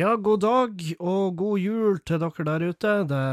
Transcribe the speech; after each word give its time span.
Ja, 0.00 0.14
god 0.16 0.40
dag 0.40 0.82
og 1.02 1.34
god 1.36 1.58
jul 1.60 1.98
til 2.08 2.22
dere 2.22 2.44
der 2.46 2.62
ute. 2.70 2.92
Det 3.10 3.24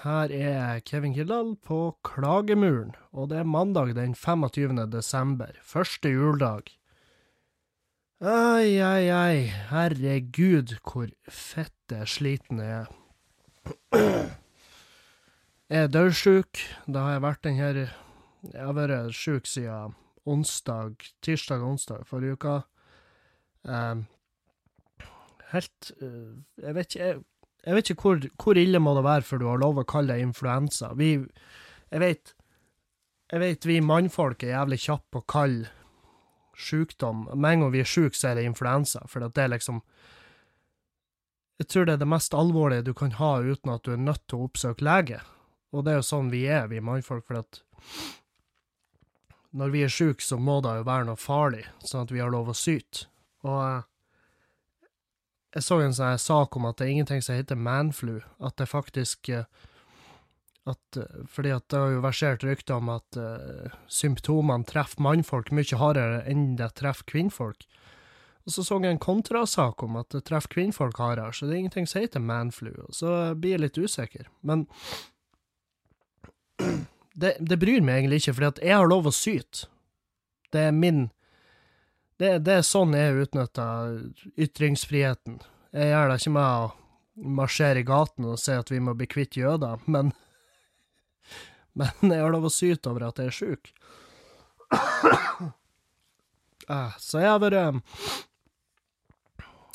her 0.00 0.32
er 0.34 0.80
Kevin 0.82 1.12
Kildahl 1.14 1.52
på 1.62 1.92
Klagemuren, 2.02 2.96
og 3.12 3.28
det 3.30 3.38
er 3.38 3.46
mandag 3.46 3.92
den 3.94 4.14
25. 4.18 4.88
desember, 4.90 5.52
første 5.62 6.10
juledag. 6.10 6.72
Ai, 8.18 8.80
ai, 8.82 9.06
ai, 9.14 9.44
herregud 9.70 10.74
hvor 10.80 11.12
fette 11.30 12.02
sliten 12.10 12.64
jeg 12.64 12.80
er. 12.80 12.90
Jeg 15.70 15.84
er 15.84 15.94
dødsjuk. 15.94 16.64
Da 16.90 17.06
har 17.06 17.16
jeg 17.18 17.24
vært 17.28 17.44
den 17.46 17.60
her 17.60 17.80
Jeg 17.84 18.64
har 18.64 18.74
vært 18.74 19.14
sjuk 19.14 19.46
siden 19.46 19.94
onsdag, 20.26 21.06
tirsdag 21.22 21.62
og 21.62 21.76
onsdag 21.76 22.02
forrige 22.10 22.40
uke. 22.40 22.58
Um, 23.62 24.06
helt 25.52 25.92
uh, 26.02 26.34
Jeg 26.62 26.74
vet 26.76 26.90
ikke 26.90 27.04
jeg, 27.04 27.22
jeg 27.66 27.74
vet 27.74 27.90
ikke 27.90 28.02
hvor, 28.06 28.26
hvor, 28.42 28.58
ille 28.60 28.80
må 28.82 28.94
det 28.94 29.04
være 29.06 29.26
før 29.26 29.42
du 29.42 29.46
har 29.50 29.62
lov 29.62 29.80
å 29.82 29.86
kalle 29.88 30.14
det 30.14 30.22
influensa. 30.22 30.92
Vi 30.98 31.12
Jeg 31.16 32.02
vet 32.02 32.34
Jeg 33.32 33.42
vet 33.42 33.66
vi 33.66 33.80
mannfolk 33.82 34.44
er 34.44 34.54
jævlig 34.54 34.80
kjappe 34.84 35.10
på 35.10 35.22
å 35.24 35.30
kalle 35.34 35.72
sykdom 36.56 37.26
Med 37.34 37.50
en 37.50 37.64
gang 37.64 37.72
vi 37.74 37.82
er 37.82 37.90
sjuke, 37.90 38.16
så 38.16 38.30
er 38.30 38.38
det 38.38 38.46
influensa, 38.48 39.02
for 39.10 39.24
det 39.26 39.42
er 39.42 39.52
liksom 39.52 39.82
Jeg 41.58 41.68
tror 41.72 41.86
det 41.86 41.96
er 41.96 42.04
det 42.04 42.12
mest 42.12 42.34
alvorlige 42.34 42.86
du 42.86 42.94
kan 42.94 43.16
ha 43.18 43.38
uten 43.40 43.72
at 43.72 43.82
du 43.84 43.92
er 43.92 44.00
nødt 44.02 44.22
til 44.28 44.38
å 44.38 44.46
oppsøke 44.50 44.84
lege. 44.84 45.22
Og 45.72 45.84
det 45.84 45.92
er 45.92 46.02
jo 46.02 46.04
sånn 46.04 46.28
vi 46.28 46.42
er, 46.52 46.66
vi 46.68 46.82
mannfolk, 46.84 47.24
for 47.24 47.40
at 47.40 47.62
når 49.56 49.72
vi 49.72 49.84
er 49.86 49.92
sjuke, 49.92 50.20
så 50.20 50.36
må 50.36 50.58
det 50.60 50.74
jo 50.76 50.84
være 50.84 51.06
noe 51.08 51.16
farlig, 51.16 51.62
sånn 51.80 52.04
at 52.04 52.12
vi 52.12 52.20
har 52.20 52.28
lov 52.32 52.50
å 52.52 52.56
syte. 52.56 53.06
Og 53.46 53.56
uh, 53.56 53.86
jeg 55.56 55.64
så 55.66 55.80
en 55.80 55.96
sånn 55.96 56.20
sak 56.20 56.56
om 56.58 56.68
at 56.68 56.78
det 56.78 56.86
er 56.86 56.94
ingenting 56.94 57.24
som 57.24 57.38
heter 57.38 57.58
manflu. 57.58 58.20
At 58.38 58.58
det 58.60 58.68
faktisk 58.70 59.30
uh, 59.32 59.48
at, 60.66 60.98
uh, 61.00 61.24
Fordi 61.30 61.54
at 61.56 61.66
det 61.72 61.80
har 61.80 61.94
jo 61.94 62.04
versert 62.04 62.44
rykter 62.46 62.78
om 62.78 62.92
at 62.96 63.18
symptomene 63.88 64.68
treffer 64.68 65.02
mannfolk 65.02 65.52
mye 65.54 65.80
hardere 65.80 66.22
enn 66.28 66.54
det 66.60 66.74
treffer 66.80 67.08
kvinnfolk. 67.14 67.66
Og 68.46 68.52
så 68.54 68.62
så 68.62 68.78
jeg 68.78 68.94
en 68.94 69.02
kontrasak 69.02 69.82
om 69.82 69.96
at 69.98 70.12
det 70.14 70.22
treffer 70.28 70.52
kvinnfolk 70.54 71.00
hardere, 71.02 71.32
så 71.34 71.46
det 71.46 71.56
er 71.56 71.62
ingenting 71.64 71.88
som 71.90 72.04
heter 72.04 72.22
manflu. 72.22 72.70
Og 72.86 72.94
så 72.94 73.34
blir 73.34 73.56
jeg 73.56 73.64
litt 73.64 73.78
usikker. 73.78 74.28
Men 74.46 74.68
det, 77.22 77.34
det, 77.40 77.58
bryr 77.58 77.82
meg 77.82 78.04
egentlig 78.04 78.22
ikke, 78.22 78.46
at 78.46 78.62
jeg 78.62 78.78
har 78.78 78.86
lov 78.86 79.10
å 79.10 79.14
syte. 79.14 79.66
Det 80.54 80.68
er 80.68 80.76
min 80.76 81.08
det, 82.20 82.30
det, 82.46 82.58
er 82.58 82.66
sånn 82.66 82.94
jeg 82.96 83.26
utnytter 83.26 83.98
ytringsfriheten. 84.40 85.40
Jeg 85.76 85.90
gjør 85.92 86.10
det 86.10 86.20
ikke 86.20 86.34
med 86.36 86.46
å 86.46 87.30
marsjere 87.36 87.80
i 87.82 87.86
gaten 87.88 88.28
og 88.28 88.40
si 88.40 88.54
at 88.56 88.70
vi 88.72 88.80
må 88.80 88.94
bli 88.96 89.08
kvitt 89.10 89.36
jøder, 89.40 89.82
men 89.86 90.14
Men 91.76 92.08
jeg 92.08 92.22
har 92.22 92.32
lov 92.32 92.46
å 92.48 92.52
syte 92.52 92.88
over 92.88 93.10
at 93.10 93.18
jeg 93.20 93.28
er 93.28 93.34
sjuk. 93.36 93.72
Ah, 96.66 96.96
så 96.98 97.20
jeg 97.22 97.28
har 97.30 97.38
vært 97.38 97.76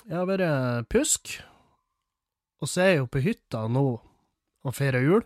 Jeg 0.09 0.17
har 0.17 0.25
vært 0.27 0.89
pjusk, 0.91 1.37
og 2.59 2.67
så 2.67 2.81
er 2.81 2.89
jeg 2.89 2.97
jo 2.97 3.11
på 3.13 3.21
hytta 3.23 3.61
nå 3.71 3.85
og 4.01 4.75
feirer 4.75 5.05
jul. 5.05 5.23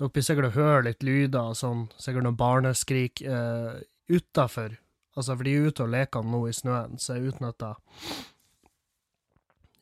Dere 0.00 0.10
blir 0.10 0.24
sikkert 0.24 0.48
å 0.50 0.56
høre 0.56 0.86
litt 0.88 1.04
lyder 1.04 1.52
og 1.52 1.58
sånn, 1.60 1.84
sikkert 2.00 2.24
noen 2.26 2.40
barneskrik 2.40 3.20
eh, 3.22 3.84
utafor. 4.10 4.74
Altså, 5.16 5.34
for 5.34 5.46
de 5.46 5.54
er 5.54 5.70
ute 5.70 5.84
og 5.84 5.92
leker 5.92 6.26
nå 6.26 6.44
i 6.46 6.54
snøen, 6.54 6.98
så 7.02 7.16
jeg 7.16 7.32
utnytta 7.32 7.74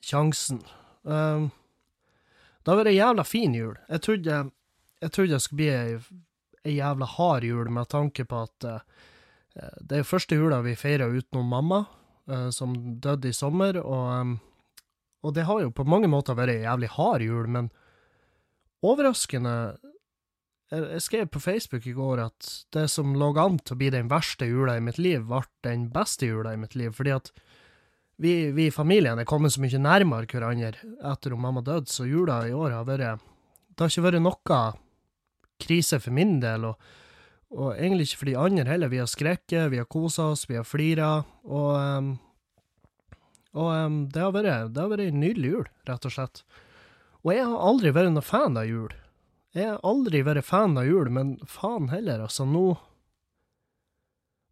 sjansen. 0.08 0.62
Um, 1.02 1.50
det 2.62 2.72
har 2.72 2.80
vært 2.80 2.92
ei 2.92 2.98
jævla 2.98 3.24
fin 3.28 3.54
jul. 3.56 3.76
Jeg 3.88 4.04
trodde, 4.04 4.38
jeg 5.02 5.12
trodde 5.14 5.34
det 5.34 5.42
skulle 5.44 5.60
bli 5.60 5.68
ei, 5.74 5.98
ei, 6.64 6.74
jævla 6.78 7.08
hard 7.16 7.46
jul, 7.48 7.70
med 7.72 7.90
tanke 7.92 8.24
på 8.28 8.42
at 8.46 8.68
uh, 8.68 9.06
det 9.80 10.00
er 10.00 10.08
første 10.08 10.38
jula 10.38 10.62
vi 10.64 10.76
feirer 10.78 11.12
utenom 11.12 11.52
mamma, 11.52 11.82
uh, 12.30 12.48
som 12.54 12.74
døde 13.02 13.28
i 13.28 13.36
sommer, 13.36 13.80
og, 13.82 14.08
um, 14.20 14.34
og 15.24 15.36
det 15.36 15.44
har 15.48 15.60
jo 15.60 15.74
på 15.74 15.86
mange 15.88 16.08
måter 16.08 16.38
vært 16.38 16.56
ei 16.56 16.64
jævlig 16.64 16.92
hard 16.96 17.26
jul, 17.26 17.52
men 17.52 17.70
overraskende 18.86 19.54
jeg 20.68 21.00
skrev 21.00 21.28
på 21.32 21.40
Facebook 21.40 21.86
i 21.88 21.94
går 21.96 22.20
at 22.26 22.48
det 22.76 22.88
som 22.92 23.14
lå 23.16 23.30
an 23.40 23.56
til 23.62 23.76
å 23.76 23.78
bli 23.80 23.88
den 23.94 24.10
verste 24.10 24.48
jula 24.48 24.76
i 24.76 24.84
mitt 24.84 24.98
liv, 25.00 25.24
ble 25.28 25.40
den 25.64 25.88
beste 25.94 26.28
jula 26.28 26.52
i 26.52 26.60
mitt 26.60 26.76
liv, 26.76 26.92
fordi 26.96 27.14
at 27.16 27.32
vi, 28.20 28.50
vi 28.52 28.66
i 28.66 28.74
familien 28.74 29.20
er 29.20 29.28
kommet 29.28 29.54
så 29.54 29.62
mye 29.62 29.80
nærmere 29.80 30.28
hverandre 30.28 30.74
etter 30.74 31.34
at 31.34 31.40
mamma 31.40 31.62
døde, 31.64 31.88
så 31.88 32.04
jula 32.04 32.42
i 32.48 32.52
år 32.52 32.74
har 32.74 32.86
vært 32.88 33.24
Det 33.72 33.84
har 33.84 33.92
ikke 33.92 34.06
vært 34.08 34.24
noe 34.24 34.62
krise 35.62 36.00
for 36.02 36.14
min 36.14 36.38
del, 36.42 36.66
og, 36.68 36.88
og 37.54 37.76
egentlig 37.76 38.08
ikke 38.08 38.20
for 38.20 38.30
de 38.30 38.38
andre 38.38 38.68
heller. 38.68 38.90
Vi 38.92 39.00
har 39.00 39.10
skreket, 39.10 39.70
vi 39.72 39.80
har 39.80 39.88
kosa 39.90 40.32
oss, 40.34 40.48
vi 40.50 40.58
har 40.58 40.66
flira, 40.66 41.12
og, 41.46 41.70
um, 41.78 42.12
og 43.54 43.70
um, 43.72 44.00
det 44.12 44.22
har 44.22 44.34
vært 44.34 44.78
vært 44.78 45.06
en 45.06 45.20
nydelig 45.22 45.54
jul, 45.54 45.68
rett 45.88 46.10
og 46.10 46.14
slett. 46.14 46.42
Og 47.24 47.32
jeg 47.34 47.46
har 47.46 47.68
aldri 47.70 47.94
vært 47.94 48.12
noen 48.12 48.26
fan 48.26 48.58
av 48.58 48.68
jul. 48.68 48.92
Jeg 49.58 49.72
har 49.72 49.80
aldri 49.86 50.20
vært 50.22 50.46
fan 50.46 50.78
av 50.78 50.86
jul, 50.86 51.08
men 51.10 51.34
faen 51.50 51.88
heller, 51.90 52.22
altså, 52.28 52.46
nå 52.46 52.76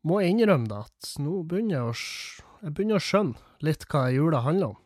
må 0.06 0.20
jeg 0.22 0.34
innrømme 0.34 0.70
det, 0.70 0.82
at 0.86 1.14
nå 1.22 1.40
begynner 1.46 1.76
jeg 1.76 1.86
å, 1.90 1.94
jeg 2.62 2.74
begynner 2.74 2.98
å 2.98 3.06
skjønne 3.06 3.66
litt 3.66 3.86
hva 3.90 4.04
jula 4.14 4.42
handler 4.44 4.74
om. 4.74 4.82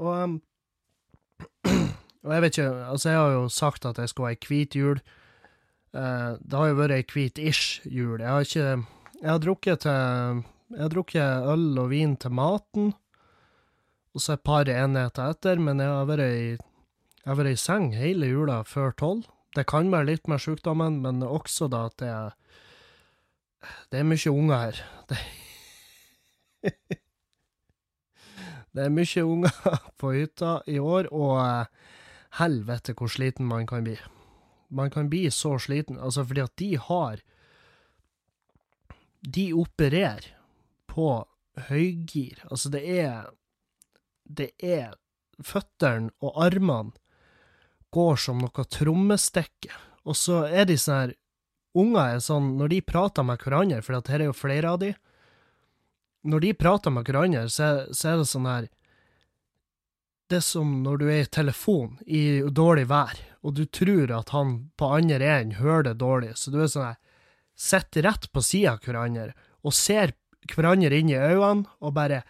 Og, 0.00 0.10
um, 0.12 0.34
og 2.26 2.34
jeg 2.34 2.44
vet 2.44 2.58
ikke, 2.58 2.68
altså, 2.90 3.12
jeg 3.12 3.22
har 3.22 3.36
jo 3.36 3.46
sagt 3.52 3.88
at 3.88 4.00
jeg 4.00 4.12
skal 4.12 4.28
ha 4.28 4.34
ei 4.34 4.40
hvit 4.48 4.76
jul. 4.76 5.00
Uh, 5.96 6.36
det 6.40 6.60
har 6.60 6.70
jo 6.70 6.78
vært 6.80 6.96
ei 6.98 7.06
hvit-ish 7.08 7.86
jul. 7.88 8.20
Jeg 8.20 8.28
har 8.28 8.44
ikke 8.44 8.68
Jeg 9.16 9.30
har 9.32 9.40
drukket 9.40 9.80
til 9.86 10.42
Jeg 10.74 10.82
har 10.82 10.92
drukket 10.92 11.50
øl 11.52 11.78
og 11.80 11.90
vin 11.92 12.16
til 12.20 12.34
maten, 12.36 12.92
og 14.12 14.20
så 14.20 14.34
et 14.34 14.44
par 14.44 14.68
enheter 14.68 15.30
etter, 15.30 15.60
men 15.60 15.80
jeg 15.80 15.88
har 15.88 16.08
vært 16.08 16.26
i 16.26 16.48
jeg 17.26 17.32
har 17.32 17.38
vært 17.40 17.56
i 17.56 17.58
seng 17.58 17.86
hele 17.90 18.28
jula 18.30 18.60
før 18.62 18.92
tolv. 18.94 19.24
Det 19.58 19.64
kan 19.66 19.88
være 19.90 20.06
litt 20.12 20.28
med 20.30 20.38
sykdommen, 20.38 21.00
men 21.02 21.24
også 21.26 21.66
da 21.66 21.88
at 21.88 21.96
det 21.98 22.06
er 22.06 22.36
Det 23.90 23.98
er 23.98 24.04
mye 24.06 24.30
unger 24.30 24.60
her. 24.60 24.76
Det, 25.10 25.16
det 28.78 28.84
er 28.84 28.92
mye 28.94 29.24
unger 29.26 29.56
på 29.98 30.12
hytta 30.14 30.52
i 30.70 30.78
år, 30.78 31.08
og 31.10 31.40
uh, 31.42 31.66
helvete 32.38 32.94
hvor 32.94 33.10
sliten 33.10 33.48
man 33.50 33.66
kan 33.66 33.82
bli. 33.82 33.96
Man 34.70 34.90
kan 34.94 35.10
bli 35.10 35.24
så 35.30 35.56
sliten, 35.58 35.98
altså 35.98 36.22
fordi 36.22 36.44
at 36.44 36.54
de 36.62 36.76
har 36.78 37.24
De 39.26 39.52
opererer 39.52 40.30
på 40.86 41.26
høygir. 41.66 42.46
Altså, 42.50 42.70
det 42.70 42.84
er 43.00 43.26
Det 44.22 44.50
er 44.62 44.94
føttene 45.42 46.10
og 46.22 46.38
armene 46.46 46.94
går 47.96 48.20
som 48.20 48.40
noe 48.42 48.66
trommestikke. 48.70 49.72
Og 50.06 50.16
så 50.18 50.44
er 50.46 50.68
de 50.68 50.76
sånn 50.80 51.00
her 51.00 51.14
Unger 51.76 52.14
er 52.14 52.22
sånn, 52.24 52.54
når 52.56 52.70
de 52.72 52.78
prater 52.88 53.24
med 53.26 53.42
hverandre, 53.42 53.82
for 53.84 53.98
her 54.08 54.22
er 54.22 54.30
jo 54.30 54.36
flere 54.36 54.70
av 54.72 54.80
de 54.80 54.94
Når 56.24 56.44
de 56.46 56.52
prater 56.56 56.94
med 56.94 57.04
hverandre, 57.04 57.48
så, 57.52 57.86
så 57.92 58.14
er 58.14 58.22
det 58.22 58.28
sånn 58.30 58.48
her 58.48 58.68
Det 60.30 60.40
er 60.40 60.46
som 60.46 60.70
når 60.84 61.02
du 61.02 61.06
er 61.10 61.24
i 61.24 61.32
telefon 61.38 61.98
i 62.06 62.22
dårlig 62.48 62.86
vær, 62.90 63.20
og 63.44 63.58
du 63.58 63.66
tror 63.68 64.14
at 64.16 64.32
han 64.34 64.56
på 64.78 64.88
andre 64.96 65.28
enden 65.36 65.60
hører 65.60 65.90
det 65.90 65.98
dårlig, 66.00 66.32
så 66.40 66.50
du 66.54 66.62
er 66.62 66.72
sånn 66.72 66.88
her 66.92 67.02
Sitter 67.56 68.04
rett 68.04 68.26
på 68.32 68.42
sida 68.44 68.74
av 68.74 68.82
hverandre 68.84 69.32
og 69.64 69.72
ser 69.72 70.12
hverandre 70.52 70.96
inn 70.96 71.12
i 71.12 71.16
øynene 71.16 71.68
og 71.80 71.94
bare 71.96 72.22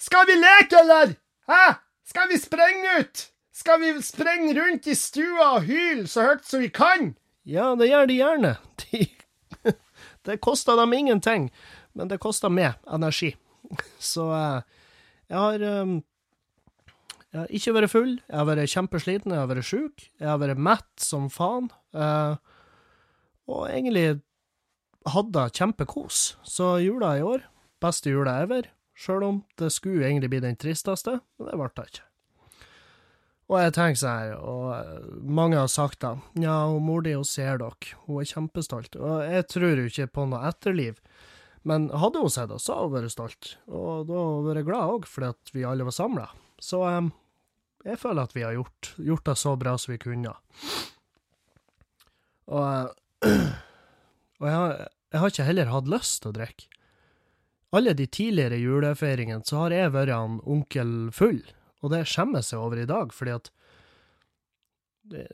Skal 0.00 0.26
vi 0.28 0.36
leke, 0.38 0.80
eller? 0.80 1.16
Hæ? 1.48 1.64
Skal 2.08 2.28
vi 2.30 2.40
sprenge 2.40 3.00
ut? 3.02 3.28
Skal 3.58 3.80
vi 3.80 4.02
sprenge 4.02 4.52
rundt 4.54 4.86
i 4.86 4.94
stua 4.94 5.56
og 5.56 5.64
hyle 5.66 6.06
så 6.06 6.28
høyt 6.28 6.44
som 6.46 6.62
vi 6.62 6.68
kan? 6.70 7.14
Ja, 7.48 7.72
det 7.78 7.88
gjør 7.90 8.06
de 8.10 8.18
gjerne. 8.20 8.52
De, 9.64 9.72
det 10.28 10.36
koster 10.44 10.76
dem 10.78 10.92
ingenting, 10.94 11.48
men 11.96 12.10
det 12.10 12.20
koster 12.22 12.52
meg 12.52 12.76
energi. 12.86 13.32
Så 14.12 14.28
uh, 14.30 14.60
jeg 15.26 15.38
har 15.38 15.64
um, 15.82 15.96
Jeg 17.32 17.40
har 17.40 17.50
ikke 17.58 17.74
vært 17.76 17.92
full, 17.92 18.14
jeg 18.28 18.38
har 18.38 18.46
vært 18.48 18.72
kjempesliten, 18.72 19.34
jeg 19.34 19.42
har 19.42 19.50
vært 19.50 19.68
sjuk, 19.68 20.06
jeg 20.20 20.28
har 20.28 20.38
vært 20.40 20.62
mett 20.68 21.02
som 21.02 21.26
faen. 21.32 21.70
Uh, 21.92 22.38
og 23.48 23.66
egentlig 23.68 24.20
hadde 25.08 25.48
kjempekos. 25.58 26.36
Så 26.46 26.76
jula 26.84 27.16
i 27.18 27.24
år, 27.26 27.44
beste 27.82 28.12
jula 28.12 28.38
ever. 28.44 28.70
Sjøl 28.98 29.26
om 29.26 29.42
det 29.58 29.72
skulle 29.74 30.06
egentlig 30.06 30.30
bli 30.32 30.44
den 30.46 30.60
tristeste, 30.60 31.18
men 31.38 31.50
det 31.50 31.58
ble 31.58 31.72
det 31.74 31.90
ikke. 31.90 32.07
Og 33.48 33.56
jeg 33.62 33.72
tenker 33.78 33.96
sånn 33.96 34.18
her, 34.20 34.32
og 34.44 35.22
mange 35.24 35.56
har 35.56 35.70
sagt 35.72 36.02
da, 36.04 36.18
ja, 36.36 36.66
og 36.68 36.82
mor 36.84 37.00
di, 37.04 37.14
hun 37.16 37.24
ser 37.24 37.62
dere, 37.62 37.94
hun 38.04 38.20
er 38.20 38.28
kjempestolt. 38.28 38.98
Og 39.00 39.22
jeg 39.24 39.46
tror 39.48 39.80
jo 39.80 39.86
ikke 39.88 40.10
på 40.18 40.26
noe 40.28 40.42
etterliv, 40.50 40.98
men 41.68 41.88
hadde 41.88 42.20
hun 42.20 42.32
sett 42.32 42.52
oss, 42.52 42.66
så 42.68 42.76
hadde 42.76 42.90
hun 42.90 42.96
vært 42.98 43.14
stolt. 43.14 43.54
Og 43.72 44.04
da 44.10 44.18
hadde 44.18 44.36
hun 44.36 44.50
vært 44.50 44.68
glad 44.68 44.92
òg, 44.92 45.08
fordi 45.08 45.32
at 45.32 45.54
vi 45.56 45.64
alle 45.64 45.88
var 45.88 45.96
samla. 45.96 46.28
Så 46.60 46.82
um, 46.84 47.10
jeg 47.88 48.00
føler 48.02 48.28
at 48.28 48.36
vi 48.36 48.44
har 48.44 48.56
gjort, 48.58 48.92
gjort, 49.00 49.24
det 49.30 49.36
så 49.40 49.56
bra 49.56 49.74
som 49.80 49.94
vi 49.94 50.00
kunne. 50.02 50.36
Og, 52.48 52.94
og 54.40 54.48
jeg, 54.48 54.56
har, 54.58 54.74
jeg, 55.12 55.20
har, 55.22 55.32
ikke 55.32 55.48
heller 55.48 55.72
hatt 55.72 55.88
lyst 55.88 56.20
til 56.20 56.34
å 56.34 56.38
drikke. 56.42 56.68
Alle 57.76 57.92
de 57.92 58.06
tidligere 58.08 58.56
julefeiringene 58.60 59.44
så 59.44 59.66
har 59.66 59.74
jeg 59.76 59.92
vært 59.92 60.14
han 60.14 60.38
onkel 60.48 60.92
full, 61.12 61.42
og 61.82 61.92
det 61.92 62.06
skjemmes 62.10 62.52
jeg 62.52 62.60
over 62.60 62.80
i 62.82 62.88
dag, 62.88 63.12
fordi 63.14 63.34
at 63.36 63.50
det, 65.08 65.26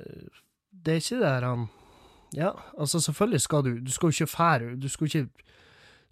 det 0.70 0.92
er 0.92 1.02
ikke 1.02 1.22
det 1.22 1.32
her 1.32 1.48
han 1.48 1.64
Ja, 2.34 2.50
altså, 2.78 3.00
selvfølgelig 3.00 3.40
skal 3.40 3.64
du 3.64 3.72
Du 3.80 3.90
skal 3.90 4.06
jo 4.10 4.14
ikke 4.14 4.30
fære 4.30 4.76
Du 4.78 4.88
skal 4.88 5.06
ikke 5.06 5.28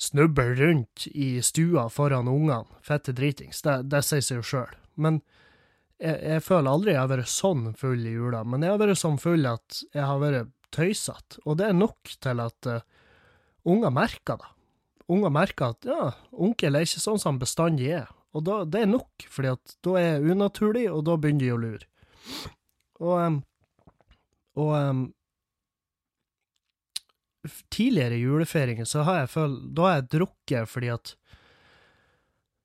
snuble 0.02 0.54
rundt 0.58 1.06
i 1.14 1.36
stua 1.42 1.88
foran 1.92 2.28
ungene. 2.28 2.66
Fette 2.82 3.12
dritings. 3.14 3.62
Det, 3.62 3.76
det 3.86 4.00
sier 4.02 4.24
seg 4.24 4.40
jo 4.40 4.46
sjøl. 4.48 4.72
Men 4.98 5.20
jeg, 6.02 6.16
jeg, 6.18 6.42
føler 6.42 6.70
aldri 6.72 6.94
jeg 6.96 7.02
har 7.02 7.12
vært 7.12 7.30
sånn 7.30 7.68
full 7.78 8.02
i 8.08 8.14
jula. 8.16 8.42
Men 8.42 8.64
jeg 8.64 8.74
har 8.74 8.80
vært 8.82 8.98
sånn 8.98 9.20
full 9.22 9.46
at 9.46 9.82
jeg 9.94 10.08
har 10.08 10.18
vært 10.22 10.50
tøysete. 10.74 11.42
Og 11.46 11.60
det 11.60 11.68
er 11.68 11.78
nok 11.78 12.16
til 12.24 12.42
at 12.42 12.70
uh, 12.70 12.82
unger 13.68 13.94
merker 13.94 14.40
det. 14.42 14.50
Unger 15.12 15.34
merker 15.34 15.76
at 15.76 15.86
ja, 15.86 16.10
onkel 16.32 16.78
er 16.78 16.86
ikke 16.86 17.02
sånn 17.02 17.20
som 17.20 17.34
han 17.34 17.42
bestandig 17.42 17.92
er. 18.00 18.10
Og 18.32 18.44
da, 18.46 18.62
det 18.64 18.84
er 18.84 18.90
nok, 18.90 19.26
fordi 19.28 19.50
at 19.52 19.74
da 19.84 19.96
er 20.00 20.06
jeg 20.06 20.32
unaturlig, 20.32 20.86
og 20.92 21.02
da 21.04 21.16
begynner 21.20 21.44
de 21.44 21.50
å 21.52 21.60
lure. 21.60 21.88
Og, 23.02 23.40
og 24.62 24.74
tidligere 27.74 28.20
julefeiringer 28.20 28.86
så 28.88 29.02
har 29.02 29.22
jeg 29.22 29.32
følt 29.32 29.64
Da 29.74 29.86
har 29.88 29.96
jeg 29.96 30.10
drukket 30.14 30.70
fordi 30.70 30.92
at 30.94 31.14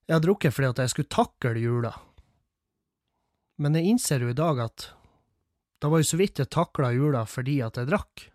Jeg 0.06 0.14
har 0.14 0.22
drukket 0.24 0.54
fordi 0.54 0.70
at 0.70 0.82
jeg 0.84 0.94
skulle 0.94 1.12
takle 1.12 1.58
jula. 1.60 1.94
Men 3.58 3.76
jeg 3.76 3.90
innser 3.90 4.22
jo 4.24 4.30
i 4.32 4.38
dag 4.38 4.62
at 4.68 4.92
det 5.82 5.90
var 5.92 6.02
jo 6.02 6.08
så 6.10 6.18
vidt 6.22 6.40
jeg 6.42 6.54
takla 6.54 6.94
jula 6.94 7.26
fordi 7.30 7.60
at 7.66 7.78
jeg 7.78 7.90
drakk. 7.90 8.28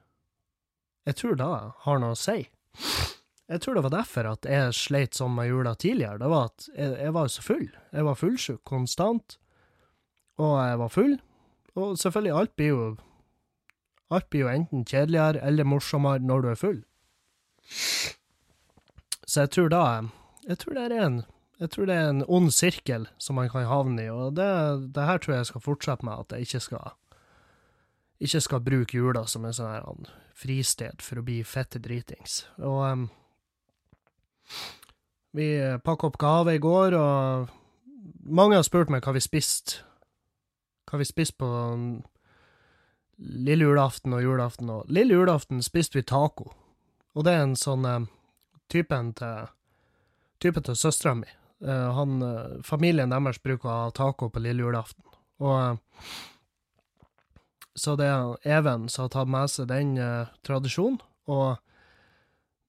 Jeg 1.09 1.19
tror 1.19 1.39
det 1.39 1.49
har 1.87 2.03
noe 2.03 2.15
å 2.15 2.19
si. 2.19 2.45
Jeg 3.53 3.61
tror 3.61 3.77
det 3.77 3.85
var 3.85 3.93
derfor 3.93 4.29
at 4.31 4.47
jeg 4.49 4.77
sleit 4.77 5.19
sånn 5.19 5.35
med 5.37 5.51
jula 5.51 5.75
tidligere. 5.77 6.21
Det 6.23 6.31
var 6.33 6.49
at 6.51 6.69
jeg, 6.73 6.95
jeg 7.03 7.15
var 7.17 7.31
så 7.33 7.45
full. 7.45 7.67
Jeg 7.93 8.07
var 8.07 8.19
fullsjuk 8.19 8.63
konstant. 8.69 9.37
Og 10.41 10.55
jeg 10.57 10.79
var 10.81 10.93
full. 10.93 11.13
Og 11.77 11.99
selvfølgelig, 12.01 12.37
alt 12.39 12.57
blir 12.57 12.73
jo 12.73 12.85
Alt 14.13 14.27
blir 14.29 14.43
jo 14.43 14.49
enten 14.53 14.83
kjedeligere 14.85 15.41
eller 15.41 15.65
morsommere 15.65 16.21
når 16.21 16.43
du 16.43 16.49
er 16.51 16.59
full. 16.61 16.81
Så 19.25 19.47
jeg 19.47 19.51
tror 19.55 19.71
da 19.73 19.85
Jeg 20.49 20.59
tror 20.59 20.75
det 20.77 20.89
er 20.89 20.99
en 21.07 21.23
jeg 21.63 21.71
tror 21.71 21.87
det 21.87 21.95
er 21.95 22.09
en 22.11 22.25
ond 22.27 22.51
sirkel 22.51 23.05
som 23.23 23.37
man 23.39 23.47
kan 23.53 23.69
havne 23.71 24.03
i, 24.03 24.09
og 24.11 24.35
det, 24.35 24.47
det 24.97 25.05
her 25.07 25.21
tror 25.23 25.35
jeg 25.37 25.47
skal 25.47 25.63
fortsette 25.63 26.03
med, 26.03 26.19
at 26.19 26.33
jeg 26.35 26.49
ikke 26.49 26.61
skal 26.65 26.89
ikke 28.23 28.41
skal 28.41 28.65
bruke 28.67 28.97
jula 28.99 29.23
som 29.31 29.47
en 29.47 29.55
sånn 29.55 30.09
fristed 30.35 31.03
for 31.03 31.21
å 31.21 31.25
bli 31.27 31.41
fette 31.47 31.79
dritings. 31.83 32.43
Og 32.59 32.81
um, 32.83 33.05
vi 35.33 35.49
pakka 35.85 36.11
opp 36.11 36.19
gave 36.21 36.55
i 36.55 36.63
går, 36.63 36.97
og 36.99 37.49
mange 38.23 38.59
har 38.59 38.67
spurt 38.67 38.91
meg 38.93 39.05
hva 39.05 39.15
vi 39.17 39.23
spiste. 39.25 39.81
Hva 40.91 40.99
vi 41.01 41.07
spiste 41.09 41.39
på 41.41 41.49
lille 43.23 43.65
julaften 43.65 44.15
og 44.17 44.23
julaften, 44.23 44.71
og 44.71 44.91
lille 44.91 45.15
julaften 45.15 45.63
spiste 45.63 45.99
vi 45.99 46.05
taco. 46.07 46.51
Og 47.15 47.25
det 47.25 47.35
er 47.35 47.47
en 47.47 47.57
sånn 47.59 47.87
eh, 47.87 48.09
typen 48.73 49.13
til 49.19 49.49
typen 50.43 50.65
til 50.67 50.77
søstera 50.79 51.15
mi. 51.15 51.29
Eh, 51.63 51.89
han, 51.95 52.23
uh, 52.23 52.63
familien 52.67 53.13
deres 53.13 53.39
bruker 53.39 53.69
å 53.69 53.75
ha 53.85 53.91
taco 53.95 54.27
på 54.33 54.43
lille 54.43 54.65
julaften. 54.65 55.05
Og 55.39 55.79
så 57.79 57.95
det 57.97 58.09
er 58.11 58.59
Even 58.59 58.89
som 58.91 59.05
har 59.05 59.13
tatt 59.15 59.31
med 59.31 59.51
seg 59.51 59.69
den 59.71 59.95
tradisjonen. 60.45 60.99
Og 61.31 61.57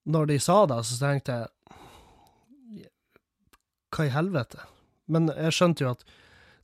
når 0.06 0.30
de 0.30 0.38
sa 0.40 0.66
det, 0.70 0.78
så 0.86 1.00
tenkte 1.02 1.40
jeg 1.40 1.50
Hva 3.94 4.08
i 4.08 4.14
helvete? 4.14 4.66
Men 5.12 5.30
jeg 5.30 5.54
skjønte 5.54 5.86
jo 5.86 5.94
at 5.94 6.06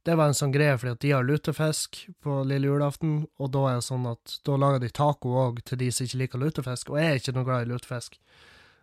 det 0.08 0.16
var 0.16 0.31
en 0.31 0.38
sånn 0.38 0.54
greie 0.54 0.78
fordi 0.80 0.94
at 0.96 1.02
de 1.04 1.12
har 1.12 1.26
lutefisk 1.28 2.00
på 2.24 2.38
lille 2.48 2.70
julaften, 2.70 3.26
og 3.38 3.52
da 3.54 3.66
er 3.70 3.80
det 3.80 3.88
sånn 3.90 4.08
at 4.10 4.38
da 4.48 4.56
lager 4.58 4.81
de 4.81 4.92
taco 4.96 5.34
òg 5.42 5.60
til 5.68 5.81
de 5.81 5.90
som 5.94 6.08
ikke 6.08 6.22
liker 6.24 6.42
lutefisk, 6.44 6.94
og 6.94 7.02
jeg 7.02 7.10
er 7.10 7.20
ikke 7.20 7.36
noe 7.36 7.48
glad 7.50 7.66
i 7.66 7.70
lutefisk. 7.74 8.16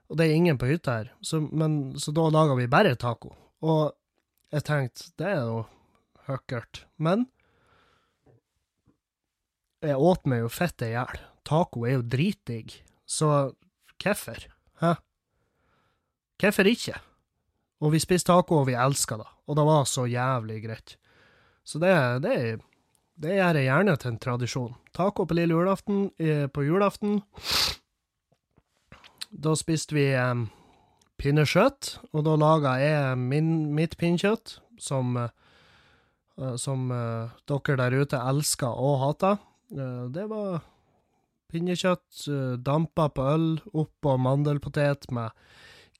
Og 0.06 0.20
det 0.20 0.26
er 0.26 0.36
ingen 0.36 0.60
på 0.60 0.68
hytta 0.70 0.98
her, 1.00 1.08
så, 1.24 1.40
men, 1.40 1.96
så 1.98 2.14
da 2.14 2.28
lager 2.30 2.60
vi 2.60 2.68
bare 2.70 2.94
taco. 3.00 3.32
Og 3.64 3.96
jeg 4.54 4.66
tenkte, 4.68 5.08
det 5.18 5.32
er 5.32 5.40
jo 5.40 5.64
høkkert. 6.28 6.84
Men 7.02 7.26
jeg 9.82 9.98
åt 9.98 10.28
meg 10.30 10.44
jo 10.44 10.52
fette 10.52 10.86
i 10.86 10.94
hjel. 10.94 11.24
Taco 11.46 11.86
er 11.88 11.98
jo 11.98 12.06
dritdigg, 12.14 12.76
så 13.08 13.32
hvorfor? 14.02 14.46
Hæ? 14.82 14.94
Hvorfor 16.42 16.68
ikke? 16.68 17.00
Og 17.84 17.92
vi 17.92 18.00
spiste 18.00 18.32
taco, 18.32 18.62
og 18.62 18.70
vi 18.70 18.76
elska 18.78 19.18
det. 19.20 19.28
Og 19.46 19.58
det 19.58 19.66
var 19.68 19.84
så 19.88 20.06
jævlig 20.08 20.62
greit. 20.64 20.96
Så 21.66 21.80
det, 21.82 21.92
det, 22.24 22.36
det 23.20 23.36
gjør 23.36 23.58
jeg 23.58 23.68
gjerne 23.68 23.96
til 24.00 24.12
en 24.12 24.20
tradisjon. 24.22 24.76
Taco 24.96 25.26
på 25.26 25.36
lille 25.36 25.56
julaften 25.56 26.06
eh, 26.18 26.46
på 26.48 26.64
julaften. 26.64 27.18
Da 29.30 29.56
spiste 29.58 29.96
vi 29.96 30.06
eh, 30.16 30.46
pinnekjøtt, 31.20 31.96
og 32.12 32.24
da 32.28 32.36
laga 32.40 32.76
jeg 32.80 33.18
min, 33.20 33.50
mitt 33.76 33.98
pinnekjøtt, 34.00 34.58
som, 34.80 35.16
eh, 35.20 36.54
som 36.60 36.88
eh, 36.94 37.34
dere 37.50 37.78
der 37.82 37.98
ute 38.00 38.22
elsker 38.32 38.72
og 38.72 39.00
hater. 39.02 39.42
Eh, 39.74 40.06
det 40.14 40.28
var 40.32 40.62
pinnekjøtt 41.52 42.26
eh, 42.30 42.56
dampa 42.62 43.08
på 43.12 43.26
øl, 43.34 43.50
oppå 43.72 44.16
mandelpotet 44.20 45.10
med 45.14 45.34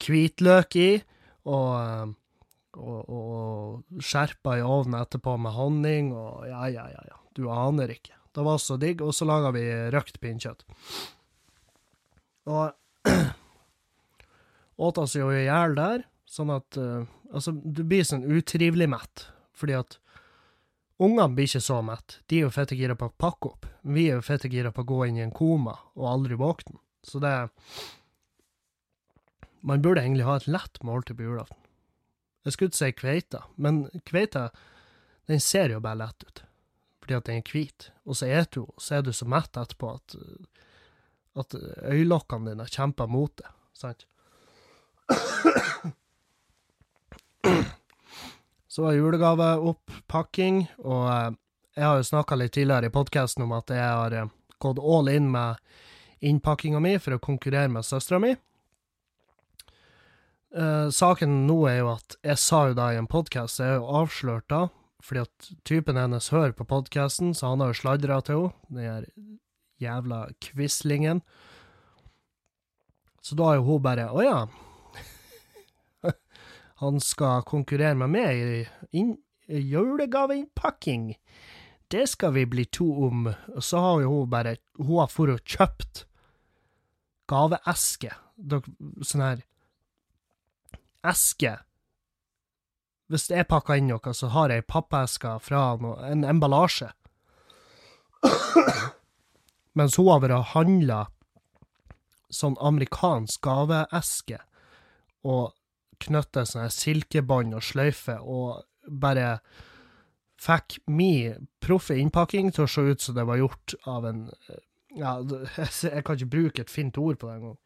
hvitløk 0.03 0.77
i, 0.79 0.91
og 1.47 2.15
og, 2.77 3.09
og 3.09 4.03
skjerpa 4.05 4.59
i 4.59 4.65
ovnen 4.65 5.01
etterpå 5.01 5.37
med 5.41 5.55
honning, 5.57 6.13
og 6.17 6.47
ja, 6.49 6.67
ja, 6.73 6.87
ja, 6.93 7.05
ja. 7.09 7.21
Du 7.37 7.49
aner 7.53 7.93
ikke. 7.93 8.17
Det 8.37 8.45
var 8.45 8.61
så 8.61 8.79
digg. 8.81 9.03
Og 9.05 9.15
så 9.17 9.29
laga 9.29 9.53
vi 9.57 9.65
røkt 9.93 10.21
pinnkjøtt. 10.21 10.65
Og 12.53 13.09
åt 14.89 15.01
oss 15.01 15.17
jo 15.17 15.31
i 15.33 15.47
hjel 15.47 15.77
der, 15.79 16.07
sånn 16.29 16.55
at 16.57 16.81
uh, 16.81 17.05
Altså, 17.35 17.51
du 17.51 17.81
blir 17.83 18.05
sånn 18.07 18.23
utrivelig 18.23 18.87
mett, 18.87 19.25
fordi 19.59 19.75
at 19.75 19.97
ungene 21.03 21.35
blir 21.35 21.49
ikke 21.51 21.61
så 21.61 21.81
mett. 21.85 22.21
De 22.31 22.39
er 22.39 22.45
jo 22.45 22.53
fette 22.55 22.79
gira 22.79 22.95
på 22.97 23.09
å 23.11 23.15
pakke 23.19 23.51
opp. 23.51 23.67
Vi 23.83 24.05
er 24.07 24.21
jo 24.21 24.25
fette 24.25 24.47
gira 24.49 24.71
på 24.73 24.85
å 24.85 24.87
gå 24.87 25.01
inn 25.09 25.19
i 25.19 25.25
en 25.25 25.35
koma 25.35 25.75
og 25.99 26.07
aldri 26.13 26.39
våkne. 26.39 26.79
Så 27.03 27.19
det 27.21 27.33
Man 29.67 29.83
burde 29.83 30.03
egentlig 30.05 30.27
ha 30.27 30.37
et 30.39 30.47
lett 30.47 30.83
måltid 30.87 31.19
på 31.19 31.27
julaften. 31.27 31.59
Jeg 32.47 32.55
skulle 32.55 32.71
ikke 32.71 32.79
si 32.79 32.93
kveita, 32.95 33.41
men 33.59 33.87
kveita 34.07 34.49
den 35.27 35.41
ser 35.43 35.73
jo 35.75 35.81
bare 35.83 35.99
lett 36.05 36.23
ut, 36.23 36.43
fordi 37.03 37.17
at 37.17 37.27
den 37.27 37.41
er 37.41 37.51
hvit. 37.51 37.89
Og 38.07 38.15
så 38.19 38.29
eter 38.31 38.61
du, 38.61 38.69
og 38.71 38.83
så 38.83 39.01
er 39.01 39.03
du 39.03 39.11
så 39.11 39.27
mett 39.27 39.59
etterpå 39.59 39.91
at, 39.97 40.15
at 41.43 41.57
øyelokkene 41.91 42.53
dine 42.53 42.69
kjemper 42.71 43.11
mot 43.11 43.35
det, 43.43 43.51
sant? 43.75 44.07
Så 48.77 48.83
var 48.85 48.93
julegaveoppakking, 48.93 50.67
og 50.85 51.05
eh, 51.09 51.31
jeg 51.81 51.85
har 51.87 51.97
jo 51.97 52.09
snakka 52.11 52.37
litt 52.37 52.53
tidligere 52.53 52.91
i 52.91 52.93
podkasten 52.93 53.47
om 53.47 53.55
at 53.57 53.71
jeg 53.73 53.81
har 53.81 54.13
eh, 54.13 54.29
gått 54.61 54.79
all 54.79 55.09
in 55.09 55.31
med 55.33 55.57
innpakkinga 56.21 56.81
mi 56.85 56.99
for 57.01 57.17
å 57.17 57.23
konkurrere 57.23 57.73
med 57.73 57.87
søstera 57.89 58.21
mi. 58.21 58.35
Uh, 60.55 60.89
saken 60.95 61.43
nå 61.49 61.57
er 61.69 61.81
jo 61.81 61.89
at 61.97 62.17
jeg 62.25 62.39
sa 62.39 62.61
jo 62.71 62.77
da 62.79 62.93
i 62.95 63.01
en 63.01 63.09
podkast, 63.11 63.59
jeg 63.61 63.75
er 63.75 63.81
jo 63.81 63.89
avslørt 63.99 64.47
da, 64.53 64.67
fordi 65.03 65.25
at 65.25 65.49
typen 65.67 65.99
hennes 65.99 66.31
hører 66.33 66.55
på 66.57 66.69
podkasten, 66.69 67.35
så 67.35 67.53
han 67.53 67.65
har 67.65 67.73
jo 67.73 67.81
sladra 67.81 68.21
til 68.25 68.47
henne, 68.71 69.03
den 69.11 69.41
jævla 69.83 70.27
quislingen. 70.41 71.21
Så 73.21 73.37
da 73.39 73.51
er 73.51 73.59
jo 73.59 73.67
hun 73.67 73.83
bare 73.83 74.07
Å 74.15 74.23
ja. 74.23 74.39
han 76.83 77.01
skal 77.03 77.45
konkurrere 77.49 77.99
med 77.99 78.13
meg 78.15 78.39
i, 78.39 78.61
inn, 79.01 79.17
julegaveinnpakking. 79.51 81.17
Det 81.91 82.05
skal 82.11 82.35
vi 82.35 82.47
bli 82.51 82.67
to 82.71 82.87
om. 83.09 83.27
Og 83.55 83.63
så 83.63 83.83
har 83.83 84.05
jo 84.05 84.13
hun 84.13 84.31
bare 84.31 84.57
Hun 84.79 85.01
har 85.01 85.11
for 85.11 85.35
og 85.35 85.43
kjøpt 85.43 86.05
gaveeske. 87.31 88.15
Sånn 89.03 89.27
her 89.27 89.43
eske 91.07 91.57
Hvis 93.07 93.29
jeg 93.31 93.47
pakker 93.47 93.79
inn 93.79 93.87
noe, 93.87 94.13
så 94.15 94.33
har 94.35 94.51
jeg 94.51 94.65
ei 94.65 94.67
pappeske 94.67 95.37
fra 95.39 95.77
noe, 95.79 96.01
en 96.11 96.25
emballasje. 96.27 96.89
Mens 99.79 99.95
hun 100.01 100.09
har 100.11 100.25
vært 100.25 100.55
handla 100.57 101.05
sånn 102.35 102.57
amerikansk 102.59 103.45
gaveeske 103.47 104.41
og 105.27 105.55
knyttet 106.03 106.51
sånne 106.51 106.73
silkebånd 106.73 107.55
og 107.57 107.65
sløyfe 107.65 108.19
og 108.21 108.65
bare 108.87 109.39
fikk 110.43 110.81
min 110.87 111.47
proffe 111.63 111.97
innpakking 111.97 112.53
til 112.55 112.67
å 112.67 112.71
se 112.71 112.85
ut 112.91 113.05
som 113.05 113.17
det 113.17 113.27
var 113.29 113.41
gjort 113.41 113.77
av 113.87 114.09
en 114.11 114.27
Ja, 114.97 115.19
jeg 115.83 116.05
kan 116.05 116.17
ikke 116.17 116.33
bruke 116.33 116.63
et 116.65 116.73
fint 116.73 116.97
ord 116.97 117.19
på 117.21 117.29
det 117.29 117.35
engang. 117.37 117.57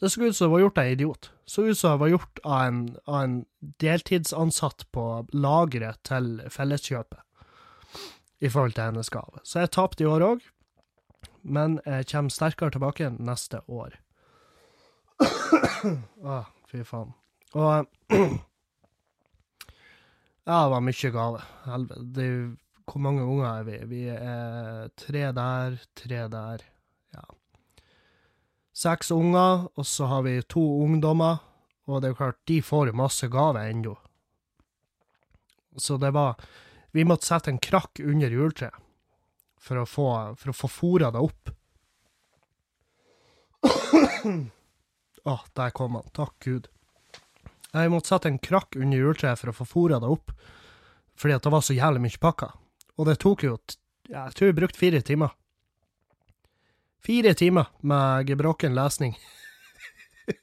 Det 0.00 0.10
så 0.10 0.22
ut 0.22 0.36
som 0.36 0.46
det 0.46 0.52
var 0.52 0.60
gjort 0.60 0.78
av 0.78 0.84
en 0.84 0.92
idiot. 0.92 1.30
Så 1.46 1.66
ut 1.66 1.78
som 1.78 1.90
det 1.90 2.02
var 2.02 2.08
gjort 2.08 2.38
av 2.44 2.62
en, 2.62 2.80
av 3.04 3.20
en 3.22 3.36
deltidsansatt 3.60 4.86
på 4.92 5.04
lageret 5.32 6.00
til 6.04 6.40
Felleskjøpet, 6.50 7.20
i 8.40 8.48
forhold 8.48 8.74
til 8.76 8.90
hennes 8.90 9.12
gave. 9.12 9.44
Så 9.44 9.62
jeg 9.62 9.74
tapte 9.76 10.04
i 10.04 10.08
år 10.10 10.24
òg, 10.26 10.48
men 11.42 11.78
jeg 11.86 12.08
kommer 12.10 12.34
sterkere 12.34 12.74
tilbake 12.74 13.12
neste 13.18 13.62
år. 13.68 14.00
ah, 16.24 16.50
fy 16.68 16.82
faen. 16.84 17.14
Og 17.54 17.86
Ja, 20.44 20.58
det 20.66 20.72
var 20.74 20.82
mye 20.84 21.10
gave. 21.14 21.40
Helvete. 21.64 22.24
Hvor 22.84 23.00
mange 23.00 23.22
unger 23.24 23.46
er 23.48 23.62
vi? 23.64 23.76
Vi 23.88 24.00
er 24.12 24.90
tre 25.00 25.30
der, 25.32 25.78
tre 25.96 26.26
der. 26.28 26.64
Seks 28.74 29.12
unger, 29.14 29.68
og 29.78 29.86
så 29.86 30.08
har 30.10 30.24
vi 30.26 30.40
to 30.50 30.62
ungdommer. 30.82 31.38
Og 31.86 32.02
det 32.02 32.10
er 32.10 32.18
klart, 32.18 32.40
de 32.48 32.58
får 32.64 32.90
jo 32.90 32.98
masse 32.98 33.28
gave 33.30 33.62
ennå. 33.62 33.94
Så 35.76 35.96
det 35.98 36.10
var 36.14 36.36
Vi 36.94 37.02
måtte 37.04 37.26
sette 37.26 37.50
en 37.50 37.58
krakk 37.58 37.98
under 37.98 38.30
juletreet 38.30 38.76
for 39.58 39.80
å 39.80 39.86
få, 39.88 40.06
for 40.38 40.52
å 40.52 40.54
få 40.54 40.68
fora 40.70 41.08
det 41.10 41.18
opp. 41.24 41.50
Å, 43.64 45.32
ah, 45.32 45.42
der 45.56 45.72
kom 45.74 45.96
han. 45.98 46.06
Takk 46.14 46.36
Gud. 46.44 46.68
Jeg 47.74 47.90
måtte 47.90 48.12
sette 48.12 48.30
en 48.30 48.38
krakk 48.38 48.76
under 48.78 49.00
juletreet 49.00 49.40
for 49.40 49.50
å 49.50 49.56
få 49.56 49.66
fora 49.66 49.98
det 49.98 50.10
opp, 50.12 50.30
fordi 51.18 51.34
at 51.34 51.46
det 51.46 51.52
var 51.54 51.64
så 51.66 51.74
jævlig 51.74 52.04
mye 52.04 52.20
pakker. 52.22 52.52
Og 52.94 53.08
det 53.08 53.16
tok 53.24 53.42
jo 53.42 53.56
Jeg 54.06 54.36
tror 54.36 54.50
jeg 54.50 54.56
brukte 54.60 54.78
fire 54.78 55.00
timer. 55.00 55.32
Fire 57.04 57.34
timer 57.36 57.66
med 57.80 58.26
gebrokken 58.28 58.74
lesning. 58.76 59.16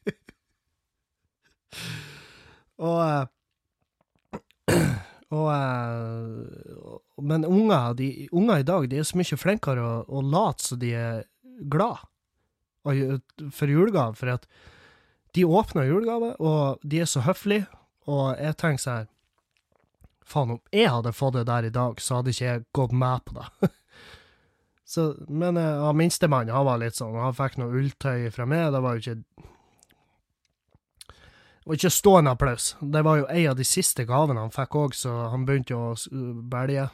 og 2.87 2.99
eh, 3.01 3.25
og, 5.31 5.47
eh, 5.53 7.23
Men 7.23 7.45
unger, 7.45 7.93
de, 7.93 8.27
unger 8.31 8.57
i 8.59 8.67
dag 8.67 8.89
de 8.89 8.99
er 8.99 9.07
så 9.07 9.17
mye 9.19 9.39
flinkere 9.39 9.81
å, 9.83 9.93
å 10.07 10.23
late 10.25 10.65
som 10.65 10.79
de 10.81 10.91
er 10.97 11.23
glad 11.71 11.97
for 12.83 13.69
julegave. 13.69 14.15
For 14.17 14.33
at 14.33 14.47
de 15.37 15.45
åpner 15.45 15.87
julegave, 15.87 16.33
og 16.43 16.81
de 16.83 17.03
er 17.03 17.09
så 17.09 17.23
høflige, 17.23 17.67
og 18.09 18.35
jeg 18.41 18.57
tenker 18.59 18.85
sånn 18.85 19.09
Faen, 20.31 20.53
om 20.53 20.59
jeg 20.71 20.87
hadde 20.87 21.11
fått 21.11 21.33
det 21.35 21.41
der 21.49 21.65
i 21.67 21.71
dag, 21.75 21.97
så 21.99 22.19
hadde 22.19 22.31
ikke 22.31 22.45
jeg 22.45 22.61
gått 22.77 22.93
med 22.95 23.23
på 23.25 23.33
det. 23.35 23.45
så, 24.91 25.13
men 25.31 25.55
ja, 25.55 25.91
minstemann, 25.95 26.49
han 26.51 26.67
var 26.67 26.81
litt 26.81 26.97
sånn, 26.97 27.15
han 27.15 27.35
fikk 27.37 27.55
noe 27.61 27.71
ulltøy 27.79 28.25
fra 28.35 28.43
meg, 28.49 28.73
det 28.75 28.81
var 28.83 28.97
jo 28.97 29.03
ikke 29.05 29.47
det 31.61 31.69
var 31.69 31.77
ikke 31.77 31.91
stående 31.93 32.31
applaus. 32.33 32.71
Det 32.81 33.03
var 33.05 33.19
jo 33.19 33.27
en 33.29 33.47
av 33.51 33.57
de 33.59 33.65
siste 33.69 34.03
gavene 34.09 34.41
han 34.41 34.51
fikk 34.51 34.75
òg, 34.79 34.95
så 34.97 35.13
han 35.29 35.43
begynte 35.45 35.75
jo 35.75 35.81
å 35.91 36.41
belge. 36.49 36.87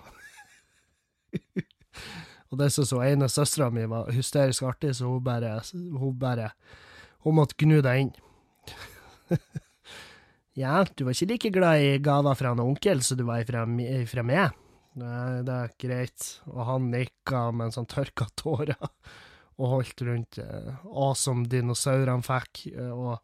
og 2.51 2.59
det 2.59 2.67
som 2.75 2.85
så 2.89 2.99
ene 3.07 3.31
søstera 3.31 3.69
mi 3.71 3.85
var 3.87 4.11
hysterisk 4.11 4.67
artig, 4.67 4.91
så 4.99 5.07
hun 5.07 5.23
bare, 5.23 5.55
hun 5.71 6.19
bare 6.19 6.51
Hun 7.25 7.35
måtte 7.35 7.57
gnu 7.57 7.79
deg 7.81 8.01
inn. 8.01 8.11
ja, 10.61 10.83
du 10.85 11.03
var 11.03 11.15
ikke 11.15 11.31
like 11.31 11.49
glad 11.51 11.81
i 11.81 11.97
gaver 11.97 12.37
fra 12.37 12.51
en 12.53 12.61
onkel 12.61 13.01
som 13.03 13.17
du 13.17 13.25
var 13.27 13.41
fra, 13.47 13.65
fra 14.11 14.23
meg. 14.23 14.53
Nei, 14.97 15.43
det 15.45 15.53
er 15.53 15.73
greit. 15.81 16.27
Og 16.49 16.61
han 16.65 16.89
nikka 16.93 17.47
med 17.53 17.69
en 17.69 17.75
sånn 17.75 17.89
tørka 17.89 18.29
tårer 18.39 18.77
og 19.59 19.71
holdt 19.75 20.03
rundt 20.07 20.39
eh, 20.41 20.73
awesome 20.89 21.45
dinosaurene 21.51 22.25
fikk. 22.25 22.67
Eh, 22.73 22.93
og 22.93 23.17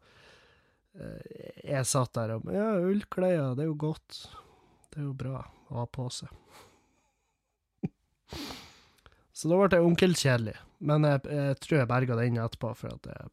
eh, 0.98 1.60
jeg 1.64 1.90
satt 1.90 2.14
der 2.18 2.36
og 2.36 2.50
Ja, 2.54 2.70
ullklær, 2.78 3.54
det 3.58 3.66
er 3.66 3.70
jo 3.72 3.78
godt. 3.88 4.24
Det 4.90 5.02
er 5.02 5.08
jo 5.08 5.16
bra 5.18 5.42
å 5.42 5.80
ha 5.80 5.86
på 5.90 6.06
seg. 6.14 6.30
Så 9.34 9.50
da 9.50 9.58
ble 9.58 9.72
det 9.72 9.82
onkelkjedelig. 9.82 10.58
Men 10.84 11.06
jeg, 11.08 11.24
jeg, 11.26 11.58
tror 11.64 11.80
jeg 11.80 11.90
berga 11.90 12.18
det 12.18 12.28
inn 12.28 12.38
etterpå, 12.38 12.74
for 12.78 12.94
at 12.94 13.10
jeg 13.10 13.32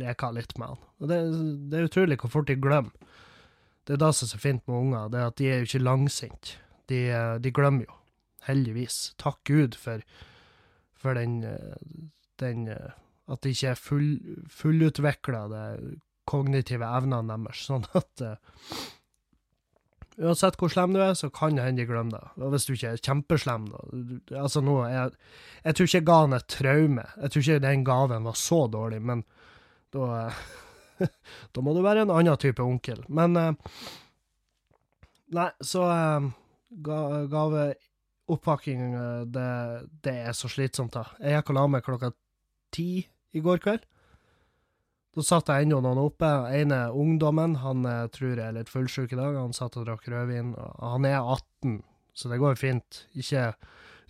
leka 0.00 0.30
litt 0.32 0.54
med 0.56 0.72
han. 0.72 0.84
Og 1.02 1.08
det, 1.10 1.18
det 1.68 1.78
er 1.78 1.88
utrolig 1.90 2.20
hvor 2.22 2.32
fort 2.38 2.48
de 2.48 2.56
glemmer. 2.56 2.94
Det 3.82 3.96
er 3.96 4.00
det 4.00 4.12
som 4.14 4.28
er 4.28 4.30
så 4.30 4.38
fint 4.38 4.62
med 4.70 4.78
unger, 4.78 5.08
det 5.10 5.18
er 5.18 5.30
at 5.32 5.40
de 5.40 5.48
er 5.50 5.56
jo 5.60 5.66
ikke 5.66 5.82
langsinte. 5.82 6.60
De, 6.92 7.02
de, 7.42 7.54
glemmer 7.54 7.88
jo, 7.88 7.98
heldigvis. 8.46 9.00
Takk 9.22 9.40
Gud 9.48 9.78
for, 9.80 10.04
for 10.92 11.16
den, 11.18 11.40
den, 12.42 12.66
At 12.68 13.42
de 13.42 13.52
ikke 13.54 13.72
er 13.72 13.80
full, 13.80 14.08
fullutvikla, 14.52 15.46
de 15.52 15.94
kognitive 16.28 16.88
evnene 16.98 17.38
deres. 17.46 17.62
Sånn 17.68 17.86
at 17.98 18.26
uh, 18.26 18.34
Uansett 20.20 20.58
hvor 20.60 20.68
slem 20.68 20.92
du 20.92 21.00
er, 21.00 21.14
så 21.16 21.30
kan 21.32 21.56
det 21.56 21.64
hende 21.64 21.80
de 21.80 21.88
glemmer 21.88 22.18
det. 22.18 22.42
Og 22.44 22.52
hvis 22.52 22.66
du 22.68 22.74
ikke 22.74 22.90
er 22.92 23.00
kjempeslem, 23.00 23.70
da. 23.72 23.78
Altså 24.42 24.60
nå, 24.60 24.74
jeg, 24.92 25.14
jeg 25.64 25.76
tror 25.78 25.88
ikke 25.88 25.98
jeg 25.98 26.08
ga 26.10 26.16
han 26.20 26.36
et 26.36 26.48
traume. 26.52 27.06
Jeg 27.16 27.32
tror 27.32 27.42
ikke 27.42 27.62
den 27.64 27.84
gaven 27.86 28.28
var 28.28 28.36
så 28.36 28.58
dårlig, 28.74 29.00
men 29.08 29.22
da, 29.96 30.26
da 31.56 31.64
må 31.64 31.72
du 31.72 31.80
være 31.84 32.04
en 32.04 32.12
annen 32.12 32.40
type 32.44 32.60
onkel. 32.60 33.00
Men 33.08 33.40
eh, 33.40 33.72
Nei, 35.32 35.48
så 35.64 35.86
eh, 35.88 36.28
gaveoppakking, 36.84 38.82
eh, 38.94 39.22
det, 39.34 39.48
det 40.04 40.16
er 40.28 40.36
så 40.36 40.48
slitsomt, 40.52 40.94
da. 40.96 41.04
Jeg 41.20 41.36
gikk 41.38 41.50
og 41.52 41.58
la 41.58 41.64
meg 41.74 41.86
klokka 41.86 42.12
ti 42.74 42.90
i 43.32 43.40
går 43.44 43.58
kveld. 43.64 43.84
Da 45.12 45.20
satt 45.26 45.50
jeg 45.52 45.66
ennå 45.66 45.78
noen 45.84 46.00
oppe. 46.00 46.30
ene 46.56 46.88
ungdommen, 46.96 47.58
han 47.60 47.84
tror 48.14 48.32
jeg 48.32 48.46
er 48.46 48.56
litt 48.56 48.72
fullsjuk 48.72 49.12
i 49.12 49.18
dag. 49.18 49.36
Han 49.36 49.52
satt 49.52 49.76
og 49.76 49.84
drakk 49.84 50.08
rødvin. 50.08 50.54
Han 50.80 51.04
er 51.04 51.20
18, 51.20 51.82
så 52.16 52.30
det 52.32 52.40
går 52.40 52.56
fint. 52.56 53.04
Ikke 53.12 53.52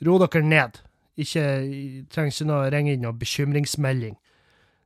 ro 0.07 0.19
dere 0.23 0.42
ned. 0.47 0.78
Ikke 1.19 1.42
trenger 2.07 2.31
ikke 2.31 2.47
noe 2.47 2.71
ringe 2.71 2.95
inn 2.95 3.02
noe 3.02 3.19
bekymringsmelding 3.19 4.14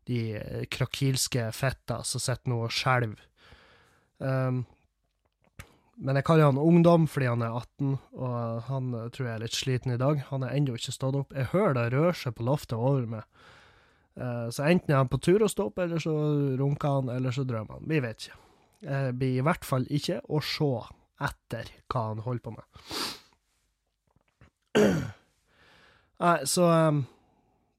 de 0.06 0.36
eh, 0.36 0.64
krakilske 0.70 1.50
fetta 1.54 2.00
som 2.06 2.22
sitter 2.22 2.50
nå 2.50 2.62
og 2.66 2.74
skjelver. 2.74 3.22
Um, 4.18 4.64
men 5.96 6.18
jeg 6.18 6.26
kaller 6.28 6.50
han 6.50 6.60
ungdom 6.60 7.06
fordi 7.08 7.28
han 7.30 7.42
er 7.44 7.54
18, 7.56 7.94
og 8.20 8.62
han 8.68 8.94
eh, 8.94 9.08
tror 9.14 9.28
jeg 9.28 9.34
er 9.34 9.44
litt 9.46 9.56
sliten 9.56 9.94
i 9.94 10.00
dag. 10.00 10.20
Han 10.28 10.44
er 10.44 10.52
ennå 10.52 10.76
ikke 10.76 10.92
stått 10.92 11.16
opp. 11.16 11.32
Jeg 11.32 11.52
hører 11.54 11.76
det 11.78 11.86
rører 11.94 12.18
seg 12.20 12.36
på 12.36 12.44
loftet 12.46 12.76
over 12.76 13.06
meg. 13.08 13.24
Uh, 14.16 14.48
så 14.48 14.64
enten 14.64 14.94
er 14.94 15.02
han 15.02 15.10
på 15.12 15.20
tur 15.20 15.44
å 15.44 15.48
stå 15.52 15.68
opp, 15.68 15.80
eller 15.84 16.00
så 16.00 16.14
runker 16.56 16.98
han, 16.98 17.10
eller 17.12 17.34
så 17.36 17.44
drømmer 17.48 17.78
han. 17.78 17.88
Vi 17.88 18.00
vet 18.04 18.24
ikke. 18.24 18.38
Jeg 18.86 19.16
blir 19.20 19.40
i 19.40 19.44
hvert 19.44 19.64
fall 19.64 19.84
ikke 19.92 20.22
å 20.32 20.40
se 20.44 20.70
etter 21.26 21.72
hva 21.92 22.02
han 22.10 22.22
holder 22.24 22.44
på 22.44 22.54
med. 22.56 22.64
Nei, 26.24 26.38
så 26.48 26.68
um, 26.88 27.02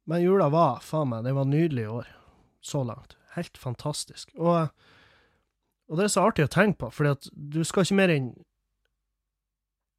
Men 0.10 0.24
jula 0.24 0.50
var, 0.54 0.82
faen 0.86 1.10
meg, 1.12 1.26
den 1.26 1.38
var 1.38 1.50
nydelig 1.50 1.84
i 1.86 1.94
år 2.02 2.12
så 2.64 2.84
langt. 2.86 3.18
Helt 3.36 3.58
fantastisk. 3.60 4.30
Og, 4.40 4.70
og 5.88 6.00
det 6.00 6.08
er 6.08 6.12
så 6.12 6.26
artig 6.28 6.48
å 6.48 6.52
tenke 6.52 6.82
på, 6.84 6.92
for 6.92 7.16
du 7.32 7.62
skal 7.68 7.86
ikke 7.86 8.00
mer 8.00 8.12
enn 8.12 8.32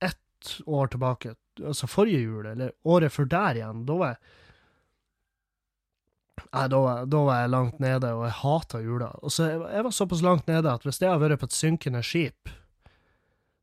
ett 0.04 0.52
år 0.66 0.92
tilbake, 0.92 1.34
altså 1.62 1.88
forrige 1.90 2.20
jul, 2.26 2.46
eller 2.46 2.74
året 2.84 3.14
før 3.14 3.30
der 3.32 3.62
igjen, 3.62 3.86
da 3.88 4.02
var 4.02 4.14
jeg 4.14 4.36
Nei, 6.54 6.68
da, 6.70 6.78
da, 7.04 7.18
var 7.26 7.40
jeg 7.42 7.50
langt 7.50 7.80
nede, 7.82 8.12
og 8.14 8.22
jeg 8.24 8.36
hata 8.38 8.78
jula. 8.80 9.08
Og 9.26 9.32
så 9.34 9.48
jeg, 9.50 9.58
jeg 9.74 9.84
var 9.84 9.92
såpass 9.92 10.22
langt 10.24 10.46
nede 10.48 10.70
at 10.70 10.86
hvis 10.86 11.00
jeg 11.02 11.10
hadde 11.10 11.24
vært 11.24 11.42
på 11.42 11.48
et 11.50 11.56
synkende 11.56 12.00
skip, 12.06 12.52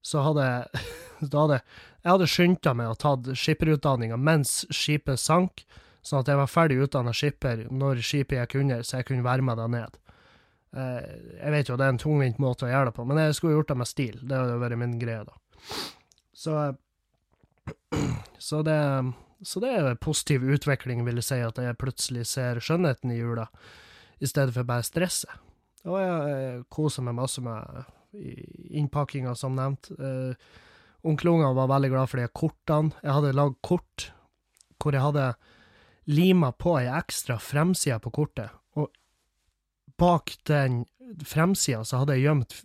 så 0.05 0.21
hadde 0.27 0.45
jeg 0.45 0.83
da 1.31 1.45
hadde, 1.45 1.59
Jeg 2.03 2.11
hadde 2.11 2.27
skynda 2.29 2.73
meg 2.77 2.91
og 2.91 2.99
tatt 3.01 3.31
skipperutdanninga 3.41 4.19
mens 4.21 4.59
skipet 4.75 5.17
sank, 5.17 5.63
sånn 6.05 6.21
at 6.21 6.29
jeg 6.29 6.37
var 6.37 6.51
ferdig 6.51 6.77
utdanna 6.83 7.15
skipper 7.15 7.63
når 7.73 8.03
skipet 8.05 8.37
gikk 8.37 8.59
under, 8.61 8.83
så 8.85 8.99
jeg 8.99 9.07
kunne 9.09 9.25
være 9.25 9.47
med 9.47 9.57
deg 9.57 9.71
ned. 9.73 9.97
Eh, 10.75 11.11
jeg 11.39 11.53
vet 11.53 11.69
jo 11.69 11.77
det 11.79 11.85
er 11.87 11.93
en 11.95 12.01
tungvint 12.01 12.41
måte 12.43 12.67
å 12.67 12.71
gjøre 12.71 12.91
det 12.91 12.95
på, 12.97 13.05
men 13.07 13.21
jeg 13.21 13.37
skulle 13.37 13.57
gjort 13.57 13.71
det 13.71 13.79
med 13.81 13.89
stil. 13.89 14.17
Det 14.23 14.39
hadde 14.39 14.57
vært 14.61 14.81
min 14.81 14.97
greie, 15.01 15.23
da. 15.27 15.37
Så, 16.35 16.57
så 18.49 18.63
det 18.65 18.79
så 19.45 19.59
det 19.61 19.71
er 19.75 19.89
en 19.89 19.99
positiv 20.01 20.45
utvikling, 20.47 21.03
vil 21.05 21.19
jeg 21.19 21.27
si, 21.27 21.39
at 21.43 21.59
jeg 21.61 21.77
plutselig 21.77 22.23
ser 22.31 22.61
skjønnheten 22.63 23.11
i 23.13 23.19
jula, 23.19 23.49
i 24.17 24.29
stedet 24.29 24.55
for 24.55 24.67
bare 24.67 24.85
stresset. 24.85 25.33
Og 25.85 25.99
jeg, 26.01 26.63
koser 26.73 27.05
meg 27.05 27.17
masse 27.19 27.43
med 27.45 27.83
innpakkinga, 28.15 29.35
som 29.37 29.57
nevnt. 29.57 29.91
Uh, 29.99 30.33
Onkelungene 31.05 31.53
var 31.53 31.69
veldig 31.69 31.91
glad 31.93 32.09
for 32.09 32.21
de 32.21 32.29
kortene. 32.33 32.95
Jeg 33.03 33.13
hadde 33.13 33.35
lagd 33.37 33.59
kort 33.65 34.09
hvor 34.81 34.95
jeg 34.95 35.05
hadde 35.05 35.27
lima 36.09 36.51
på 36.53 36.75
ei 36.79 36.87
ekstra 36.89 37.37
fremside 37.41 37.97
på 38.01 38.11
kortet, 38.13 38.53
bak 39.99 40.35
den 40.49 40.83
fremsida 41.25 41.83
så 41.85 42.01
hadde 42.01 42.17
jeg 42.17 42.27
gjemt 42.27 42.57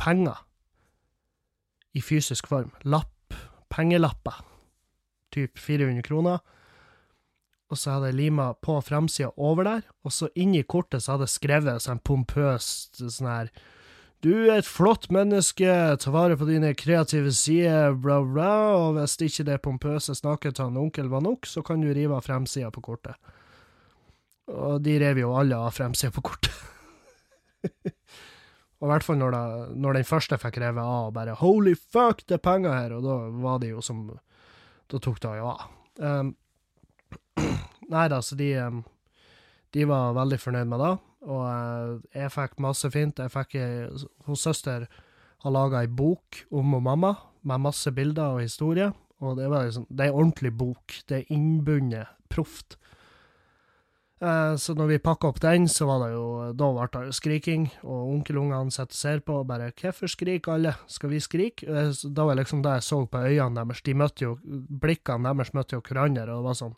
penger 0.00 0.44
i 1.96 2.02
fysisk 2.04 2.48
form. 2.50 2.70
Lapp, 2.84 3.34
pengelapper. 3.72 4.42
Typ 5.34 5.58
400 5.58 6.02
kroner. 6.06 6.38
Og 7.68 7.76
så 7.76 7.96
hadde 7.96 8.12
jeg 8.12 8.20
lima 8.22 8.52
på 8.64 8.78
fremsida 8.80 9.30
over 9.36 9.66
der, 9.66 9.82
og 10.04 10.12
så 10.14 10.30
inni 10.40 10.62
kortet 10.64 11.04
så 11.04 11.14
hadde 11.14 11.26
jeg 11.28 11.34
skrevet 11.36 11.84
sånn 11.84 12.00
pompøst 12.00 13.02
sånn 13.02 13.28
her 13.28 13.50
Du 14.24 14.32
er 14.48 14.56
et 14.58 14.66
flott 14.66 15.10
menneske, 15.14 15.68
ta 16.00 16.10
vare 16.10 16.38
på 16.40 16.48
dine 16.48 16.72
kreative 16.74 17.30
sider, 17.36 17.92
bla, 17.92 18.22
bla, 18.24 18.54
og 18.74 18.96
hvis 18.96 19.18
ikke 19.28 19.44
det 19.46 19.60
pompøse 19.62 20.16
snakket 20.16 20.56
til 20.56 20.70
han 20.70 20.80
onkel 20.80 21.12
var 21.12 21.22
nok, 21.22 21.46
så 21.46 21.62
kan 21.62 21.84
du 21.84 21.92
rive 21.92 22.16
av 22.16 22.24
fremsida 22.26 22.72
på 22.74 22.82
kortet. 22.82 23.14
Og 24.48 24.80
de 24.82 24.96
rev 25.02 25.20
jo 25.20 25.34
alle 25.36 25.58
av 25.58 25.74
fremsida 25.76 26.12
på 26.14 26.24
kortet. 26.24 26.52
og 28.78 28.86
i 28.86 28.90
hvert 28.92 29.04
fall 29.04 29.18
når, 29.20 29.34
da, 29.34 29.42
når 29.74 29.98
den 29.98 30.08
første 30.08 30.38
fikk 30.40 30.60
revet 30.62 30.84
av, 30.84 31.10
bare 31.12 31.36
'holy 31.36 31.74
fuck, 31.76 32.24
det 32.26 32.38
er 32.38 32.44
penger 32.44 32.72
her', 32.72 32.94
og 32.96 33.02
da 33.04 33.16
var 33.44 33.58
det 33.62 33.74
jo 33.74 33.84
som 33.84 34.08
Da 34.88 34.96
tok 34.96 35.20
det 35.20 35.34
jo 35.36 35.48
av. 35.50 35.66
Um, 36.00 36.30
nei 37.92 38.06
da, 38.08 38.22
så 38.24 38.38
de, 38.40 38.54
um, 38.56 38.78
de 39.76 39.84
var 39.84 40.14
veldig 40.16 40.38
fornøyd 40.40 40.70
med 40.70 40.80
det. 40.80 40.94
Og 41.28 41.42
uh, 41.44 42.00
jeg 42.14 42.32
fikk 42.32 42.56
masse 42.64 42.88
fint. 42.94 43.20
Jeg 43.20 43.34
fikk 43.34 43.58
Hos 44.24 44.46
søster 44.48 44.86
har 45.44 45.52
laga 45.52 45.82
ei 45.84 45.90
bok 45.92 46.40
om 46.50 46.72
og 46.78 46.82
mamma, 46.82 47.12
med 47.44 47.60
masse 47.66 47.92
bilder 47.92 48.38
og 48.38 48.46
historier. 48.46 48.94
Og 49.20 49.36
det, 49.36 49.50
var 49.50 49.66
liksom, 49.66 49.86
det 49.90 50.06
er 50.06 50.12
ei 50.12 50.16
ordentlig 50.16 50.54
bok. 50.56 50.96
Det 51.04 51.20
er 51.20 51.32
innbundet 51.34 52.08
proft. 52.32 52.78
Uh, 54.18 54.56
så 54.58 54.74
når 54.74 54.88
vi 54.90 54.98
pakka 54.98 55.28
opp 55.30 55.36
den, 55.40 55.68
så 55.70 55.86
var 55.86 56.00
det 56.02 56.08
jo 56.16 56.24
Da 56.58 56.68
ble 56.74 56.86
det 56.90 57.02
jo 57.06 57.12
skriking, 57.14 57.68
og 57.84 58.08
onkelungene 58.16 58.74
sitter 58.74 58.90
og 58.90 58.98
ser 58.98 59.20
på 59.22 59.36
og 59.40 59.46
bare 59.46 59.70
'Hvorfor 59.70 60.10
skriker 60.10 60.52
alle? 60.52 60.74
Skal 60.88 61.10
vi 61.10 61.20
skrike?' 61.22 61.68
Uh, 61.68 61.94
da 62.10 62.24
var 62.24 62.34
liksom 62.34 62.62
det 62.62 62.72
jeg 62.78 62.82
så 62.82 63.06
på 63.06 63.18
øynene 63.18 63.54
deres. 63.54 63.82
De 63.82 63.94
møtte 63.94 64.24
jo 64.24 64.38
Blikkene 64.42 65.30
deres 65.30 65.54
møtte 65.54 65.76
jo 65.76 65.82
hverandre, 65.82 66.34
og 66.34 66.42
det 66.42 66.48
var 66.48 66.54
sånn 66.54 66.74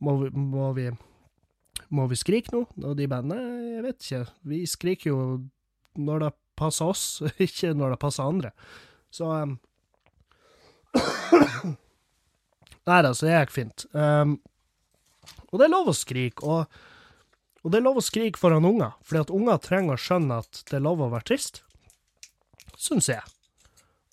må 0.00 0.16
vi, 0.22 0.30
må 0.30 0.72
vi 0.72 0.90
må 1.90 2.06
vi 2.06 2.16
skrike 2.16 2.52
nå? 2.52 2.66
Og 2.84 2.96
de 2.98 3.08
bare 3.08 3.24
nei, 3.24 3.40
jeg 3.76 3.82
vet 3.86 4.04
ikke, 4.04 4.26
vi 4.42 4.66
skriker 4.66 5.10
jo 5.10 5.48
når 5.96 6.18
det 6.18 6.32
passer 6.58 6.84
oss, 6.84 7.22
ikke 7.46 7.72
når 7.74 7.94
det 7.94 7.98
passer 8.02 8.28
andre. 8.28 8.50
Så 9.10 9.24
um, 9.24 9.58
Nei 12.88 13.02
da, 13.04 13.12
så 13.12 13.26
det 13.26 13.34
gikk 13.34 13.52
fint. 13.52 13.84
Um, 13.92 14.38
og 15.48 15.60
det 15.60 15.66
er 15.66 15.72
lov 15.72 15.90
å 15.90 15.96
skrike, 15.96 16.44
og, 16.44 16.80
og, 17.62 17.70
det 17.72 17.80
er 17.80 17.86
lov 17.86 18.00
å 18.00 18.04
skrike 18.04 18.40
foran 18.40 18.68
unger, 18.68 18.96
fordi 19.02 19.24
at 19.24 19.34
unger 19.34 19.60
trenger 19.64 19.96
å 19.96 20.02
skjønne 20.02 20.40
at 20.44 20.62
det 20.68 20.78
er 20.78 20.84
lov 20.84 21.02
å 21.04 21.10
være 21.12 21.30
trist. 21.30 21.62
Syns 22.78 23.08
jeg. 23.10 23.24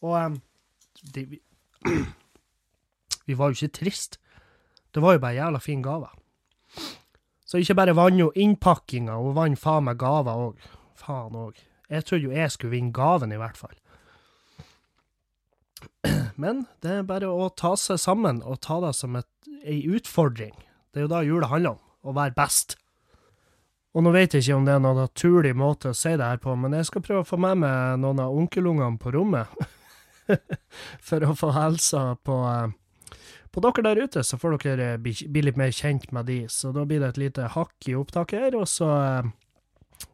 Og 0.06 0.16
um, 0.16 0.38
de, 1.14 1.26
vi, 1.34 1.42
vi 3.28 3.38
var 3.38 3.52
jo 3.52 3.60
ikke 3.60 3.82
trist. 3.82 4.20
Det 4.96 5.04
var 5.04 5.18
jo 5.18 5.24
bare 5.26 5.38
jævla 5.38 5.62
fin 5.62 5.84
gave. 5.86 6.10
Så 7.46 7.62
ikke 7.62 7.78
bare 7.78 7.96
vant 7.96 8.20
jo 8.20 8.32
innpakkinga, 8.34 9.20
hun 9.22 9.36
vant 9.38 9.60
faen 9.60 9.86
meg 9.90 10.00
gaver 10.02 10.48
òg. 10.50 10.70
Faen 10.98 11.36
òg. 11.38 11.60
Jeg 11.92 12.06
trodde 12.08 12.26
jo 12.26 12.34
jeg 12.34 12.54
skulle 12.54 12.74
vinne 12.74 12.96
gaven, 12.96 13.34
i 13.36 13.40
hvert 13.40 13.60
fall. 13.60 13.76
Men 16.42 16.66
det 16.82 17.02
er 17.02 17.10
bare 17.10 17.30
å 17.30 17.52
ta 17.54 17.76
seg 17.78 18.02
sammen 18.02 18.42
og 18.44 18.64
ta 18.66 18.80
det 18.82 18.96
som 18.98 19.20
et, 19.20 19.30
ei 19.62 19.84
utfordring. 19.86 20.56
Det 20.96 21.02
er 21.02 21.10
jo 21.10 21.12
da 21.12 21.22
jula 21.28 21.52
handler 21.52 21.76
om, 21.76 21.82
å 22.08 22.16
være 22.16 22.32
best. 22.38 22.78
Og 23.96 24.04
nå 24.04 24.14
vet 24.16 24.32
jeg 24.32 24.46
ikke 24.46 24.56
om 24.56 24.68
det 24.68 24.78
er 24.78 24.82
noen 24.84 25.02
naturlig 25.04 25.52
måte 25.60 25.92
å 25.92 25.98
si 25.98 26.14
det 26.16 26.24
her 26.24 26.40
på, 26.40 26.56
men 26.56 26.76
jeg 26.80 26.88
skal 26.88 27.04
prøve 27.04 27.26
å 27.26 27.28
få 27.28 27.40
med 27.44 27.60
meg 27.66 28.00
noen 28.00 28.22
av 28.24 28.36
onkelungene 28.36 29.00
på 29.00 29.12
rommet. 29.16 29.52
For 31.08 31.28
å 31.28 31.36
få 31.36 31.52
helsa 31.56 32.08
på 32.24 32.40
uh, 32.48 32.72
på 33.56 33.62
dere 33.64 33.84
der 33.86 34.02
ute 34.04 34.20
så 34.28 34.36
får 34.36 34.58
dere 34.66 34.88
bli, 35.00 35.14
bli 35.32 35.46
litt 35.46 35.56
mer 35.60 35.72
kjent 35.72 36.10
med 36.12 36.28
de, 36.28 36.42
så 36.52 36.74
da 36.76 36.84
blir 36.84 37.00
det 37.00 37.14
et 37.14 37.22
lite 37.22 37.48
hakk 37.54 37.88
i 37.88 37.96
opptaket 37.96 38.42
her, 38.48 38.58
og 38.60 38.68
så 38.68 38.90
eh, 39.00 39.30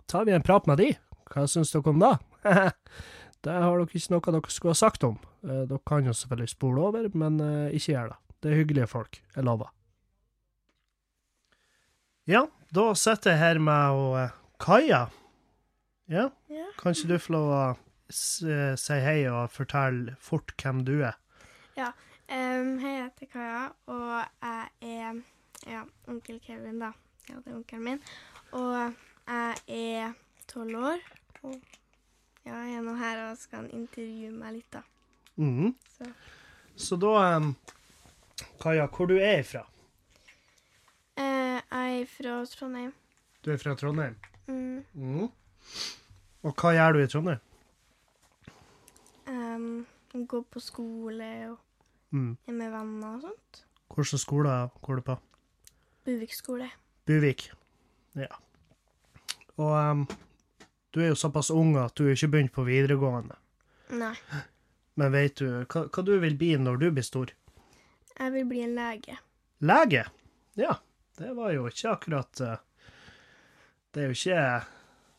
tar 0.06 0.28
vi 0.30 0.36
en 0.36 0.46
prat 0.46 0.70
med 0.70 0.78
de. 0.78 0.92
Hva 1.34 1.48
syns 1.50 1.74
dere 1.74 1.90
om 1.90 2.04
det? 2.04 2.12
det 3.48 3.56
har 3.66 3.82
dere 3.82 3.90
ikke 3.90 4.14
noe 4.14 4.36
dere 4.38 4.54
skulle 4.54 4.76
ha 4.76 4.82
sagt 4.84 5.08
om. 5.10 5.18
Eh, 5.42 5.64
dere 5.72 5.82
kan 5.90 6.06
jo 6.06 6.14
selvfølgelig 6.14 6.54
spole 6.54 6.86
over, 6.92 7.10
men 7.18 7.42
eh, 7.42 7.78
ikke 7.80 7.96
gjør 7.96 8.14
det. 8.14 8.20
Det 8.42 8.52
er 8.52 8.62
hyggelige 8.62 8.92
folk, 8.94 9.24
jeg 9.34 9.50
lover. 9.50 9.74
Ja, 12.30 12.46
da 12.70 12.92
sitter 12.94 13.34
jeg 13.34 13.40
her 13.40 13.60
med 13.60 13.98
og, 13.98 14.20
eh, 14.20 14.36
Kaja. 14.62 15.06
Ja? 16.08 16.30
Ja. 16.50 16.68
Kan 16.78 16.94
ikke 16.94 17.14
du 17.14 17.18
få 17.20 17.34
lov 17.34 17.50
å 17.56 17.64
si 18.12 19.00
hei 19.02 19.26
og 19.32 19.50
fortelle 19.56 20.16
fort 20.20 20.54
hvem 20.60 20.86
du 20.86 21.00
er? 21.02 21.18
Um, 22.32 22.78
hei, 22.80 22.92
jeg 22.96 23.04
heter 23.10 23.28
Kaja, 23.28 23.64
og 23.92 24.12
jeg 24.40 24.68
er 24.88 25.18
ja, 25.68 25.82
onkel 26.08 26.38
Kevin, 26.40 26.78
da. 26.80 26.94
Ja, 27.28 27.42
det 27.42 27.52
er 27.52 27.58
onkelen 27.58 27.84
min. 27.84 28.00
Og 28.56 28.94
jeg 29.28 29.58
er 29.68 30.14
tolv 30.48 30.78
år. 30.80 31.04
Og 31.44 31.58
ja, 32.46 32.54
jeg 32.54 32.78
er 32.78 32.86
nå 32.86 32.94
her 33.02 33.20
og 33.26 33.42
skal 33.42 33.68
intervjue 33.76 34.32
meg 34.32 34.62
litt, 34.62 34.78
da. 34.78 34.86
Mm. 35.36 35.74
Så 35.92 36.08
Så 36.80 37.00
da, 37.04 37.36
um, 37.36 37.52
Kaja, 38.64 38.88
hvor 38.88 39.12
du 39.12 39.18
er 39.18 39.42
ifra? 39.42 39.66
Eh, 41.18 41.62
jeg 41.72 42.02
er 42.02 42.06
fra 42.08 42.46
Trondheim. 42.46 42.94
Du 43.44 43.52
er 43.52 43.58
fra 43.58 43.76
Trondheim? 43.76 44.16
Mm, 44.48 44.84
Mhm. 44.94 45.32
Og 46.44 46.56
hva 46.56 46.72
gjør 46.74 46.94
du 46.94 47.00
i 47.04 47.08
Trondheim? 47.08 47.40
um, 49.28 49.86
går 50.28 50.42
på 50.52 50.60
skole 50.60 51.28
og 51.52 51.58
Mm. 52.14 52.38
er 52.48 52.52
med 52.52 52.72
venner 52.72 53.14
og 53.16 53.22
sånt. 53.22 53.64
Hvilken 53.96 54.18
skole 54.20 54.70
går 54.82 54.96
du 54.96 55.02
på? 55.02 55.18
Buvik 56.06 56.34
skole. 56.34 56.70
Buvik. 57.06 57.52
Ja. 58.16 58.28
Og 59.58 59.92
um, 59.92 60.08
du 60.94 61.00
er 61.02 61.08
jo 61.08 61.16
såpass 61.16 61.50
ung 61.52 61.78
at 61.78 61.96
du 61.96 62.04
ikke 62.10 62.28
begynte 62.28 62.54
på 62.54 62.64
videregående. 62.66 63.36
Nei, 63.92 64.16
Men 64.96 65.12
vet 65.12 65.36
du 65.40 65.46
hva, 65.66 65.88
hva 65.88 66.04
du 66.06 66.20
vil 66.20 66.36
bli 66.38 66.56
når 66.58 66.78
du 66.80 66.92
blir 66.92 67.04
stor? 67.04 67.28
jeg 68.20 68.32
vil 68.34 68.46
bli 68.46 68.62
en 68.62 68.76
lege. 68.76 69.18
Lege? 69.62 70.06
Ja, 70.58 70.74
det 71.22 71.34
var 71.38 71.52
jo 71.54 71.68
ikke 71.70 71.92
akkurat 71.96 72.42
eh, 72.42 72.62
Det 73.94 74.04
er 74.04 74.10
jo 74.10 74.18
ikke 74.18 74.46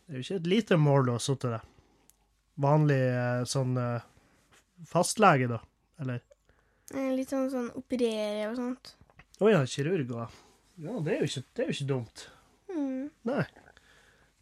Det 0.07 0.15
er 0.15 0.19
jo 0.19 0.25
ikke 0.25 0.41
et 0.41 0.51
lite 0.51 0.79
mål 0.81 1.13
å 1.15 1.19
sitte 1.23 1.53
det. 1.53 1.61
Vanlig 2.63 3.01
eh, 3.07 3.43
sånn 3.49 3.77
eh, 3.81 4.09
fastlege, 4.89 5.49
da? 5.53 5.61
Eller? 6.03 6.23
Litt 6.93 7.31
sånn, 7.31 7.49
sånn 7.53 7.71
operere 7.79 8.51
og 8.51 8.59
sånt. 8.59 8.95
Å 9.41 9.51
ja, 9.53 9.63
kirurg 9.65 10.11
og 10.13 10.25
Ja, 10.83 10.97
det 11.05 11.15
er, 11.15 11.23
jo 11.23 11.29
ikke, 11.31 11.45
det 11.55 11.63
er 11.63 11.71
jo 11.71 11.77
ikke 11.77 11.91
dumt. 11.93 12.25
Mm. 12.73 13.07
Nei. 13.29 13.45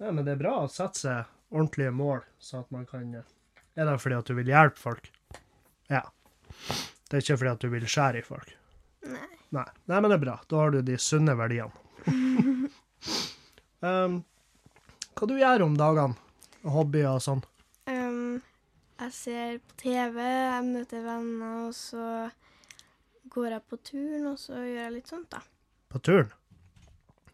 Nei, 0.01 0.11
men 0.17 0.25
det 0.25 0.35
er 0.35 0.41
bra 0.41 0.55
å 0.63 0.71
sette 0.73 1.03
seg 1.05 1.53
ordentlige 1.53 1.93
mål, 1.95 2.25
så 2.41 2.63
at 2.63 2.73
man 2.75 2.87
kan 2.89 3.13
Er 3.21 3.87
det 3.87 3.99
fordi 4.01 4.17
at 4.17 4.31
du 4.31 4.35
vil 4.39 4.51
hjelpe 4.51 4.81
folk? 4.81 5.11
Ja. 5.91 6.07
Det 7.11 7.19
er 7.19 7.25
ikke 7.25 7.39
fordi 7.43 7.53
at 7.53 7.63
du 7.67 7.71
vil 7.75 7.87
skjære 7.91 8.23
i 8.23 8.27
folk? 8.27 8.57
Nei. 9.07 9.29
Nei. 9.49 9.69
Nei, 9.85 10.01
men 10.01 10.11
det 10.11 10.17
er 10.19 10.25
bra. 10.25 10.37
Da 10.49 10.57
har 10.61 10.75
du 10.75 10.83
de 10.85 10.99
sunne 11.01 11.35
verdiene. 11.39 11.73
um, 13.81 14.21
hva 15.17 15.29
du 15.29 15.35
gjør 15.39 15.67
om 15.67 15.77
dagene? 15.79 16.17
Hobbyer 16.69 17.15
og 17.15 17.23
sånn? 17.25 17.43
Um, 17.89 18.41
jeg 19.01 19.13
ser 19.17 19.59
på 19.65 19.79
TV, 19.81 20.19
jeg 20.21 20.67
møter 20.69 21.05
venner, 21.05 21.69
og 21.69 21.75
så 21.77 22.29
går 23.33 23.55
jeg 23.55 23.63
på 23.71 23.79
turen, 23.91 24.27
og 24.33 24.37
så 24.41 24.59
gjør 24.61 24.83
jeg 24.85 24.97
litt 24.99 25.13
sånt, 25.13 25.31
da. 25.33 25.41
På 25.91 25.99
turn? 26.05 26.29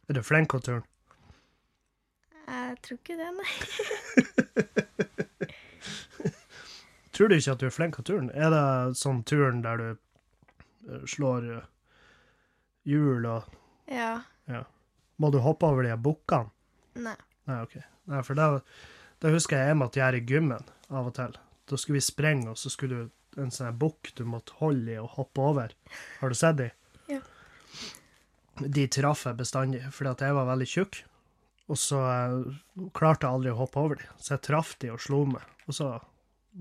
Er 0.07 0.15
du 0.15 0.23
flink 0.23 0.53
på 0.53 0.61
turn? 0.63 0.85
Jeg 2.47 2.77
tror 2.87 2.99
ikke 3.01 3.19
det, 3.19 3.31
nei. 3.35 3.51
Tror 7.17 7.31
du 7.33 7.35
ikke 7.39 7.55
at 7.57 7.63
du 7.63 7.67
er 7.67 7.73
flink 7.73 7.97
på 7.97 8.05
turn? 8.07 8.29
Er 8.37 8.53
det 8.53 8.99
sånn 9.01 9.23
turn 9.27 9.63
der 9.65 9.81
du 9.81 9.87
slår 11.09 11.51
eh, 11.57 11.69
hjul 12.87 13.27
og 13.31 13.53
Ja. 13.91 14.21
Må 15.17 15.31
du 15.33 15.39
hoppe 15.41 15.65
over 15.67 15.87
de 15.87 15.95
bukkene? 15.97 16.51
Nei. 17.01 17.17
Nei, 17.49 17.61
OK. 17.65 17.77
Nei, 18.11 18.23
for 18.27 18.37
det, 18.39 18.47
det 19.25 19.33
husker 19.33 19.57
jeg 19.59 19.71
jeg 19.73 19.79
måtte 19.81 20.01
gjøre 20.01 20.21
i 20.21 20.27
gymmen 20.29 20.67
av 20.93 21.09
og 21.09 21.15
til. 21.17 21.37
Da 21.67 21.79
skulle 21.81 21.99
vi 21.99 22.05
sprenge, 22.05 22.51
og 22.53 22.59
så 22.61 22.71
skulle 22.73 22.99
du 23.07 23.41
en 23.43 23.53
sånn 23.53 23.79
bukk 23.81 24.13
du 24.17 24.25
måtte 24.29 24.57
holde 24.61 24.93
i 24.95 24.99
og 25.01 25.15
hoppe 25.17 25.43
over. 25.43 25.73
Har 26.21 26.33
du 26.33 26.37
sett 26.39 26.59
de? 26.61 26.69
Ja. 27.11 27.21
De 28.61 28.87
traff 28.93 29.25
jeg 29.29 29.39
bestandig, 29.41 29.83
fordi 29.93 30.13
at 30.13 30.25
jeg 30.25 30.37
var 30.37 30.51
veldig 30.51 30.69
tjukk. 30.73 31.01
Og 31.67 31.81
så 31.81 31.99
eh, 32.07 32.91
klarte 32.97 33.27
jeg 33.27 33.39
aldri 33.39 33.53
å 33.53 33.59
hoppe 33.59 33.83
over 33.83 33.99
de, 34.01 34.07
så 34.23 34.37
jeg 34.37 34.45
traff 34.47 34.77
de 34.83 34.93
og 34.95 35.03
slo 35.03 35.25
meg. 35.33 35.43
Og 35.67 35.77
så 35.81 35.91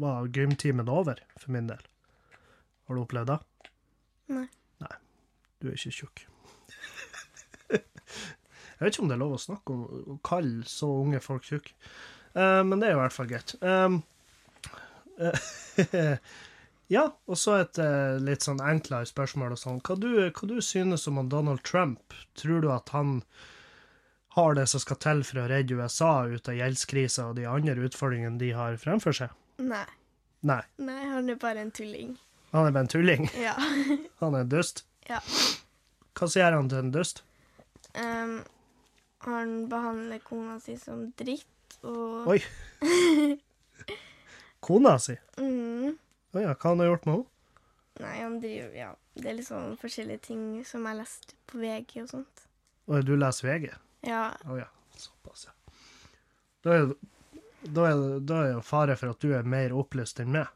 var 0.02 0.32
gymtimen 0.34 0.90
over, 0.92 1.22
for 1.40 1.54
min 1.56 1.70
del. 1.70 1.84
Har 2.88 2.98
du 2.98 3.04
opplevd 3.04 3.32
det? 3.32 3.40
Nei. 4.34 4.48
Nei, 4.82 4.96
du 5.62 5.70
er 5.70 5.78
ikke 5.78 5.94
tjukk. 6.00 6.26
jeg 7.76 8.82
vet 8.82 8.92
ikke 8.94 9.06
om 9.06 9.12
det 9.12 9.18
er 9.18 9.24
lov 9.24 9.38
å 9.38 9.42
snakke 9.42 9.76
om 9.76 9.86
å 9.86 10.18
kalle 10.26 10.66
så 10.70 10.90
unge 11.04 11.22
folk 11.24 11.46
tjukke. 11.48 11.76
uh, 12.34 12.62
men 12.66 12.82
det 12.82 12.90
er 12.90 12.98
i 12.98 13.02
hvert 13.04 13.16
fall 13.16 13.32
greit. 13.32 13.56
Um, 13.62 14.02
uh, 15.22 16.18
Ja, 16.88 17.08
og 17.26 17.38
så 17.42 17.56
et 17.64 17.80
uh, 17.82 18.22
litt 18.22 18.46
sånn 18.46 18.62
enklere 18.62 19.08
spørsmål 19.10 19.56
og 19.56 19.60
sånn. 19.60 19.82
Hva 19.86 19.96
du, 19.98 20.10
hva 20.30 20.50
du 20.50 20.60
synes 20.62 21.08
om 21.10 21.18
Donald 21.30 21.64
Trump? 21.66 22.14
Tror 22.38 22.62
du 22.62 22.70
at 22.70 22.92
han 22.94 23.22
har 24.36 24.54
det 24.58 24.68
som 24.70 24.84
skal 24.84 25.00
til 25.02 25.24
for 25.26 25.42
å 25.42 25.48
redde 25.50 25.80
USA 25.80 26.28
ut 26.30 26.50
av 26.52 26.58
gjeldskrisa 26.60 27.30
og 27.32 27.40
de 27.40 27.48
andre 27.50 27.88
utfordringene 27.88 28.38
de 28.42 28.52
har 28.54 28.78
fremfor 28.78 29.18
seg? 29.18 29.34
Nei. 29.64 29.86
Nei, 30.46 30.62
Nei, 30.78 31.02
han 31.10 31.32
er 31.32 31.40
bare 31.42 31.64
en 31.64 31.72
tulling. 31.74 32.12
Han 32.56 32.68
er 32.70 32.76
bare 32.76 32.86
en 32.88 32.92
tulling. 32.92 33.30
Ja. 33.48 33.56
Han 34.24 34.36
er 34.38 34.46
en 34.46 34.52
dust. 34.52 34.86
Ja. 35.10 35.20
Hva 36.16 36.28
sier 36.32 36.56
han 36.56 36.70
til 36.72 36.80
en 36.80 36.92
dust? 36.96 37.22
Um, 37.96 38.38
han 39.26 39.52
behandler 39.72 40.20
kona 40.24 40.56
si 40.64 40.76
som 40.80 41.10
dritt, 41.20 41.76
og 41.84 42.28
Oi. 42.34 42.40
Kona 44.66 44.96
si? 45.00 45.16
mm, 45.38 45.96
Å 46.36 46.42
ja, 46.42 46.54
hva 46.56 46.72
han 46.72 46.82
har 46.82 46.90
gjort 46.90 47.06
med 47.08 47.16
henne? 47.18 47.32
Nei, 48.04 48.14
han 48.20 48.40
driver 48.44 48.74
Ja, 48.76 48.90
det 49.16 49.30
er 49.32 49.38
litt 49.38 49.48
sånn 49.48 49.76
forskjellige 49.80 50.24
ting 50.30 50.42
som 50.68 50.88
jeg 50.90 50.98
leste 51.00 51.38
på 51.48 51.62
VG 51.62 52.02
og 52.04 52.10
sånt. 52.12 52.46
Å, 52.90 53.00
du 53.06 53.14
leser 53.16 53.48
VG? 53.52 53.70
Ja. 54.10 54.24
Å 54.50 54.58
ja, 54.60 54.68
såpass, 55.00 55.46
ja. 55.48 55.54
Da 56.66 56.74
er, 56.76 56.90
da, 57.64 57.86
er, 57.92 58.04
da 58.26 58.42
er 58.48 58.52
jo 58.58 58.64
fare 58.66 58.98
for 59.00 59.14
at 59.14 59.22
du 59.24 59.32
er 59.38 59.48
mer 59.48 59.74
opplyst 59.78 60.20
enn 60.24 60.34
meg. 60.36 60.50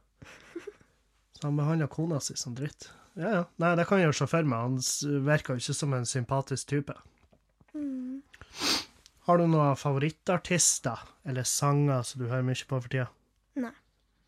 Så 1.40 1.48
han 1.48 1.60
behandler 1.60 1.88
kona 1.88 2.20
si 2.20 2.36
som 2.36 2.56
dritt. 2.56 2.90
Ja, 3.16 3.30
ja. 3.32 3.44
Nei, 3.64 3.72
det 3.80 3.86
kan 3.88 4.02
jeg 4.02 4.12
jo 4.12 4.18
se 4.20 4.28
for 4.28 4.48
meg. 4.48 4.60
Han 4.60 5.24
virka 5.26 5.56
jo 5.56 5.64
ikke 5.64 5.76
som 5.78 5.96
en 5.96 6.08
sympatisk 6.08 6.68
type. 6.72 6.96
Mm. 7.74 8.20
Har 9.30 9.40
du 9.40 9.46
noen 9.48 9.78
favorittartister 9.80 11.06
eller 11.30 11.48
sanger 11.48 12.04
som 12.04 12.22
du 12.22 12.28
hører 12.28 12.44
mye 12.48 12.68
på 12.68 12.80
for 12.82 12.92
tida? 12.92 13.08
Nei. 13.60 13.72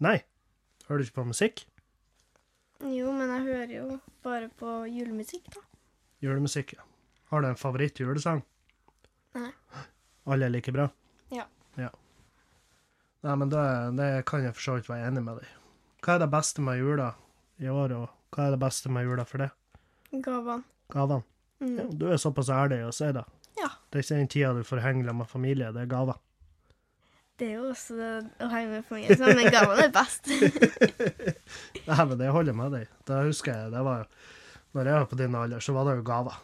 Nei? 0.03 0.17
Hører 0.87 1.01
du 1.01 1.07
ikke 1.07 1.19
på 1.19 1.27
musikk? 1.31 1.65
Jo, 2.81 3.11
men 3.13 3.29
jeg 3.29 3.45
hører 3.45 3.73
jo 3.75 3.99
bare 4.25 4.49
på 4.57 4.81
julemusikk, 4.89 5.51
da. 5.53 5.61
Julemusikk, 6.23 6.75
ja. 6.77 6.85
Har 7.31 7.43
du 7.43 7.49
en 7.51 7.59
favoritt-julesang? 7.59 8.41
Nei. 9.37 9.51
Alle 10.31 10.47
er 10.47 10.53
like 10.53 10.73
bra? 10.75 10.87
Ja. 11.33 11.45
ja. 11.79 11.91
Nei, 13.25 13.35
men 13.35 13.51
det, 13.53 13.65
det 13.99 14.11
kan 14.29 14.43
jeg 14.45 14.55
for 14.57 14.65
så 14.65 14.77
vidt 14.79 14.89
være 14.89 15.11
enig 15.11 15.23
med 15.25 15.41
deg 15.41 15.49
i. 15.49 15.60
Hva 16.01 16.15
er 16.15 16.23
det 16.23 16.31
beste 16.33 16.63
med 16.65 16.79
jula 16.79 17.11
i 17.61 17.69
år, 17.69 17.93
og 17.93 18.33
hva 18.33 18.47
er 18.47 18.55
det 18.55 18.61
beste 18.63 18.89
med 18.89 19.05
jula 19.05 19.25
for 19.27 19.43
det? 19.43 19.51
Gavene. 20.11 20.63
Gavene. 20.91 21.23
Mm. 21.61 21.75
Ja, 21.77 21.85
du 21.93 22.07
er 22.09 22.17
såpass 22.17 22.49
ærlig 22.49 22.79
å 22.87 22.93
si 22.95 23.11
det. 23.13 23.21
Ja. 23.59 23.69
Det 23.91 23.99
er 23.99 24.05
ikke 24.05 24.17
den 24.17 24.31
tida 24.33 24.53
du 24.57 24.63
får 24.65 24.81
henge 24.81 25.13
med 25.13 25.29
familie, 25.29 25.69
det 25.75 25.83
er 25.83 25.91
gaver. 25.91 26.17
Det 27.37 27.47
er 27.49 27.59
jo 27.59 27.67
også 27.71 27.97
det 27.97 28.09
å 28.45 28.47
henge 28.51 28.71
med 28.75 28.87
familie 28.89 29.17
sammen, 29.17 29.39
men 29.39 29.53
gavene 29.53 29.85
er 29.87 29.93
best. 29.93 30.29
Nei, 31.87 31.99
men 32.01 32.17
det 32.17 32.33
holder 32.33 32.57
med 32.57 32.75
deg. 32.75 32.89
Det 33.09 33.21
husker 33.27 33.53
jeg, 33.55 33.71
det 33.73 33.83
var 33.85 34.03
jo 34.03 34.09
Når 34.71 34.87
jeg 34.87 34.95
var 34.95 35.07
på 35.11 35.17
din 35.19 35.37
alder, 35.37 35.63
så 35.63 35.73
var 35.75 35.87
det 35.89 35.95
jo 35.99 36.03
gaver. 36.07 36.37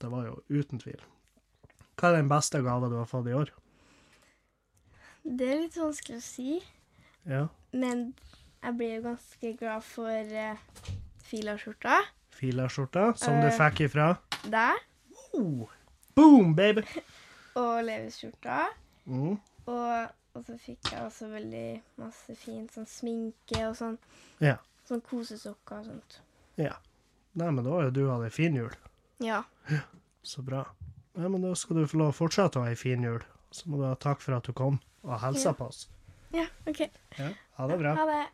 Det 0.00 0.10
var 0.10 0.26
jo 0.26 0.36
uten 0.48 0.82
tvil. 0.82 1.00
Hva 1.98 2.10
er 2.10 2.20
den 2.20 2.30
beste 2.30 2.62
gava 2.64 2.88
du 2.90 2.96
har 2.98 3.10
fått 3.10 3.28
i 3.30 3.34
år? 3.36 3.50
Det 5.22 5.48
er 5.52 5.60
litt 5.66 5.76
vanskelig 5.76 6.18
å 6.18 6.24
si, 6.24 6.58
Ja, 7.28 7.42
men 7.76 8.12
jeg 8.62 8.76
blir 8.78 8.94
jo 8.96 9.02
ganske 9.10 9.52
glad 9.60 9.82
for 9.86 10.32
uh, 10.34 10.92
filaskjorta. 11.28 11.98
Filaskjorta, 12.38 13.12
som 13.18 13.40
du 13.40 13.46
Eh. 13.48 13.56
fikk 13.58 13.80
ifra 13.88 14.16
Der. 14.50 14.78
oh. 15.34 15.68
Boom, 16.14 16.54
baby! 16.54 16.82
Og 17.56 17.84
Levis-skjorta. 17.84 18.66
Mm. 19.06 19.38
Og, 19.66 20.08
og 20.34 20.44
så 20.46 20.56
fikk 20.58 20.90
jeg 20.92 21.02
også 21.04 21.28
veldig 21.30 21.80
masse 21.98 22.34
fint 22.38 22.72
sånn 22.74 22.86
sminke 22.90 23.60
og 23.68 23.76
sånn. 23.78 23.98
Ja. 24.42 24.56
Sånn 24.88 25.00
kosesokker 25.06 25.78
og 25.82 25.84
sånt. 25.92 26.20
ja. 26.56 26.74
Nei, 27.38 27.50
men 27.54 27.62
da 27.62 27.70
har 27.70 27.84
jo 27.86 27.90
du 27.94 28.00
hatt 28.10 28.24
ei 28.26 28.30
fin 28.34 28.54
jul. 28.56 28.72
Ja. 29.22 29.44
Så 30.26 30.42
bra. 30.42 30.64
Ja, 31.14 31.28
men 31.28 31.42
da 31.44 31.52
skal 31.54 31.76
du 31.76 31.84
få 31.86 31.98
lov 32.00 32.08
å 32.10 32.16
fortsette 32.16 32.58
å 32.58 32.64
ha 32.64 32.70
ei 32.72 32.74
fin 32.78 33.02
jul. 33.04 33.20
Så 33.54 33.68
må 33.70 33.78
du 33.78 33.84
ha 33.86 33.92
takk 33.94 34.20
for 34.24 34.34
at 34.34 34.48
du 34.48 34.52
kom 34.56 34.80
og 35.04 35.20
hilsa 35.22 35.52
Ja. 35.52 35.52
på 35.54 35.68
oss. 35.68 35.84
Ja, 36.34 36.46
OK. 36.66 36.80
Ja, 37.18 37.28
ha 37.60 37.66
det 37.70 37.78
bra. 37.78 37.94
Ha 37.94 38.06
det. 38.10 38.24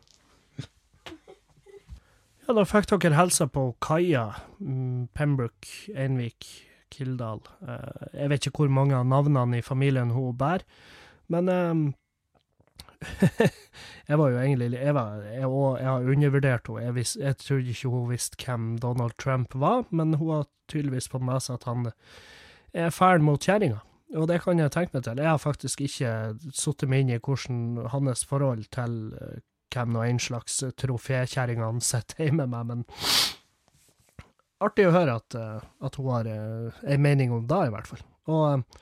Ja, 2.45 2.53
da 2.53 2.61
fikk 2.69 2.91
dere 2.91 3.17
hilsa 3.17 3.47
på 3.49 3.71
Kaja, 3.81 4.27
mm, 4.61 5.07
Pembroke, 5.17 5.89
Einvik, 5.97 6.45
Kildahl. 6.93 7.39
Eh, 7.65 8.09
jeg 8.19 8.29
vet 8.29 8.45
ikke 8.45 8.65
hvor 8.65 8.75
mange 8.75 8.93
av 8.93 9.07
navnene 9.09 9.57
i 9.57 9.65
familien 9.65 10.13
hun 10.13 10.35
bærer, 10.37 10.65
men 11.33 11.49
um, 11.49 11.85
Jeg 14.09 14.17
var 14.17 14.29
jo 14.29 14.37
egentlig 14.37 14.77
Jeg, 14.77 14.93
var, 14.95 15.23
jeg, 15.25 15.45
og, 15.45 15.79
jeg 15.79 15.87
har 15.89 16.11
undervurdert 16.13 16.69
henne. 16.69 16.83
Jeg, 16.83 16.95
vis, 16.95 17.15
jeg 17.19 17.37
trodde 17.41 17.73
ikke 17.73 17.89
hun 17.89 18.05
visste 18.09 18.37
hvem 18.45 18.69
Donald 18.77 19.17
Trump 19.17 19.57
var, 19.57 19.83
men 19.89 20.13
hun 20.13 20.31
har 20.35 20.45
tydeligvis 20.69 21.09
fått 21.09 21.25
med 21.25 21.41
seg 21.41 21.57
at 21.59 21.67
han 21.69 21.89
er 22.73 22.93
fæl 22.93 23.25
mot 23.25 23.41
kjerringa. 23.41 23.81
Og 24.15 24.29
det 24.29 24.39
kan 24.45 24.61
jeg 24.61 24.71
tenke 24.71 24.93
meg 24.93 25.03
til. 25.03 25.17
Jeg 25.17 25.31
har 25.33 25.41
faktisk 25.41 25.81
ikke 25.81 26.13
satt 26.53 26.85
meg 26.87 27.03
inn 27.03 27.15
i 27.17 27.19
hvordan 27.19 27.89
hans 27.89 28.25
forhold 28.29 28.69
til 28.69 28.97
eh, 29.17 29.41
hvem 29.75 29.99
og 29.99 30.07
en 30.07 30.21
slags 30.23 30.61
trofékjerring 30.79 31.61
han 31.63 31.83
sitter 31.83 32.25
hjemme 32.29 32.47
med, 32.51 32.71
men 32.71 32.85
artig 34.63 34.87
å 34.87 34.95
høre 34.95 35.19
at, 35.19 35.35
eh, 35.37 35.67
at 35.85 35.99
hun 35.99 36.09
har 36.13 36.29
eh, 36.31 36.81
en 36.95 37.03
mening 37.03 37.33
om 37.35 37.45
det, 37.49 37.61
i 37.67 37.73
hvert 37.75 37.91
fall. 37.91 38.03
Og 38.31 38.43
eh, 38.49 38.81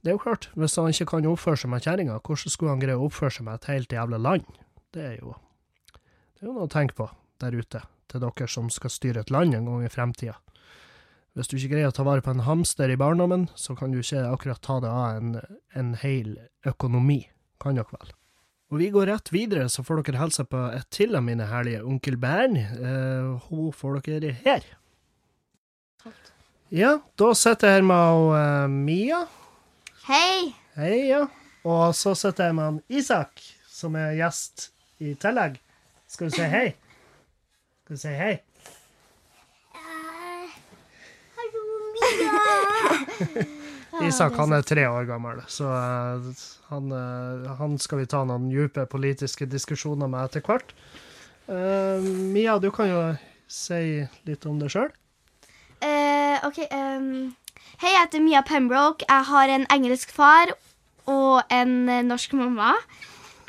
det 0.00 0.10
er 0.10 0.16
jo 0.16 0.24
klart, 0.24 0.48
hvis 0.56 0.78
han 0.80 0.90
ikke 0.94 1.10
kan 1.12 1.28
oppføre 1.28 1.60
seg 1.60 1.72
med 1.72 1.84
kjerringa, 1.84 2.18
hvordan 2.24 2.54
skulle 2.54 2.72
han 2.72 2.82
greie 2.82 2.96
å 2.96 3.06
oppføre 3.10 3.36
seg 3.36 3.46
med 3.46 3.60
et 3.60 3.70
helt 3.74 3.92
jævla 3.92 4.20
land? 4.20 4.46
Det 4.96 5.06
er 5.12 5.16
jo 5.20 5.36
det 6.40 6.46
er 6.46 6.48
jo 6.48 6.54
noe 6.56 6.70
å 6.70 6.72
tenke 6.72 6.96
på 6.96 7.04
der 7.42 7.52
ute, 7.52 7.82
til 8.08 8.22
dere 8.22 8.46
som 8.48 8.70
skal 8.72 8.92
styre 8.92 9.20
et 9.20 9.32
land 9.32 9.52
en 9.52 9.66
gang 9.68 9.82
i 9.84 9.92
fremtida. 9.92 10.38
Hvis 11.36 11.50
du 11.50 11.58
ikke 11.58 11.74
greier 11.74 11.92
å 11.92 11.94
ta 11.94 12.04
vare 12.06 12.24
på 12.24 12.32
en 12.32 12.46
hamster 12.46 12.90
i 12.90 12.96
barndommen, 12.98 13.44
så 13.54 13.76
kan 13.78 13.92
du 13.92 14.00
ikke 14.00 14.24
akkurat 14.24 14.62
ta 14.64 14.78
det 14.82 14.88
av 14.88 15.18
en, 15.20 15.36
en 15.76 15.92
hel 16.00 16.32
økonomi, 16.66 17.20
kan 17.60 17.76
dere 17.76 17.92
vel? 17.92 18.16
Og 18.70 18.78
vi 18.78 18.90
går 18.94 19.08
rett 19.10 19.32
videre, 19.34 19.66
så 19.66 19.82
får 19.82 20.04
dere 20.06 20.20
hilse 20.20 20.44
på 20.46 20.58
et 20.70 20.86
til 20.94 21.16
av 21.18 21.24
mine 21.26 21.48
herlige 21.50 21.82
onkel 21.82 22.14
Bern. 22.22 22.54
Eh, 22.54 23.48
hun 23.48 23.72
får 23.74 23.98
dere 24.06 24.30
her. 24.44 24.62
Ja, 26.70 27.00
da 27.18 27.32
sitter 27.34 27.66
jeg 27.66 27.80
her 27.80 27.86
med 27.88 28.28
uh, 28.30 28.70
Mia. 28.70 29.24
Hei! 30.06 30.54
Hei, 30.76 31.08
ja. 31.08 31.24
Og 31.66 31.96
så 31.98 32.14
sitter 32.14 32.46
jeg 32.46 32.54
med 32.60 32.68
han 32.68 32.78
Isak, 32.86 33.42
som 33.66 33.98
er 33.98 34.14
gjest 34.20 34.68
i 35.02 35.16
tillegg. 35.18 35.58
Skal 36.06 36.30
du 36.30 36.38
si 36.38 36.46
hei? 36.54 36.68
Skal 37.82 37.98
du 37.98 38.04
si 38.06 38.14
hei? 38.22 38.34
Hallo, 41.40 41.64
Mia! 41.98 43.48
Isak 44.06 44.36
han 44.38 44.54
er 44.54 44.62
tre 44.66 44.84
år 44.86 45.08
gammel, 45.08 45.40
så 45.50 45.66
eh, 45.74 46.44
han, 46.70 46.92
eh, 46.94 47.50
han 47.58 47.76
skal 47.82 48.02
vi 48.02 48.08
ta 48.10 48.22
noen 48.26 48.48
dype 48.52 48.86
politiske 48.90 49.48
diskusjoner 49.50 50.10
med 50.10 50.28
etter 50.28 50.44
hvert. 50.46 50.74
Uh, 51.50 51.98
Mia, 52.30 52.60
du 52.62 52.68
kan 52.70 52.86
jo 52.86 52.98
si 53.50 54.04
litt 54.28 54.44
om 54.46 54.60
deg 54.60 54.70
sjøl. 54.70 54.92
Uh, 55.82 56.38
ok, 56.46 56.62
Um, 56.70 57.34
Hei, 57.80 57.90
jeg 57.94 58.02
heter 58.04 58.22
Mia 58.22 58.42
Pembroke. 58.46 59.06
Jeg 59.08 59.26
har 59.26 59.50
en 59.50 59.66
engelsk 59.72 60.12
far 60.12 60.52
og 61.08 61.40
en 61.50 61.88
norsk 62.06 62.36
mamma. 62.38 62.74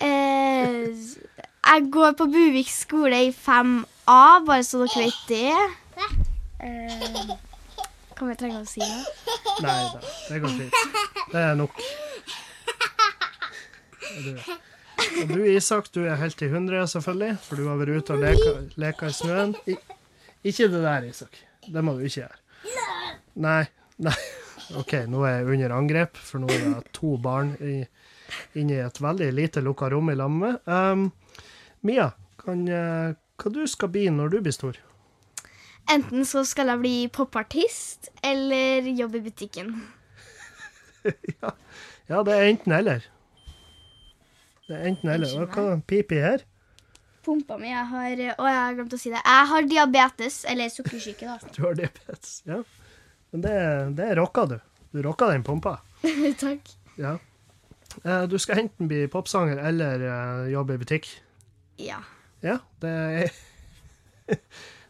Uh, 0.02 0.88
jeg 1.62 1.88
går 1.94 2.16
på 2.18 2.26
Buvik 2.32 2.72
skole 2.72 3.20
i 3.28 3.32
5A, 3.36 4.42
bare 4.48 4.64
så 4.66 4.82
dere 4.82 5.06
vet 5.06 5.22
det. 5.30 5.54
Eh, 6.62 7.51
kan 8.22 8.30
vi 8.30 8.36
trenge 8.38 8.60
å 8.62 8.68
si 8.70 8.82
noe? 8.86 9.38
Nei 9.66 9.78
da, 9.90 10.00
det 10.30 10.40
går 10.44 10.52
fint. 10.60 11.06
Det 11.32 11.40
er 11.42 11.56
nok. 11.58 11.80
Du, 14.12 14.28
og 15.24 15.32
du 15.32 15.40
Isak, 15.50 15.90
du 15.96 16.04
er 16.04 16.20
helt 16.22 16.44
i 16.46 16.50
hundre, 16.52 16.84
selvfølgelig, 16.92 17.40
for 17.48 17.58
du 17.58 17.66
har 17.66 17.80
vært 17.80 17.98
ute 17.98 18.18
og 18.18 18.76
leka 18.84 19.10
i 19.10 19.16
snøen. 19.18 19.56
I, 19.66 19.78
ikke 20.52 20.70
det 20.70 20.84
der, 20.84 21.08
Isak. 21.10 21.40
Det 21.66 21.82
må 21.82 21.96
du 21.98 22.04
ikke 22.06 22.20
gjøre. 22.28 22.38
Nei, 23.42 23.64
nei. 24.06 24.14
OK, 24.78 24.94
nå 25.10 25.26
er 25.26 25.40
jeg 25.40 25.50
under 25.56 25.76
angrep, 25.80 26.22
for 26.22 26.44
nå 26.44 26.52
er 26.54 26.68
det 26.68 26.94
to 26.94 27.16
barn 27.26 27.56
i, 27.58 27.80
inne 28.62 28.78
i 28.78 28.84
et 28.86 29.02
veldig 29.02 29.32
lite 29.34 29.66
lukka 29.66 29.90
rom 29.90 30.14
i 30.14 30.18
lag 30.20 30.30
med. 30.36 30.62
Um, 30.70 31.10
Mia, 31.90 32.12
kan, 32.46 32.68
eh, 32.70 33.18
hva 33.42 33.56
du 33.58 33.64
skal 33.66 33.90
bli 33.98 34.06
når 34.14 34.36
du 34.36 34.42
blir 34.46 34.54
stor? 34.54 34.78
Enten 35.90 36.26
så 36.26 36.44
skal 36.48 36.70
jeg 36.72 36.80
bli 36.84 36.96
popartist 37.12 38.12
eller 38.24 38.86
jobbe 38.96 39.18
i 39.18 39.26
butikken. 39.30 39.74
Ja, 42.12 42.20
det 42.28 42.34
er 42.36 42.50
enten 42.52 42.74
eller. 42.76 43.06
Det 44.68 44.76
er 44.76 44.88
enten 44.90 45.10
eller. 45.10 45.32
Og 45.42 45.54
Hva 45.56 45.78
piper 45.88 46.20
her? 46.26 46.44
Pumpa 47.24 47.56
mi 47.62 47.70
jeg 47.70 47.86
har 47.88 48.12
Å, 48.36 48.46
jeg 48.50 48.58
har 48.58 48.76
glemt 48.76 48.94
å 48.94 49.00
si 49.00 49.10
det. 49.14 49.22
Jeg 49.24 49.48
har 49.52 49.68
diabetes, 49.70 50.42
eller 50.52 50.70
sukkersyke, 50.74 51.26
da. 51.30 51.38
Du 51.56 51.62
har 51.66 51.78
diabetes, 51.80 52.42
ja. 52.50 52.60
Men 53.32 53.46
det, 53.46 53.56
det 53.98 54.10
rocka 54.20 54.46
du. 54.52 54.58
Du 54.92 55.00
rocka 55.06 55.30
den 55.32 55.46
pumpa. 55.48 55.78
Takk. 56.44 56.74
Ja. 57.00 57.16
Eh, 58.04 58.26
Du 58.28 58.36
skal 58.42 58.66
enten 58.66 58.92
bli 58.92 59.06
popsanger 59.12 59.62
eller 59.72 60.04
eh, 60.10 60.52
jobbe 60.52 60.76
i 60.76 60.82
butikk. 60.84 61.08
Ja. 61.82 62.02
Ja, 62.44 62.60
det 62.84 62.92
er 62.92 63.32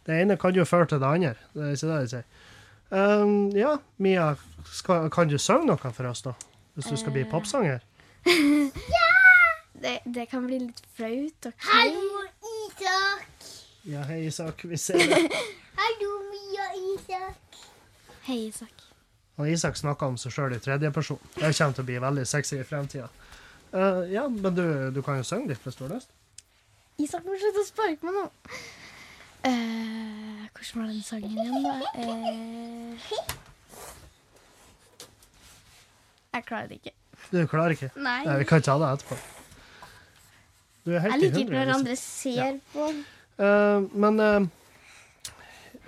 det 0.07 0.21
ene 0.21 0.37
kan 0.41 0.55
jo 0.55 0.65
føre 0.65 0.89
til 0.89 1.01
det 1.01 1.07
andre. 1.07 1.35
Det 1.53 1.67
er 1.67 1.75
ikke 1.77 1.91
det 1.91 1.99
jeg 1.99 2.13
sier. 2.15 2.25
Um, 2.91 3.51
ja, 3.55 3.77
Mia, 4.03 4.33
skal, 4.67 5.09
kan 5.13 5.29
du 5.31 5.37
synge 5.39 5.69
noe 5.69 5.91
for 5.95 6.09
oss, 6.09 6.25
da? 6.25 6.35
Hvis 6.75 6.91
du 6.91 6.97
skal 6.99 7.15
bli 7.15 7.23
popsanger? 7.29 7.79
popsanger? 8.25 9.11
Det, 9.81 9.99
det 10.05 10.27
kan 10.29 10.45
bli 10.45 10.59
litt 10.59 10.81
flaut. 10.95 11.45
ok? 11.47 11.53
Hallo, 11.65 12.25
Isak. 12.67 13.47
Ja, 13.89 14.03
hei, 14.05 14.27
Isak. 14.27 14.65
Vi 14.69 14.77
ser 14.77 14.99
deg. 14.99 15.33
Hallo, 15.79 16.11
Mia 16.29 16.67
Isak. 16.93 17.57
Hei, 18.27 18.47
Isak. 18.51 18.83
Og 19.41 19.49
Isak 19.49 19.79
snakker 19.79 20.11
om 20.11 20.19
seg 20.21 20.35
sjøl 20.35 20.53
i 20.53 20.59
tredjeperson. 20.61 21.17
Det 21.33 21.49
kommer 21.57 21.73
til 21.73 21.85
å 21.85 21.87
bli 21.87 21.97
veldig 22.03 22.27
sexy 22.29 22.59
i 22.59 22.67
fremtida. 22.67 23.09
Uh, 23.73 24.03
ja, 24.11 24.27
men 24.29 24.53
du, 24.53 24.65
du 24.93 25.01
kan 25.01 25.17
jo 25.17 25.25
synge 25.25 25.49
litt 25.49 25.65
hvis 25.65 25.79
du 25.79 25.87
har 25.87 25.95
lyst. 25.95 26.13
Isak 27.01 27.25
må 27.25 27.39
slutte 27.41 27.63
å 27.63 27.69
sparke 27.71 28.05
meg 28.05 28.19
nå. 28.19 28.27
Eh, 29.43 30.47
hvordan 30.53 30.81
var 30.81 30.87
den 30.91 31.01
sangen 31.03 31.31
igjen, 31.31 31.63
da? 31.65 31.73
Eh, 31.95 33.11
jeg 36.31 36.45
klarer 36.47 36.67
det 36.69 36.79
ikke. 36.81 36.93
Du 37.31 37.39
klarer 37.47 37.75
ikke? 37.75 37.91
Nei. 37.95 38.21
Nei, 38.27 38.37
vi 38.41 38.47
kan 38.49 38.61
ikke 38.61 38.75
ha 38.75 38.81
det 38.83 38.91
etterpå. 38.97 39.19
Er 40.85 40.95
Jeg 41.09 41.19
liker 41.21 41.43
ikke 41.43 41.53
når 41.53 41.73
andre 41.75 41.95
ser 41.99 42.57
på. 42.73 42.87
Eh, 43.41 43.89
men 44.05 44.19
eh, 44.19 44.47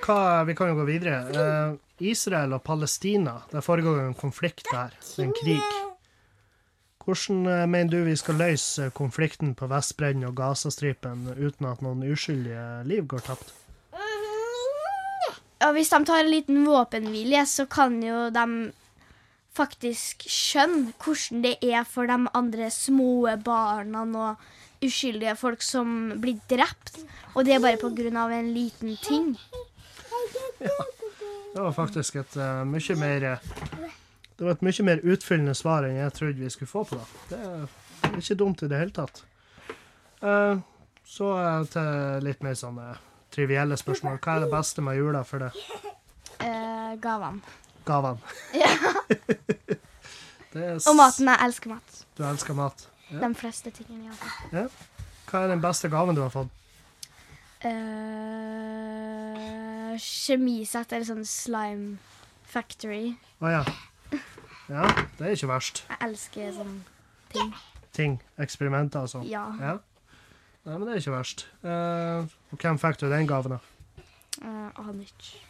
hva, 0.03 0.19
vi 0.47 0.55
kan 0.57 0.73
jo 0.73 0.77
gå 0.81 0.85
videre. 0.89 1.15
Eh, 1.31 1.79
Israel 2.11 2.57
og 2.57 2.63
Palestina, 2.65 3.37
det 3.51 3.63
foregår 3.63 4.01
jo 4.01 4.07
en 4.11 4.17
konflikt 4.19 4.65
der. 4.71 4.93
En 5.23 5.33
krig. 5.37 5.82
Hvordan 7.03 7.47
eh, 7.47 7.65
mener 7.67 7.91
du 7.91 8.03
vi 8.07 8.15
skal 8.15 8.39
løse 8.39 8.89
konflikten 8.95 9.55
på 9.59 9.67
Vestbredden 9.71 10.23
og 10.27 10.37
Gazastripen 10.37 11.27
uten 11.35 11.67
at 11.67 11.83
noen 11.83 12.05
uskyldige 12.07 12.83
liv 12.87 13.07
går 13.11 13.25
tapt? 13.27 13.51
Og 15.63 15.75
hvis 15.77 15.91
de 15.93 15.99
tar 16.03 16.23
en 16.23 16.31
liten 16.31 16.65
våpenhvile, 16.67 17.45
så 17.47 17.65
kan 17.71 18.01
jo 18.03 18.27
de 18.35 18.47
faktisk 19.55 20.25
skjønne 20.27 20.91
hvordan 20.99 21.43
det 21.45 21.55
er 21.61 21.85
for 21.87 22.09
de 22.09 22.17
andre 22.35 22.69
små 22.73 23.29
barna 23.45 24.03
og 24.03 24.83
uskyldige 24.83 25.35
folk 25.39 25.63
som 25.63 26.13
blir 26.19 26.41
drept. 26.51 26.99
Og 27.35 27.45
det 27.45 27.55
er 27.55 27.63
bare 27.63 27.79
av 28.19 28.31
en 28.31 28.53
liten 28.53 28.97
ting. 28.97 29.37
Det 30.59 31.61
var 31.61 31.71
faktisk 31.71 32.15
et 32.15 32.35
uh, 32.37 32.63
mye 32.65 32.95
mer 32.97 33.23
eh, 33.23 33.51
Det 34.37 34.45
var 34.47 34.55
et 34.55 34.63
mye 34.65 34.83
mer 34.87 35.01
utfyllende 35.05 35.53
svar 35.57 35.85
enn 35.87 35.99
jeg 35.99 36.13
trodde 36.17 36.41
vi 36.41 36.49
skulle 36.49 36.71
få 36.71 36.83
på 36.89 36.97
det. 36.97 37.07
Det 37.29 37.39
er 37.45 38.17
ikke 38.19 38.37
dumt 38.39 38.63
i 38.65 38.69
det 38.71 38.79
hele 38.81 38.95
tatt. 38.95 39.23
Uh, 40.23 40.55
så 41.05 41.25
uh, 41.37 41.65
til 41.69 42.23
litt 42.25 42.41
mer 42.45 42.55
sånne 42.57 42.87
trivielle 43.33 43.77
spørsmål. 43.77 44.17
Hva 44.23 44.37
er 44.37 44.45
det 44.45 44.51
beste 44.53 44.81
med 44.85 44.97
jula 44.97 45.21
for 45.27 45.37
det? 45.45 45.51
Uh, 46.41 46.93
gavene. 47.03 47.41
Gavene. 47.85 48.19
Ja. 48.57 48.71
Og 50.53 50.95
maten. 50.97 51.27
Jeg 51.29 51.39
elsker 51.47 51.69
mat. 51.73 51.89
Du 52.17 52.21
elsker 52.27 52.53
mat. 52.57 52.87
Ja. 53.09 53.19
De 53.23 53.29
fleste 53.37 53.69
tingene. 53.73 54.13
Ja. 54.53 54.67
Hva 55.29 55.43
er 55.43 55.47
den 55.53 55.61
beste 55.63 55.89
gaven 55.89 56.15
du 56.17 56.21
har 56.23 56.33
fått? 56.33 56.51
Uh, 57.63 57.73
kjemisett 60.01 60.91
eller 60.93 61.07
sånn 61.07 61.25
slime 61.27 61.97
factory. 62.53 63.15
Å 63.41 63.47
ja. 63.53 63.63
Ja, 64.69 64.87
det 65.17 65.27
er 65.27 65.35
ikke 65.35 65.49
verst. 65.51 65.83
Jeg 65.89 65.97
elsker 66.07 66.51
sånne 66.55 66.79
ting. 67.33 67.49
Ting. 67.93 68.13
Eksperimenter 68.41 69.03
og 69.05 69.11
sånn. 69.11 69.25
Ja. 69.27 69.43
Ja. 69.59 69.73
Nei, 70.63 70.77
men 70.77 70.85
det 70.87 70.93
er 70.95 71.01
ikke 71.01 71.15
verst. 71.17 71.45
Uh, 71.65 72.23
og 72.53 72.61
hvem 72.61 72.79
fikk 72.79 73.01
du 73.01 73.09
den 73.11 73.27
gaven 73.27 73.57
av? 73.57 73.65
Uh, 74.39 74.69
aner 74.79 75.03
ikke. 75.03 75.41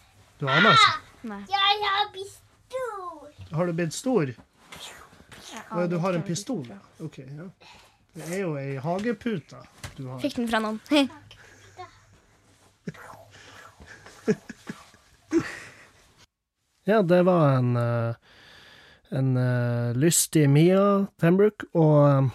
Du 0.42 0.48
aner 0.50 0.74
ikke? 0.74 0.94
Nei. 1.30 1.42
Jeg 1.52 1.84
har 1.86 2.10
blitt 2.16 2.34
stor. 2.34 3.30
Har 3.54 3.70
du 3.70 3.78
blitt 3.78 3.96
stor? 3.96 4.34
jeg 4.34 5.66
Å, 5.70 5.86
du 5.88 6.00
har 6.02 6.18
en 6.18 6.26
pistol? 6.26 6.66
ja. 6.66 6.80
OK. 7.06 7.22
ja. 7.22 7.50
Det 8.14 8.26
er 8.30 8.42
jo 8.44 8.56
ei 8.62 8.76
hagepute 8.82 9.62
du 9.98 10.08
har. 10.10 10.20
Fikk 10.22 10.40
den 10.42 10.50
fra 10.50 10.62
noen. 10.62 10.82
Ja, 16.84 16.98
det 17.02 17.22
var 17.24 17.54
en, 17.56 17.76
eh, 17.80 18.16
en 19.14 19.38
eh, 19.38 19.94
lystig 19.98 20.48
Mia 20.50 21.06
Pembroke 21.22 21.68
og 21.78 22.00
eh, 22.08 22.32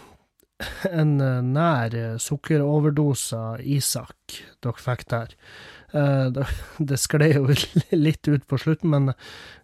en 1.00 1.16
eh, 1.22 1.40
nær 1.44 1.96
sukkeroverdose 2.22 3.42
Isak 3.64 4.38
dere 4.62 4.78
fikk 4.82 5.08
der. 5.14 5.34
Det, 5.88 6.98
skled 7.00 7.32
jo 7.32 7.54
litt 7.96 8.28
ut 8.28 8.42
på 8.44 8.58
slutten, 8.60 8.90
men 8.92 9.06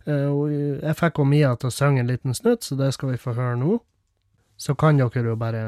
jeg 0.08 0.94
fikk 0.96 1.18
og 1.20 1.26
Mia 1.28 1.50
til 1.60 1.68
å 1.68 1.74
synge 1.74 2.00
en 2.00 2.08
liten 2.08 2.32
snutt, 2.32 2.64
så 2.64 2.78
det 2.80 2.94
skal 2.96 3.10
vi 3.12 3.20
få 3.20 3.34
høre 3.36 3.58
nå. 3.60 3.74
Så 4.56 4.72
kan 4.72 4.96
dere 4.96 5.20
jo 5.20 5.34
bare 5.36 5.64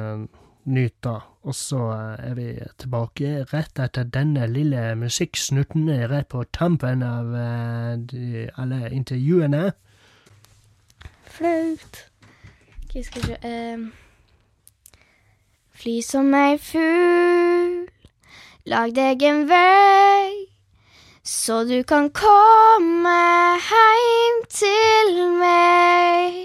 nyte 0.65 1.13
og 1.45 1.55
så 1.55 1.83
er 2.17 2.33
vi 2.39 2.47
tilbake 2.81 3.45
rett 3.53 3.83
etter 3.85 4.09
denne 4.09 4.49
lille 4.49 4.95
musikksnutten 4.97 5.93
rett 6.09 6.31
på 6.33 6.47
tampen 6.57 7.05
av 7.05 7.37
alle 7.37 8.81
intervjuene. 8.97 9.75
Flaut. 11.37 11.97
Okay, 12.85 13.03
skal 13.03 13.23
vi 13.23 13.27
se 13.29 13.39
ehm. 13.45 13.93
Fly 15.77 15.97
som 16.01 16.33
ei 16.33 16.55
fugl, 16.57 17.83
lag 18.73 18.95
deg 18.97 19.25
en 19.29 19.43
vei, 19.51 20.47
så 21.21 21.59
du 21.69 21.83
kan 21.85 22.09
komme 22.17 23.19
heim 23.67 24.41
til 24.49 25.13
meg. 25.43 26.41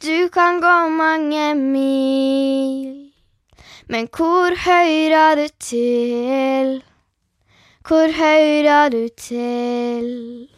Du 0.00 0.30
kan 0.32 0.62
gå 0.64 0.72
mange 0.88 1.52
mil, 1.60 3.12
men 3.92 4.08
hvor 4.08 4.56
høyrer 4.64 5.36
du 5.42 5.46
til? 5.60 6.74
Hvor 7.84 8.08
høyrer 8.22 8.88
du 8.88 9.08
til? 9.28 10.53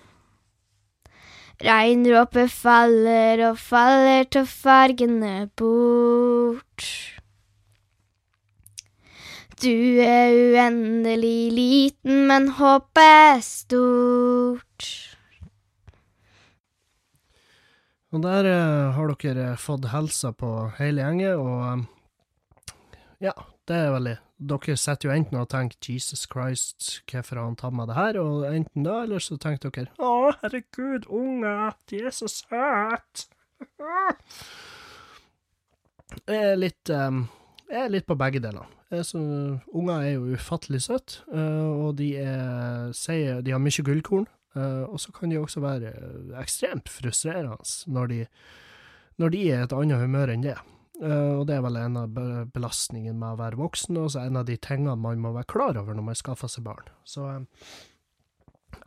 Regndråper 1.64 2.51
faller 2.53 3.40
og 3.49 3.57
faller 3.57 4.27
til 4.29 4.45
fargene 4.45 5.47
bort. 5.57 6.88
Du 9.57 9.73
er 10.05 10.35
uendelig 10.37 11.53
liten, 11.57 12.27
men 12.29 12.51
håpet 12.59 13.01
er 13.01 13.40
stort. 13.40 14.90
Og 18.12 18.21
der 18.21 18.51
eh, 18.53 18.92
har 18.92 19.16
dere 19.16 19.49
fått 19.57 19.88
helsa 19.95 20.35
på 20.37 20.53
hele 20.77 21.01
gjengen, 21.01 21.40
og 21.40 21.64
eh, 21.73 22.77
ja, 23.31 23.33
det 23.64 23.81
er 23.81 23.97
veldig 23.97 24.16
Dere 24.38 24.77
sitter 24.77 25.09
jo 25.09 25.14
enten 25.14 25.38
og 25.40 25.49
tenker 25.49 25.77
'Jesus 25.81 26.27
Christ, 26.29 27.01
hvorfor 27.09 27.37
har 27.38 27.44
han 27.46 27.57
tatt 27.57 27.72
med 27.72 27.88
det 27.88 27.96
her?' 27.96 28.18
og 28.20 28.44
enten 28.55 28.83
da, 28.85 29.03
eller 29.03 29.18
så 29.18 29.38
tenker 29.40 29.70
dere 29.70 29.87
'Å, 29.99 30.35
herregud, 30.42 31.07
unger, 31.09 31.72
de 31.88 32.03
er 32.05 32.11
så 32.11 32.29
søte'. 32.29 33.29
Jeg 36.27 36.37
er 36.53 36.57
litt 36.57 36.90
eh, 36.90 37.22
Jeg 37.70 37.81
er 37.85 37.88
litt 37.90 38.07
på 38.07 38.14
begge 38.18 38.38
deler. 38.40 38.66
Er 38.90 39.03
så- 39.03 39.59
Unger 39.75 40.03
er 40.03 40.12
jo 40.12 40.37
ufattelig 40.37 40.83
søte, 40.83 41.22
eh, 41.33 41.66
og 41.87 41.96
de 41.96 42.16
er, 42.16 42.92
sier 42.92 43.40
De 43.42 43.51
har 43.51 43.59
mye 43.59 43.83
gullkorn. 43.83 44.27
Eh, 44.55 44.85
og 44.88 45.01
så 45.01 45.12
kan 45.12 45.29
de 45.31 45.37
også 45.40 45.61
være 45.61 45.88
eh, 45.96 46.40
ekstremt 46.42 46.88
frustrerende 46.88 47.59
når 47.88 48.07
de, 48.09 48.27
når 49.18 49.29
de 49.31 49.51
er 49.51 49.59
i 49.61 49.62
et 49.64 49.72
annet 49.72 50.01
humør 50.01 50.29
enn 50.33 50.42
det. 50.42 50.57
Eh, 51.02 51.32
og 51.37 51.44
det 51.48 51.56
er 51.59 51.64
vel 51.66 51.76
en 51.80 51.98
av 52.00 52.09
be- 52.14 52.46
belastningene 52.54 53.18
med 53.18 53.35
å 53.35 53.40
være 53.40 53.61
voksen, 53.61 53.98
og 54.00 54.09
så 54.14 54.22
en 54.24 54.38
av 54.40 54.46
de 54.48 54.56
tingene 54.56 54.96
man 55.00 55.20
må 55.20 55.35
være 55.35 55.50
klar 55.52 55.76
over 55.80 55.96
når 55.98 56.06
man 56.11 56.18
skaffer 56.18 56.48
seg 56.52 56.64
barn. 56.68 56.88
Så 57.04 57.26
eh, 57.32 57.44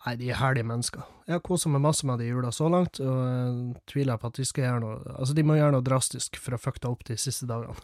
Nei, 0.06 0.14
de 0.20 0.30
er 0.32 0.38
herlige 0.40 0.68
mennesker. 0.70 1.04
Jeg 1.28 1.34
har 1.36 1.42
kosa 1.44 1.70
meg 1.72 1.82
masse 1.84 2.06
med 2.08 2.22
de 2.22 2.28
i 2.28 2.30
jula 2.30 2.52
så 2.56 2.70
langt, 2.72 3.00
og 3.04 3.16
jeg 3.20 3.82
tviler 3.90 4.20
på 4.22 4.30
at 4.30 4.38
de 4.38 4.46
skal 4.48 4.64
gjøre 4.64 4.82
noe 4.84 5.16
Altså, 5.18 5.34
de 5.36 5.44
må 5.44 5.58
gjøre 5.58 5.74
noe 5.76 5.84
drastisk 5.86 6.38
for 6.40 6.56
å 6.56 6.60
fucke 6.62 6.88
opp 6.88 7.04
de 7.10 7.18
siste 7.20 7.48
dagene. 7.50 7.76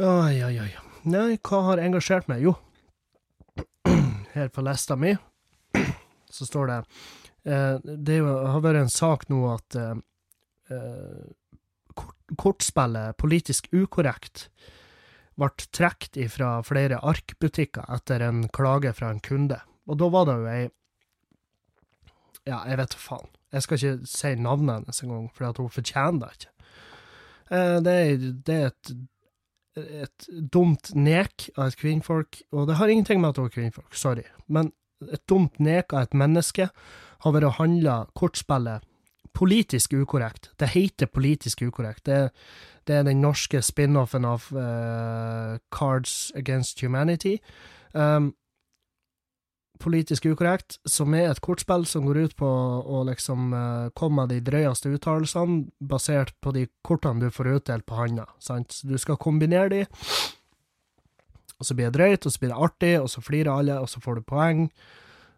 Oi, 0.00 0.38
oi, 0.46 0.54
oi. 0.64 0.70
Nei, 1.12 1.34
hva 1.44 1.60
har 1.66 1.82
engasjert 1.82 2.30
meg? 2.30 2.44
Jo, 2.46 2.54
her 4.36 4.48
på 4.54 4.64
lista 4.64 4.96
mi 4.96 5.12
så 6.36 6.46
står 6.48 6.70
det 6.70 6.78
eh, 7.52 7.76
Det 7.82 8.20
har 8.22 8.62
vært 8.64 8.84
en 8.84 8.92
sak 8.92 9.26
nå 9.32 9.42
at 9.52 9.76
eh, 9.76 9.92
eh, 9.92 10.00
kort, 11.98 12.16
kortspillet 12.40 13.18
Politisk 13.20 13.68
ukorrekt 13.72 14.48
ble 15.40 15.48
trukket 15.72 16.18
fra 16.32 16.54
flere 16.66 17.00
arkbutikker 17.00 17.88
etter 17.94 18.24
en 18.26 18.46
klage 18.52 18.92
fra 18.96 19.10
en 19.12 19.22
kunde. 19.24 19.58
Og 19.88 19.98
da 20.00 20.08
var 20.12 20.28
det 20.28 20.38
jo 20.38 20.48
ei 20.52 20.62
Ja, 22.42 22.64
jeg 22.66 22.80
vet 22.80 22.94
faen. 22.98 23.28
Jeg 23.54 23.62
skal 23.62 23.78
ikke 23.78 24.06
si 24.10 24.30
navnet 24.34 24.80
hennes 24.80 25.02
engang, 25.04 25.28
for 25.30 25.60
hun 25.60 25.70
fortjener 25.70 26.24
det 26.24 26.30
ikke. 26.34 26.48
Eh, 27.54 27.76
det, 27.86 27.92
er, 27.92 28.24
det 28.48 28.56
er 28.56 28.66
et 28.72 28.92
et 29.78 30.28
dumt 30.28 30.92
nek 30.94 31.48
av 31.56 31.70
et 31.70 31.78
kvinnfolk, 31.80 32.42
og 32.52 32.66
det 32.68 32.76
har 32.76 32.92
ingenting 32.92 33.22
med 33.22 33.32
at 33.32 33.38
det 33.38 33.44
er 33.46 33.54
kvinnfolk, 33.54 33.94
sorry, 33.96 34.24
men 34.46 34.72
et 35.08 35.22
dumt 35.30 35.58
nek 35.62 35.94
av 35.94 36.06
et 36.06 36.16
menneske 36.18 36.68
har 37.24 37.34
vært 37.34 37.48
å 37.48 37.56
handle 37.56 37.94
kortspillet 38.18 38.84
politisk 39.32 39.94
ukorrekt. 39.96 40.50
Det 40.60 40.72
heter 40.74 41.08
politisk 41.08 41.62
ukorrekt. 41.62 42.04
Det, 42.06 42.30
det 42.88 42.98
er 42.98 43.08
den 43.08 43.22
norske 43.24 43.62
spin-offen 43.64 44.26
av 44.28 44.48
uh, 44.52 45.58
Cards 45.72 46.32
Against 46.36 46.82
Humanity. 46.84 47.38
Um, 47.92 48.32
politisk 49.82 50.28
ukorrekt, 50.30 50.78
som 50.86 51.14
er 51.18 51.30
et 51.30 51.40
kortspill 51.42 51.86
som 51.90 52.04
går 52.06 52.20
ut 52.26 52.36
på 52.38 52.46
å 52.46 53.02
liksom 53.08 53.50
uh, 53.54 53.88
komme 53.98 54.22
med 54.22 54.34
de 54.34 54.42
drøyeste 54.50 54.92
uttalelsene, 54.94 55.64
basert 55.80 56.36
på 56.44 56.52
de 56.54 56.68
kortene 56.86 57.24
du 57.24 57.34
får 57.34 57.56
utdelt 57.56 57.86
på 57.88 57.98
handa. 57.98 58.28
Sant? 58.42 58.78
Du 58.86 58.94
skal 59.00 59.18
kombinere 59.20 59.72
de, 59.72 59.82
og 61.58 61.66
så 61.66 61.78
blir 61.78 61.90
det 61.90 61.98
drøyt, 61.98 62.26
og 62.26 62.34
så 62.34 62.42
blir 62.42 62.52
det 62.52 62.62
artig, 62.68 62.94
og 63.00 63.10
så 63.10 63.22
flirer 63.22 63.52
alle, 63.54 63.80
og 63.80 63.90
så 63.90 64.02
får 64.02 64.18
du 64.18 64.26
poeng, 64.26 64.66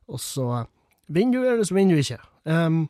og 0.09 0.21
så 0.21 0.65
vinner 1.13 1.41
du, 1.41 1.49
eller 1.53 1.69
så 1.69 1.77
vinner 1.77 1.97
du 1.97 2.05
ikke. 2.05 2.21
Um, 2.45 2.85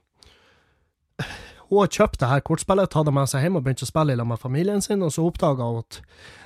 hun 1.75 1.81
har 1.81 1.91
kjøpt 1.91 2.21
det 2.21 2.29
her 2.31 2.43
kortspillet, 2.45 2.91
tatt 2.93 3.09
det 3.09 3.15
med 3.15 3.31
seg 3.31 3.45
hjem 3.45 3.59
og 3.59 3.65
begynt 3.65 3.83
å 3.83 3.89
spille 3.89 4.17
lag 4.19 4.29
med 4.29 4.41
familien 4.43 4.83
sin, 4.85 5.03
og 5.03 5.13
så 5.15 5.25
oppdaga 5.27 5.67
hun 5.67 5.81
at 5.81 6.01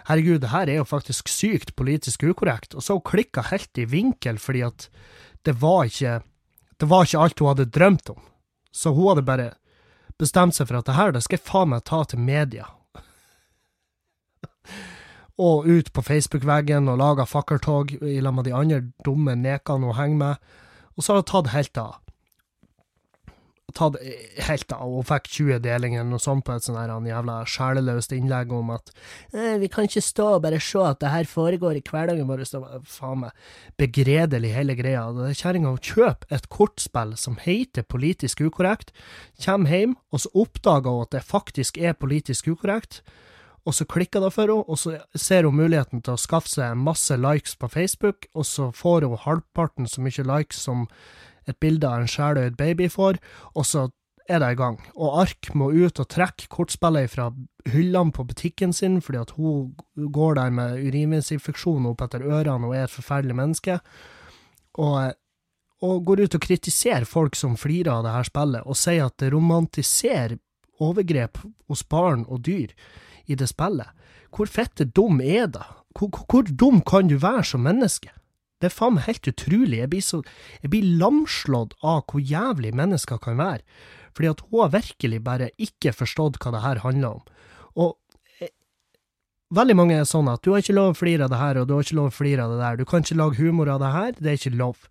herregud, 0.08 0.40
det 0.44 0.52
her 0.52 0.70
er 0.70 0.80
jo 0.80 0.88
faktisk 0.88 1.30
sykt 1.32 1.74
politisk 1.78 2.24
ukorrekt, 2.28 2.76
og 2.78 2.84
så 2.86 2.98
klikka 3.02 3.48
helt 3.50 3.80
i 3.80 3.88
vinkel 3.88 4.40
fordi 4.40 4.64
at 4.68 4.88
det 5.46 5.56
var 5.60 5.88
ikke 5.90 6.20
det 6.78 6.86
var 6.86 7.06
ikke 7.06 7.22
alt 7.24 7.40
hun 7.42 7.50
hadde 7.50 7.70
drømt 7.74 8.10
om. 8.12 8.20
Så 8.70 8.92
hun 8.94 9.10
hadde 9.10 9.26
bare 9.26 9.48
bestemt 10.18 10.54
seg 10.54 10.68
for 10.68 10.78
at 10.78 10.86
det 10.86 10.94
her, 10.94 11.12
det 11.14 11.24
skal 11.24 11.38
jeg 11.38 11.46
faen 11.48 11.72
meg 11.72 11.86
ta 11.88 12.04
til 12.06 12.22
media. 12.22 12.68
og 15.48 15.66
ut 15.66 15.90
på 15.94 16.04
Facebook-veggen 16.06 16.90
og 16.90 17.00
laga 17.02 17.26
fakkeltog 17.26 17.96
i 17.98 18.20
lag 18.22 18.36
med 18.36 18.46
de 18.46 18.54
andre 18.54 18.82
dumme 19.06 19.34
nekene 19.38 19.90
hun 19.90 19.98
henger 19.98 20.22
med, 20.22 20.52
og 20.94 21.02
så 21.02 21.12
har 21.12 21.24
hun 21.24 21.30
tatt 21.32 21.54
helt 21.56 21.82
av 21.82 21.98
tatt 23.76 23.98
helt 24.46 24.72
av 24.72 24.94
og 25.00 25.04
fikk 25.08 25.28
20 25.28 25.60
delinger 25.64 26.00
eller 26.00 26.14
noe 26.14 26.22
sånt 26.22 26.44
på 26.46 26.54
et 26.54 26.64
sånn 26.64 26.78
her 26.78 26.92
en 26.94 27.08
jævla 27.08 27.36
sjeleløst 27.48 28.14
innlegg 28.16 28.52
om 28.54 28.72
at 28.72 28.92
eh, 29.34 29.58
vi 29.60 29.68
kan 29.72 29.88
ikke 29.88 30.02
stå 30.04 30.28
og 30.36 30.42
bare 30.46 30.60
se 30.62 30.80
at 30.84 31.02
det 31.02 31.12
her 31.12 31.28
foregår 31.28 31.78
i 31.78 31.84
hverdagen 31.84 32.28
vår. 32.30 32.44
Så 32.48 32.62
faen 32.88 33.24
meg 33.26 33.46
begredelig 33.80 34.54
hele 34.56 34.78
greia. 34.78 35.04
Kjerringa 35.36 35.74
kjøper 35.76 36.34
et 36.34 36.48
kortspill 36.52 37.14
som 37.20 37.38
heter 37.42 37.84
politisk 37.84 38.40
ukorrekt, 38.46 38.94
kommer 39.44 39.74
hjem, 39.76 39.96
og 40.12 40.24
så 40.24 40.32
oppdager 40.44 40.94
hun 40.94 41.06
at 41.06 41.16
det 41.18 41.26
faktisk 41.28 41.80
er 41.80 41.98
politisk 41.98 42.48
ukorrekt. 42.54 43.02
Og 43.68 43.74
så 43.76 43.84
klikker 43.84 44.22
det 44.24 44.32
for 44.32 44.48
henne, 44.48 44.64
og 44.64 44.78
så 44.80 44.96
ser 45.12 45.44
hun 45.44 45.58
muligheten 45.58 46.00
til 46.00 46.14
å 46.16 46.20
skaffe 46.20 46.48
seg 46.48 46.78
masse 46.80 47.12
likes 47.20 47.52
på 47.58 47.68
Facebook, 47.68 48.30
og 48.32 48.46
så 48.48 48.70
får 48.72 49.04
hun 49.04 49.20
halvparten 49.26 49.90
så 49.90 50.00
mye 50.00 50.24
likes 50.24 50.62
som 50.64 50.86
et 51.48 51.58
bilde 51.60 51.88
av 51.88 52.02
en 52.02 52.10
sjeløyd 52.10 52.58
baby 52.58 52.88
får, 52.92 53.18
og 53.54 53.66
så 53.66 53.88
er 54.28 54.42
det 54.42 54.50
i 54.52 54.58
gang. 54.58 54.76
Og 54.96 55.22
Ark 55.22 55.50
må 55.56 55.70
ut 55.72 56.00
og 56.00 56.08
trekke 56.12 56.50
kortspillet 56.52 57.10
fra 57.12 57.30
hyllene 57.68 58.12
på 58.14 58.26
butikken 58.28 58.74
sin, 58.76 59.00
fordi 59.04 59.22
at 59.22 59.32
hun 59.38 59.72
går 59.96 60.36
der 60.38 60.52
med 60.54 60.82
urinveisinfeksjon 60.84 61.88
opp 61.88 62.04
etter 62.04 62.26
ørene 62.26 62.68
og 62.68 62.76
er 62.76 62.84
et 62.86 62.94
forferdelig 62.94 63.38
menneske, 63.38 63.78
og, 64.78 65.16
og 65.84 66.04
går 66.06 66.26
ut 66.26 66.36
og 66.36 66.44
kritiserer 66.44 67.08
folk 67.08 67.38
som 67.38 67.56
flirer 67.58 67.90
av 67.96 68.04
det 68.04 68.14
her 68.18 68.28
spillet, 68.28 68.68
og 68.68 68.78
sier 68.78 69.08
at 69.08 69.16
det 69.22 69.32
romantiserer 69.34 70.36
overgrep 70.78 71.40
hos 71.66 71.82
barn 71.88 72.26
og 72.28 72.44
dyr 72.46 72.74
i 73.26 73.36
det 73.38 73.48
spillet. 73.50 73.88
Hvor 74.34 74.50
fette 74.50 74.84
dum 74.84 75.22
er 75.24 75.48
det? 75.50 75.64
Hvor, 75.96 76.12
hvor 76.28 76.46
dum 76.46 76.82
kan 76.86 77.08
du 77.08 77.16
være 77.18 77.44
som 77.48 77.64
menneske? 77.64 78.12
Det 78.58 78.68
er 78.68 78.74
faen 78.74 78.96
meg 78.96 79.06
helt 79.06 79.30
utrolig. 79.30 79.78
Jeg 79.78 79.90
blir, 79.92 80.02
så, 80.02 80.20
jeg 80.64 80.72
blir 80.72 80.90
lamslått 80.98 81.76
av 81.86 82.02
hvor 82.10 82.22
jævlig 82.22 82.74
mennesker 82.74 83.20
kan 83.22 83.38
være. 83.38 83.62
Fordi 84.16 84.32
at 84.32 84.42
hun 84.48 84.62
har 84.64 84.74
virkelig 84.74 85.22
bare 85.22 85.50
ikke 85.62 85.94
forstått 85.94 86.40
hva 86.42 86.54
det 86.54 86.64
her 86.64 86.82
handler 86.82 87.20
om. 87.20 87.22
Og 87.78 88.42
eh, 88.42 88.50
veldig 89.54 89.76
mange 89.78 89.98
er 90.00 90.08
sånn 90.10 90.30
at 90.32 90.42
du 90.42 90.50
har 90.52 90.64
ikke 90.64 90.74
lov 90.74 90.94
å 90.94 90.98
flire 90.98 91.28
av 91.28 91.34
det 91.34 91.42
her, 91.42 91.60
og 91.60 91.68
du 91.68 91.76
har 91.76 91.86
ikke 91.86 91.98
lov 92.00 92.10
å 92.10 92.16
flire 92.18 92.46
av 92.46 92.54
det 92.54 92.62
der. 92.64 92.80
Du 92.80 92.88
kan 92.88 93.06
ikke 93.06 93.20
lage 93.20 93.38
humor 93.38 93.70
av 93.70 93.84
det 93.84 93.92
her, 93.94 94.16
det 94.18 94.32
er 94.32 94.40
ikke 94.40 94.58
lov. 94.58 94.88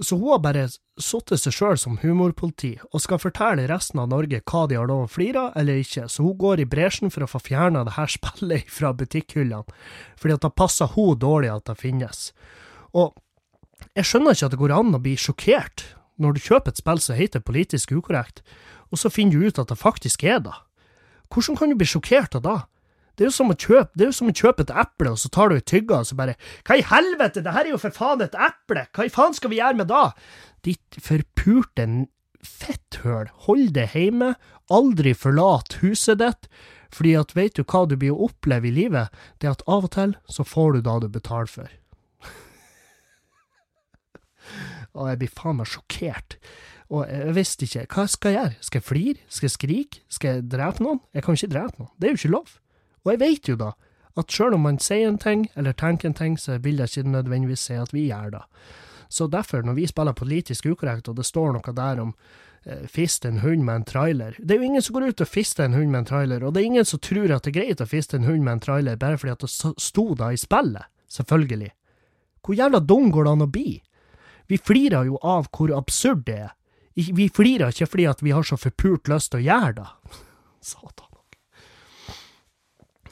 Så 0.00 0.16
hun 0.16 0.30
har 0.32 0.40
bare 0.40 0.62
satt 0.96 1.34
seg 1.36 1.52
sjøl 1.52 1.76
som 1.76 1.98
humorpoliti, 2.00 2.72
og 2.88 3.02
skal 3.04 3.20
fortelle 3.20 3.66
resten 3.68 4.00
av 4.00 4.08
Norge 4.08 4.40
hva 4.48 4.62
de 4.70 4.78
har 4.78 4.88
lov 4.88 5.04
å 5.04 5.10
flire 5.12 5.42
av 5.50 5.58
eller 5.60 5.82
ikke, 5.82 6.06
så 6.08 6.24
hun 6.24 6.38
går 6.40 6.62
i 6.64 6.68
bresjen 6.72 7.12
for 7.12 7.26
å 7.26 7.28
få 7.28 7.42
fjerna 7.50 7.84
det 7.84 7.98
her 7.98 8.08
spillet 8.08 8.72
fra 8.78 8.94
butikkhyllene, 8.96 9.76
fordi 10.16 10.38
at 10.38 10.48
det 10.48 10.54
passer 10.56 10.96
hun 10.96 11.20
dårlig 11.20 11.52
at 11.52 11.68
det 11.68 11.76
finnes. 11.82 12.30
Og 12.96 13.14
jeg 13.96 14.06
skjønner 14.06 14.36
ikke 14.36 14.48
at 14.48 14.54
det 14.54 14.60
går 14.60 14.76
an 14.76 14.96
å 14.96 15.02
bli 15.02 15.16
sjokkert 15.18 15.86
når 16.20 16.36
du 16.36 16.42
kjøper 16.44 16.72
et 16.72 16.80
spill 16.80 17.00
som 17.00 17.16
heter 17.16 17.44
politisk 17.44 17.94
ukorrekt, 17.96 18.42
og 18.92 19.00
så 19.00 19.12
finner 19.12 19.40
du 19.40 19.48
ut 19.48 19.60
at 19.62 19.70
det 19.70 19.78
faktisk 19.80 20.24
er 20.26 20.42
det. 20.44 20.56
Hvordan 21.32 21.56
kan 21.56 21.70
du 21.70 21.78
bli 21.80 21.88
sjokkert 21.88 22.36
av 22.36 22.44
det? 22.44 22.58
Det 23.16 23.24
er 23.24 23.30
jo 23.30 23.36
som 23.36 23.52
å 23.52 23.56
kjøpe, 23.56 23.92
det 23.94 24.04
er 24.04 24.10
jo 24.10 24.16
som 24.16 24.30
å 24.30 24.36
kjøpe 24.36 24.64
et 24.64 24.72
eple, 24.82 25.10
og 25.12 25.20
så 25.20 25.30
tar 25.32 25.50
du 25.50 25.56
et 25.56 25.66
tygge, 25.68 25.96
og 25.96 26.08
så 26.08 26.16
bare 26.16 26.36
Hva 26.64 26.78
i 26.78 26.86
helvete, 26.88 27.42
det 27.44 27.52
her 27.54 27.66
er 27.66 27.74
jo 27.74 27.80
for 27.80 27.94
faen 27.94 28.24
et 28.24 28.36
eple! 28.36 28.86
Hva 28.96 29.06
i 29.06 29.12
faen 29.12 29.36
skal 29.36 29.52
vi 29.52 29.60
gjøre 29.60 29.80
med 29.80 29.90
det? 29.90 30.06
Ditt 30.68 31.00
forpurte 31.04 31.86
fetthøl, 32.40 33.28
hold 33.46 33.74
det 33.76 33.90
hjemme, 33.94 34.34
aldri 34.72 35.12
forlat 35.16 35.76
huset 35.82 36.20
ditt, 36.22 36.48
fordi 36.90 37.12
at 37.20 37.34
vet 37.36 37.58
du 37.58 37.64
hva 37.64 37.84
du 37.86 37.98
blir 38.00 38.16
å 38.16 38.30
oppleve 38.30 38.70
i 38.70 38.74
livet, 38.74 39.12
det 39.38 39.50
er 39.50 39.58
at 39.58 39.66
av 39.68 39.86
og 39.86 39.94
til 39.94 40.16
så 40.30 40.46
får 40.46 40.78
du 40.78 40.80
det 40.88 40.96
du 41.04 41.08
betaler 41.12 41.50
for. 41.50 41.68
Og 44.94 45.10
jeg 45.10 45.20
blir 45.20 45.32
faen 45.34 45.60
meg 45.60 45.70
sjokkert. 45.70 46.38
Og 46.90 47.04
jeg 47.06 47.36
visste 47.36 47.66
ikke 47.66 47.86
hva 47.94 48.06
skal 48.10 48.34
jeg 48.34 48.40
gjøre. 48.40 48.56
Skal 48.66 48.80
jeg 48.80 48.86
flire? 48.88 49.22
Skal 49.28 49.46
jeg 49.46 49.54
skrike? 49.54 50.02
Skal 50.10 50.34
jeg 50.34 50.48
drepe 50.50 50.82
noen? 50.82 51.00
Jeg 51.14 51.26
kan 51.26 51.38
ikke 51.38 51.52
drepe 51.52 51.82
noen. 51.82 51.92
Det 51.96 52.08
er 52.08 52.14
jo 52.14 52.20
ikke 52.20 52.34
lov. 52.34 52.58
Og 53.04 53.12
jeg 53.14 53.22
vet 53.22 53.50
jo 53.52 53.56
da 53.60 53.70
at 54.18 54.34
sjøl 54.34 54.56
om 54.56 54.64
man 54.66 54.80
sier 54.82 55.08
en 55.08 55.20
ting, 55.22 55.46
eller 55.56 55.76
tenker 55.76 56.10
en 56.10 56.16
ting, 56.18 56.36
så 56.38 56.58
vil 56.58 56.82
jeg 56.82 56.90
ikke 56.90 57.12
nødvendigvis 57.14 57.62
si 57.68 57.76
at 57.78 57.92
vi 57.94 58.08
gjør 58.08 58.34
det. 58.34 58.44
Så 59.10 59.26
derfor, 59.30 59.62
når 59.66 59.78
vi 59.78 59.86
spiller 59.90 60.14
politisk 60.18 60.66
ukorrekt, 60.70 61.08
og 61.08 61.16
det 61.18 61.26
står 61.26 61.54
noe 61.56 61.74
der 61.74 62.02
om 62.02 62.12
eh, 62.64 62.86
fiste 62.90 63.30
en 63.30 63.40
hund 63.42 63.64
med 63.66 63.80
en 63.80 63.86
trailer 63.86 64.36
Det 64.38 64.54
er 64.54 64.60
jo 64.60 64.68
ingen 64.68 64.82
som 64.82 64.94
går 64.94 65.10
ut 65.10 65.24
og 65.24 65.30
fister 65.30 65.64
en 65.64 65.74
hund 65.74 65.90
med 65.90 66.04
en 66.04 66.10
trailer, 66.10 66.44
og 66.44 66.54
det 66.54 66.62
er 66.62 66.70
ingen 66.70 66.86
som 66.86 67.02
tror 67.02 67.34
at 67.34 67.46
det 67.46 67.54
er 67.54 67.58
greit 67.58 67.82
å 67.82 67.88
fiste 67.90 68.18
en 68.18 68.28
hund 68.28 68.44
med 68.44 68.58
en 68.58 68.64
trailer 68.66 68.98
bare 69.00 69.18
fordi 69.18 69.34
at 69.34 69.46
det 69.46 69.74
sto 69.82 70.06
da 70.14 70.30
i 70.30 70.38
spillet. 70.38 70.90
Selvfølgelig. 71.10 71.72
Hvor 72.46 72.54
jævla 72.54 72.80
dum 72.80 73.10
går 73.10 73.26
det 73.26 73.32
an 73.32 73.46
å 73.46 73.50
bli? 73.50 73.70
Vi 74.50 74.58
flirer 74.58 75.06
jo 75.06 75.20
av 75.22 75.46
hvor 75.54 75.70
absurd 75.76 76.24
det 76.26 76.38
er. 76.46 76.54
Vi 76.94 77.28
flirer 77.30 77.70
ikke 77.70 77.86
fordi 77.86 78.06
at 78.10 78.22
vi 78.24 78.34
har 78.34 78.44
så 78.46 78.58
forpult 78.58 79.08
lyst 79.08 79.30
til 79.32 79.40
å 79.40 79.46
gjøre 79.46 79.76
det. 79.78 80.16
Satan. 80.72 81.06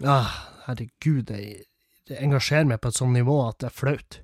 Ah, 0.04 0.30
herregud, 0.66 1.26
det, 1.30 1.64
det 2.06 2.18
engasjerer 2.22 2.68
meg 2.70 2.82
på 2.82 2.90
et 2.92 2.98
sånt 2.98 3.16
nivå 3.16 3.38
at 3.48 3.58
det 3.62 3.70
er 3.70 3.74
flaut. 3.74 4.18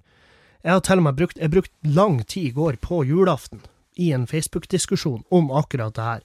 Jeg 0.64 0.72
har 0.72 0.82
til 0.86 1.00
og 1.02 1.06
med 1.06 1.16
brukt, 1.18 1.38
jeg 1.40 1.52
brukt 1.52 1.72
lang 1.82 2.20
tid 2.22 2.50
i 2.50 2.54
går 2.56 2.78
på 2.82 3.02
julaften 3.04 3.64
i 4.00 4.12
en 4.14 4.26
Facebook-diskusjon 4.26 5.24
om 5.34 5.50
akkurat 5.54 5.94
det 5.94 6.06
her. 6.06 6.22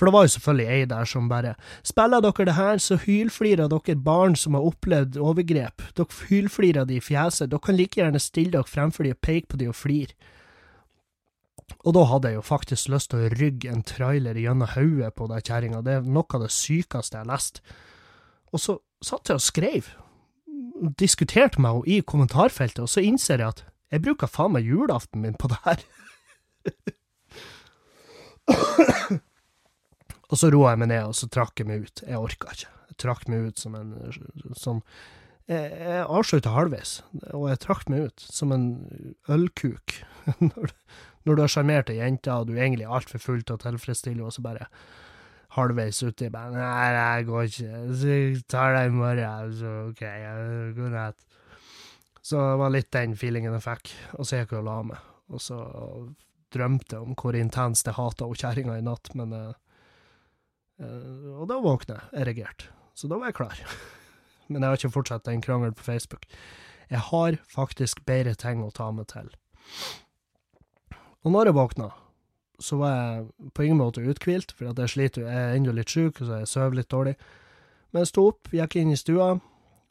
For 0.00 0.08
det 0.08 0.14
var 0.16 0.24
jo 0.24 0.32
selvfølgelig 0.32 0.68
ei 0.72 0.84
der 0.88 1.04
som 1.04 1.26
bare 1.28 1.50
Spiller 1.84 2.22
dere 2.24 2.44
det 2.48 2.54
her, 2.56 2.78
så 2.80 2.96
hylflirer 2.96 3.68
dere 3.68 3.96
barn 4.00 4.32
som 4.32 4.56
har 4.56 4.64
opplevd 4.64 5.18
overgrep. 5.20 5.82
Dere 5.98 6.28
hylflirer 6.30 6.88
de 6.88 6.96
i 6.96 7.04
fjeset. 7.04 7.50
Dere 7.52 7.60
kan 7.60 7.76
like 7.76 8.00
gjerne 8.00 8.22
stille 8.22 8.54
dere 8.56 8.64
fremfor 8.64 9.04
de 9.04 9.12
og 9.12 9.20
peke 9.20 9.52
på 9.52 9.60
de 9.60 9.68
og 9.68 9.76
flire. 9.76 10.16
Og 11.84 11.92
da 11.92 12.06
hadde 12.08 12.32
jeg 12.32 12.40
jo 12.40 12.48
faktisk 12.48 12.88
lyst 12.88 13.12
til 13.12 13.20
å 13.20 13.30
rygge 13.36 13.68
en 13.68 13.84
trailer 13.84 14.40
gjennom 14.40 14.72
hodet 14.72 15.12
på 15.20 15.28
den 15.28 15.44
kjerringa. 15.44 15.84
Det 15.84 15.98
er 15.98 16.08
noe 16.16 16.36
av 16.38 16.46
det 16.46 16.52
sykeste 16.56 17.18
jeg 17.18 17.26
har 17.26 17.32
lest. 17.34 17.60
Og 18.56 18.64
så 18.64 18.80
satt 19.04 19.28
jeg 19.28 19.36
og 19.36 19.44
skrev, 19.44 19.94
diskuterte 20.96 21.60
med 21.60 21.76
henne 21.76 21.92
i 21.92 22.00
kommentarfeltet, 22.00 22.80
og 22.80 22.88
så 22.88 23.04
innser 23.04 23.44
jeg 23.44 23.52
at 23.52 23.66
jeg 23.92 24.04
bruker 24.08 24.32
faen 24.32 24.56
meg 24.56 24.64
julaften 24.64 25.20
min 25.26 25.36
på 25.36 25.52
det 25.52 25.60
her. 25.68 25.80
Og 30.30 30.38
så 30.38 30.50
roa 30.54 30.74
jeg 30.74 30.82
meg 30.84 30.92
ned, 30.92 31.08
og 31.10 31.16
så 31.18 31.28
trakk 31.32 31.60
jeg 31.60 31.68
meg 31.70 31.86
ut. 31.86 32.04
Jeg 32.06 32.20
orka 32.20 32.54
ikke. 32.54 32.70
Jeg 32.90 32.98
trakk 33.02 33.26
meg 33.30 33.50
ut 33.50 33.62
som 33.62 33.76
en 33.78 33.92
sånn 34.58 34.80
Jeg, 35.50 35.70
jeg 35.74 36.06
avslutta 36.06 36.52
halvveis, 36.54 37.00
og 37.34 37.48
jeg 37.50 37.60
trakk 37.64 37.88
meg 37.90 38.06
ut 38.06 38.22
som 38.22 38.52
en 38.54 38.66
ølkuk. 39.34 39.96
når, 40.52 40.74
du 41.26 41.40
har 41.42 41.50
sjarmert 41.50 41.90
ei 41.90 41.98
jente, 41.98 42.30
og 42.30 42.46
du 42.46 42.54
er 42.54 42.68
egentlig 42.68 42.86
altfor 42.86 43.22
full 43.22 43.42
til 43.42 43.56
å 43.56 43.62
tilfredsstille, 43.64 44.22
og 44.22 44.36
så 44.36 44.44
bare 44.44 44.68
halvveis 45.56 45.98
uti 46.06 46.28
bare 46.30 46.54
Nei, 46.54 46.86
det 46.94 47.26
går 47.26 47.48
ikke. 47.48 47.80
Så 47.98 48.14
jeg 48.14 48.44
tar 48.50 48.76
deg 48.76 48.92
i 48.92 48.94
morgen. 48.94 49.56
Så 49.58 49.72
OK, 49.88 50.04
god 50.76 50.94
natt. 50.94 51.26
Så 52.22 52.38
det 52.38 52.58
var 52.60 52.74
litt 52.74 52.90
den 52.94 53.16
feelingen 53.18 53.56
jeg 53.56 53.64
fikk. 53.64 53.94
Og 54.18 54.28
så 54.28 54.38
gikk 54.38 54.54
jeg 54.54 54.62
og 54.62 54.68
la 54.68 54.76
meg. 54.92 55.08
Og 55.34 55.42
så 55.42 55.58
drømte 56.54 56.96
jeg 56.96 57.06
om 57.06 57.18
hvor 57.18 57.38
intenst 57.38 57.90
jeg 57.90 57.98
hata 57.98 58.30
kjerringa 58.30 58.78
i 58.78 58.86
natt, 58.86 59.12
men 59.18 59.34
uh, 59.34 59.69
Og 60.80 61.46
da 61.50 61.58
våkna 61.60 61.98
jeg 62.00 62.22
erigert. 62.24 62.68
Så 62.96 63.08
da 63.10 63.18
var 63.20 63.30
jeg 63.30 63.38
klar. 63.40 63.64
men 64.50 64.62
jeg 64.62 64.68
har 64.68 64.80
ikke 64.80 64.96
fortsatt 64.96 65.26
den 65.28 65.42
krangelen 65.44 65.76
på 65.76 65.86
Facebook. 65.86 66.26
Jeg 66.90 67.02
har 67.06 67.36
faktisk 67.52 68.04
bedre 68.08 68.34
ting 68.34 68.64
å 68.64 68.72
ta 68.74 68.88
meg 68.94 69.10
til. 69.12 69.28
Og 71.22 71.34
når 71.34 71.50
jeg 71.50 71.58
våkna, 71.58 71.90
så 72.60 72.80
var 72.80 72.96
jeg 72.96 73.52
på 73.56 73.64
ingen 73.64 73.80
måte 73.80 74.02
uthvilt, 74.04 74.52
for 74.56 74.68
jeg 74.68 74.92
sliter, 74.92 75.28
jeg 75.28 75.44
er 75.44 75.54
ennå 75.56 75.74
litt 75.76 75.92
sjuk, 75.92 76.18
så 76.18 76.42
jeg 76.42 76.50
sover 76.50 76.80
litt 76.80 76.90
dårlig. 76.92 77.14
Men 77.90 78.04
jeg 78.04 78.10
sto 78.12 78.26
opp, 78.32 78.50
gikk 78.54 78.76
inn 78.80 78.92
i 78.92 78.98
stua, 78.98 79.30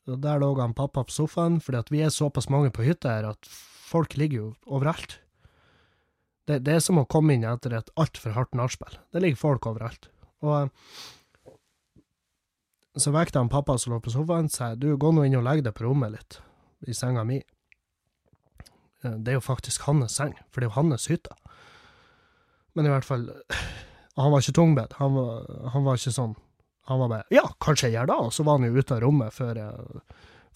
og 0.10 0.22
der 0.24 0.42
lå 0.42 0.52
han 0.60 0.76
pappa 0.78 1.06
på 1.06 1.14
sofaen, 1.14 1.60
fordi 1.64 1.80
at 1.80 1.92
vi 1.94 2.04
er 2.04 2.14
såpass 2.14 2.50
mange 2.52 2.74
på 2.74 2.86
hytta 2.86 3.16
her 3.16 3.32
at 3.32 3.50
folk 3.50 4.16
ligger 4.18 4.38
jo 4.38 4.48
overalt. 4.66 5.20
Det, 6.50 6.64
det 6.66 6.78
er 6.78 6.84
som 6.84 7.02
å 7.02 7.08
komme 7.10 7.36
inn 7.36 7.46
etter 7.46 7.76
et 7.78 7.92
altfor 8.00 8.34
hardt 8.34 8.58
nachspiel. 8.58 8.98
Det 9.14 9.22
ligger 9.22 9.42
folk 9.42 9.70
overalt. 9.70 10.10
Og 10.46 10.56
eh, 10.62 10.70
så 13.00 13.12
vekket 13.16 13.38
han 13.40 13.50
pappa 13.52 13.78
som 13.80 13.94
lå 13.94 14.00
på 14.04 14.12
sofaen, 14.12 14.50
sa 14.52 14.74
du, 14.76 14.90
gå 15.00 15.12
nå 15.16 15.24
inn 15.28 15.38
og 15.40 15.46
legg 15.46 15.64
deg 15.64 15.76
på 15.78 15.86
rommet 15.86 16.12
litt, 16.16 16.40
i 16.88 16.96
senga 16.96 17.24
mi. 17.28 17.40
Eh, 19.04 19.16
Det 19.16 19.34
er 19.34 19.40
jo 19.40 19.46
faktisk 19.46 19.88
hans 19.88 20.18
seng, 20.20 20.36
for 20.50 20.60
det 20.62 20.68
er 20.68 20.72
jo 20.74 20.78
hans 20.82 21.08
hytte. 21.12 21.36
Men 22.76 22.86
i 22.88 22.92
hvert 22.94 23.08
fall, 23.08 23.28
han 24.20 24.32
var 24.32 24.44
ikke 24.44 24.56
tungbedt, 24.60 24.94
Han 25.00 25.16
han 25.74 25.84
var 25.86 25.98
ikke 25.98 26.14
sånn. 26.16 26.36
Han 26.90 27.00
var 27.00 27.10
bare 27.10 27.26
Ja, 27.34 27.46
kanskje 27.62 27.90
jeg 27.90 27.96
gjør 28.00 28.08
det? 28.10 28.18
Og 28.26 28.34
så 28.34 28.44
var 28.44 28.58
han 28.60 28.68
jo 28.68 28.80
ute 28.82 28.96
av 28.96 29.02
rommet 29.04 29.34
før 29.34 29.56
jeg, 29.60 30.02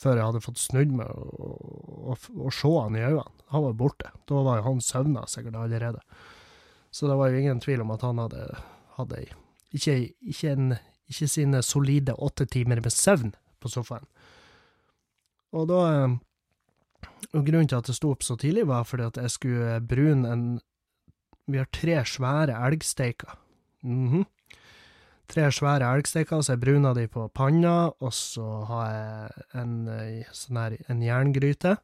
før 0.02 0.18
jeg 0.18 0.26
hadde 0.26 0.42
fått 0.42 0.58
snudd 0.62 0.92
meg 0.98 1.10
og, 1.14 2.14
og, 2.14 2.28
og 2.42 2.54
se 2.54 2.72
han 2.74 2.96
i 2.98 3.04
øynene. 3.06 3.26
Han 3.54 3.64
var 3.68 3.76
borte. 3.78 4.10
Da 4.30 4.42
var 4.46 4.58
jo 4.60 4.66
han 4.66 4.82
søvna 4.82 5.26
sikkert 5.30 5.56
allerede. 5.62 6.02
Så 6.92 7.08
det 7.10 7.18
var 7.20 7.30
jo 7.30 7.38
ingen 7.44 7.62
tvil 7.62 7.82
om 7.86 7.92
at 7.94 8.02
han 8.06 8.18
hadde, 8.22 8.48
hadde 8.98 9.22
ikke, 9.74 9.96
ikke, 10.22 10.52
en, 10.54 10.76
ikke 11.10 11.28
sine 11.28 11.64
solide 11.66 12.16
åtte 12.18 12.46
timer 12.46 12.82
med 12.84 12.94
søvn 12.94 13.34
på 13.60 13.72
sofaen. 13.72 14.06
Og 15.54 15.68
da 15.70 15.82
eh, 15.92 16.16
og 17.34 17.48
Grunnen 17.48 17.70
til 17.70 17.80
at 17.80 17.90
jeg 17.90 17.98
sto 17.98 18.12
opp 18.14 18.24
så 18.26 18.36
tidlig, 18.40 18.68
var 18.68 18.86
fordi 18.88 19.08
at 19.08 19.18
jeg 19.22 19.32
skulle 19.32 19.80
brune 19.88 20.30
en 20.30 20.46
Vi 21.48 21.58
har 21.60 21.68
tre 21.76 21.98
svære 22.08 22.56
elgsteiker. 22.68 23.34
Mhm. 23.84 24.24
Tre 25.28 25.52
svære 25.52 25.90
elgsteiker, 25.96 26.42
så 26.42 26.54
jeg 26.54 26.60
bruna 26.62 26.94
de 26.94 27.08
på 27.08 27.28
panna, 27.36 27.92
og 28.00 28.14
så 28.14 28.64
har 28.64 28.92
jeg 28.92 29.44
en, 29.62 29.88
eh, 29.88 30.24
sånn 30.32 30.58
her, 30.58 30.78
en 30.88 31.02
jerngryte, 31.02 31.78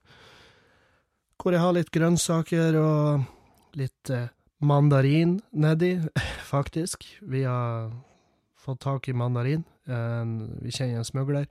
hvor 1.37 1.51
jeg 1.51 1.59
har 1.59 1.73
litt 1.73 1.91
grønnsaker 1.91 2.75
og 2.79 3.25
litt 3.75 4.09
eh, 4.09 4.27
mandarin 4.59 5.39
nedi, 5.51 5.95
faktisk. 6.53 7.05
Vi 7.21 7.43
har 7.43 7.91
fått 8.59 8.83
tak 8.85 9.07
i 9.09 9.15
mandarin. 9.15 9.63
Vi 9.85 10.71
kjenner 10.71 10.99
en 10.99 11.07
smugler. 11.07 11.47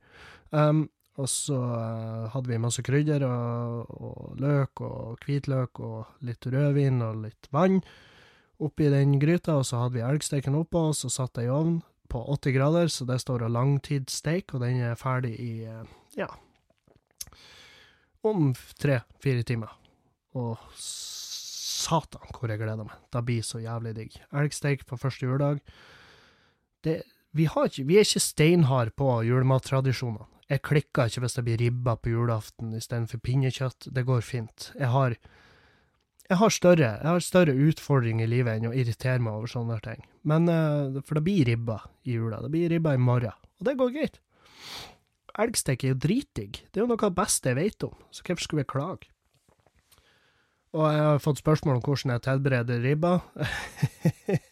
Um, 0.51 0.87
og 1.19 1.27
så 1.27 1.57
eh, 1.59 2.27
hadde 2.31 2.51
vi 2.53 2.61
masse 2.63 2.83
krydder 2.87 3.25
og, 3.27 3.91
og 3.91 4.39
løk 4.39 4.83
og 4.87 5.25
hvitløk 5.27 5.81
og 5.83 6.25
litt 6.27 6.47
rødvin 6.47 7.03
og 7.03 7.25
litt 7.25 7.49
vann 7.55 7.81
oppi 8.63 8.89
den 8.91 9.19
gryta, 9.23 9.57
og 9.59 9.67
så 9.67 9.85
hadde 9.85 9.99
vi 9.99 10.05
elgsteken 10.07 10.57
oppå, 10.59 10.89
og 10.91 10.97
så 10.99 11.11
satt 11.11 11.39
jeg 11.39 11.47
i 11.47 11.55
ovnen 11.55 11.81
på 12.11 12.23
80 12.35 12.55
grader, 12.57 12.91
så 12.91 13.07
det 13.07 13.21
står 13.23 13.45
langtidssteik, 13.53 14.55
og 14.55 14.65
den 14.65 14.81
er 14.83 14.99
ferdig 14.99 15.35
i, 15.43 15.53
eh, 15.67 15.91
ja, 16.19 16.31
om 18.27 18.53
tre-fire 18.79 19.45
timer. 19.47 19.75
Og 20.39 20.59
satan 21.79 22.35
hvor 22.35 22.51
jeg 22.51 22.61
gleder 22.61 22.89
meg. 22.89 22.97
Det 23.15 23.23
blir 23.27 23.47
så 23.47 23.61
jævlig 23.63 23.95
digg. 23.97 24.19
Elgsteik 24.35 24.85
på 24.89 24.99
første 25.01 25.27
juledag. 25.27 25.63
Det, 26.85 27.01
vi, 27.37 27.47
ikke, 27.47 27.87
vi 27.87 27.99
er 27.99 28.07
ikke 28.07 28.23
steinharde 28.23 28.95
på 28.99 29.11
julemattradisjonene. 29.27 30.27
Jeg 30.49 30.65
klikker 30.65 31.11
ikke 31.11 31.23
hvis 31.25 31.37
det 31.37 31.45
blir 31.45 31.61
ribba 31.61 31.99
på 32.01 32.15
julaften 32.15 32.73
istedenfor 32.77 33.21
pinnekjøtt. 33.21 33.91
Det 33.93 34.07
går 34.09 34.23
fint. 34.25 34.71
Jeg 34.79 34.89
har, 34.95 35.17
jeg 36.25 36.39
har 36.41 36.55
større 36.55 37.19
større 37.25 37.57
utfordringer 37.69 38.25
i 38.25 38.33
livet 38.33 38.57
enn 38.57 38.71
å 38.71 38.77
irritere 38.77 39.21
meg 39.21 39.37
over 39.37 39.53
sånne 39.53 39.77
ting. 39.85 40.07
Men, 40.25 40.49
eh, 40.49 41.03
For 41.05 41.19
det 41.21 41.27
blir 41.27 41.45
ribba 41.45 41.83
i 42.05 42.17
jula. 42.17 42.41
Det 42.41 42.51
blir 42.55 42.73
ribba 42.73 42.95
i 42.97 43.03
morgen. 43.03 43.37
Og 43.61 43.69
det 43.69 43.77
går 43.77 43.93
greit. 43.93 44.19
Elgstek 45.39 45.85
er 45.85 45.93
jo 45.93 46.01
dritdigg. 46.03 46.65
Det 46.73 46.81
er 46.81 46.87
jo 46.87 46.91
noe 46.91 46.99
av 46.99 47.13
det 47.13 47.21
beste 47.21 47.53
jeg 47.53 47.59
vet 47.61 47.85
om, 47.87 47.95
så 48.11 48.25
hvorfor 48.25 48.43
skulle 48.43 48.65
jeg 48.65 48.73
klage? 48.73 49.13
Og 50.77 50.85
jeg 50.85 51.05
har 51.07 51.25
fått 51.25 51.41
spørsmål 51.41 51.79
om 51.79 51.85
hvordan 51.87 52.15
jeg 52.15 52.25
tilbereder 52.27 52.85
ribba. 52.85 53.19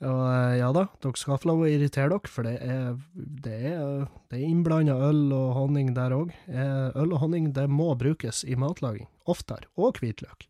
Og 0.00 0.20
eh, 0.24 0.54
ja 0.56 0.70
da, 0.72 0.86
dere 1.04 1.20
skal 1.20 1.38
få 1.42 1.50
lov 1.50 1.64
å 1.66 1.68
irritere 1.68 2.08
dere, 2.08 2.32
for 2.32 2.48
det 2.48 2.54
er, 2.64 2.94
det 3.14 3.56
er, 3.74 4.06
er 4.32 4.44
innblanda 4.46 4.96
øl 5.10 5.26
og 5.36 5.50
honning 5.58 5.92
der 5.96 6.14
òg. 6.16 6.32
Øl 6.48 7.12
og 7.12 7.18
honning 7.20 7.50
det 7.56 7.66
må 7.68 7.92
brukes 8.00 8.40
i 8.48 8.56
matlaging, 8.58 9.10
oftere, 9.28 9.68
og 9.76 10.00
hvitløk. 10.00 10.48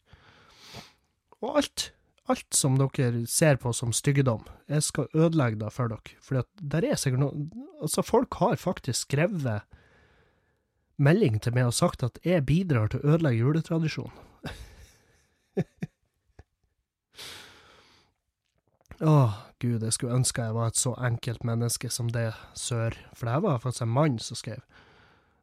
Og 1.41 1.59
alt, 1.63 1.89
alt 2.31 2.55
som 2.55 2.79
dere 2.79 3.25
ser 3.27 3.59
på 3.59 3.75
som 3.75 3.95
styggedom, 3.97 4.47
jeg 4.71 4.87
skal 4.87 5.11
ødelegge 5.17 5.65
det 5.65 5.75
for 5.75 5.91
dere. 5.91 6.17
For 6.23 6.47
der 6.61 6.87
er 6.87 7.01
sikkert 7.01 7.27
noe 7.27 7.67
Altså, 7.81 8.03
folk 8.05 8.37
har 8.43 8.59
faktisk 8.61 9.07
skrevet 9.07 9.63
melding 11.01 11.39
til 11.41 11.55
meg 11.57 11.71
og 11.71 11.73
sagt 11.73 12.03
at 12.05 12.19
jeg 12.29 12.45
bidrar 12.45 12.91
til 12.93 13.01
å 13.01 13.15
ødelegge 13.15 13.41
juletradisjonen. 13.41 14.27
Åh, 19.01 19.37
gud, 19.59 19.83
jeg 19.83 19.95
skulle 19.97 20.17
ønske 20.19 20.45
jeg 20.45 20.55
var 20.57 20.69
et 20.69 20.77
så 20.77 20.93
enkelt 21.01 21.45
menneske 21.49 21.89
som 21.93 22.11
det, 22.13 22.31
sør. 22.55 22.97
For 23.17 23.31
det 23.31 23.39
var 23.47 23.63
faktisk 23.63 23.87
en 23.87 23.95
mann 23.97 24.19
som 24.21 24.37
skrev. 24.37 24.61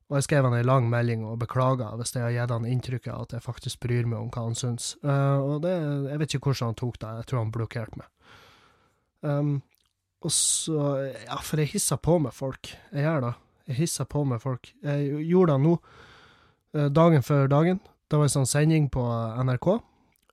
Og 0.08 0.20
jeg 0.20 0.28
skrev 0.28 0.46
han 0.48 0.56
ei 0.56 0.64
lang 0.64 0.86
melding 0.92 1.26
og 1.28 1.40
beklaga 1.42 1.90
hvis 2.00 2.14
jeg 2.16 2.24
har 2.24 2.36
gitt 2.36 2.54
han 2.54 2.68
inntrykket 2.70 3.12
av 3.12 3.26
at 3.26 3.34
jeg 3.36 3.44
faktisk 3.44 3.82
bryr 3.84 4.06
meg 4.08 4.20
om 4.22 4.30
hva 4.32 4.46
han 4.46 4.56
syns. 4.56 4.94
uh, 5.04 5.42
og 5.42 5.66
det, 5.66 5.74
jeg 6.12 6.22
vet 6.22 6.36
ikke 6.38 6.52
hvordan 6.54 6.72
han 6.72 6.78
tok 6.80 7.00
det, 7.02 7.16
jeg 7.18 7.28
tror 7.28 7.42
han 7.42 7.52
blokkerte 7.58 8.00
meg. 8.00 8.14
Um, 9.26 9.52
og 10.24 10.32
så, 10.34 10.78
ja, 11.26 11.42
for 11.44 11.62
jeg 11.62 11.74
hisser 11.74 12.00
på 12.02 12.16
med 12.24 12.34
folk. 12.34 12.72
Jeg 12.94 13.04
gjør 13.04 13.26
det. 13.28 13.34
Jeg 13.68 13.80
hisser 13.82 14.08
på 14.10 14.24
med 14.26 14.42
folk. 14.42 14.72
Jeg 14.86 15.26
gjorde 15.28 15.58
det 15.58 15.64
nå, 15.66 15.74
eh, 16.74 16.88
dagen 16.90 17.26
før 17.26 17.50
dagen. 17.52 17.82
Det 18.08 18.18
var 18.18 18.30
en 18.30 18.34
sånn 18.34 18.50
sending 18.50 18.88
på 18.90 19.04
NRK. 19.44 19.68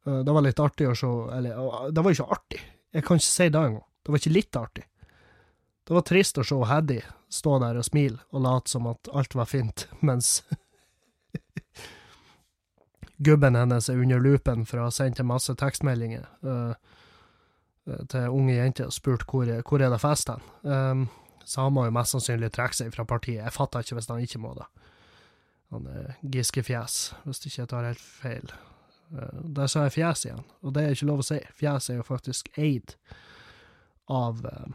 Eh, 0.07 0.22
Det 0.25 0.33
var 0.37 0.47
litt 0.47 0.61
artig 0.62 0.87
å 0.89 0.95
se 0.97 1.11
Eller, 1.37 1.53
eh, 1.53 1.91
det 1.91 2.05
var 2.05 2.12
ikke 2.12 2.31
artig. 2.31 2.61
Jeg 2.95 3.05
kan 3.05 3.18
ikke 3.18 3.26
si 3.26 3.49
det 3.51 3.61
engang. 3.61 3.82
Det 4.05 4.12
var 4.12 4.20
ikke 4.20 4.34
litt 4.34 4.57
artig. 4.57 4.84
Det 5.84 5.95
var 5.97 6.05
trist 6.07 6.38
å 6.40 6.45
se 6.47 6.59
Haddy 6.68 7.01
stå 7.34 7.59
der 7.61 7.78
og 7.80 7.86
smile 7.86 8.20
og 8.30 8.45
late 8.45 8.70
som 8.70 8.86
at 8.88 9.11
alt 9.12 9.34
var 9.34 9.51
fint, 9.51 9.88
mens 10.09 10.42
gubben 13.24 13.59
hennes 13.59 13.88
er 13.90 14.01
under 14.01 14.22
lupen 14.22 14.64
for 14.68 14.80
å 14.80 14.88
ha 14.88 14.95
sendt 14.95 15.20
en 15.20 15.30
masse 15.30 15.55
tekstmeldinger 15.59 16.24
eh, 16.24 16.92
til 17.84 18.32
unge 18.32 18.57
jenter 18.57 18.88
og 18.88 18.97
spurt 18.97 19.26
hvor, 19.28 19.51
hvor 19.66 19.82
er 19.82 19.92
det 19.92 20.01
fest 20.03 20.30
hen. 20.32 20.45
Um, 20.62 21.07
så 21.45 21.66
han 21.66 21.74
må 21.76 21.84
jo 21.84 21.92
mest 21.92 22.14
sannsynlig 22.14 22.53
trekke 22.55 22.78
seg 22.78 22.95
fra 22.95 23.05
partiet. 23.09 23.42
Jeg 23.42 23.53
fatter 23.53 23.84
ikke 23.84 23.99
hvis 23.99 24.09
han 24.09 24.22
ikke 24.24 24.40
må 24.40 24.55
det. 24.57 24.68
Han 25.74 25.88
er 25.90 26.14
Giske-fjes, 26.22 26.99
hvis 27.26 27.42
ikke 27.45 27.61
jeg 27.61 27.70
tar 27.72 27.88
helt 27.90 28.01
feil. 28.01 28.55
Eh, 29.15 29.41
Der 29.45 29.67
sa 29.71 29.87
jeg 29.87 29.97
fjes 29.99 30.25
igjen, 30.27 30.45
og 30.62 30.75
det 30.75 30.85
er 30.85 30.97
ikke 30.97 31.11
lov 31.11 31.23
å 31.23 31.27
si. 31.27 31.41
Fjes 31.55 31.91
er 31.91 32.01
jo 32.01 32.07
faktisk 32.07 32.51
eid 32.59 32.97
av, 34.11 34.45
eh, 34.47 34.73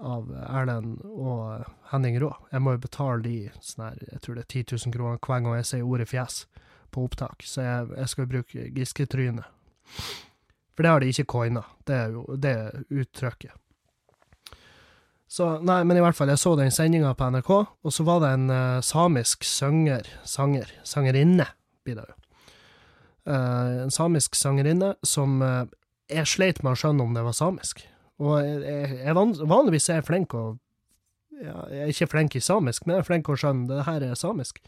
av 0.00 0.30
Erlend 0.30 1.02
og 1.04 1.66
Henning 1.92 2.18
Rå. 2.20 2.32
Jeg 2.52 2.62
må 2.62 2.76
jo 2.76 2.84
betale 2.84 3.22
de 3.22 3.50
sånn 3.60 3.88
her, 3.88 3.98
jeg 4.12 4.20
tror 4.22 4.34
det 4.34 4.44
er 4.46 4.52
10 4.62 4.64
000 4.86 4.96
kroner 4.96 5.18
hver 5.18 5.42
gang 5.42 5.58
jeg 5.60 5.70
sier 5.72 5.86
ordet 5.86 6.08
fjes 6.08 6.46
på 6.92 7.04
opptak, 7.04 7.42
så 7.44 7.62
jeg, 7.62 7.92
jeg 7.96 8.08
skal 8.08 8.26
bruke 8.26 8.70
Giske-trynet. 8.76 9.44
For 10.76 10.84
det 10.84 10.90
har 10.92 11.00
de 11.00 11.08
ikke 11.08 11.24
coina, 11.32 11.62
det 11.88 11.94
er 11.96 12.10
jo 12.12 12.24
det 12.36 12.52
er 12.52 12.82
uttrykket. 12.90 13.54
Så, 15.28 15.58
nei, 15.58 15.80
men 15.84 15.98
i 15.98 16.02
hvert 16.04 16.14
fall, 16.14 16.30
jeg 16.30 16.38
så 16.38 16.52
den 16.56 16.70
sendinga 16.70 17.10
på 17.18 17.26
NRK, 17.32 17.50
og 17.50 17.92
så 17.92 18.04
var 18.06 18.20
det 18.22 18.28
en 18.36 18.50
uh, 18.52 18.80
samisk 18.84 19.42
sanger, 19.44 20.06
sanger, 20.22 20.70
sangerinne, 20.86 21.48
blir 21.82 21.98
det 21.98 22.04
jo. 22.06 22.14
Eh, 23.26 23.82
en 23.82 23.90
samisk 23.90 24.36
sangerinne 24.38 24.94
som 25.02 25.40
eh, 25.42 25.64
jeg 26.12 26.30
sleit 26.30 26.62
med 26.62 26.76
å 26.76 26.78
skjønne 26.78 27.02
om 27.02 27.14
det 27.16 27.24
var 27.26 27.34
samisk. 27.34 27.82
Og 28.22 28.38
jeg, 28.38 29.00
jeg, 29.02 29.14
van, 29.18 29.34
vanligvis 29.50 29.90
er 29.90 30.00
jeg 30.00 30.08
flink 30.08 30.36
å 30.38 30.46
ja, 31.36 31.66
Jeg 31.68 31.80
er 31.82 31.90
ikke 31.92 32.08
flink 32.14 32.36
i 32.38 32.40
samisk, 32.40 32.86
men 32.86 32.94
jeg 32.94 33.02
er 33.02 33.08
flink 33.10 33.26
å 33.28 33.34
skjønne 33.36 33.66
det 33.68 33.82
her 33.84 34.04
er 34.06 34.16
samisk. 34.16 34.62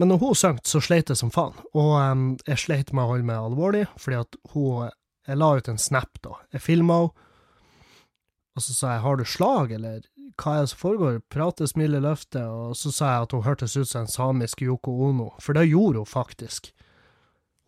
Men 0.00 0.08
når 0.08 0.22
hun 0.22 0.38
sang, 0.38 0.60
så 0.64 0.80
sleit 0.80 1.10
jeg 1.12 1.20
som 1.20 1.30
faen, 1.34 1.58
og 1.76 1.90
um, 2.00 2.22
jeg 2.48 2.62
sleit 2.62 2.94
med 2.94 3.04
å 3.04 3.10
holde 3.12 3.28
meg 3.28 3.42
alvorlig, 3.42 3.84
fordi 4.00 4.22
at 4.22 4.38
hun 4.54 4.92
Jeg 5.24 5.38
la 5.40 5.46
ut 5.56 5.68
en 5.72 5.78
snap, 5.80 6.18
da. 6.20 6.34
Jeg 6.52 6.60
filma 6.60 6.98
henne, 7.00 7.28
og 8.54 8.62
så 8.62 8.74
sa 8.76 8.90
jeg 8.92 9.00
'har 9.00 9.16
du 9.16 9.24
slag', 9.24 9.72
eller 9.72 10.02
hva 10.34 10.56
er 10.56 10.64
det 10.64 10.72
som 10.72 10.80
foregår? 10.80 11.18
Prate, 11.30 11.66
smile, 11.70 12.00
løfte, 12.02 12.42
og 12.48 12.76
så 12.78 12.92
sa 12.92 13.10
jeg 13.12 13.26
at 13.26 13.34
hun 13.36 13.44
hørtes 13.46 13.76
ut 13.76 13.88
som 13.88 14.04
en 14.04 14.10
samisk 14.10 14.62
Yoko 14.64 14.94
Ono, 15.08 15.30
for 15.40 15.56
det 15.56 15.68
gjorde 15.68 16.02
hun 16.02 16.10
faktisk. 16.10 16.72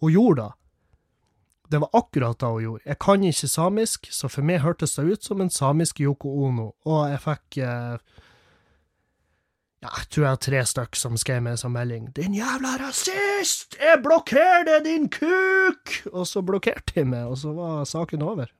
Hun 0.03 0.13
gjorde 0.13 0.43
det. 0.43 0.53
Det 1.71 1.81
var 1.83 1.99
akkurat 1.99 2.39
det 2.39 2.53
hun 2.53 2.63
gjorde. 2.63 2.87
Jeg 2.87 2.99
kan 3.03 3.25
ikke 3.25 3.49
samisk, 3.49 4.09
så 4.11 4.31
for 4.31 4.47
meg 4.47 4.63
hørtes 4.63 4.97
det 4.97 5.07
ut 5.07 5.25
som 5.25 5.43
en 5.43 5.51
samisk 5.51 6.01
Yoko 6.01 6.33
Ono, 6.47 6.73
og 6.87 7.11
jeg 7.11 7.23
fikk 7.27 7.61
eh, 7.67 8.23
ja, 9.85 9.91
jeg 9.93 10.09
tror 10.11 10.25
jeg 10.25 10.33
har 10.33 10.43
tre 10.43 10.61
stykk 10.67 10.99
som 10.99 11.19
skrev 11.21 11.43
meg 11.45 11.55
en 11.55 11.61
sånn 11.61 11.75
melding 11.75 12.07
'Din 12.17 12.35
jævla 12.35 12.77
rasist! 12.81 13.77
Jeg 13.79 14.01
blokkerer 14.03 14.65
deg, 14.67 14.87
din 14.87 15.09
kuk!' 15.13 16.01
Og 16.13 16.27
så 16.27 16.43
blokkerte 16.43 16.97
de 16.97 17.05
meg, 17.05 17.27
og 17.31 17.39
så 17.39 17.53
var 17.55 17.85
saken 17.85 18.25
over. 18.25 18.51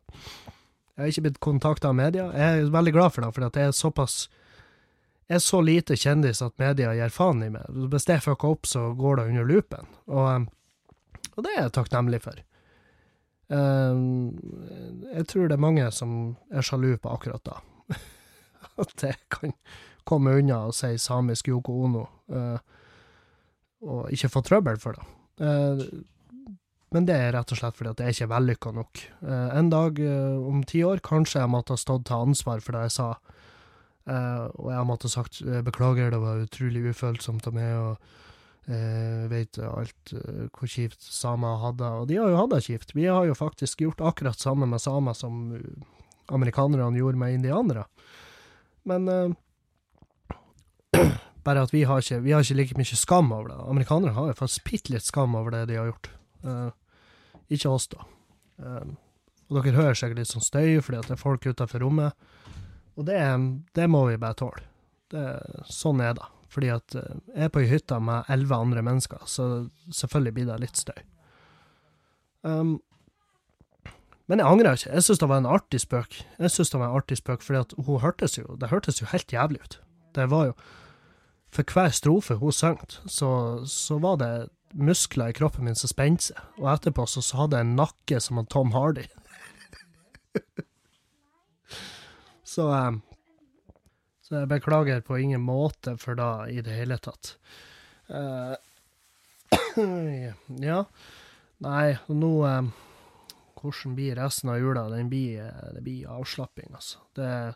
Jeg 0.97 1.03
har 1.03 1.13
ikke 1.13 1.27
blitt 1.27 1.43
kontakta 1.45 1.91
av 1.91 1.97
media. 1.99 2.31
Jeg 2.33 2.61
er 2.65 2.71
veldig 2.73 2.93
glad 2.97 3.13
for 3.13 3.25
det, 3.25 3.33
for 3.37 3.45
jeg 3.47 3.69
er 3.69 3.77
såpass 3.77 4.27
jeg 5.27 5.41
er 5.41 5.43
så 5.43 5.59
lite 5.61 5.97
kjendis 5.99 6.39
at 6.45 6.55
media 6.63 6.93
gir 6.95 7.11
faen 7.11 7.43
i 7.43 7.49
meg. 7.51 7.67
Hvis 7.91 8.07
det 8.07 8.21
fucker 8.23 8.55
opp, 8.55 8.69
så 8.71 8.93
går 8.95 9.19
det 9.19 9.25
under 9.33 9.49
loopen. 9.49 9.89
Og, 10.07 10.29
um, 10.31 10.45
og 11.35 11.43
det 11.43 11.53
er 11.53 11.65
jeg 11.65 11.73
takknemlig 11.75 12.21
for. 12.23 12.39
Um, 13.51 14.39
jeg 15.11 15.27
tror 15.31 15.51
det 15.51 15.57
er 15.57 15.65
mange 15.67 15.89
som 15.95 16.13
er 16.51 16.67
sjalu 16.67 16.93
på 17.03 17.11
akkurat 17.11 17.43
da. 17.47 17.59
At 18.83 19.03
jeg 19.03 19.19
kan 19.35 19.57
komme 20.07 20.37
unna 20.39 20.63
og 20.69 20.77
si 20.79 20.93
samisk 21.03 21.51
Yoko 21.51 21.75
Ono, 21.89 22.05
uh, 22.31 22.59
og 23.83 24.15
ikke 24.15 24.31
få 24.31 24.45
trøbbel 24.47 24.79
for 24.83 24.95
det. 24.95 25.11
Men 26.95 27.09
det 27.09 27.17
er 27.19 27.33
rett 27.35 27.51
og 27.51 27.59
slett 27.59 27.79
fordi 27.79 27.91
at 27.91 27.99
det 27.99 28.07
er 28.07 28.15
ikke 28.15 28.31
vellykka 28.31 28.73
nok. 28.77 29.01
Uh, 29.23 29.49
en 29.59 29.73
dag 29.73 29.99
om 30.39 30.63
ti 30.69 30.85
år 30.87 31.03
kanskje 31.05 31.43
jeg 31.43 31.53
måtte 31.53 31.75
ha 31.75 31.81
stått 31.81 32.07
til 32.09 32.29
ansvar 32.29 32.63
for 32.65 32.77
det 32.77 32.87
jeg 32.87 32.99
sa, 33.01 33.09
og 34.07 34.69
jeg 34.71 34.87
måtte 34.87 35.09
ha 35.09 35.11
sagt 35.17 35.41
beklager, 35.67 36.13
det 36.15 36.21
var 36.23 36.39
utrolig 36.45 36.85
ufølsomt 36.95 37.49
av 37.51 37.57
meg, 37.57 37.73
og 37.75 37.97
Eh, 38.67 39.29
vet 39.31 39.61
alt 39.63 40.11
hvor 40.51 40.67
kjipt 40.67 40.99
samer 40.99 41.61
hadde, 41.63 41.87
og 41.87 42.09
de 42.11 42.17
har 42.19 42.33
jo 42.33 42.39
hatt 42.41 42.51
det 42.51 42.65
kjipt. 42.67 42.97
Vi 42.99 43.05
har 43.07 43.23
jo 43.29 43.37
faktisk 43.39 43.85
gjort 43.85 44.03
akkurat 44.03 44.43
samme 44.43 44.67
med 44.67 44.83
samer 44.83 45.15
som 45.15 45.55
amerikanerne 46.35 46.99
gjorde 46.99 47.21
med 47.21 47.37
indianere. 47.37 47.85
Men 48.83 49.07
bare 51.47 51.63
at 51.63 51.75
vi 51.75 51.85
har 51.87 52.03
ikke, 52.03 52.19
vi 52.27 52.35
har 52.35 52.43
ikke 52.43 52.59
like 52.59 52.79
mye 52.81 52.99
skam 52.99 53.31
over 53.31 53.53
det. 53.53 53.61
Amerikanere 53.71 54.19
har 54.19 54.33
jo 54.33 54.41
faktisk 54.43 54.67
bitte 54.67 54.97
litt 54.97 55.07
skam 55.07 55.39
over 55.39 55.55
det 55.55 55.69
de 55.71 55.79
har 55.79 55.93
gjort. 55.93 56.11
Uh, 56.45 56.71
ikke 57.53 57.73
oss, 57.73 57.89
da. 57.93 58.07
Uh, 58.61 58.95
og 59.47 59.61
dere 59.61 59.77
hører 59.77 59.99
sikkert 59.99 60.21
litt 60.21 60.33
sånn 60.33 60.45
støy 60.45 60.81
fordi 60.83 60.99
at 60.99 61.11
det 61.11 61.17
er 61.17 61.23
folk 61.23 61.47
utenfor 61.47 61.85
rommet. 61.85 62.17
Og 62.97 63.07
det, 63.07 63.21
det 63.77 63.87
må 63.93 64.07
vi 64.09 64.19
bare 64.21 64.39
tåle. 64.41 64.65
Det, 65.13 65.27
sånn 65.71 66.03
er 66.03 66.17
det. 66.19 66.27
Fordi 66.53 66.73
at 66.75 66.97
uh, 66.99 67.13
jeg 67.35 67.47
er 67.47 67.53
på 67.55 67.63
ei 67.63 67.71
hytte 67.71 68.01
med 68.03 68.33
elleve 68.33 68.59
andre 68.59 68.83
mennesker, 68.87 69.23
så 69.31 69.69
selvfølgelig 69.93 70.37
blir 70.37 70.51
det 70.51 70.61
litt 70.65 70.81
støy. 70.81 70.99
Um, 72.47 72.77
men 74.27 74.43
jeg 74.43 74.49
angrer 74.49 74.79
ikke. 74.79 74.91
Jeg 74.91 75.07
syns 75.07 75.23
det 75.23 75.29
var 75.31 75.43
en 75.43 75.51
artig 75.51 75.81
spøk. 75.83 76.19
Jeg 76.39 76.51
synes 76.51 76.73
det 76.73 76.81
var 76.81 76.89
en 76.89 76.99
artig 76.99 77.19
spøk, 77.21 77.45
fordi 77.47 77.63
at 77.63 77.75
hun 77.87 78.03
hørtes 78.03 78.39
jo 78.39 78.57
Det 78.59 78.71
hørtes 78.73 79.01
jo 79.01 79.07
helt 79.13 79.33
jævlig 79.33 79.63
ut. 79.63 79.79
Det 80.15 80.31
var 80.31 80.51
jo 80.51 80.57
For 81.55 81.63
hver 81.63 81.95
strofe 81.95 82.35
hun 82.41 82.53
sang, 82.53 82.81
så, 83.07 83.63
så 83.71 83.99
var 84.03 84.17
det 84.21 84.49
muskler 84.77 85.33
i 85.33 85.37
kroppen 85.37 85.65
min 85.65 85.79
som 85.79 85.91
spente 85.91 86.31
seg, 86.31 86.41
og 86.61 86.71
etterpå 86.75 87.07
så, 87.09 87.25
hadde 87.41 87.59
jeg 87.59 87.67
en 87.67 87.77
nakke 87.79 88.21
som 88.23 88.41
en 88.41 88.49
Tom 88.53 88.73
Hardy. 88.77 89.07
så 92.55 92.69
um, 92.71 93.03
Så 94.27 94.41
jeg 94.41 94.51
beklager 94.51 95.05
på 95.07 95.21
ingen 95.23 95.41
måte 95.41 95.97
for 96.03 96.19
da 96.19 96.49
i 96.51 96.61
det 96.65 96.75
hele 96.75 96.99
tatt. 96.99 97.37
Uh, 98.11 98.57
ja. 100.71 100.83
Nei, 101.63 101.97
nå 102.11 102.33
um, 102.43 102.73
hvordan 103.57 103.95
blir 103.97 104.19
resten 104.19 104.51
av 104.53 104.61
jula? 104.61 104.89
Den 104.93 105.09
blir, 105.09 105.47
det 105.75 105.83
blir 105.83 106.11
avslapping, 106.11 106.75
altså. 106.75 107.01
Det 107.17 107.27
er 107.27 107.55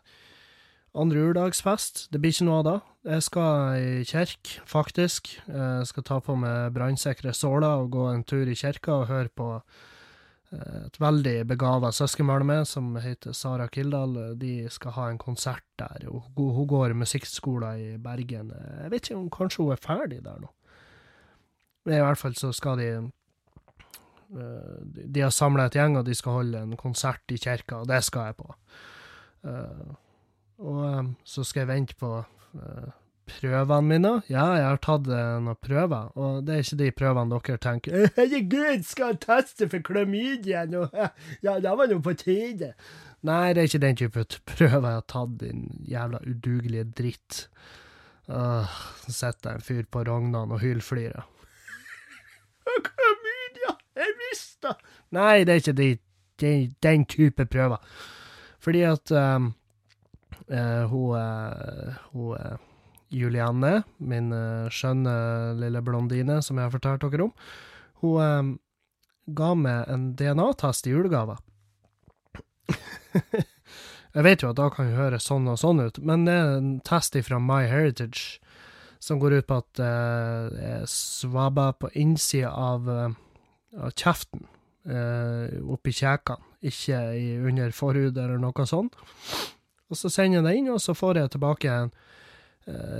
andre 0.97 1.21
juledagsfest. 1.23 2.07
Det 2.11 2.19
blir 2.21 2.33
ikke 2.33 2.47
noe 2.47 2.59
av 2.61 2.67
det. 2.67 2.77
Jeg 3.11 3.25
skal 3.25 3.77
i 3.79 4.03
kirke, 4.05 4.59
faktisk. 4.69 5.31
Jeg 5.47 5.87
skal 5.89 6.05
ta 6.07 6.19
på 6.23 6.35
meg 6.37 6.73
brannsikre 6.75 7.33
såler 7.33 7.85
og 7.85 7.93
gå 7.95 8.09
en 8.11 8.25
tur 8.27 8.49
i 8.49 8.57
kirka 8.57 8.99
og 8.99 9.09
høre 9.11 9.31
på 9.33 9.47
et 10.51 10.97
veldig 10.99 11.45
begava 11.47 11.93
søskenbarn 11.95 12.43
med 12.43 12.67
som 12.67 12.89
heter 12.99 13.31
Sara 13.31 13.69
Kildahl. 13.71 14.35
De 14.35 14.67
skal 14.69 14.91
ha 14.97 15.07
en 15.09 15.21
konsert 15.21 15.63
der. 15.79 16.09
Hun 16.35 16.67
går 16.67 16.97
musikkskolen 16.99 17.79
i 17.79 17.97
Bergen. 18.03 18.51
Jeg 18.83 18.91
vet 18.91 19.07
ikke 19.07 19.19
om 19.21 19.31
kanskje 19.31 19.63
hun 19.63 19.71
er 19.77 19.81
ferdig 19.81 20.19
der 20.25 20.43
nå. 20.43 20.51
Men 21.87 21.97
i 21.97 22.03
hvert 22.03 22.19
fall 22.19 22.35
så 22.37 22.51
skal 22.53 22.77
de 22.77 22.91
De 24.31 25.23
har 25.23 25.31
samla 25.31 25.65
et 25.67 25.75
gjeng, 25.75 25.97
og 25.99 26.05
de 26.07 26.13
skal 26.15 26.37
holde 26.37 26.59
en 26.63 26.77
konsert 26.79 27.31
i 27.31 27.39
kirka, 27.39 27.81
og 27.81 27.87
det 27.89 28.03
skal 28.03 28.29
jeg 28.29 28.37
på. 28.39 28.53
Og 30.61 31.13
så 31.25 31.43
skal 31.47 31.63
jeg 31.63 31.71
vente 31.71 31.95
på 31.97 32.11
prøvene 33.39 33.87
mine. 33.87 34.11
Ja, 34.29 34.45
jeg 34.57 34.65
har 34.67 34.81
tatt 34.83 35.07
noen 35.09 35.57
prøver, 35.61 36.11
og 36.19 36.45
det 36.45 36.55
er 36.55 36.65
ikke 36.65 36.79
de 36.81 36.89
prøvene 36.97 37.39
dere 37.39 37.61
tenker 37.61 37.95
'Herregud, 38.15 38.83
skal 38.87 39.13
jeg 39.13 39.21
teste 39.25 39.69
for 39.69 39.85
klamydia 39.85 40.65
nå?' 40.69 40.89
Ja, 41.45 41.59
det 41.59 41.77
var 41.77 41.87
nå 41.89 41.99
på 42.01 42.15
tide. 42.17 42.73
Nei, 43.21 43.53
det 43.53 43.61
er 43.61 43.69
ikke 43.69 43.85
den 43.85 43.99
type 43.99 44.25
prøver 44.49 44.87
jeg 44.89 44.99
har 44.99 45.07
tatt, 45.07 45.37
din 45.39 45.85
jævla 45.87 46.21
udugelige 46.25 46.87
dritt. 46.97 47.47
Uh, 48.27 48.65
så 49.05 49.11
sitter 49.11 49.55
en 49.55 49.65
fyr 49.65 49.83
på 49.91 50.03
Rognan 50.07 50.51
og 50.51 50.61
hylflirer. 50.61 51.27
Klamydia! 52.87 53.75
Jeg 53.95 54.15
mista 54.19 54.77
Nei, 55.11 55.43
det 55.43 55.53
er 55.53 55.61
ikke 55.61 55.77
de, 55.77 55.89
de, 56.39 56.51
den 56.83 57.05
type 57.05 57.45
prøver. 57.45 57.77
Fordi 58.61 58.81
at 58.87 59.11
um, 59.11 59.51
hun, 60.91 61.15
uh, 61.15 62.01
hun 62.11 62.59
Julianne, 63.11 63.81
min 63.99 64.31
skjønne 64.71 65.13
lille 65.59 65.81
blondine 65.83 66.39
som 66.45 66.59
jeg 66.59 66.69
har 66.69 66.75
fortalt 66.75 67.03
dere 67.03 67.27
om, 67.27 67.33
hun 68.01 68.53
ga 69.35 69.49
meg 69.55 69.89
en 69.91 70.05
DNA-test 70.19 70.87
i 70.87 70.93
julegave. 70.93 71.35
jeg 74.15 74.23
vet 74.25 74.43
jo 74.43 74.53
at 74.53 74.59
da 74.59 74.69
kan 74.71 74.87
det 74.87 74.95
høres 74.95 75.27
sånn 75.27 75.49
og 75.51 75.59
sånn 75.59 75.83
ut, 75.83 75.99
men 75.99 76.23
det 76.27 76.37
er 76.39 76.55
en 76.55 76.71
test 76.87 77.19
fra 77.27 77.39
My 77.43 77.65
Heritage 77.67 78.39
som 79.01 79.19
går 79.19 79.41
ut 79.41 79.49
på 79.49 79.59
at 79.59 79.81
jeg 79.81 80.89
svabber 80.91 81.75
på 81.81 81.91
innsida 81.99 82.51
av, 82.53 82.87
av 82.87 83.95
kjeften, 83.97 84.45
oppi 85.67 85.93
kjekene, 85.99 86.47
ikke 86.61 86.99
under 87.49 87.73
forhud 87.73 88.17
eller 88.17 88.37
noe 88.41 88.65
sånt. 88.69 88.95
Og 89.91 89.99
så 89.99 90.09
sender 90.09 90.39
jeg 90.39 90.47
det 90.47 90.55
inn, 90.57 90.71
og 90.71 90.79
så 90.81 90.95
får 90.95 91.19
jeg 91.19 91.33
tilbake 91.35 91.71
en 91.71 91.91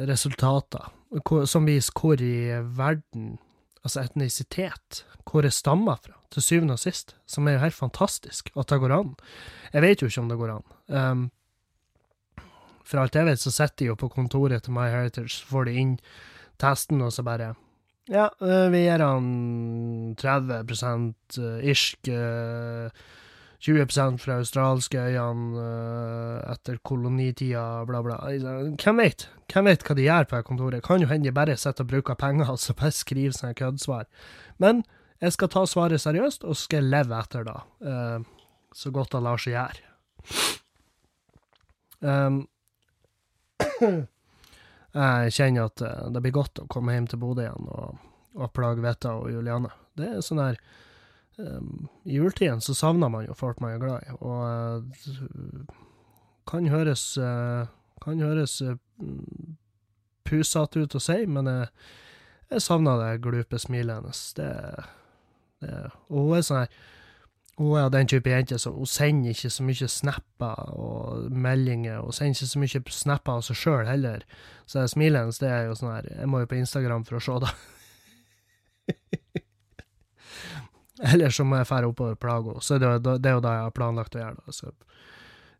resultater 0.09 0.89
som 1.45 1.67
viser 1.67 1.93
hvor 1.95 2.21
i 2.21 2.49
verden, 2.77 3.37
altså 3.83 4.05
etnisitet, 4.05 5.03
hvor 5.27 5.45
jeg 5.45 5.53
stammer 5.53 5.99
fra, 6.01 6.15
til 6.31 6.43
syvende 6.43 6.77
og 6.77 6.81
sist, 6.81 7.15
som 7.29 7.47
er 7.47 7.57
jo 7.57 7.65
helt 7.65 7.77
fantastisk 7.77 8.51
at 8.55 8.71
det 8.71 8.79
går 8.81 8.95
an. 8.95 9.13
Jeg 9.73 9.85
vet 9.85 10.01
jo 10.01 10.09
ikke 10.09 10.21
om 10.21 10.29
det 10.31 10.39
går 10.39 10.53
an. 10.55 10.67
Um, 10.87 11.23
for 12.83 13.01
alt 13.01 13.15
jeg 13.15 13.27
vet, 13.27 13.39
så 13.39 13.51
sitter 13.51 13.83
de 13.83 13.89
jo 13.91 13.97
på 13.99 14.09
kontoret 14.11 14.63
til 14.63 14.73
MyHeritage, 14.75 15.29
så 15.29 15.51
får 15.51 15.69
de 15.69 15.75
inn 15.83 15.97
testen, 16.59 17.01
og 17.01 17.13
så 17.13 17.23
bare 17.23 17.53
Ja, 18.09 18.27
vi 18.41 18.81
gir 18.81 18.99
han 18.99 20.15
30% 20.19 21.37
irsk, 21.61 22.09
20 23.61 24.17
fra 24.17 24.39
australske 24.41 24.97
øyene 24.97 25.65
etter 26.49 26.79
kolonitida, 26.83 27.85
bla, 27.85 28.01
bla. 28.01 28.17
Hvem 28.81 28.97
vet? 28.97 29.27
Hvem 29.53 29.69
vet 29.69 29.85
hva 29.85 29.95
de 29.97 30.07
gjør 30.07 30.29
på 30.31 30.41
kontoret? 30.47 30.81
Kan 30.85 31.03
jo 31.03 31.09
hende 31.11 31.29
de 31.29 31.35
bare 31.35 31.57
sitter 31.57 31.85
og 31.85 31.91
bruker 31.91 32.17
penger, 32.17 32.49
og 32.53 32.59
så 32.59 32.73
bare 32.73 32.95
skriver 32.95 33.37
seg 33.37 33.59
køddsvar. 33.59 34.09
Men 34.57 34.81
jeg 35.21 35.35
skal 35.35 35.51
ta 35.53 35.65
svaret 35.69 36.01
seriøst, 36.01 36.43
og 36.43 36.57
skal 36.57 36.89
leve 36.89 37.19
etter 37.19 37.45
det, 37.45 37.59
så 38.73 38.91
godt 38.91 39.13
det 39.13 39.21
lar 39.21 39.41
seg 39.41 39.53
gjøre. 39.53 39.87
Um, 42.01 42.39
jeg 44.97 45.33
kjenner 45.35 45.69
at 45.69 45.83
det 46.09 46.21
blir 46.23 46.33
godt 46.33 46.63
å 46.63 46.69
komme 46.71 46.95
hjem 46.95 47.11
til 47.11 47.21
Bodø 47.21 47.45
igjen 47.45 47.67
og, 47.69 47.99
og 48.39 48.53
plage 48.57 48.81
Vetta 48.81 49.13
og 49.19 49.29
Juliane. 49.29 49.69
Det 49.93 50.07
er 50.15 50.25
sånn 50.25 50.41
her 50.41 50.57
um, 51.41 51.87
I 52.05 52.17
juletiden 52.17 52.61
så 52.61 52.75
savner 52.77 53.11
man 53.11 53.25
jo 53.27 53.35
folk 53.37 53.61
man 53.61 53.75
er 53.75 53.81
glad 53.81 54.07
i, 54.07 54.15
og 54.21 54.41
uh, 55.09 55.81
kan 56.49 56.69
høres 56.71 57.05
uh, 57.17 57.67
kan 58.01 58.21
høres 58.21 58.59
uh, 58.65 58.77
pusete 60.27 60.85
ut 60.85 60.95
å 60.97 61.01
si, 61.01 61.19
men 61.29 61.49
jeg, 61.49 61.67
jeg 62.53 62.65
savner 62.65 63.01
det 63.01 63.21
glupe 63.25 63.59
smilet 63.61 63.99
hennes. 64.01 64.23
Det, 64.37 64.49
det 65.61 65.75
Og 66.09 66.31
hun 66.31 66.39
er 66.39 66.47
sånn 66.47 66.63
her 66.63 66.73
hun 67.61 67.77
er 67.77 67.89
den 67.93 68.07
type 68.07 68.29
jente 68.29 68.57
som 68.59 68.73
hun 68.73 68.89
sender 68.89 69.35
ikke 69.35 69.49
så 69.53 69.63
mye 69.63 69.87
snapper 69.91 70.71
og 70.73 71.31
meldinger. 71.31 71.99
Hun 72.01 72.15
sender 72.15 72.39
ikke 72.39 72.47
så 72.53 72.61
mye 72.63 72.81
snapper 72.95 73.37
av 73.37 73.43
seg 73.45 73.59
sjøl 73.59 73.83
heller. 73.85 74.23
Så 74.65 74.87
smilet 74.89 75.25
hennes, 75.25 75.41
det 75.41 75.51
er 75.51 75.67
jo 75.67 75.75
sånn 75.77 75.91
her 75.93 76.07
Jeg 76.09 76.31
må 76.31 76.41
jo 76.41 76.49
på 76.49 76.57
Instagram 76.61 77.05
for 77.05 77.19
å 77.19 77.23
se 77.27 77.37
det. 77.43 77.51
Eller 81.01 81.33
så 81.33 81.43
må 81.43 81.57
jeg 81.57 81.69
dra 81.69 81.87
oppover 81.89 82.29
henne. 82.29 82.61
Så 82.61 82.77
det, 82.77 82.91
det, 83.03 83.25
er 83.25 83.37
jo 83.37 83.43
det 83.43 83.55
jeg 83.55 83.65
har 83.65 83.75
planlagt 83.75 84.15
å 84.15 84.21
gjøre. 84.21 84.53
Så, 84.53 84.71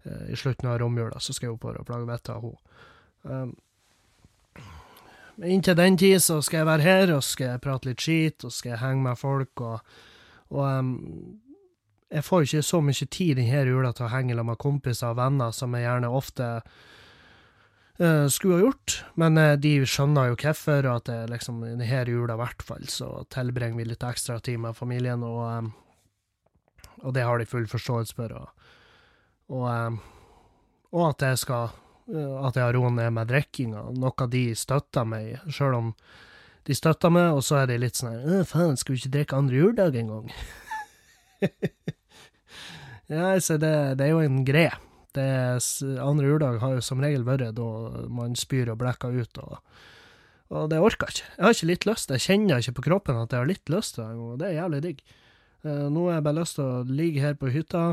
uh, 0.06 0.24
I 0.30 0.38
slutten 0.38 0.70
av 0.70 0.80
romjula 0.82 1.20
så 1.20 1.34
skal 1.34 1.50
jeg 1.50 1.58
oppover 1.58 1.82
og 1.82 1.90
plage 1.90 2.10
vettet 2.10 2.34
av 2.36 2.46
henne. 2.46 2.64
Um, 3.24 3.54
Men 5.36 5.56
inntil 5.56 5.78
den 5.80 5.98
tid 5.98 6.22
så 6.22 6.42
skal 6.46 6.62
jeg 6.62 6.68
være 6.68 6.86
her, 6.86 7.14
og 7.16 7.24
skal 7.26 7.54
jeg 7.54 7.62
prate 7.64 7.90
litt 7.90 8.04
skit, 8.04 8.44
og 8.46 8.54
skal 8.54 8.76
jeg 8.76 8.82
henge 8.84 9.02
med 9.08 9.18
folk, 9.18 9.62
og, 9.64 9.80
og 10.52 10.66
um, 10.68 11.40
jeg 12.12 12.26
får 12.28 12.46
ikke 12.46 12.62
så 12.68 12.82
mye 12.84 13.08
tid 13.08 13.40
denne 13.40 13.64
jula 13.66 13.94
til 13.96 14.06
å 14.06 14.12
henge 14.12 14.44
med 14.44 14.60
kompiser 14.62 15.14
og 15.14 15.18
venner, 15.18 15.54
som 15.56 15.74
jeg 15.74 15.88
gjerne 15.88 16.12
ofte 16.12 16.50
eh, 18.02 18.28
skulle 18.28 18.58
ha 18.58 18.66
gjort, 18.66 18.96
men 19.16 19.38
eh, 19.38 19.58
de 19.62 19.74
skjønner 19.86 20.32
jo 20.32 20.40
hvorfor, 20.40 20.88
og 20.88 21.02
at 21.02 21.10
det 21.10 21.20
liksom, 21.36 21.62
denne 21.66 22.02
jula 22.10 22.38
i 22.38 22.42
hvert 22.42 22.66
fall, 22.66 22.88
så 22.90 23.12
tilbringer 23.34 23.78
vi 23.78 23.88
litt 23.92 24.06
ekstra 24.08 24.40
tid 24.40 24.62
med 24.64 24.78
familien, 24.78 25.24
og, 25.24 25.44
em, 25.52 25.70
og 27.02 27.14
det 27.18 27.28
har 27.28 27.40
de 27.40 27.50
full 27.50 27.70
forståelse 27.70 28.18
for, 28.18 28.34
og, 28.42 28.68
og, 29.54 30.02
og 30.92 31.08
at 31.12 31.30
jeg 31.30 31.44
skal 31.46 31.70
eh, 32.12 32.36
at 32.48 32.58
jeg 32.58 32.66
har 32.66 32.76
roen 32.78 33.00
ned 33.00 33.14
med 33.16 33.32
drikkinga, 33.32 33.88
noe 34.02 34.30
de 34.34 34.46
støtter 34.58 35.08
meg 35.08 35.40
sjøl 35.54 35.80
om 35.80 35.96
de 36.68 36.76
støtter 36.78 37.10
meg, 37.10 37.32
og 37.34 37.42
så 37.46 37.64
er 37.64 37.72
de 37.72 37.80
litt 37.82 37.98
sånn 37.98 38.12
her 38.14 38.26
«Øh, 38.42 38.46
faen, 38.46 38.78
skal 38.78 38.94
vi 38.94 39.02
ikke 39.02 39.16
drikke 39.16 39.38
andre 39.40 39.58
juledag 39.58 39.96
en 39.98 40.12
gang? 40.12 40.28
ja, 43.16 43.32
så 43.42 43.58
det, 43.58 43.74
det 43.98 44.06
er 44.06 44.12
jo 44.14 44.22
en 44.22 44.44
greie. 44.46 44.76
Det 45.16 45.24
er, 45.24 45.58
andre 46.00 46.30
juledag 46.30 46.62
har 46.62 46.78
jo 46.78 46.84
som 46.86 47.02
regel 47.04 47.26
vært 47.28 47.58
da 47.58 47.70
man 48.12 48.38
spyr 48.40 48.72
og 48.72 48.80
blekker 48.80 49.18
ut, 49.18 49.42
og, 49.44 49.58
og 50.56 50.70
det 50.72 50.80
orker 50.80 51.10
jeg 51.10 51.18
ikke. 51.18 51.34
Jeg 51.36 51.46
har 51.46 51.58
ikke 51.58 51.72
litt 51.72 51.90
lyst, 51.90 52.14
jeg 52.16 52.26
kjenner 52.28 52.62
ikke 52.64 52.78
på 52.80 52.86
kroppen 52.88 53.20
at 53.20 53.34
jeg 53.34 53.44
har 53.44 53.50
litt 53.50 53.74
lyst 53.74 54.00
og 54.00 54.40
det 54.40 54.52
er 54.52 54.62
jævlig 54.62 54.86
digg. 54.86 55.04
Eh, 55.62 55.88
nå 55.94 56.08
har 56.08 56.18
jeg 56.18 56.26
bare 56.30 56.40
lyst 56.40 56.58
til 56.58 56.66
å 56.70 56.86
ligge 56.88 57.26
her 57.26 57.36
på 57.38 57.52
hytta, 57.54 57.84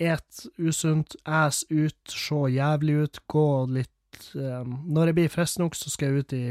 et 0.00 0.46
usunt, 0.58 1.16
æs 1.26 1.64
ut, 1.70 2.00
se 2.08 2.40
jævlig 2.54 2.96
ut, 3.04 3.22
gå 3.28 3.46
litt 3.70 3.90
um, 4.34 4.78
Når 4.86 5.10
jeg 5.10 5.14
blir 5.14 5.32
frisk 5.32 5.58
nok, 5.58 5.76
så 5.76 5.90
skal 5.90 6.12
jeg 6.12 6.22
ut 6.22 6.34
i, 6.36 6.46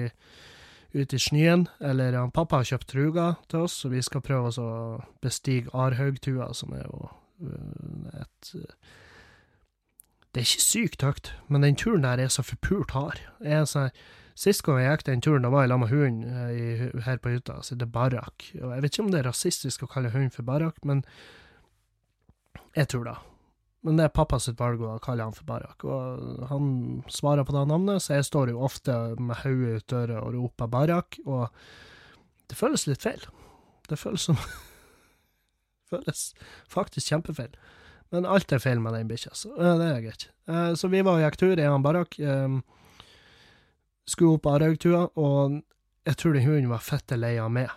ut 0.97 1.14
i 1.14 1.20
snøen. 1.20 1.68
Eller 1.80 2.18
um, 2.20 2.32
pappa 2.34 2.62
har 2.62 2.70
kjøpt 2.70 2.89
truger 2.93 3.38
til 3.49 3.66
oss, 3.66 3.80
så 3.82 3.91
vi 3.91 4.02
skal 4.06 4.24
prøve 4.26 4.54
å 4.62 4.72
bestige 5.24 5.72
Arhaugtua, 5.74 6.52
som 6.58 6.74
er 6.78 6.86
jo 6.86 7.10
uh, 7.10 8.22
et 8.22 8.54
eh, 8.60 8.91
Det 10.32 10.41
er 10.41 10.47
ikke 10.47 10.63
sykt 10.63 11.03
høyt, 11.03 11.34
men 11.51 11.65
den 11.65 11.75
turen 11.75 12.05
der 12.07 12.21
er 12.23 12.32
så 12.32 12.43
forpult 12.45 12.93
hard. 12.95 13.19
Jeg 13.43 13.61
er 13.61 13.65
sånn, 13.69 13.95
Sist 14.41 14.63
gang 14.63 14.79
jeg 14.79 14.93
gikk 14.95 15.03
den 15.05 15.21
turen, 15.21 15.43
da 15.43 15.49
var 15.51 15.65
jeg 15.65 15.73
sammen 15.73 15.84
med 15.84 15.91
hunden 15.91 16.53
eh, 16.55 17.01
her 17.05 17.19
på 17.21 17.34
hytta, 17.34 17.57
så 17.61 17.75
det 17.75 17.86
er 17.86 17.91
barakk. 17.93 18.45
Og 18.61 18.71
jeg 18.71 18.84
vet 18.84 18.93
ikke 18.93 19.03
om 19.03 19.11
det 19.11 19.19
er 19.19 19.27
rasistisk 19.27 19.84
å 19.84 19.89
kalle 19.91 20.13
hund 20.15 20.32
for 20.34 20.47
barakk, 20.47 20.79
men 20.88 21.03
jeg 22.77 22.88
tror 22.93 23.03
det. 23.09 23.17
Men 23.82 23.97
det 23.97 24.05
er 24.07 24.13
pappas 24.13 24.47
valg 24.59 24.82
å 24.86 24.99
kalle 25.01 25.25
han 25.25 25.34
for 25.34 25.47
Barak, 25.49 25.84
og 25.89 26.43
han 26.51 26.65
svarer 27.09 27.45
på 27.47 27.55
det 27.55 27.63
navnet, 27.65 28.03
så 28.03 28.19
jeg 28.19 28.27
står 28.27 28.51
jo 28.51 28.61
ofte 28.61 28.93
med 29.17 29.41
hodet 29.41 29.82
ut 29.82 29.88
døra 29.89 30.19
og 30.21 30.36
roper 30.36 30.69
Barak, 30.69 31.17
og 31.25 31.49
det 32.49 32.59
føles 32.59 32.86
litt 32.86 33.01
feil. 33.01 33.25
Det 33.89 33.97
føles 33.97 34.27
som 34.29 34.38
føles 35.91 36.27
faktisk 36.69 37.09
kjempefeil. 37.09 37.57
Men 38.12 38.28
alt 38.28 38.51
er 38.51 38.59
feil 38.59 38.82
med 38.84 38.93
den 38.93 39.07
bikkja, 39.07 39.34
så 39.34 39.53
øh, 39.55 39.76
det 39.80 39.88
er 39.88 40.01
greit. 40.03 40.30
Eh, 40.47 40.74
Så 40.76 40.89
vi 40.91 41.01
var 41.01 41.20
og 41.20 41.24
gikk 41.24 41.38
tur 41.39 41.59
i 41.59 41.68
han 41.68 41.84
Barak, 41.84 42.20
eh, 42.20 42.57
skulle 44.05 44.36
opp 44.36 44.49
Araugtua, 44.51 45.05
og 45.16 45.62
jeg 46.05 46.18
tror 46.18 46.34
den 46.34 46.43
hunden 46.47 46.70
var 46.70 46.84
fette 46.84 47.16
lei 47.16 47.38
av 47.39 47.51
meg. 47.51 47.70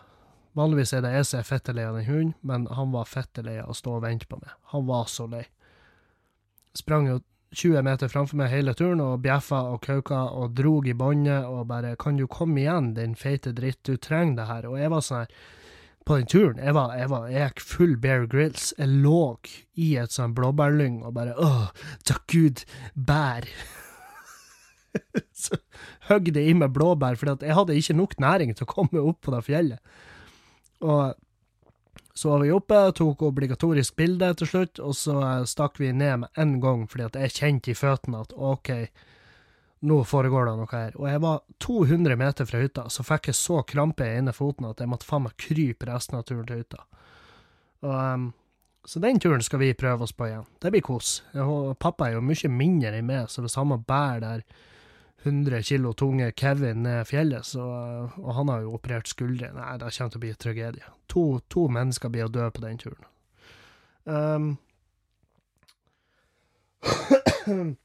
Vanligvis 0.55 0.93
er 0.95 1.03
det 1.03 1.13
jeg 1.15 1.27
som 1.27 1.41
er 1.41 1.51
fette 1.51 1.75
lei 1.75 1.85
av 1.85 1.99
den 1.99 2.09
hunden, 2.09 2.35
men 2.43 2.67
han 2.67 2.93
var 2.95 3.11
fette 3.11 3.43
lei 3.43 3.59
av 3.63 3.71
å 3.71 3.79
stå 3.79 3.97
og 3.99 4.03
vente 4.07 4.27
på 4.31 4.39
meg. 4.41 4.51
Han 4.75 4.87
var 4.87 5.07
så 5.11 5.27
lei 5.31 5.45
sprang 6.75 7.09
jo 7.09 7.21
20 7.55 7.83
meter 7.87 8.11
framfor 8.11 8.39
meg 8.41 8.51
hele 8.51 8.75
turen 8.75 9.03
og 9.03 9.21
bjeffa 9.23 9.61
og 9.71 9.83
kauka 9.85 10.25
og 10.35 10.57
drog 10.59 10.89
i 10.91 10.95
båndet 10.95 11.47
og 11.47 11.69
bare 11.69 11.97
'Kan 11.97 12.17
du 12.17 12.27
komme 12.27 12.61
igjen, 12.61 12.95
din 12.95 13.15
feite 13.15 13.53
dritt, 13.53 13.83
du 13.85 13.97
trenger 13.97 14.37
det 14.37 14.49
her'. 14.49 14.69
Og 14.71 14.79
jeg 14.79 14.91
var 14.91 15.01
sånn 15.01 15.19
her 15.19 15.29
På 16.05 16.19
den 16.19 16.29
turen, 16.29 16.59
jeg 16.61 16.75
var, 16.77 16.93
jeg 16.99 17.09
var 17.09 17.29
jeg 17.33 17.49
gikk 17.49 17.63
full 17.65 17.95
Bear 17.97 18.27
Grills. 18.29 18.75
Jeg 18.77 18.91
lå 19.05 19.39
i 19.81 19.95
et 19.97 20.13
sånn 20.13 20.35
blåbærlyng 20.37 20.99
og 21.01 21.15
bare 21.17 21.33
åh, 21.41 21.71
takk 22.05 22.27
Gud, 22.29 22.65
bær'. 22.93 23.49
Så 25.45 25.57
høgg 26.11 26.29
det 26.37 26.45
i 26.45 26.53
meg 26.55 26.75
blåbær, 26.77 27.17
for 27.17 27.33
jeg 27.33 27.57
hadde 27.57 27.77
ikke 27.79 27.97
nok 27.97 28.19
næring 28.21 28.53
til 28.53 28.67
å 28.67 28.73
komme 28.75 29.01
opp 29.01 29.23
på 29.25 29.33
det 29.35 29.41
fjellet. 29.49 29.97
Og 30.85 31.17
så 32.15 32.31
var 32.31 32.45
vi 32.45 32.53
oppe, 32.55 32.79
tok 32.95 33.25
obligatorisk 33.27 33.97
bilde 33.99 34.29
til 34.39 34.51
slutt, 34.51 34.79
og 34.79 34.95
så 34.95 35.17
stakk 35.51 35.81
vi 35.83 35.91
ned 35.91 36.21
med 36.23 36.39
en 36.39 36.59
gang, 36.63 36.85
fordi 36.91 37.09
jeg 37.25 37.35
kjente 37.41 37.73
i 37.73 37.79
føttene 37.79 38.21
at 38.23 38.37
OK, 38.37 38.71
nå 39.85 39.99
foregår 40.09 40.49
det 40.49 40.55
noe 40.59 40.71
her. 40.73 40.97
Og 41.01 41.09
jeg 41.11 41.21
var 41.25 41.43
200 41.65 42.17
meter 42.21 42.49
fra 42.49 42.63
hytta, 42.63 42.87
så 42.91 43.05
fikk 43.07 43.31
jeg 43.31 43.39
så 43.39 43.61
krampe 43.69 44.07
i 44.07 44.17
ene 44.19 44.35
foten 44.37 44.69
at 44.69 44.81
jeg 44.81 44.91
måtte 44.91 45.09
faen 45.09 45.27
meg 45.27 45.37
krype 45.41 45.89
resten 45.91 46.19
av 46.19 46.25
turen 46.29 46.47
til 46.49 46.63
hytta. 46.63 46.85
Og, 47.85 47.95
um, 47.95 48.31
så 48.85 49.01
den 49.01 49.21
turen 49.21 49.43
skal 49.45 49.63
vi 49.63 49.73
prøve 49.77 50.05
oss 50.05 50.13
på 50.17 50.29
igjen. 50.29 50.47
Det 50.61 50.73
blir 50.73 50.85
kos. 50.85 51.19
Jeg, 51.33 51.77
pappa 51.81 52.09
er 52.09 52.19
jo 52.19 52.25
mye 52.25 52.51
mindre 52.53 52.95
enn 52.99 53.09
meg, 53.09 53.29
så 53.33 53.45
hvis 53.45 53.57
han 53.61 53.71
må 53.71 53.81
bære 53.81 54.21
der 54.25 54.45
100 55.25 55.63
kilo 55.65 55.95
tunge 55.97 56.33
Kevin 56.37 56.83
ned 56.85 57.07
fjellet, 57.09 57.47
så, 57.49 57.65
og 58.21 58.35
han 58.37 58.51
har 58.53 58.65
jo 58.65 58.75
operert 58.77 59.09
skuldre, 59.09 59.49
nei, 59.57 59.71
det 59.81 59.89
kommer 59.97 60.13
til 60.13 60.21
å 60.21 60.25
bli 60.25 60.35
tragedie. 60.37 60.93
To, 61.13 61.25
to 61.49 61.65
mennesker 61.73 62.13
blir 62.13 62.29
å 62.29 62.33
dø 62.33 62.51
på 62.53 62.65
den 62.65 62.81
turen. 62.85 63.09
Um, 67.45 67.77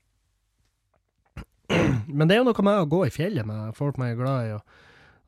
men 2.07 2.28
det 2.28 2.36
er 2.36 2.41
jo 2.41 2.49
noe 2.49 2.65
med 2.65 2.84
å 2.84 2.89
gå 2.89 3.03
i 3.07 3.13
fjellet 3.13 3.47
med 3.47 3.76
folk 3.78 3.99
man 4.01 4.13
er 4.13 4.20
glad 4.20 4.47
i, 4.47 4.57
og, 4.57 4.82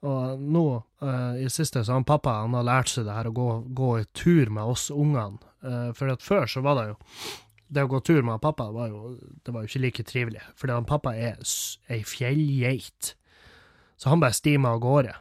og 0.10 0.42
nå 0.42 0.66
uh, 1.04 1.38
i 1.38 1.46
det 1.46 1.54
siste 1.54 1.84
så 1.86 2.00
han 2.00 2.08
pappa 2.08 2.40
han 2.42 2.58
har 2.58 2.68
lært 2.68 2.92
seg 2.94 3.08
det 3.08 3.16
her 3.16 3.30
å 3.30 3.36
gå, 3.38 3.48
gå 3.78 3.94
i 4.02 4.10
tur 4.18 4.50
med 4.50 4.74
oss 4.74 4.90
ungene. 4.90 5.42
Uh, 5.62 5.92
for 5.94 6.10
at 6.10 6.26
før 6.26 6.50
så 6.50 6.64
var 6.66 6.80
det 6.80 6.88
jo 6.90 7.00
det 7.72 7.86
å 7.86 7.90
gå 7.92 8.02
tur 8.04 8.24
med 8.28 8.42
pappa 8.44 8.68
var 8.74 8.92
jo, 8.92 9.16
det 9.46 9.54
var 9.54 9.64
jo 9.64 9.70
ikke 9.70 9.84
like 9.86 10.06
trivelig, 10.08 10.42
fordi 10.60 10.76
han 10.76 10.88
pappa 10.88 11.14
er 11.16 11.40
ei 11.92 12.02
fjellgeit. 12.04 13.14
Så 14.02 14.12
han 14.12 14.20
bare 14.20 14.36
stima 14.36 14.74
av 14.74 14.82
gårde. 14.84 15.14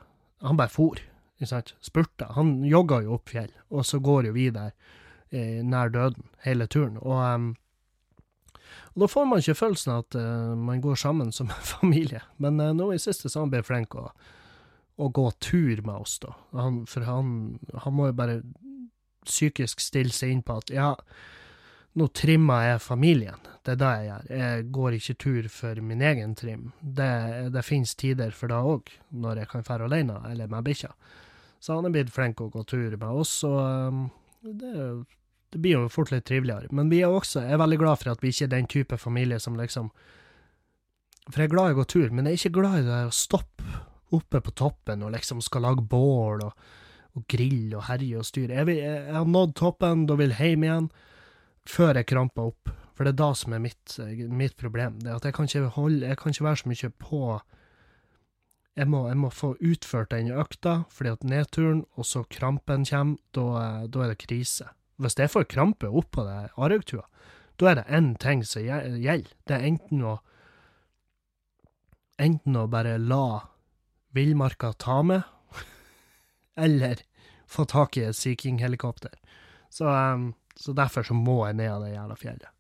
Han 0.43 0.59
bare 0.59 0.73
for, 0.73 0.99
ikke 1.37 1.51
sant. 1.51 1.75
Spurta. 1.85 2.31
Han 2.35 2.65
jogga 2.67 3.03
jo 3.05 3.19
opp 3.19 3.31
fjell, 3.31 3.53
og 3.71 3.87
så 3.87 4.01
går 4.03 4.31
jo 4.31 4.35
vi 4.35 4.49
der 4.55 4.73
eh, 5.31 5.61
nær 5.63 5.93
døden 5.95 6.27
hele 6.47 6.67
turen. 6.67 6.97
Og, 6.99 7.21
em, 7.23 7.51
og 8.95 9.03
da 9.05 9.09
får 9.11 9.29
man 9.29 9.43
ikke 9.43 9.59
følelsen 9.59 9.93
av 9.95 10.05
at 10.05 10.19
uh, 10.19 10.55
man 10.59 10.83
går 10.85 10.99
sammen 11.01 11.33
som 11.33 11.51
en 11.51 11.67
familie. 11.75 12.23
Men 12.43 12.61
uh, 12.63 12.73
nå 12.77 12.93
i 12.95 13.03
siste 13.03 13.29
så 13.29 13.41
har 13.41 13.47
han 13.47 13.55
blitt 13.55 13.69
flink 13.69 13.97
å, 13.99 14.09
å 15.01 15.11
gå 15.21 15.27
tur 15.43 15.83
med 15.87 15.95
oss, 15.97 16.19
da. 16.23 16.35
Han, 16.59 16.85
for 16.91 17.07
han, 17.09 17.35
han 17.85 17.97
må 17.97 18.11
jo 18.11 18.19
bare 18.21 18.41
psykisk 19.27 19.83
stille 19.85 20.15
seg 20.15 20.33
inn 20.33 20.43
på 20.47 20.57
at 20.63 20.73
ja, 20.73 20.95
nå 21.99 22.07
trimmer 22.15 22.69
jeg 22.69 22.83
familien. 22.85 23.49
Det 23.67 23.75
er 23.75 23.81
det 23.81 23.91
jeg 23.91 24.07
gjør. 24.09 24.29
Jeg 24.41 24.67
går 24.77 24.97
ikke 24.97 25.17
tur 25.25 25.49
for 25.53 25.81
min 25.85 26.05
egen 26.07 26.37
trim. 26.39 26.71
Det, 26.81 27.11
det 27.55 27.65
finnes 27.67 27.97
tider 27.99 28.33
for 28.37 28.53
det 28.53 28.61
òg, 28.73 28.93
når 29.11 29.43
jeg 29.43 29.51
kan 29.51 29.67
dra 29.67 29.89
alene, 29.89 30.21
eller 30.31 30.51
med 30.51 30.67
bikkja. 30.69 30.93
Så 31.61 31.77
han 31.77 31.89
er 31.89 31.95
blitt 31.95 32.13
flink 32.15 32.41
å 32.41 32.49
gå 32.53 32.65
tur 32.65 32.95
med 32.97 33.09
oss, 33.11 33.35
og 33.45 33.59
um, 33.61 34.05
det, 34.41 34.73
det 35.51 35.59
blir 35.59 35.77
jo 35.77 35.91
fort 35.91 36.13
litt 36.15 36.27
triveligere. 36.29 36.71
Men 36.75 36.91
vi 36.93 37.03
er 37.03 37.11
også 37.11 37.43
er 37.43 37.61
veldig 37.61 37.79
glad 37.81 38.01
for 38.01 38.13
at 38.13 38.23
vi 38.23 38.33
ikke 38.33 38.47
er 38.47 38.55
den 38.55 38.69
type 38.71 38.99
familie 38.99 39.41
som 39.43 39.59
liksom 39.59 39.91
For 41.31 41.43
jeg 41.43 41.51
er 41.51 41.55
glad 41.55 41.71
i 41.71 41.75
å 41.75 41.79
gå 41.79 41.85
tur, 41.85 42.11
men 42.11 42.27
jeg 42.27 42.33
er 42.33 42.41
ikke 42.41 42.59
glad 42.61 42.79
i 42.79 42.85
det 42.87 42.95
her 42.95 43.11
å 43.11 43.15
stoppe 43.15 43.81
oppe 44.11 44.41
på 44.43 44.51
toppen 44.59 45.05
og 45.07 45.13
liksom 45.15 45.39
skal 45.45 45.63
lage 45.63 45.85
bål 45.87 46.41
og, 46.43 46.65
og 47.15 47.27
grille 47.31 47.77
og 47.79 47.85
herje 47.87 48.19
og 48.19 48.27
styre. 48.27 48.57
Jeg, 48.57 48.81
jeg, 48.81 49.05
jeg 49.07 49.15
har 49.15 49.29
nådd 49.29 49.55
toppen, 49.61 50.07
da 50.11 50.17
vil 50.19 50.35
hjem 50.35 50.67
igjen 50.67 50.89
før 51.69 52.01
jeg 52.01 52.09
kramper 52.11 52.51
opp. 52.51 52.73
For 52.97 53.07
det 53.07 53.15
er 53.15 53.21
da 53.21 53.31
som 53.39 53.55
er 53.55 53.63
mitt, 53.63 53.95
mitt 54.29 54.57
problem. 54.59 54.99
Det 55.01 55.13
er 55.13 55.21
at 55.21 55.29
jeg 55.29 55.37
kan 55.37 55.71
holde, 55.77 56.09
jeg 56.09 56.19
kan 56.19 56.35
ikke 56.35 56.49
være 56.49 56.63
så 56.63 56.73
mye 56.73 56.93
på 57.05 57.23
jeg 58.79 58.87
må, 58.89 59.01
jeg 59.11 59.19
må 59.19 59.31
få 59.35 59.55
utført 59.61 60.13
den 60.13 60.31
økta, 60.33 60.85
fordi 60.95 61.11
at 61.13 61.25
nedturen, 61.27 61.83
og 61.99 62.07
så 62.07 62.23
krampen 62.31 62.87
kommer, 62.89 63.19
da, 63.37 63.87
da 63.91 64.05
er 64.05 64.13
det 64.13 64.21
krise. 64.23 64.71
Hvis 65.01 65.17
jeg 65.17 65.33
får 65.33 65.49
krampe 65.49 65.89
opp 65.89 66.11
på 66.17 66.25
det 66.27 66.51
Araugtua, 66.61 67.07
da 67.61 67.71
er 67.71 67.81
det 67.81 67.87
én 67.93 68.11
ting 68.21 68.43
som 68.45 68.65
gjelder. 68.65 69.31
Det 69.49 69.57
er 69.57 69.69
enten 69.73 70.05
å 70.05 70.19
Enten 72.21 72.57
å 72.61 72.67
bare 72.69 72.99
la 73.01 73.47
villmarka 74.13 74.75
ta 74.77 74.99
meg, 75.01 75.23
eller 76.67 77.01
få 77.49 77.65
tak 77.65 77.97
i 77.97 78.03
et 78.11 78.19
Sea 78.19 78.37
King-helikopter. 78.37 79.15
Så, 79.73 79.89
um, 79.89 80.35
så 80.53 80.75
derfor 80.77 81.07
så 81.09 81.17
må 81.17 81.39
jeg 81.47 81.57
ned 81.63 81.73
av 81.73 81.87
det 81.87 81.95
jævla 81.95 82.19
fjellet. 82.21 82.51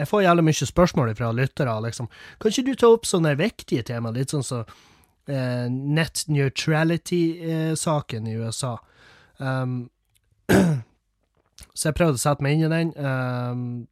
Jeg 0.00 0.08
får 0.08 0.22
jævlig 0.24 0.44
mye 0.46 0.66
spørsmål 0.70 1.10
fra 1.18 1.32
lyttere. 1.34 1.74
liksom. 1.84 2.08
Kan 2.40 2.54
ikke 2.54 2.70
du 2.70 2.74
ta 2.78 2.88
opp 2.94 3.08
sånne 3.08 3.34
viktige 3.36 3.82
tema, 3.84 4.12
litt 4.14 4.32
sånn 4.32 4.46
som 4.46 4.62
eh, 4.62 4.78
net 5.30 6.24
neutrality-saken 6.26 8.26
i 8.26 8.34
USA? 8.40 8.72
Um, 9.38 9.84
så 11.74 11.88
jeg 11.88 11.96
prøvde 11.96 12.18
å 12.18 12.22
sette 12.22 12.44
meg 12.44 12.58
inn 12.58 12.66
i 12.66 12.72
den. 12.72 12.92
Um, 12.98 13.86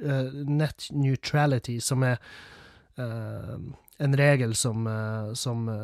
eh, 0.00 0.30
net 0.48 0.88
neutrality, 0.94 1.80
som 1.84 2.04
er 2.06 2.16
eh, 2.96 3.56
en 4.00 4.16
regel 4.16 4.54
som, 4.56 4.86
eh, 4.86 5.32
som 5.34 5.68
eh, 5.68 5.76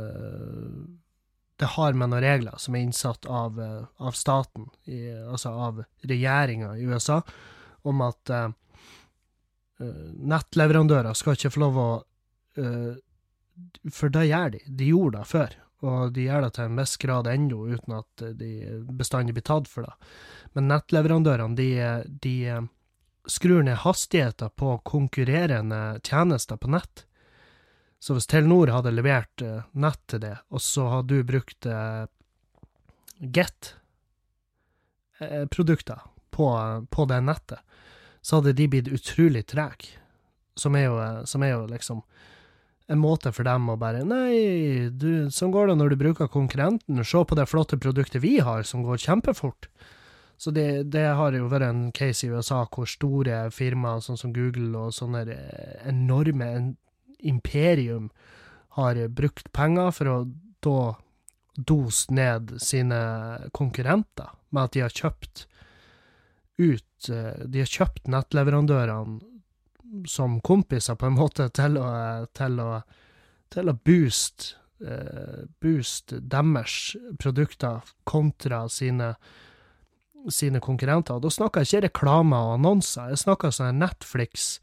Det 1.56 1.70
har 1.72 1.94
med 1.96 2.10
noen 2.12 2.20
regler 2.20 2.58
som 2.60 2.74
er 2.76 2.82
innsatt 2.84 3.26
av, 3.26 3.60
eh, 3.60 3.84
av 3.96 4.12
staten, 4.12 4.68
i, 4.84 5.08
altså 5.08 5.50
av 5.50 5.84
regjeringa 6.04 6.74
i 6.76 6.84
USA, 6.84 7.22
om 7.88 8.02
at 8.04 8.30
eh, 8.30 8.50
eh, 9.80 10.10
nettleverandører 10.32 11.16
skal 11.16 11.36
ikke 11.36 11.52
få 11.54 11.62
lov 11.64 11.78
å 11.80 11.88
eh, 12.60 12.92
For 13.92 14.12
det 14.12 14.26
gjør 14.28 14.56
de. 14.56 14.60
De 14.66 14.90
gjorde 14.90 15.18
det 15.18 15.30
før. 15.30 15.56
Og 15.86 16.12
de 16.16 16.22
gjør 16.26 16.46
det 16.46 16.52
til 16.56 16.64
en 16.64 16.78
viss 16.80 16.96
grad 17.00 17.28
ennå, 17.30 17.58
uten 17.76 17.98
at 17.98 18.24
de 18.40 18.50
bestandig 18.96 19.36
blir 19.36 19.44
tatt 19.46 19.68
for 19.68 19.86
det. 19.86 19.92
Men 20.56 20.70
nettleverandørene, 20.72 21.58
de, 21.58 21.68
de 22.24 22.34
eh, 22.48 22.64
skrur 23.26 23.62
ned 23.62 23.76
hastigheter 23.82 24.48
på 24.48 24.78
konkurrerende 24.88 26.00
tjenester 26.02 26.56
på 26.56 26.70
nett. 26.72 27.04
Så 27.98 28.14
hvis 28.14 28.26
Telenor 28.30 28.68
hadde 28.72 28.90
levert 28.94 29.42
eh, 29.42 29.62
nett 29.72 30.06
til 30.06 30.20
det, 30.22 30.36
og 30.48 30.60
så 30.62 30.88
hadde 30.92 31.14
du 31.14 31.24
brukt 31.26 31.66
eh, 31.66 32.06
Get-produkter 33.16 36.00
på, 36.30 36.46
på 36.90 37.04
det 37.08 37.20
nettet, 37.24 37.58
så 38.20 38.36
hadde 38.36 38.52
de 38.58 38.68
blitt 38.68 38.88
utrolig 38.92 39.46
trege. 39.48 39.86
Som, 40.56 40.74
eh, 40.76 41.24
som 41.24 41.42
er 41.42 41.48
jo 41.54 41.66
liksom 41.70 42.02
en 42.88 43.02
måte 43.02 43.32
for 43.34 43.46
dem 43.46 43.68
å 43.72 43.76
bare 43.80 44.04
Nei, 44.06 44.88
du, 44.94 45.28
sånn 45.34 45.52
går 45.54 45.72
det 45.72 45.78
når 45.80 45.92
du 45.92 46.00
bruker 46.04 46.30
konkurrenten. 46.30 47.02
Se 47.04 47.22
på 47.26 47.38
det 47.38 47.48
flotte 47.50 47.78
produktet 47.82 48.22
vi 48.22 48.38
har, 48.38 48.62
som 48.62 48.84
går 48.86 49.02
kjempefort. 49.02 49.68
Så 50.36 50.52
det, 50.52 50.90
det 50.92 51.06
har 51.16 51.34
jo 51.34 51.48
vært 51.48 51.70
en 51.70 51.84
case 51.96 52.26
i 52.26 52.30
USA 52.30 52.62
hvor 52.68 52.88
store 52.90 53.46
firmaer, 53.54 54.04
sånn 54.04 54.20
som 54.20 54.34
Google 54.36 54.86
og 54.86 54.94
sånne 54.94 55.24
eh, 55.32 55.76
enorme 55.88 56.50
en, 56.58 56.68
imperium, 57.24 58.10
har 58.76 58.98
brukt 59.08 59.48
penger 59.56 59.94
for 59.96 60.12
å 60.12 60.16
da 60.64 60.80
dose 61.56 62.12
ned 62.12 62.52
sine 62.60 62.98
konkurrenter 63.56 64.34
med 64.52 64.66
at 64.66 64.74
de 64.74 64.82
har 64.84 64.92
kjøpt 64.92 65.46
ut 66.60 67.08
eh, 67.08 67.40
De 67.48 67.62
har 67.62 67.72
kjøpt 67.72 68.10
nettleverandørene 68.12 69.35
som 70.08 70.40
kompiser, 70.40 70.96
på 70.98 71.08
en 71.08 71.18
måte, 71.18 71.48
til 71.54 71.78
å, 71.80 71.88
til 72.36 72.60
å, 72.62 72.70
til 73.52 73.70
å 73.70 73.76
booste 73.86 74.56
eh, 74.84 75.44
booste 75.62 76.20
deres 76.20 76.96
produkter 77.18 77.84
kontra 78.04 78.66
sine, 78.68 79.14
sine 80.28 80.60
konkurrenter. 80.60 81.18
Og 81.18 81.26
da 81.26 81.32
snakker 81.32 81.64
jeg 81.64 81.72
ikke 81.72 81.86
reklame 81.88 82.38
og 82.38 82.56
annonser, 82.58 83.12
jeg 83.12 83.24
snakker 83.24 83.54
sånn 83.54 83.82
Netflix 83.82 84.56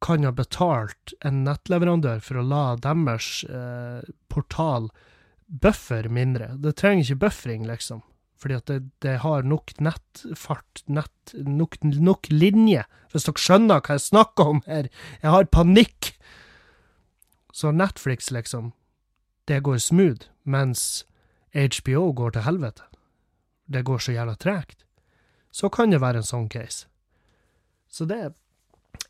kan 0.00 0.24
ha 0.24 0.32
betalt 0.32 1.12
en 1.24 1.42
nettleverandør 1.44 2.22
for 2.24 2.40
å 2.40 2.46
la 2.46 2.64
deres 2.80 3.42
eh, 3.44 4.00
portal 4.32 4.88
buffer 5.50 6.08
mindre. 6.08 6.54
Det 6.56 6.72
trenger 6.78 7.04
ikke 7.04 7.26
buffering, 7.26 7.66
liksom. 7.68 8.00
Fordi 8.40 8.56
at 8.56 8.70
det, 8.70 8.78
det 9.04 9.18
har 9.20 9.44
nok 9.44 9.74
nettfart, 9.84 10.82
nett, 10.88 11.34
nok, 11.34 11.76
nok 11.84 12.30
linje, 12.32 12.86
hvis 13.12 13.26
dere 13.28 13.42
skjønner 13.44 13.82
hva 13.84 13.96
jeg 13.98 14.06
snakker 14.06 14.54
om 14.54 14.62
her. 14.66 14.88
Jeg 15.20 15.34
har 15.34 15.50
panikk! 15.52 16.14
Så 17.52 17.72
Netflix, 17.74 18.30
liksom, 18.32 18.70
det 19.50 19.60
går 19.66 19.80
smooth, 19.82 20.30
mens 20.48 21.04
HBO 21.52 22.12
går 22.16 22.36
til 22.36 22.46
helvete. 22.46 22.86
Det 23.66 23.84
går 23.84 23.98
så 23.98 24.14
jævla 24.14 24.36
tregt. 24.40 24.84
Så 25.50 25.68
kan 25.68 25.90
det 25.90 26.00
være 26.00 26.22
en 26.22 26.26
sånn 26.26 26.48
case. 26.48 26.86
Så 27.90 28.06
det 28.06 28.32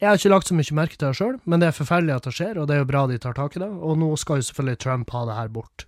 Jeg 0.00 0.08
har 0.08 0.16
ikke 0.16 0.30
lagt 0.32 0.48
så 0.48 0.54
mye 0.56 0.74
merke 0.76 0.96
til 0.96 1.10
det 1.10 1.16
sjøl, 1.18 1.38
men 1.44 1.60
det 1.60 1.68
er 1.68 1.76
forferdelig 1.76 2.14
at 2.14 2.24
det 2.24 2.32
skjer, 2.32 2.58
og 2.58 2.68
det 2.68 2.74
er 2.74 2.78
jo 2.80 2.88
bra 2.88 3.02
de 3.06 3.18
tar 3.20 3.34
tak 3.36 3.56
i 3.56 3.60
det. 3.60 3.68
Og 3.68 3.98
nå 4.00 4.08
skal 4.16 4.40
jo 4.40 4.46
selvfølgelig 4.48 4.78
Trump 4.80 5.10
ha 5.12 5.24
det 5.28 5.36
her 5.36 5.50
bort. 5.52 5.84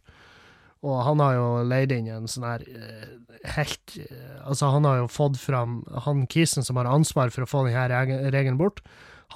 Og 0.83 0.97
han 1.07 1.21
har 1.23 1.37
jo 1.37 1.49
leid 1.71 1.93
inn 1.95 2.09
en 2.11 2.25
sånn 2.31 2.47
her 2.49 2.63
eh, 2.67 3.11
helt 3.55 3.93
eh, 4.03 4.41
Altså, 4.43 4.67
han 4.75 4.85
har 4.89 4.97
jo 4.99 5.05
fått 5.15 5.37
fram 5.39 5.77
Han 6.09 6.25
kisen 6.27 6.67
som 6.67 6.81
har 6.81 6.89
ansvar 6.91 7.31
for 7.31 7.45
å 7.45 7.51
få 7.51 7.61
denne 7.69 7.85
reg- 7.93 8.17
regelen 8.35 8.59
bort, 8.59 8.81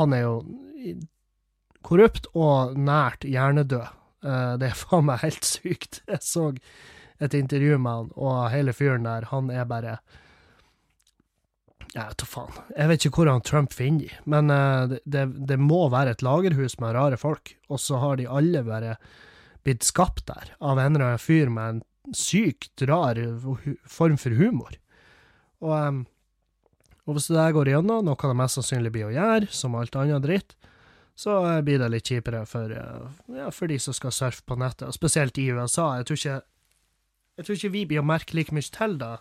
han 0.01 0.13
er 0.17 0.25
jo 0.25 0.33
korrupt 1.87 2.27
og 2.35 2.75
nært 2.83 3.23
hjernedød. 3.31 3.87
Eh, 4.27 4.53
det 4.61 4.71
er 4.73 4.79
faen 4.81 5.07
meg 5.07 5.23
helt 5.23 5.47
sykt. 5.47 6.01
Jeg 6.11 6.23
så 6.27 6.49
et 7.23 7.33
intervju 7.39 7.79
med 7.81 7.93
han, 7.93 8.09
og 8.21 8.41
hele 8.53 8.75
fyren 8.77 9.07
der, 9.07 9.29
han 9.31 9.47
er 9.55 9.65
bare 9.71 9.95
Jeg 11.95 12.03
vet 12.11 12.19
da 12.21 12.27
faen. 12.29 12.59
Jeg 12.77 12.91
vet 12.91 13.07
ikke 13.07 13.23
hvor 13.23 13.31
han 13.31 13.47
Trump 13.47 13.73
finner 13.73 14.03
de, 14.05 14.11
men 14.29 14.51
det, 15.07 15.23
det 15.49 15.57
må 15.63 15.87
være 15.95 16.13
et 16.17 16.27
lagerhus 16.27 16.75
med 16.83 16.93
rare 16.99 17.17
folk, 17.17 17.55
og 17.73 17.81
så 17.81 18.03
har 18.03 18.19
de 18.21 18.27
alle 18.29 18.61
bare 18.67 18.99
blitt 19.67 19.87
skapt 19.87 20.27
der 20.31 20.55
av 20.59 20.79
en 20.79 20.95
eller 20.95 21.11
annen 21.11 21.23
fyr 21.23 21.51
med 21.53 21.77
en 21.77 22.15
sykt 22.15 22.83
rar 22.87 23.19
form 23.91 24.19
for 24.21 24.39
humor. 24.39 24.79
Og, 25.65 26.05
og 27.07 27.17
hvis 27.17 27.29
det 27.31 27.39
der 27.39 27.55
går 27.57 27.73
igjennom, 27.73 28.07
noe 28.07 28.31
det 28.31 28.39
mest 28.39 28.61
sannsynlig 28.61 28.95
blir 28.95 29.09
å 29.09 29.15
gjøre, 29.15 29.51
som 29.51 29.77
alt 29.79 29.99
annet 29.99 30.25
dritt, 30.25 30.57
så 31.17 31.39
eh, 31.49 31.63
blir 31.65 31.81
det 31.81 31.89
litt 31.93 32.11
kjipere 32.13 32.45
for, 32.49 32.73
eh, 32.73 33.07
ja, 33.39 33.49
for 33.55 33.73
de 33.73 33.79
som 33.81 33.97
skal 33.97 34.13
surfe 34.13 34.45
på 34.47 34.59
nettet, 34.61 34.87
og 34.91 34.97
spesielt 34.97 35.39
i 35.41 35.49
USA. 35.49 35.95
Jeg 35.97 36.09
tror 36.11 36.21
ikke, 36.21 36.37
jeg 37.41 37.49
tror 37.49 37.59
ikke 37.59 37.73
vi 37.73 37.87
blir 37.89 38.03
å 38.03 38.07
merke 38.07 38.37
like 38.37 38.55
mye 38.55 38.77
til 38.77 38.99
det, 39.01 39.15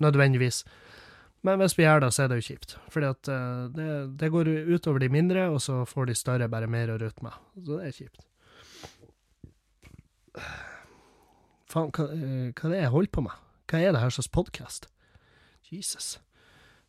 nødvendigvis. 0.00 0.62
Men 1.46 1.60
hvis 1.62 1.74
vi 1.78 1.86
gjør 1.86 2.04
det, 2.04 2.12
så 2.14 2.22
er 2.22 2.30
det 2.30 2.38
jo 2.38 2.48
kjipt. 2.52 2.76
Fordi 2.94 3.10
at 3.10 3.32
eh, 3.34 3.62
det, 3.74 3.90
det 4.22 4.32
går 4.32 4.52
utover 4.70 5.02
de 5.02 5.10
mindre, 5.12 5.48
og 5.50 5.58
så 5.64 5.82
får 5.88 6.12
de 6.12 6.18
større 6.22 6.50
bare 6.52 6.70
mer 6.70 6.94
å 6.94 7.00
rutte 7.02 7.26
med. 7.26 7.34
Så 7.58 7.80
det 7.80 7.88
er 7.88 7.96
kjipt. 7.98 8.29
Faen, 11.70 11.92
hva, 11.94 12.08
eh, 12.14 12.50
hva 12.54 12.66
er 12.66 12.74
det 12.74 12.80
jeg 12.82 12.94
holder 12.94 13.14
på 13.14 13.24
med? 13.26 13.46
Hva 13.70 13.78
er 13.80 13.94
det 13.94 14.02
her 14.02 14.14
slags 14.14 14.32
podkast? 14.34 14.88
Jesus. 15.70 16.18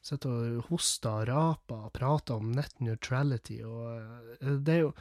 Sitter 0.01 0.29
og 0.29 0.71
hoster 0.71 1.21
og 1.21 1.27
raper 1.29 1.85
og 1.87 1.93
prater 1.93 2.41
om 2.41 2.53
net 2.57 2.73
neutrality, 2.81 3.59
og 3.61 3.99
eh, 3.99 4.57
det 4.57 4.77
er 4.79 4.87
jo 4.87 4.93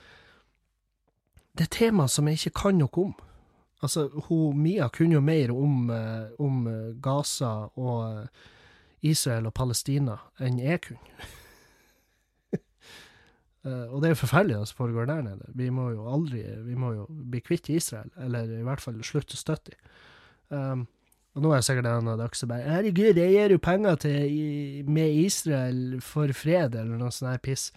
Det 1.57 1.65
er 1.67 1.77
tema 1.77 2.07
som 2.07 2.29
jeg 2.29 2.39
ikke 2.39 2.61
kan 2.61 2.77
noe 2.79 2.95
om. 2.95 3.15
Altså, 3.83 4.09
hun, 4.29 4.59
Mia 4.61 4.89
kunne 4.89 5.17
jo 5.17 5.21
mer 5.21 5.51
om, 5.51 5.91
eh, 5.91 6.29
om 6.39 6.67
eh, 6.69 6.95
Gaza 7.03 7.69
og 7.75 8.21
eh, 8.21 8.27
Israel 9.03 9.49
og 9.49 9.55
Palestina 9.55 10.19
enn 10.39 10.61
jeg 10.61 10.83
kunne. 10.85 11.29
Eh, 13.67 13.91
og 13.93 14.01
det 14.01 14.09
er 14.09 14.15
jo 14.15 14.23
forferdelig 14.23 14.57
det 14.57 14.69
som 14.71 14.79
foregår 14.81 15.11
der 15.11 15.27
nede. 15.27 15.51
Vi 15.55 15.69
må 15.71 15.91
jo 15.93 16.07
aldri 16.09 16.45
Vi 16.65 16.79
må 16.79 16.95
jo 16.95 17.07
bli 17.09 17.43
kvitt 17.45 17.69
Israel, 17.73 18.11
eller 18.17 18.49
i 18.57 18.65
hvert 18.65 18.81
fall 18.81 19.03
slutte 19.05 19.37
å 19.37 19.41
støtte 19.41 19.75
dem. 19.75 19.93
Um, 20.51 20.87
og 21.37 21.45
nå 21.45 21.51
er 21.53 21.61
jeg 21.61 21.69
sikkert 21.69 21.87
en 21.87 22.09
av 22.11 22.19
dere 22.19 22.35
som 22.35 22.49
bare 22.51 22.67
'Herregud, 22.67 23.17
jeg 23.17 23.33
gir 23.37 23.51
jo 23.51 23.59
penger 23.59 23.95
til 23.95 24.23
i- 24.27 24.83
med 24.83 25.15
Israel 25.15 26.01
for 26.01 26.27
fred', 26.27 26.75
eller 26.75 26.99
noe 26.99 27.11
sånt 27.11 27.31
her 27.31 27.39
piss. 27.39 27.71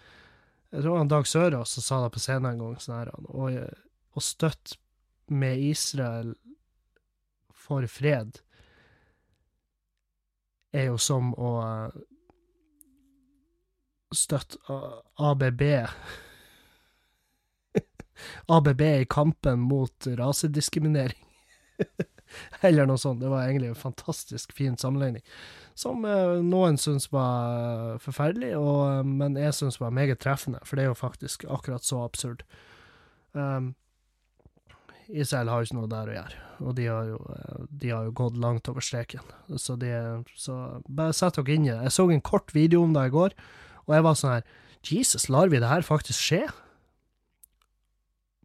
Jeg 0.72 0.82
tror 0.82 0.98
han 0.98 1.08
Dag 1.08 1.26
Sørås 1.28 1.78
sa 1.84 2.04
det 2.04 2.12
på 2.12 2.20
scenen 2.20 2.52
en 2.52 2.60
gang, 2.60 2.76
sånn 2.76 2.98
her, 2.98 3.12
å, 3.14 4.20
støtte 4.20 4.78
med 5.30 5.60
Israel 5.60 6.36
for 7.52 7.86
fred 7.88 8.40
er 10.74 10.86
jo 10.86 10.98
som 10.98 11.34
å 11.34 11.92
støtte 14.18 14.58
ABB 15.20 15.62
ABB 18.54 18.82
i 19.02 19.06
kampen 19.10 19.60
mot 19.60 20.08
rasediskriminering. 20.08 21.20
Eller 22.62 22.88
noe 22.90 22.98
sånt. 22.98 23.22
Det 23.22 23.30
var 23.30 23.46
egentlig 23.46 23.72
en 23.72 23.80
fantastisk 23.80 24.54
fin 24.56 24.78
sammenligning. 24.78 25.24
Som 25.78 26.06
eh, 26.06 26.40
noen 26.46 26.78
syns 26.82 27.10
var 27.14 28.00
forferdelig, 28.04 28.54
og, 28.58 28.82
eh, 28.90 29.06
men 29.08 29.38
jeg 29.40 29.56
syns 29.58 29.80
var 29.82 29.96
meget 29.96 30.22
treffende, 30.24 30.62
for 30.66 30.78
det 30.78 30.86
er 30.86 30.92
jo 30.92 31.00
faktisk 31.00 31.46
akkurat 31.50 31.86
så 31.86 32.04
absurd. 32.06 32.44
Um, 33.34 33.74
Israel 35.10 35.50
har 35.50 35.62
jo 35.62 35.70
ikke 35.70 35.80
noe 35.80 35.92
der 35.92 36.10
å 36.10 36.16
gjøre, 36.16 36.44
og 36.64 36.76
de 36.78 36.86
har 36.88 37.10
jo, 37.10 37.20
eh, 37.34 37.66
de 37.82 37.92
har 37.92 38.08
jo 38.08 38.16
gått 38.22 38.38
langt 38.40 38.70
over 38.72 38.86
streken. 38.86 39.34
Så, 39.58 39.78
de, 39.82 39.92
så 40.40 40.60
bare 40.88 41.16
sett 41.18 41.40
dere 41.40 41.58
inn 41.58 41.68
i 41.68 41.74
det. 41.74 41.82
Jeg 41.90 41.98
så 41.98 42.08
en 42.10 42.26
kort 42.26 42.54
video 42.56 42.86
om 42.86 42.96
det 42.96 43.10
i 43.10 43.14
går, 43.14 43.38
og 43.88 43.96
jeg 43.98 44.06
var 44.06 44.20
sånn 44.20 44.38
her 44.38 44.46
Jesus, 44.84 45.30
lar 45.32 45.48
vi 45.48 45.62
det 45.64 45.70
her 45.72 45.86
faktisk 45.88 46.20
skje? 46.20 46.42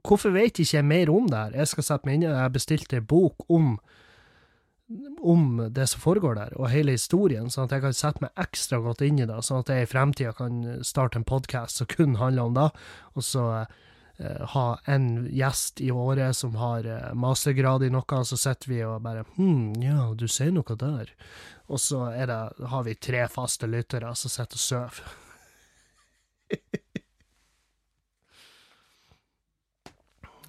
Hvorfor 0.07 0.31
vet 0.31 0.61
ikke 0.63 0.77
jeg 0.77 0.87
mer 0.87 1.11
om 1.11 1.27
det 1.27 1.39
her? 1.39 1.57
Jeg 1.59 1.73
skal 1.73 1.87
sette 1.89 2.07
meg 2.07 2.19
inn 2.19 2.29
i 2.29 2.31
det. 2.31 2.37
Jeg 2.39 2.55
bestilte 2.55 3.01
en 3.01 3.09
bok 3.11 3.49
om 3.51 3.73
om 5.21 5.69
det 5.75 5.85
som 5.87 6.01
foregår 6.01 6.39
der, 6.39 6.55
og 6.57 6.71
hele 6.73 6.95
historien, 6.97 7.51
sånn 7.53 7.67
at 7.67 7.75
jeg 7.77 7.83
kan 7.83 7.97
sette 7.97 8.25
meg 8.25 8.41
ekstra 8.41 8.79
godt 8.81 9.03
inn 9.05 9.19
i 9.21 9.27
det, 9.29 9.37
sånn 9.45 9.61
at 9.61 9.73
jeg 9.73 9.85
i 9.85 9.91
fremtida 9.91 10.33
kan 10.33 10.63
starte 10.87 11.21
en 11.21 11.29
podkast 11.29 11.83
som 11.83 11.91
kun 11.91 12.17
handler 12.17 12.49
om 12.49 12.57
det, 12.57 12.67
og 13.13 13.27
så 13.27 13.45
eh, 13.59 14.41
ha 14.55 14.65
en 14.89 15.27
gjest 15.29 15.83
i 15.85 15.91
året 15.93 16.39
som 16.41 16.57
har 16.57 16.89
eh, 16.89 17.13
mastergrad 17.13 17.85
i 17.85 17.93
noe, 17.93 18.07
og 18.09 18.31
så 18.31 18.41
sitter 18.41 18.73
vi 18.73 18.81
og 18.87 19.05
bare 19.05 19.27
Hm, 19.37 19.77
ja, 19.85 20.09
du 20.17 20.25
sier 20.25 20.57
noe 20.57 20.81
der. 20.81 21.13
Og 21.69 21.85
så 21.85 22.07
det, 22.17 22.43
har 22.73 22.89
vi 22.89 22.97
tre 22.97 23.27
faste 23.29 23.69
lyttere 23.69 24.15
som 24.17 24.33
sitter 24.33 24.57
og 24.57 24.69
sover. 24.71 25.17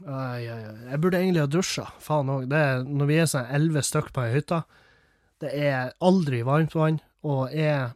Ai, 0.09 0.47
ai, 0.47 0.61
ai. 0.63 0.75
Jeg 0.93 1.01
burde 1.03 1.19
egentlig 1.19 1.43
ha 1.43 1.49
dusja. 1.51 1.85
Faen 2.01 2.31
òg. 2.31 2.47
Når 2.49 3.09
vi 3.09 3.17
er 3.19 3.27
sånn 3.29 3.49
elleve 3.51 3.83
stykk 3.85 4.13
på 4.15 4.23
ei 4.23 4.31
hytte, 4.37 4.63
det 5.43 5.51
er 5.55 5.93
aldri 6.03 6.41
varmt 6.47 6.75
vann, 6.75 6.99
og 7.23 7.51
jeg 7.55 7.91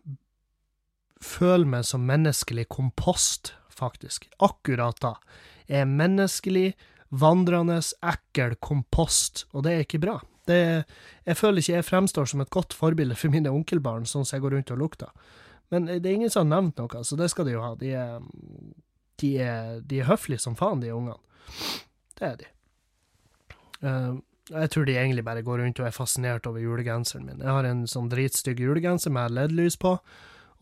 føler 1.24 1.68
meg 1.70 1.88
som 1.88 2.06
menneskelig 2.08 2.68
kompost, 2.72 3.54
faktisk. 3.74 4.28
Akkurat 4.44 5.00
da. 5.04 5.16
Jeg 5.68 5.84
er 5.84 5.90
menneskelig, 5.90 6.68
vandrende, 7.14 7.80
ekkel 8.04 8.56
kompost, 8.64 9.46
og 9.54 9.66
det 9.66 9.74
er 9.74 9.88
ikke 9.88 10.02
bra. 10.04 10.20
Det, 10.48 10.60
jeg 11.24 11.40
føler 11.40 11.64
ikke 11.64 11.78
jeg 11.78 11.88
fremstår 11.88 12.28
som 12.30 12.44
et 12.44 12.52
godt 12.52 12.76
forbilde 12.76 13.16
for 13.16 13.32
mine 13.32 13.52
onkelbarn, 13.54 14.08
sånn 14.10 14.28
som 14.28 14.38
jeg 14.38 14.44
går 14.44 14.58
rundt 14.58 14.74
og 14.76 14.82
lukter. 14.82 15.12
Men 15.74 15.90
det 15.90 16.06
er 16.06 16.20
ingen 16.20 16.30
som 16.30 16.46
har 16.46 16.52
nevnt 16.62 16.82
noe, 16.82 17.04
så 17.04 17.18
det 17.18 17.32
skal 17.34 17.48
de 17.50 17.56
jo 17.56 17.64
ha. 17.64 17.72
De 17.80 17.94
er, 17.98 18.20
de 19.22 19.32
er, 19.42 19.80
de 19.90 20.04
er 20.04 20.10
høflige 20.12 20.44
som 20.44 20.58
faen, 20.60 20.84
de 20.84 20.94
ungene. 20.94 21.18
Det 22.20 22.28
er 22.28 22.38
de. 22.44 22.52
Uh, 23.84 24.22
jeg 24.52 24.70
tror 24.74 24.86
de 24.86 24.98
egentlig 25.00 25.24
bare 25.26 25.42
går 25.46 25.64
rundt 25.64 25.80
og 25.80 25.88
er 25.88 25.96
fascinert 25.96 26.48
over 26.48 26.62
julegenseren 26.62 27.26
min. 27.26 27.42
Jeg 27.42 27.56
har 27.56 27.66
en 27.68 27.88
sånn 27.90 28.12
dritstygg 28.12 28.60
julegenser 28.60 29.14
med 29.16 29.34
LED-lys 29.34 29.80
på, 29.80 29.96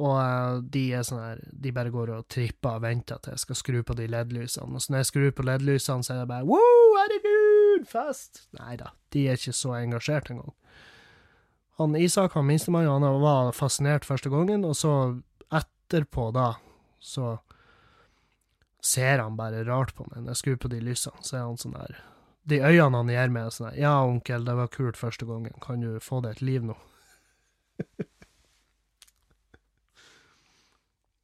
og 0.01 0.15
uh, 0.15 0.61
de 0.73 0.85
er 0.95 1.03
sånn 1.05 1.21
her 1.21 1.41
De 1.51 1.73
bare 1.75 1.91
går 1.93 2.13
og 2.15 2.29
tripper 2.31 2.79
og 2.79 2.85
venter 2.85 3.19
til 3.21 3.35
jeg 3.35 3.43
skal 3.43 3.59
skru 3.59 3.81
på 3.85 3.97
de 3.99 4.07
LED-lysene. 4.09 4.69
Og 4.71 4.83
så 4.83 4.93
når 4.93 5.03
jeg 5.03 5.11
skrur 5.11 5.35
på 5.35 5.45
LED-lysene, 5.49 6.07
så 6.07 6.15
er 6.15 6.23
det 6.23 6.31
bare 6.31 6.47
wow, 6.47 6.95
herregud, 7.01 7.85
fest! 7.89 8.45
Nei 8.57 8.77
da, 8.79 8.93
de 9.13 9.27
er 9.27 9.41
ikke 9.41 9.57
så 9.59 9.75
engasjert 9.81 10.31
engang. 10.33 10.55
Han 11.81 11.95
Isak, 11.97 12.35
han 12.37 12.45
minstemann, 12.45 12.85
han 12.87 13.21
var 13.21 13.51
fascinert 13.57 14.05
første 14.05 14.29
gangen, 14.29 14.65
og 14.67 14.75
så 14.77 14.93
etterpå, 15.51 16.29
da, 16.35 16.53
så 17.01 17.39
ser 18.81 19.19
han 19.21 19.37
bare 19.37 19.63
rart 19.67 19.95
på 19.95 20.05
meg 20.09 20.21
når 20.21 20.31
jeg 20.33 20.41
skrur 20.41 20.61
på 20.63 20.71
de 20.73 20.79
lysene. 20.83 21.21
Så 21.25 21.37
er 21.37 21.43
han 21.45 21.59
sånn 21.61 21.77
der 21.77 21.99
De 22.49 22.57
øynene 22.61 22.97
han 22.97 23.11
gir 23.13 23.33
meg, 23.33 23.45
er 23.45 23.53
sånn 23.55 23.69
der 23.69 23.81
Ja, 23.81 23.93
onkel, 24.05 24.45
det 24.45 24.55
var 24.57 24.71
kult 24.73 24.97
første 24.97 25.25
gangen. 25.29 25.53
Kan 25.61 25.83
du 25.85 25.99
få 26.01 26.21
deg 26.25 26.37
et 26.37 26.45
liv 26.45 26.65
nå? 26.65 26.77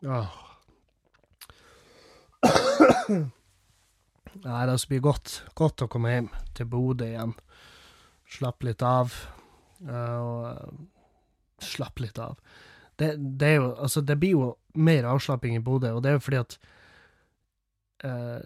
Åh. 0.06 0.30
Nei, 4.38 4.66
det 4.70 4.78
skal 4.78 4.92
bli 4.92 5.00
godt, 5.02 5.42
godt 5.58 5.82
å 5.82 5.90
komme 5.90 6.12
hjem 6.14 6.30
til 6.58 6.70
Bodø 6.70 7.08
igjen. 7.10 7.34
Slappe 8.30 8.70
litt 8.70 8.84
av. 8.86 9.16
eh, 9.86 10.18
og 10.18 10.48
eh, 10.50 10.80
slappe 11.64 12.06
litt 12.06 12.20
av. 12.22 12.38
Det, 12.98 13.14
det 13.18 13.54
jo 13.56 13.74
Altså, 13.76 14.02
det 14.02 14.18
blir 14.20 14.34
jo 14.34 14.48
mer 14.74 15.06
avslapping 15.06 15.58
i 15.58 15.64
Bodø, 15.64 15.92
og 15.98 16.04
det 16.04 16.10
er 16.10 16.18
jo 16.18 16.24
fordi 16.26 16.40
at 16.42 16.58
uh, 18.06 18.42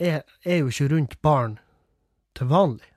Jeg 0.00 0.22
er 0.44 0.56
jo 0.56 0.72
ikke 0.72 0.88
rundt 0.90 1.22
barn 1.22 1.58
til 2.34 2.50
vanlig. 2.50 2.90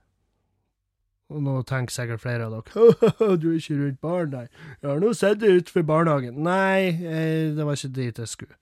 Og 1.28 1.44
nå 1.44 1.60
tenker 1.68 1.94
sikkert 1.94 2.24
flere 2.24 2.48
av 2.48 2.56
dere 2.56 3.36
du 3.42 3.50
er 3.52 3.60
ikke 3.60 3.78
rundt 3.82 4.02
barn, 4.02 4.32
nei. 4.34 4.46
Jeg 4.82 4.90
har 4.90 5.02
nå 5.04 5.12
sett 5.18 5.42
det 5.42 5.52
utenfor 5.60 5.86
barnehagen. 5.86 6.40
Nei, 6.42 6.96
jeg, 7.04 7.52
det 7.58 7.68
var 7.68 7.78
ikke 7.78 7.96
dit 7.98 8.22
jeg 8.24 8.32
skulle. 8.32 8.58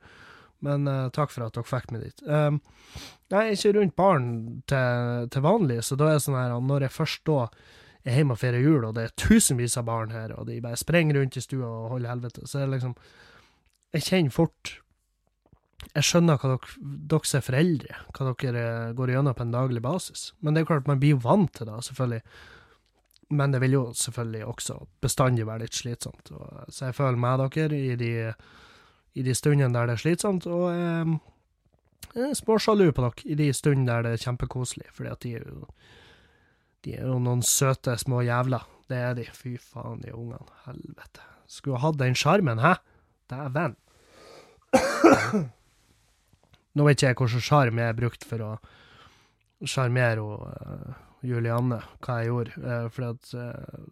Men 0.66 0.90
uh, 0.90 1.08
takk 1.14 1.32
for 1.32 1.46
at 1.46 1.56
dere 1.56 1.70
fikk 1.70 1.94
meg 1.94 2.08
dit. 2.08 2.26
Um, 2.26 2.60
nei, 3.30 3.46
jeg 3.46 3.54
er 3.54 3.60
ikke 3.60 3.74
rundt 3.78 3.96
barn 4.00 4.30
til, 4.72 5.30
til 5.32 5.46
vanlig, 5.46 5.82
så 5.86 5.98
da 6.00 6.10
er 6.10 6.18
det 6.18 6.26
sånn 6.26 6.40
her 6.40 6.56
Når 6.66 6.88
jeg 6.88 6.96
først 6.96 7.26
da 7.30 7.40
er 8.06 8.20
hjemme 8.20 8.36
og 8.36 8.42
feirer 8.42 8.62
jul, 8.62 8.84
og 8.86 8.96
det 8.98 9.08
er 9.08 9.14
tusenvis 9.18 9.78
av 9.82 9.88
barn 9.90 10.14
her, 10.14 10.34
og 10.38 10.48
de 10.50 10.62
bare 10.64 10.80
sprenger 10.80 11.20
rundt 11.20 11.38
i 11.40 11.44
stua 11.44 11.68
og 11.68 11.94
holder 11.96 12.14
helvete, 12.14 12.48
så 12.48 12.62
er 12.62 12.68
det 12.68 12.78
liksom 12.78 12.98
Jeg 13.96 14.04
kjenner 14.10 14.36
fort 14.36 14.74
Jeg 15.96 16.04
skjønner 16.04 16.38
hva 16.42 16.52
dere, 16.52 16.76
dere 17.14 17.38
er 17.40 17.46
foreldre, 17.46 17.96
hva 18.18 18.34
dere 18.42 18.66
eh, 18.66 18.94
går 18.98 19.14
gjennom 19.14 19.38
på 19.38 19.44
en 19.46 19.54
daglig 19.54 19.82
basis. 19.82 20.34
Men 20.42 20.54
det 20.54 20.62
er 20.62 20.70
klart, 20.70 20.88
man 20.88 21.00
blir 21.00 21.20
vant 21.22 21.52
til 21.54 21.68
det, 21.70 21.84
selvfølgelig. 21.86 22.22
Men 23.30 23.52
det 23.52 23.62
vil 23.62 23.76
jo 23.76 23.84
selvfølgelig 23.94 24.46
også 24.46 24.80
bestandig 25.02 25.46
være 25.48 25.66
litt 25.66 25.78
slitsomt. 25.78 26.32
Og, 26.32 26.66
så 26.70 26.90
jeg 26.90 26.98
føler 26.98 27.22
med 27.22 27.44
dere 27.44 27.78
i 27.78 27.96
de, 28.02 28.12
i 29.14 29.26
de 29.26 29.36
stundene 29.36 29.74
der 29.74 29.90
det 29.90 29.98
er 29.98 30.04
slitsomt, 30.04 30.48
og 30.48 30.66
eh, 30.74 31.16
er 32.16 32.34
småsjalu 32.38 32.90
på 32.92 33.06
dere 33.06 33.30
i 33.30 33.38
de 33.44 33.52
stundene 33.54 33.92
der 33.92 34.08
det 34.08 34.16
er 34.16 34.26
kjempekoselig, 34.26 34.90
fordi 34.94 35.12
at 35.12 35.22
de 35.24 35.36
er 35.38 35.46
jo 35.46 35.70
de 36.86 36.94
er 37.00 37.08
jo 37.10 37.18
noen 37.22 37.42
søte 37.46 37.96
små 37.98 38.22
jævler. 38.26 38.66
Det 38.90 38.98
er 39.02 39.16
de. 39.18 39.26
Fy 39.34 39.56
faen, 39.62 40.04
de 40.04 40.14
ungene. 40.14 40.46
Helvete. 40.68 41.24
Skulle 41.50 41.80
ha 41.80 41.90
hatt 41.90 42.00
den 42.00 42.18
sjarmen, 42.18 42.62
hæ? 42.62 42.76
Dæven. 43.32 43.76
Nå 46.76 46.86
vet 46.86 47.00
ikke 47.00 47.08
jeg 47.08 47.18
hvilken 47.22 47.46
sjarm 47.48 47.80
jeg 47.80 47.90
har 47.90 47.98
brukt 47.98 48.26
for 48.28 48.44
å 48.44 48.52
sjarmere 49.66 50.22
uh, 50.22 50.96
Julianne, 51.26 51.80
hva 52.04 52.18
jeg 52.22 52.30
gjorde. 52.30 52.58
Uh, 52.62 52.88
fordi 52.94 53.12
at 53.14 53.34
uh, 53.40 53.86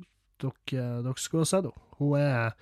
dere, 0.43 0.87
dere 1.07 1.23
skulle 1.23 1.47
ha 1.47 1.49
sett 1.49 1.69
henne. 1.69 1.87
Hun 1.97 2.17
er 2.19 2.57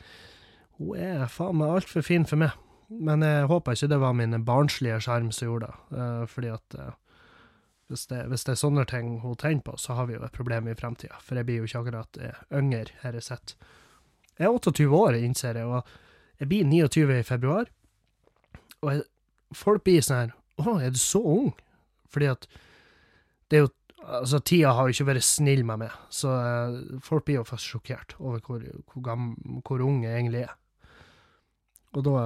Hun 0.78 0.98
er 0.98 1.28
faen 1.30 1.60
meg 1.60 1.76
altfor 1.76 2.06
fin 2.06 2.28
for 2.30 2.40
meg. 2.42 2.56
Men 2.92 3.24
jeg 3.24 3.48
håper 3.48 3.76
ikke 3.76 3.92
det 3.92 4.02
var 4.02 4.16
min 4.18 4.44
barnslige 4.46 5.00
sjarm 5.04 5.32
som 5.36 5.48
gjorde 5.50 5.72
det. 5.72 6.00
Uh, 6.00 6.24
fordi 6.30 6.54
at 6.56 6.80
uh, 6.80 6.94
hvis, 7.92 8.08
det, 8.08 8.24
hvis 8.32 8.46
det 8.48 8.54
er 8.54 8.62
sånne 8.62 8.86
ting 8.88 9.18
hun 9.26 9.36
tenner 9.40 9.64
på, 9.66 9.76
så 9.80 9.98
har 9.98 10.08
vi 10.08 10.16
jo 10.16 10.24
et 10.24 10.36
problem 10.36 10.70
i 10.72 10.76
fremtida. 10.80 11.20
For 11.26 11.40
jeg 11.40 11.48
blir 11.48 11.60
jo 11.60 11.68
ikke 11.68 11.82
akkurat 11.84 12.20
uh, 12.24 12.40
yngre 12.62 12.96
her 13.02 13.18
jeg 13.18 13.28
sitter. 13.28 13.70
Jeg 14.38 14.48
er 14.48 14.56
28 14.56 14.88
år, 14.96 15.18
jeg 15.18 15.28
innser 15.28 15.60
jeg, 15.60 15.68
og 15.68 16.40
jeg 16.40 16.50
blir 16.50 16.70
29 16.70 17.18
i 17.18 17.28
februar. 17.28 17.70
Og 18.82 18.94
jeg, 18.94 19.04
folk 19.54 19.84
blir 19.86 20.02
sånn 20.06 20.24
her 20.24 20.34
Å, 20.62 20.78
er 20.82 20.94
du 20.94 21.00
så 21.02 21.20
ung? 21.26 21.52
Fordi 22.12 22.32
at 22.32 22.48
det 23.52 23.60
er 23.60 23.68
jo 23.68 23.76
Altså, 24.02 24.40
tida 24.42 24.72
har 24.74 24.88
jo 24.90 24.96
ikke 24.96 25.12
vært 25.12 25.24
snill 25.28 25.60
med 25.62 25.84
meg, 25.84 25.98
så 26.10 26.32
uh, 26.34 26.78
folk 27.06 27.28
blir 27.28 27.36
jo 27.38 27.44
først 27.46 27.70
sjokkert 27.70 28.16
over 28.18 28.42
hvor, 28.42 28.64
hvor, 28.90 29.04
gammel, 29.06 29.60
hvor 29.62 29.84
ung 29.86 30.00
jeg 30.02 30.16
egentlig 30.16 30.42
er. 30.48 30.56
Og, 31.94 32.02
da, 32.08 32.24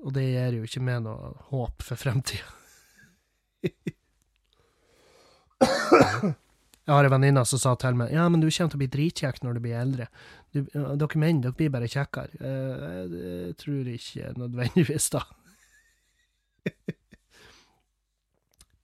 og 0.00 0.14
det 0.16 0.24
gir 0.24 0.56
jo 0.56 0.64
ikke 0.64 0.80
meg 0.86 1.02
noe 1.04 1.34
håp 1.50 1.84
for 1.84 2.00
fremtida. 2.00 2.48
Jeg 5.60 6.96
har 6.96 7.06
en 7.06 7.12
venninne 7.12 7.42
som 7.46 7.60
sa 7.60 7.74
til 7.78 7.98
meg 7.98 8.10
ja, 8.14 8.24
men 8.32 8.40
du 8.42 8.48
kommer 8.48 8.72
til 8.72 8.78
å 8.78 8.82
bli 8.82 8.88
dritkjekk 8.90 9.42
når 9.44 9.56
du 9.56 9.60
blir 9.62 9.76
eldre. 9.78 10.06
Du, 10.50 10.64
dere 10.74 11.20
menn 11.22 11.42
dere 11.44 11.54
blir 11.54 11.70
bare 11.70 11.90
kjekkere. 11.90 12.40
Eh, 12.40 13.12
jeg 13.50 13.58
tror 13.60 13.90
ikke 13.92 14.32
nødvendigvis, 14.40 15.10
da. 15.14 15.22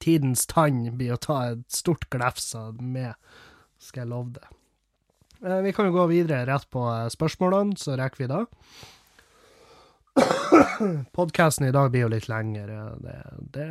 Tidens 0.07 0.45
tann 0.47 0.85
blir 0.95 1.17
å 1.17 1.19
ta 1.19 1.41
et 1.49 1.65
stort 1.73 2.07
glefs 2.13 2.53
meg, 2.79 3.17
skal 3.83 4.05
jeg 4.05 4.11
love 4.13 4.37
det. 4.37 4.47
Eh, 5.43 5.59
vi 5.65 5.73
kan 5.75 5.89
jo 5.89 5.97
gå 5.97 6.07
videre 6.13 6.45
rett 6.47 6.69
på 6.71 6.85
eh, 6.93 7.09
spørsmålene, 7.13 7.75
så 7.81 7.97
rekker 7.99 8.23
vi 8.23 8.31
da. 8.31 8.45
Podkasten 11.17 11.67
i 11.67 11.75
dag 11.75 11.91
blir 11.91 12.07
jo 12.07 12.13
litt 12.15 12.29
lengre. 12.31 12.79
Det, 13.03 13.19
det 13.57 13.67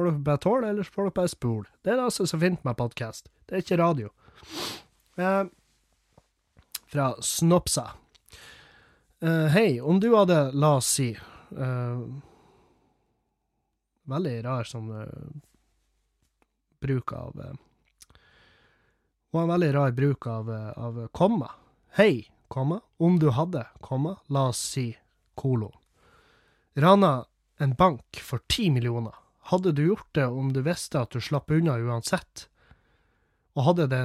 får 0.00 0.10
dere 0.10 0.24
bare 0.24 0.38
tåle, 0.38 0.68
eller 0.68 0.82
så 0.82 0.92
får 0.92 1.02
dere 1.02 1.16
bare 1.18 1.28
spole. 1.28 1.68
Det 1.84 1.92
er 1.92 1.98
det 2.00 2.04
er 2.06 2.14
så 2.16 2.38
fint 2.40 2.64
med 2.64 2.76
podkast. 2.76 3.28
Det 3.46 3.56
er 3.56 3.64
ikke 3.64 3.80
radio. 3.80 4.08
Eh, 5.20 5.44
fra 6.88 7.06
Snopsa. 7.20 7.90
Eh, 9.20 9.46
Hei, 9.52 9.80
om 9.80 10.00
du 10.00 10.14
hadde, 10.16 10.38
la 10.56 10.76
oss 10.78 10.88
si 10.96 11.10
eh, 11.12 12.02
Veldig 14.10 14.36
rar 14.46 14.64
sånn 14.64 14.88
eh, 14.96 15.26
bruk 16.80 17.12
av 17.12 17.36
Hun 17.36 17.58
var 19.36 19.42
en 19.44 19.52
veldig 19.52 19.72
rar 19.76 19.92
bruk 19.92 20.26
av, 20.26 20.48
eh, 20.50 20.70
av 20.78 21.02
komma. 21.12 21.50
Hei, 22.00 22.30
komma, 22.48 22.80
om 22.96 23.18
du 23.20 23.28
hadde, 23.36 23.66
komma, 23.84 24.16
la 24.26 24.48
oss 24.48 24.62
si 24.72 24.94
kolon. 25.34 25.76
Rana 26.74 27.26
en 27.60 27.74
bank 27.76 28.22
for 28.24 28.40
ti 28.48 28.70
millioner. 28.70 29.14
Hadde 29.50 29.72
du 29.74 29.84
gjort 29.88 30.08
det 30.14 30.26
om 30.26 30.52
du 30.54 30.62
visste 30.62 31.00
at 31.00 31.10
du 31.10 31.20
slapp 31.22 31.50
unna 31.50 31.74
uansett? 31.82 32.46
Og 33.58 33.64
hadde 33.66 33.88
det 33.90 34.04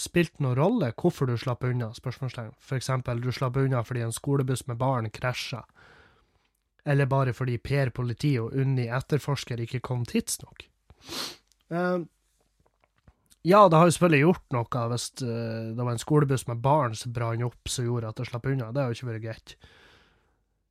spilt 0.00 0.40
noen 0.40 0.58
rolle 0.58 0.90
hvorfor 0.96 1.28
du 1.28 1.36
slapp 1.40 1.64
unna? 1.64 1.90
spørsmålstegn. 1.96 2.52
For 2.60 2.76
eksempel, 2.76 3.20
du 3.20 3.32
slapp 3.32 3.56
unna 3.56 3.82
fordi 3.84 4.04
en 4.04 4.14
skolebuss 4.14 4.66
med 4.68 4.80
barn 4.80 5.10
krasja. 5.10 5.64
Eller 6.84 7.08
bare 7.08 7.32
fordi 7.36 7.58
Per 7.58 7.90
politi 7.96 8.34
og 8.40 8.54
Unni 8.56 8.86
etterforsker 8.88 9.60
ikke 9.60 9.82
kom 9.84 10.06
tidsnok. 10.08 10.64
Uh, 11.70 12.04
ja, 13.46 13.66
det 13.68 13.76
har 13.76 13.88
jo 13.88 13.96
selvfølgelig 13.96 14.24
gjort 14.24 14.56
noe 14.56 14.86
hvis 14.92 15.10
uh, 15.22 15.72
det 15.76 15.84
var 15.84 15.92
en 15.92 16.02
skolebuss 16.02 16.46
med 16.48 16.64
barn 16.64 16.96
som 16.96 17.12
brant 17.16 17.44
opp 17.46 17.68
som 17.68 17.86
gjorde 17.88 18.08
at 18.08 18.20
det 18.20 18.28
slapp 18.30 18.48
unna. 18.48 18.72
Det 18.72 18.82
har 18.82 18.92
jo 18.92 18.98
ikke 18.98 19.12
vært 19.12 19.26
greit. 19.28 19.56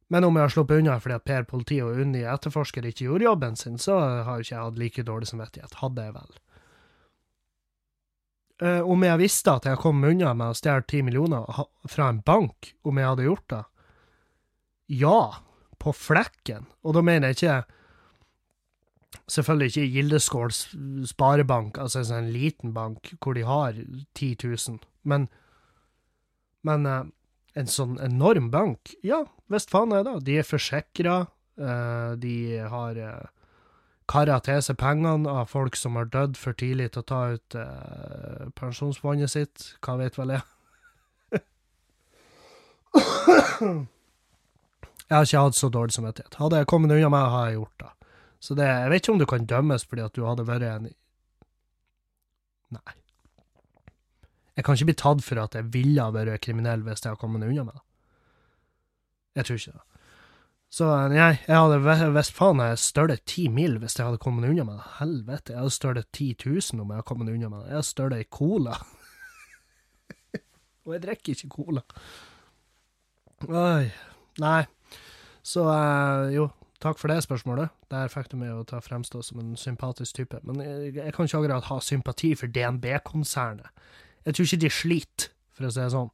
Men 0.10 0.26
om 0.26 0.38
jeg 0.38 0.48
har 0.48 0.54
sluppet 0.54 0.82
unna 0.82 0.98
fordi 1.02 1.18
at 1.20 1.26
Per 1.30 1.48
politi 1.50 1.80
og 1.86 2.00
Unni 2.02 2.24
etterforsker 2.26 2.86
ikke 2.90 3.06
gjorde 3.06 3.28
jobben 3.28 3.58
sin, 3.60 3.78
så 3.78 3.98
har 4.26 4.38
jo 4.40 4.46
ikke 4.46 4.56
jeg 4.56 4.64
hatt 4.66 4.80
like 4.82 5.06
dårlig 5.06 5.30
samvittighet. 5.30 5.76
Hadde 5.84 6.06
jeg 6.08 6.16
vel. 6.18 6.40
Uh, 8.60 8.82
om 8.92 9.04
jeg 9.06 9.22
visste 9.22 9.54
at 9.56 9.68
jeg 9.70 9.80
kom 9.80 10.02
unna 10.04 10.34
med 10.36 10.52
å 10.52 10.58
stjele 10.58 10.84
ti 10.90 11.04
millioner 11.06 11.46
fra 11.88 12.10
en 12.12 12.24
bank, 12.26 12.74
om 12.84 12.98
jeg 13.00 13.12
hadde 13.12 13.28
gjort 13.28 13.46
det? 13.54 13.62
Ja, 15.00 15.20
på 15.80 15.94
flekken. 15.96 16.66
Og 16.84 16.98
da 16.98 17.06
mener 17.06 17.30
jeg 17.30 17.40
ikke 17.40 17.60
Selvfølgelig 19.30 19.70
ikke 19.70 19.94
Gildeskål 19.94 20.52
sparebank, 21.10 21.78
altså 21.82 22.02
en 22.02 22.08
sånn 22.08 22.28
liten 22.34 22.74
bank 22.74 23.12
hvor 23.22 23.38
de 23.38 23.44
har 23.46 23.78
10 24.18 24.36
000, 24.42 24.80
men, 25.06 25.28
men 26.66 26.86
eh, 26.90 27.10
en 27.58 27.70
sånn 27.70 27.98
enorm 28.04 28.50
bank, 28.54 28.94
ja, 29.06 29.24
visst 29.50 29.72
faen 29.74 29.94
er 29.96 30.06
det. 30.06 30.20
De 30.28 30.38
er 30.42 30.48
forsikra, 30.48 31.22
de 31.60 32.36
har 32.72 33.00
uh, 33.04 33.28
kara 34.10 34.40
til 34.44 34.62
seg 34.66 34.78
pengene 34.82 35.30
av 35.30 35.50
folk 35.52 35.78
som 35.78 35.98
har 36.00 36.10
dødd 36.10 36.38
for 36.40 36.58
tidlig 36.58 36.92
til 36.94 37.04
å 37.04 37.10
ta 37.12 37.20
ut 37.36 37.58
eh, 37.58 38.48
pensjonsfondet 38.58 39.30
sitt, 39.32 39.74
hva 39.86 39.98
vet 40.00 40.18
vel 40.18 40.34
jeg. 40.34 40.44
jeg 45.10 45.14
har 45.14 45.28
ikke 45.28 45.44
hatt 45.46 45.60
så 45.60 45.70
dårlig 45.74 45.94
samvittighet. 45.98 46.40
Hadde 46.42 46.62
jeg 46.62 46.70
kommet 46.72 46.96
unna 46.96 47.12
meg, 47.14 47.28
har 47.36 47.44
jeg 47.50 47.60
gjort 47.60 47.84
det. 47.84 47.92
Så 48.40 48.56
det, 48.58 48.70
jeg 48.72 48.90
vet 48.94 49.04
ikke 49.04 49.14
om 49.14 49.22
du 49.22 49.30
kan 49.30 49.50
dømmes 49.52 49.86
fordi 49.86 50.06
at 50.08 50.16
du 50.16 50.26
hadde 50.26 50.48
vært 50.48 50.66
en 50.70 50.90
Nei. 52.70 52.99
Jeg 54.60 54.66
kan 54.68 54.76
ikke 54.76 54.90
bli 54.90 54.98
tatt 55.00 55.22
for 55.24 55.40
at 55.40 55.54
jeg 55.56 55.70
ville 55.72 56.04
ha 56.04 56.12
vært 56.12 56.44
kriminell 56.44 56.82
hvis 56.84 57.06
jeg 57.06 57.14
har 57.14 57.20
kommet 57.22 57.46
unna 57.48 57.64
med 57.64 57.78
det. 57.78 57.86
Jeg 59.40 59.48
tror 59.48 59.60
ikke 59.62 59.78
det. 59.78 59.86
Så 60.70 60.88
nei, 61.10 61.30
jeg 61.48 61.56
hadde 61.56 62.10
visst 62.14 62.36
faen 62.36 62.60
jeg 62.62 62.82
stølet 62.84 63.24
ti 63.26 63.48
mil 63.50 63.78
hvis 63.80 63.96
jeg 63.96 64.10
hadde 64.10 64.20
kommet 64.22 64.50
unna 64.50 64.66
med 64.68 64.82
det. 64.82 64.90
Helvete, 64.98 65.54
jeg 65.56 65.64
hadde 65.64 65.76
stølet 65.78 66.10
10 66.12 66.28
000 66.44 66.84
om 66.84 66.92
jeg 66.92 67.00
hadde 67.00 67.08
kommet 67.08 67.32
unna 67.32 67.50
med 67.54 67.64
det. 67.64 67.70
Jeg 67.70 67.78
hadde 67.80 67.90
stølet 67.94 68.18
ei 68.20 68.28
cola. 68.36 68.76
Og 70.84 70.94
jeg 70.98 71.04
drikker 71.08 71.38
ikke 71.38 71.52
cola. 71.56 71.86
Oi. 73.48 73.88
Nei. 74.44 74.62
Så 75.40 75.64
eh, 75.72 76.36
jo, 76.36 76.50
takk 76.84 77.00
for 77.00 77.16
det 77.16 77.24
spørsmålet. 77.24 77.72
Der 77.96 78.12
fikk 78.12 78.28
du 78.34 78.38
meg 78.44 78.52
å 78.54 78.68
ta 78.68 78.84
fremstå 78.84 79.24
som 79.24 79.40
en 79.40 79.56
sympatisk 79.56 80.20
type. 80.20 80.44
Men 80.44 80.60
jeg, 80.68 80.98
jeg 81.00 81.16
kan 81.16 81.32
ikke 81.32 81.46
akkurat 81.46 81.72
ha 81.72 81.80
sympati 81.80 82.36
for 82.36 82.52
DNB-konsernet. 82.52 83.72
Jeg 84.26 84.36
tror 84.36 84.46
ikke 84.50 84.64
de 84.66 84.72
sliter, 84.74 85.30
for 85.56 85.68
å 85.68 85.72
si 85.74 85.80
det 85.82 85.92
sånn. 85.94 86.12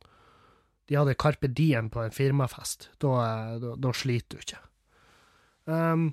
De 0.86 0.98
hadde 1.00 1.16
Carpe 1.18 1.50
Diem 1.50 1.90
på 1.90 2.04
en 2.04 2.14
firmafest. 2.14 2.90
Da, 3.02 3.14
eh, 3.24 3.56
da, 3.64 3.74
da 3.82 3.94
sliter 3.98 4.38
du 4.38 4.44
ikke. 4.46 4.62
Um, 5.66 6.12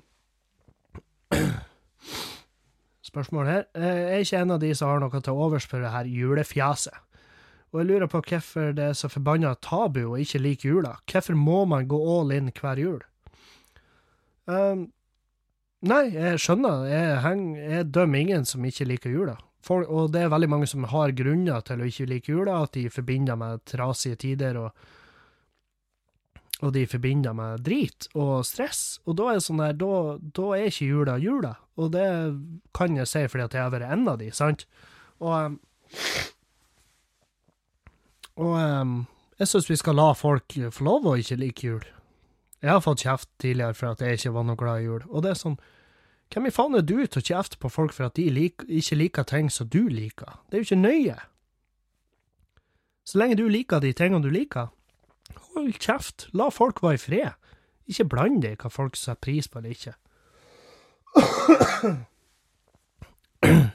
spørsmål 3.09 3.45
her. 3.51 3.65
Eh, 3.77 3.85
Jeg 3.85 4.13
er 4.15 4.25
ikke 4.25 4.41
en 4.41 4.55
av 4.55 4.61
de 4.63 4.71
som 4.75 4.89
har 4.89 5.03
noe 5.03 5.21
til 5.21 5.37
overs 5.45 5.67
for 5.69 5.83
det 5.83 5.91
her 5.93 6.09
julefjaset. 6.09 6.97
Og 7.73 7.81
jeg 7.81 7.89
lurer 7.89 8.09
på 8.09 8.21
hvorfor 8.21 8.73
det 8.77 8.83
er 8.91 8.97
så 8.97 9.09
forbanna 9.09 9.55
tabu 9.61 10.03
å 10.11 10.17
ikke 10.21 10.41
like 10.41 10.67
jula. 10.67 10.97
Hvorfor 11.09 11.33
må 11.37 11.63
man 11.65 11.87
gå 11.89 11.97
all 11.97 12.33
in 12.35 12.51
hver 12.53 12.77
jul? 12.77 12.99
Um, 14.45 14.91
nei, 15.81 16.03
jeg 16.13 16.41
skjønner. 16.43 16.83
Jeg, 16.89 17.15
heng, 17.25 17.41
jeg 17.57 17.87
dømmer 17.93 18.21
ingen 18.21 18.45
som 18.45 18.65
ikke 18.65 18.85
liker 18.91 19.13
jula. 19.13 19.37
For, 19.63 19.85
og 19.87 20.11
det 20.11 20.25
er 20.25 20.33
veldig 20.33 20.49
mange 20.51 20.67
som 20.67 20.83
har 20.91 21.13
grunner 21.15 21.63
til 21.63 21.79
å 21.79 21.87
ikke 21.87 22.09
like 22.09 22.31
jula, 22.33 22.57
at 22.65 22.75
de 22.75 22.89
forbinder 22.91 23.37
med 23.39 23.63
trasige 23.69 24.19
tider, 24.19 24.59
og, 24.59 24.73
og 26.59 26.73
de 26.75 26.83
forbinder 26.91 27.35
med 27.37 27.63
drit 27.63 28.09
og 28.11 28.43
stress. 28.47 28.99
Og 29.07 29.15
da 29.19 29.29
er 29.31 29.39
det 29.39 29.45
sånn 29.45 29.63
der, 29.63 29.77
da, 29.79 30.17
da 30.35 30.49
er 30.57 30.67
ikke 30.67 30.89
jula 30.89 31.15
jula. 31.21 31.53
Og 31.79 31.93
det 31.95 32.07
kan 32.75 32.99
jeg 32.99 33.09
si 33.09 33.23
fordi 33.31 33.47
at 33.47 33.55
jeg 33.55 33.63
har 33.63 33.73
vært 33.73 33.95
en 33.95 34.03
av 34.11 34.19
de, 34.19 34.29
sant? 34.35 34.67
Og, 35.23 35.31
um, 35.31 35.57
og 38.43 38.53
um, 38.59 38.95
jeg 39.39 39.49
syns 39.49 39.69
vi 39.71 39.79
skal 39.79 39.97
la 39.97 40.09
folk 40.17 40.57
få 40.75 40.89
lov 40.89 41.07
å 41.07 41.15
ikke 41.21 41.39
like 41.39 41.69
jul. 41.69 41.87
Jeg 42.63 42.71
har 42.71 42.83
fått 42.83 43.03
kjeft 43.03 43.31
tidligere 43.43 43.75
for 43.79 43.91
at 43.91 44.03
jeg 44.03 44.19
ikke 44.19 44.35
var 44.35 44.45
noe 44.47 44.59
glad 44.59 44.83
i 44.83 44.89
jul, 44.89 45.07
og 45.07 45.23
det 45.23 45.33
er 45.33 45.39
sånn 45.39 45.57
hvem 46.33 46.49
i 46.49 46.53
faen 46.53 46.73
er 46.77 46.81
du 46.81 46.95
til 47.05 47.21
å 47.21 47.25
kjefte 47.27 47.59
på 47.61 47.69
folk 47.69 47.93
for 47.93 48.07
at 48.07 48.17
de 48.17 48.25
lik, 48.33 48.65
ikke 48.65 48.97
liker 48.97 49.27
ting 49.29 49.51
som 49.53 49.69
du 49.69 49.83
liker? 49.85 50.39
Det 50.49 50.57
er 50.57 50.63
jo 50.63 50.69
ikke 50.71 50.81
nøye. 50.81 51.17
Så 53.05 53.19
lenge 53.19 53.37
du 53.37 53.45
liker 53.51 53.83
de 53.83 53.91
tingene 53.93 54.23
du 54.23 54.31
liker, 54.33 54.71
hold 55.53 55.75
kjeft. 55.77 56.27
La 56.33 56.49
folk 56.53 56.81
være 56.81 56.97
i 56.97 57.03
fred. 57.03 57.51
Ikke 57.91 58.07
bland 58.09 58.41
deg 58.41 58.55
i 58.55 58.59
hva 58.61 58.71
folk 58.71 58.97
setter 58.97 59.19
pris 59.21 59.49
på 59.51 59.59
eller 59.59 59.75
ikke. 59.75 59.93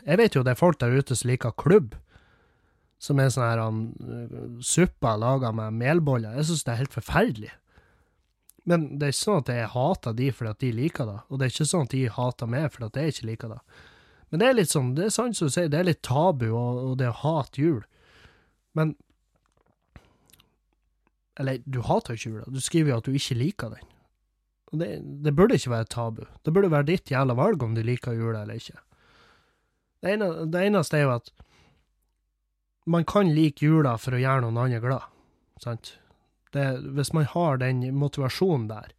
Jeg 0.08 0.16
vet 0.16 0.34
jo 0.34 0.42
det 0.42 0.54
er 0.54 0.58
folk 0.58 0.78
der 0.80 0.96
ute 0.96 1.16
som 1.16 1.28
liker 1.28 1.52
klubb, 1.60 1.94
som 2.98 3.20
er 3.20 3.28
sånn 3.30 3.44
her 3.44 3.60
um, 3.62 3.82
suppa 4.64 5.12
laga 5.20 5.52
med 5.54 5.76
melboller. 5.76 6.34
Jeg 6.40 6.48
syns 6.48 6.64
det 6.64 6.72
er 6.72 6.80
helt 6.80 6.96
forferdelig. 6.96 7.52
Men 8.68 8.88
det 9.00 9.06
er 9.06 9.14
ikke 9.14 9.24
sånn 9.24 9.42
at 9.42 9.50
jeg 9.54 9.72
hater 9.72 10.16
de 10.18 10.30
fordi 10.34 10.50
at 10.50 10.64
de 10.64 10.70
liker 10.76 11.08
det, 11.08 11.18
og 11.28 11.38
det 11.38 11.46
er 11.46 11.54
ikke 11.54 11.68
sånn 11.70 11.86
at 11.88 11.94
de 11.94 12.02
hater 12.12 12.50
meg 12.52 12.66
fordi 12.74 12.88
at 12.88 12.98
jeg 13.00 13.14
ikke 13.14 13.28
liker 13.30 13.52
det. 13.54 13.60
Men 14.28 14.42
det 14.42 14.48
er 14.48 14.56
litt 14.58 14.72
sånn, 14.72 14.90
det 14.96 15.06
er 15.06 15.14
sant 15.14 15.38
som 15.38 15.48
du 15.48 15.54
sier, 15.54 15.70
det 15.72 15.78
er 15.78 15.88
litt 15.88 16.02
tabu, 16.04 16.50
og, 16.52 16.80
og 16.84 16.96
det 17.00 17.08
å 17.08 17.20
hate 17.22 17.62
jul. 17.62 17.84
Men 18.76 18.96
Eller, 21.38 21.62
du 21.64 21.80
hater 21.86 22.18
ikke 22.18 22.32
jula, 22.32 22.48
du 22.50 22.58
skriver 22.60 22.90
jo 22.90 22.98
at 22.98 23.06
du 23.06 23.14
ikke 23.14 23.38
liker 23.38 23.70
den. 23.70 23.90
Og 24.72 24.80
det, 24.82 24.88
det 25.24 25.32
burde 25.38 25.56
ikke 25.56 25.70
være 25.70 25.86
et 25.86 25.92
tabu. 25.94 26.24
Det 26.44 26.52
burde 26.52 26.70
være 26.72 26.88
ditt 26.90 27.12
jævla 27.12 27.36
valg 27.38 27.62
om 27.62 27.76
du 27.76 27.80
liker 27.86 28.16
jula 28.18 28.42
eller 28.42 28.58
ikke. 28.58 28.80
Det, 30.02 30.16
ene, 30.16 30.28
det 30.50 30.64
eneste 30.66 30.98
er 30.98 31.06
jo 31.06 31.14
at 31.14 31.30
man 32.90 33.06
kan 33.08 33.30
like 33.32 33.64
jula 33.64 33.94
for 34.00 34.16
å 34.16 34.20
gjøre 34.20 34.44
noen 34.44 34.60
andre 34.64 34.82
glad, 34.82 35.06
sant? 35.62 35.94
Det, 36.54 36.66
hvis 36.96 37.12
man 37.16 37.28
har 37.28 37.60
den 37.60 37.82
motivasjonen 37.96 38.68
der, 38.70 38.94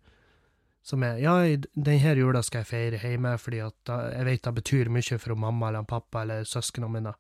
som 0.86 1.04
er 1.04 1.20
ja, 1.22 1.36
denne 1.76 2.14
jula 2.18 2.42
skal 2.46 2.64
jeg 2.64 2.70
feire 2.70 3.02
hjemme 3.02 3.36
fordi 3.38 3.60
at 3.62 3.92
jeg 4.14 4.26
vet 4.26 4.46
det 4.46 4.54
betyr 4.62 4.94
mye 4.94 5.20
for 5.20 5.36
mamma 5.38 5.70
eller 5.70 5.90
pappa 5.90 6.24
eller 6.24 6.48
søsknene 6.48 6.94
mine, 6.94 7.14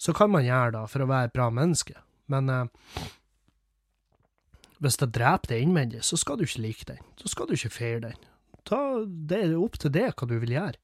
så 0.00 0.14
kan 0.16 0.30
man 0.32 0.46
gjøre 0.46 0.76
det 0.76 0.84
for 0.92 1.04
å 1.04 1.08
være 1.10 1.30
et 1.30 1.34
bra 1.36 1.48
menneske. 1.52 1.96
Men 2.30 2.48
eh, 2.52 3.08
hvis 4.80 5.00
det 5.00 5.10
dreper 5.16 5.52
deg 5.52 5.64
innvendig, 5.64 6.04
så 6.06 6.16
skal 6.20 6.38
du 6.38 6.46
ikke 6.46 6.62
like 6.64 6.86
den. 6.88 7.02
Så 7.20 7.32
skal 7.32 7.48
du 7.48 7.56
ikke 7.56 7.72
feire 7.74 8.04
den. 8.06 8.28
Ta, 8.68 8.78
det 9.04 9.42
er 9.42 9.58
opp 9.58 9.76
til 9.80 9.92
deg 9.92 10.14
hva 10.14 10.28
du 10.28 10.38
vil 10.40 10.54
gjøre. 10.54 10.78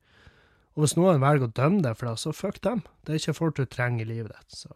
Og 0.77 0.85
hvis 0.85 0.97
noen 0.99 1.23
velger 1.23 1.47
å 1.47 1.55
dømme 1.57 1.81
deg 1.85 1.97
for 1.97 2.11
det, 2.11 2.19
så 2.21 2.35
fuck 2.37 2.61
dem. 2.65 2.83
Det 3.05 3.15
er 3.15 3.23
ikke 3.23 3.39
folk 3.39 3.57
du 3.57 3.65
trenger 3.65 4.05
i 4.05 4.11
livet 4.17 4.35
ditt. 4.35 4.59
så... 4.65 4.75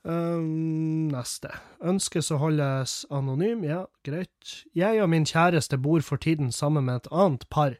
Um, 0.00 1.10
neste. 1.12 1.50
Ønskes 1.84 2.30
å 2.32 2.38
holdes 2.40 3.02
anonym. 3.12 3.66
Ja, 3.68 3.84
greit. 4.06 4.64
Jeg 4.76 5.02
og 5.02 5.10
min 5.12 5.28
kjæreste 5.28 5.76
bor 5.80 6.00
for 6.04 6.16
tiden 6.16 6.52
sammen 6.56 6.88
med 6.88 7.02
et 7.02 7.12
annet 7.12 7.44
par 7.52 7.76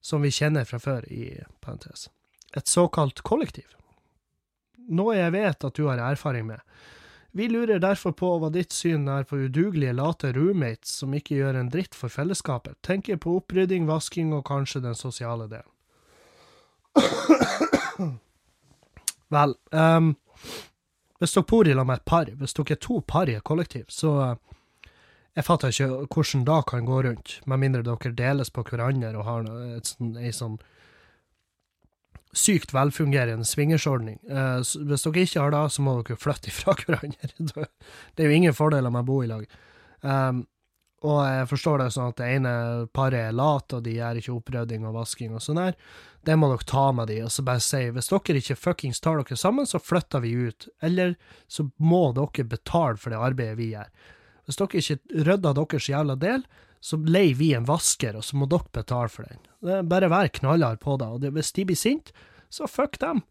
som 0.00 0.22
vi 0.22 0.30
kjenner 0.32 0.64
fra 0.64 0.78
før, 0.80 1.04
i 1.12 1.42
parentes. 1.60 2.08
Et 2.56 2.66
såkalt 2.66 3.20
kollektiv. 3.26 3.68
Noe 4.90 5.18
jeg 5.18 5.34
vet 5.34 5.66
at 5.66 5.76
du 5.76 5.86
har 5.90 6.00
erfaring 6.02 6.46
med. 6.48 6.62
Vi 7.36 7.46
lurer 7.46 7.78
derfor 7.78 8.14
på 8.16 8.32
hva 8.42 8.48
ditt 8.50 8.72
syn 8.74 9.06
er 9.10 9.26
på 9.28 9.38
udugelige, 9.44 9.94
late 9.94 10.32
roommates 10.34 10.96
som 11.02 11.12
ikke 11.14 11.36
gjør 11.38 11.60
en 11.60 11.68
dritt 11.70 11.94
for 11.94 12.10
fellesskapet. 12.10 12.80
Tenker 12.82 13.20
på 13.22 13.36
opprydding, 13.38 13.86
vasking 13.86 14.32
og 14.34 14.48
kanskje 14.48 14.82
den 14.82 14.98
sosiale 14.98 15.46
delen. 15.50 15.70
Vel, 19.30 19.54
um, 19.70 20.16
hvis 21.20 21.36
dere 21.36 21.48
bor 21.48 21.68
i 21.68 21.74
lag 21.76 21.86
med 21.86 22.00
et 22.00 22.08
par, 22.08 22.30
hvis 22.40 22.56
dere 22.56 22.76
er 22.76 22.80
to 22.80 23.00
par 23.06 23.28
i 23.28 23.36
et 23.36 23.44
kollektiv, 23.46 23.86
så 23.92 24.14
eh, 24.24 24.90
jeg 25.38 25.46
fatter 25.46 25.72
ikke 25.72 26.06
hvordan 26.10 26.44
da 26.48 26.60
kan 26.66 26.88
gå 26.88 27.02
rundt, 27.06 27.38
med 27.46 27.62
mindre 27.62 27.84
dere 27.86 28.14
deles 28.16 28.50
på 28.50 28.64
hverandre 28.66 29.12
og 29.14 29.26
har 29.28 29.50
sånn, 29.86 30.14
ei 30.18 30.32
sånn 30.34 30.58
sykt 32.36 32.72
velfungerende 32.74 33.46
swingersordning. 33.46 34.20
Eh, 34.30 34.60
hvis 34.62 35.04
dere 35.06 35.26
ikke 35.26 35.44
har 35.44 35.54
det, 35.54 35.64
så 35.74 35.84
må 35.84 35.98
dere 36.00 36.18
flytte 36.20 36.50
ifra 36.52 36.76
hverandre. 36.78 37.66
det 38.14 38.24
er 38.24 38.30
jo 38.30 38.40
ingen 38.40 38.56
fordeler 38.56 38.92
med 38.92 39.04
å 39.04 39.10
bo 39.10 39.20
i 39.24 39.30
lag. 39.30 39.46
Um, 40.00 40.44
og 41.04 41.18
jeg 41.24 41.48
forstår 41.48 41.80
det 41.80 41.88
sånn 41.94 42.10
at 42.12 42.18
det 42.20 42.28
ene 42.36 42.52
paret 42.92 43.30
er 43.30 43.36
lat, 43.36 43.72
og 43.72 43.84
de 43.84 43.96
gjør 43.96 44.20
ikke 44.20 44.34
opprydding 44.34 44.84
og 44.88 44.98
vasking 44.98 45.32
og 45.36 45.44
sånn 45.44 45.60
der. 45.62 45.76
Det 46.26 46.36
må 46.36 46.50
dere 46.50 46.66
ta 46.68 46.86
med 46.92 47.08
de, 47.08 47.20
og 47.24 47.32
så 47.32 47.44
bare 47.46 47.62
si 47.64 47.86
hvis 47.94 48.10
dere 48.12 48.40
ikke 48.42 48.58
fuckings 48.58 49.00
tar 49.00 49.20
dere 49.20 49.38
sammen, 49.40 49.68
så 49.68 49.80
flytter 49.80 50.20
vi 50.24 50.34
ut. 50.50 50.68
Eller 50.84 51.14
så 51.48 51.70
må 51.80 52.10
dere 52.16 52.48
betale 52.48 53.00
for 53.00 53.12
det 53.12 53.20
arbeidet 53.20 53.58
vi 53.60 53.70
gjør. 53.72 53.88
Hvis 54.44 54.60
dere 54.60 54.82
ikke 54.82 55.24
rydder 55.28 55.56
deres 55.56 55.88
jævla 55.88 56.18
del, 56.20 56.44
så 56.80 56.96
leier 56.96 57.36
vi 57.36 57.52
en 57.56 57.68
vasker, 57.68 58.16
og 58.16 58.24
så 58.24 58.36
må 58.40 58.48
dere 58.50 58.72
betale 58.72 59.12
for 59.12 59.28
den. 59.28 59.88
Bare 59.88 60.08
vær 60.12 60.32
knallhard 60.40 60.80
på 60.84 60.96
det, 61.00 61.08
og 61.08 61.36
hvis 61.36 61.52
de 61.56 61.66
blir 61.68 61.78
sinte, 61.78 62.12
så 62.52 62.68
fuck 62.68 62.98
dem. 63.00 63.22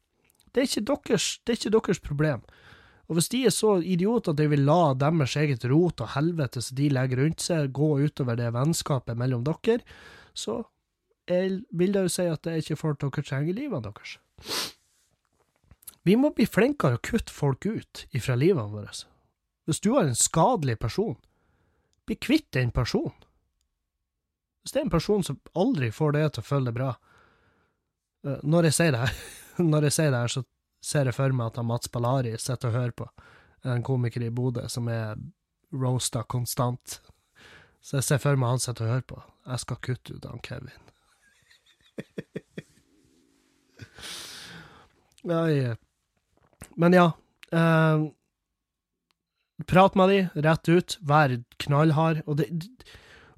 Det 0.54 0.66
er, 0.66 0.82
deres, 0.86 1.38
det 1.46 1.54
er 1.54 1.60
ikke 1.60 1.76
deres 1.78 2.02
problem. 2.02 2.42
Og 3.10 3.18
hvis 3.18 3.30
de 3.34 3.42
er 3.50 3.54
så 3.54 3.80
idioter 3.82 4.36
at 4.36 4.38
de 4.38 4.46
vil 4.52 4.66
la 4.68 4.94
deres 4.98 5.36
eget 5.42 5.66
rot 5.70 6.02
og 6.06 6.12
helvete 6.14 6.62
som 6.62 6.78
de 6.78 6.90
legger 6.94 7.24
rundt 7.24 7.42
seg, 7.42 7.72
gå 7.74 7.90
utover 8.06 8.38
det 8.38 8.52
vennskapet 8.54 9.18
mellom 9.18 9.46
dere, 9.48 9.82
så 10.38 10.62
jeg 11.30 11.62
vil 11.72 11.94
da 11.94 12.04
jo 12.06 12.12
si 12.12 12.26
at 12.26 12.44
det 12.46 12.54
er 12.54 12.64
ikke 12.64 12.80
folk 12.80 13.00
dere 13.04 13.24
trenger 13.24 13.54
i 13.54 13.58
livet 13.62 13.86
deres. 13.86 14.18
Vi 16.08 16.16
må 16.18 16.32
bli 16.34 16.48
flinkere 16.50 16.98
å 16.98 17.04
kutte 17.06 17.34
folk 17.34 17.66
ut 17.68 18.06
ifra 18.16 18.38
livet 18.40 18.72
vårt. 18.72 19.04
Hvis 19.70 19.82
du 19.86 19.92
har 19.94 20.08
en 20.08 20.18
skadelig 20.18 20.80
person, 20.82 21.18
bli 22.10 22.18
kvitt 22.18 22.48
den 22.58 22.72
personen. 22.74 23.14
Hvis 24.64 24.74
det 24.74 24.82
er 24.82 24.88
en 24.88 24.96
person 24.96 25.24
som 25.24 25.38
aldri 25.54 25.92
får 25.94 26.16
det 26.16 26.24
til 26.34 26.44
å 26.44 26.48
føle 26.48 26.68
det 26.68 26.76
bra 26.76 26.90
eh, 28.28 28.42
Når 28.44 28.68
jeg 28.68 28.76
sier 28.76 28.92
det 28.92 29.04
her, 29.06 29.14
når 29.72 29.88
jeg 29.88 29.96
sier 29.96 30.12
det 30.12 30.24
her, 30.24 30.34
så 30.34 30.44
ser 30.84 31.10
jeg 31.10 31.16
for 31.16 31.36
meg 31.36 31.52
at 31.52 31.66
Mats 31.66 31.92
Ballari 31.92 32.34
sitter 32.38 32.72
og 32.72 32.76
hører 32.76 32.96
på, 33.04 33.08
en 33.68 33.86
komiker 33.86 34.26
i 34.26 34.32
Bodø 34.34 34.66
som 34.72 34.88
er 34.92 35.20
roasta 35.76 36.24
konstant. 36.24 37.00
Så 37.82 38.00
jeg 38.00 38.08
ser 38.08 38.24
for 38.24 38.40
meg 38.40 38.56
han 38.56 38.64
sitter 38.64 38.88
og 38.88 38.94
hører 38.96 39.10
på. 39.14 39.24
Jeg 39.50 39.66
skal 39.66 39.84
kutte 39.86 40.16
ut 40.18 40.28
han 40.28 40.44
Kevin. 40.44 40.89
Men 46.80 46.96
ja. 46.96 47.12
eh, 47.52 48.06
prat 49.68 49.96
med 50.00 50.10
de, 50.10 50.20
rett 50.48 50.70
ut, 50.70 50.98
vær 51.02 51.36
knallhard. 51.66 52.22
Og, 52.26 52.40
det, 52.40 52.48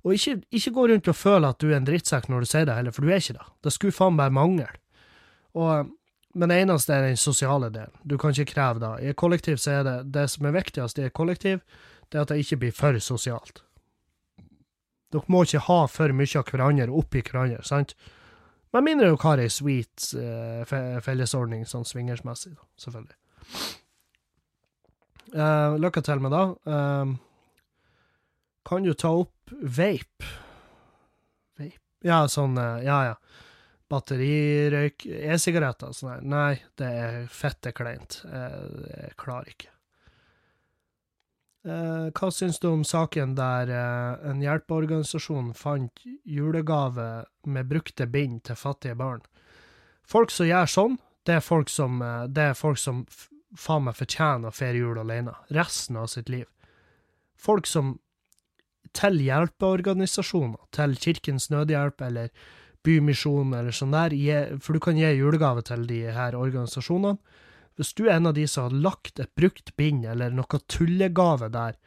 og 0.05 0.13
ikke, 0.13 0.41
ikke 0.53 0.75
gå 0.75 0.87
rundt 0.91 1.09
og 1.09 1.17
føle 1.17 1.49
at 1.49 1.59
du 1.61 1.71
er 1.71 1.79
en 1.79 1.87
drittsekk 1.87 2.29
når 2.29 2.45
du 2.45 2.51
sier 2.51 2.67
det 2.69 2.77
heller, 2.77 2.95
for 2.95 3.05
du 3.05 3.09
er 3.11 3.23
ikke 3.23 3.39
det. 3.39 3.47
Det 3.65 3.73
skulle 3.73 3.97
faen 3.97 4.19
bare 4.19 4.35
mangle. 4.35 4.69
Men 6.33 6.47
det 6.47 6.61
eneste 6.63 6.95
er 6.95 7.09
den 7.09 7.19
sosiale 7.19 7.71
delen. 7.73 7.97
Du 8.07 8.17
kan 8.17 8.31
ikke 8.31 8.53
kreve 8.53 8.79
det. 8.79 8.93
I 9.03 9.11
et 9.11 9.19
kollektiv 9.19 9.57
så 9.59 9.79
er 9.79 9.83
det 9.87 9.97
det 10.15 10.29
som 10.31 10.47
er 10.47 10.55
viktigst 10.55 11.01
i 11.01 11.09
et 11.09 11.17
kollektiv, 11.17 11.59
det 12.11 12.19
er 12.19 12.23
at 12.23 12.31
det 12.31 12.43
ikke 12.43 12.61
blir 12.61 12.75
for 12.75 12.99
sosialt. 13.03 13.63
Dere 15.11 15.27
må 15.27 15.43
ikke 15.43 15.65
ha 15.65 15.81
for 15.91 16.13
mye 16.15 16.39
av 16.39 16.47
hverandre 16.47 16.93
oppi 16.95 17.23
hverandre, 17.25 17.59
sant? 17.67 17.95
Med 18.71 18.85
mindre 18.87 19.09
dere 19.09 19.19
har 19.23 19.41
ei 19.43 19.49
sweet 19.51 20.05
uh, 20.15 20.61
fe- 20.69 21.01
fellesordning, 21.03 21.65
sånn 21.67 21.83
swingersmessig, 21.87 22.53
da, 22.55 22.67
selvfølgelig. 22.79 23.17
Uh, 25.31 25.75
lykke 25.79 26.01
til 26.03 26.21
med 26.23 26.31
det. 26.35 26.45
Uh, 26.67 27.13
kan 28.67 28.83
du 28.87 28.93
ta 28.95 29.11
opp 29.23 29.53
vape? 29.61 30.27
Vape? 31.59 31.77
Ja, 32.07 32.23
sånn 32.31 32.55
eh, 32.57 32.79
Ja, 32.87 32.99
ja. 33.11 33.15
Batterirøyk 33.91 35.03
E-sigaretter 35.05 35.91
sånn 35.93 36.13
her. 36.15 36.21
Nei, 36.23 36.53
det 36.79 36.87
er 36.87 37.17
fette 37.29 37.73
kleint. 37.75 38.21
Jeg, 38.23 38.69
jeg 38.87 39.17
klarer 39.19 39.51
ikke. 39.51 39.69
Eh, 41.61 42.07
hva 42.17 42.31
syns 42.33 42.57
du 42.59 42.71
om 42.71 42.83
saken 42.87 43.35
der 43.37 43.69
eh, 43.69 44.29
en 44.31 44.39
hjelpeorganisasjon 44.41 45.51
fant 45.53 46.01
julegave 46.25 47.25
med 47.45 47.69
brukte 47.69 48.07
bind 48.09 48.41
til 48.47 48.57
fattige 48.57 48.97
barn? 48.97 49.21
Folk 50.09 50.33
som 50.33 50.49
gjør 50.49 50.71
sånn, 50.73 50.95
det 51.29 51.37
er 51.37 51.45
folk 51.45 51.69
som, 51.69 52.01
eh, 52.01 52.25
er 52.33 52.57
folk 52.57 52.81
som 52.81 53.03
faen 53.53 53.85
meg 53.85 53.99
fortjener 53.99 54.49
å 54.49 54.55
feire 54.55 54.81
jul 54.81 55.03
alene, 55.03 55.35
resten 55.53 55.99
av 56.01 56.09
sitt 56.09 56.31
liv. 56.33 56.47
Folk 57.37 57.69
som 57.69 57.99
til 58.97 59.21
hjelpeorganisasjoner, 59.21 60.57
til 60.73 60.97
Kirkens 60.97 61.49
Nødhjelp 61.53 62.01
eller 62.01 62.33
Bymisjonen 62.81 63.53
eller 63.59 63.75
sånn 63.75 63.93
der, 63.93 64.57
for 64.57 64.73
du 64.73 64.81
kan 64.81 64.97
gi 64.97 65.13
julegave 65.13 65.61
til 65.63 65.85
de 65.85 66.01
her 66.11 66.33
organisasjonene. 66.33 67.21
Hvis 67.79 67.93
du 67.97 68.05
er 68.07 68.17
en 68.17 68.29
av 68.29 68.35
de 68.37 68.45
som 68.49 68.67
har 68.67 68.81
lagt 68.89 69.19
et 69.19 69.31
brukt 69.39 69.73
bind 69.79 70.05
eller 70.05 70.33
noe 70.35 70.61
tullegave 70.67 71.49
der, 71.53 71.77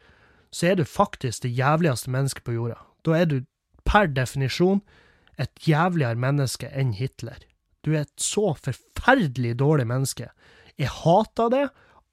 så 0.55 0.71
er 0.71 0.79
du 0.79 0.85
faktisk 0.87 1.43
det 1.43 1.53
jævligste 1.57 2.11
mennesket 2.11 2.45
på 2.47 2.55
jorda. 2.55 2.79
Da 3.05 3.17
er 3.19 3.29
du 3.29 3.37
per 3.85 4.07
definisjon 4.09 4.81
et 5.41 5.51
jævligere 5.67 6.17
menneske 6.19 6.69
enn 6.71 6.95
Hitler. 6.95 7.41
Du 7.85 7.93
er 7.93 8.05
et 8.05 8.21
så 8.21 8.55
forferdelig 8.57 9.57
dårlig 9.59 9.85
menneske. 9.87 10.29
Jeg 10.79 10.91
hater 11.03 11.51
det, 11.53 11.65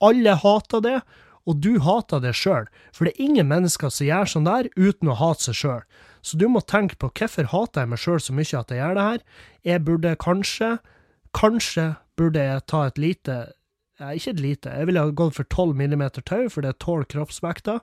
alle 0.03 0.35
hater 0.43 0.83
det, 0.85 0.99
og 1.49 1.59
du 1.63 1.81
hater 1.83 2.21
det 2.23 2.35
sjøl, 2.39 2.69
for 2.95 3.07
det 3.07 3.17
er 3.17 3.25
ingen 3.25 3.49
mennesker 3.51 3.91
som 3.91 4.07
gjør 4.07 4.31
sånn 4.31 4.47
der 4.47 4.69
uten 4.77 5.11
å 5.11 5.19
hate 5.19 5.49
seg 5.49 5.59
sjøl. 5.59 5.81
Så 6.23 6.39
du 6.39 6.47
må 6.51 6.63
tenke 6.63 6.99
på 7.01 7.11
hvorfor 7.11 7.51
hater 7.51 7.83
jeg 7.83 7.91
meg 7.91 8.03
sjøl 8.03 8.21
så 8.23 8.37
mye 8.37 8.61
at 8.61 8.71
jeg 8.71 8.79
gjør 8.79 8.99
det 8.99 9.07
her. 9.09 9.25
Jeg 9.67 9.85
burde 9.89 10.15
kanskje, 10.23 10.71
kanskje 11.35 11.89
burde 12.19 12.45
jeg 12.47 12.67
ta 12.71 12.85
et 12.87 13.01
lite 13.01 13.39
ikke 14.01 14.33
et 14.33 14.41
lite, 14.41 14.73
jeg 14.73 14.89
ville 14.89 15.03
ha 15.05 15.13
gått 15.13 15.37
for 15.37 15.45
12 15.45 15.77
millimeter 15.77 16.25
tau, 16.25 16.49
for 16.51 16.65
det 16.65 16.79
tåler 16.83 17.09
kroppsvekta, 17.13 17.81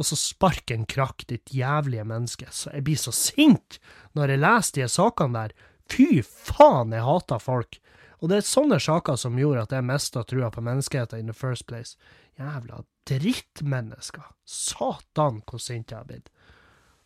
og 0.00 0.08
så 0.08 0.16
spark 0.16 0.72
en 0.72 0.86
krakk, 0.88 1.26
ditt 1.28 1.52
jævlige 1.52 2.06
menneske. 2.08 2.48
Så 2.50 2.72
jeg 2.72 2.86
blir 2.86 3.00
så 3.00 3.12
sint 3.12 3.78
når 4.16 4.32
jeg 4.32 4.42
leser 4.42 4.80
de 4.80 4.88
sakene 4.88 5.36
der. 5.36 5.54
Fy 5.92 6.22
faen, 6.24 6.94
jeg 6.96 7.04
hater 7.04 7.42
folk. 7.42 7.78
Og 8.22 8.30
det 8.30 8.38
er 8.38 8.48
sånne 8.48 8.78
saker 8.80 9.18
som 9.18 9.38
gjorde 9.38 9.66
at 9.66 9.74
jeg 9.74 9.84
mista 9.84 10.22
trua 10.24 10.48
på 10.54 10.62
menneskeheten 10.64 11.20
in 11.20 11.28
the 11.28 11.36
first 11.36 11.66
place. 11.68 11.98
Jævla 12.40 12.84
drittmennesker. 13.10 14.30
Satan, 14.46 15.42
hvor 15.44 15.60
sint 15.60 15.90
jeg 15.90 15.98
har 15.98 16.08
blitt. 16.08 16.30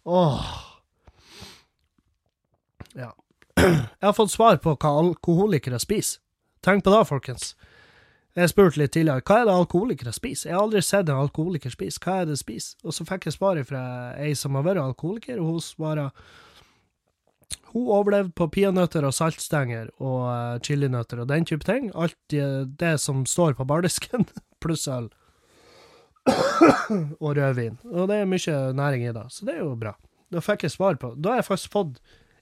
Åh. 0.07 0.51
Ja. 2.95 3.15
Jeg 3.57 4.05
har 4.05 4.13
fått 4.13 4.31
svar 4.31 4.59
på 4.61 4.75
hva 4.77 4.91
alkoholikere 5.01 5.79
spiser. 5.81 6.21
Tenk 6.63 6.85
på 6.85 6.93
det, 6.93 7.01
folkens. 7.09 7.55
Jeg 8.37 8.53
spurte 8.53 8.80
litt 8.82 8.93
tidligere 8.93 9.24
hva 9.24 9.37
er 9.41 9.47
det 9.49 9.53
alkoholikere 9.57 10.12
spiser. 10.12 10.51
Jeg 10.51 10.57
har 10.59 10.66
aldri 10.66 10.82
sett 10.84 11.09
en 11.09 11.22
alkoholiker 11.22 11.72
spise. 11.72 12.01
Hva 12.05 12.18
er 12.20 12.26
det 12.26 12.34
de 12.34 12.41
spiser? 12.43 12.76
Og 12.84 12.93
så 12.93 13.07
fikk 13.09 13.28
jeg 13.28 13.37
svaret 13.39 13.68
fra 13.70 13.84
ei 14.20 14.34
som 14.37 14.59
har 14.59 14.66
vært 14.66 14.82
alkoholiker, 14.82 15.41
og 15.41 15.55
hun 15.55 15.64
svarer 15.64 16.11
hun 17.72 17.89
overlevde 17.93 18.34
på 18.37 18.49
peanøtter 18.53 19.05
og 19.07 19.14
saltstenger 19.14 19.89
og 20.01 20.20
uh, 20.26 20.59
chilinøtter 20.64 21.22
og 21.22 21.30
den 21.30 21.47
type 21.49 21.64
ting. 21.64 21.89
Alt 21.97 22.16
det, 22.28 22.93
som 23.01 23.24
står 23.28 23.57
på 23.57 23.66
bardisken, 23.68 24.26
pluss 24.62 24.87
øl. 24.91 25.09
og 27.22 27.37
rødvin. 27.39 27.78
Og 27.93 28.09
det 28.11 28.20
er 28.20 28.30
mye 28.30 28.61
næring 28.76 29.07
i 29.07 29.12
det, 29.14 29.26
så 29.32 29.47
det 29.49 29.57
er 29.57 29.64
jo 29.64 29.76
bra. 29.78 29.95
Da 30.32 30.43
fikk 30.43 30.64
jeg 30.66 30.74
svar 30.74 30.97
på 30.99 31.12
Da 31.14 31.37
har 31.37 31.39
jeg 31.39 31.47
faktisk 31.53 31.76
fått 31.76 32.01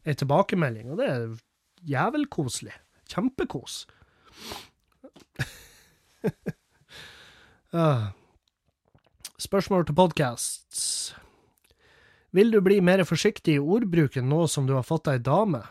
ei 0.08 0.14
tilbakemelding, 0.16 0.90
og 0.92 1.02
det 1.02 1.10
er 1.10 1.26
jævelkoselig. 1.84 2.72
Kjempekos. 3.12 3.84
Ah. 7.74 8.12
Spørsmål 9.34 9.82
til 9.88 9.96
podcasts. 9.98 11.14
Vil 12.30 12.52
du 12.54 12.60
bli 12.62 12.76
mer 12.80 13.02
forsiktig 13.02 13.56
i 13.56 13.62
ordbruken 13.62 14.28
nå 14.30 14.44
som 14.46 14.68
du 14.68 14.76
har 14.76 14.86
fått 14.86 15.08
deg 15.08 15.24
dame? 15.26 15.64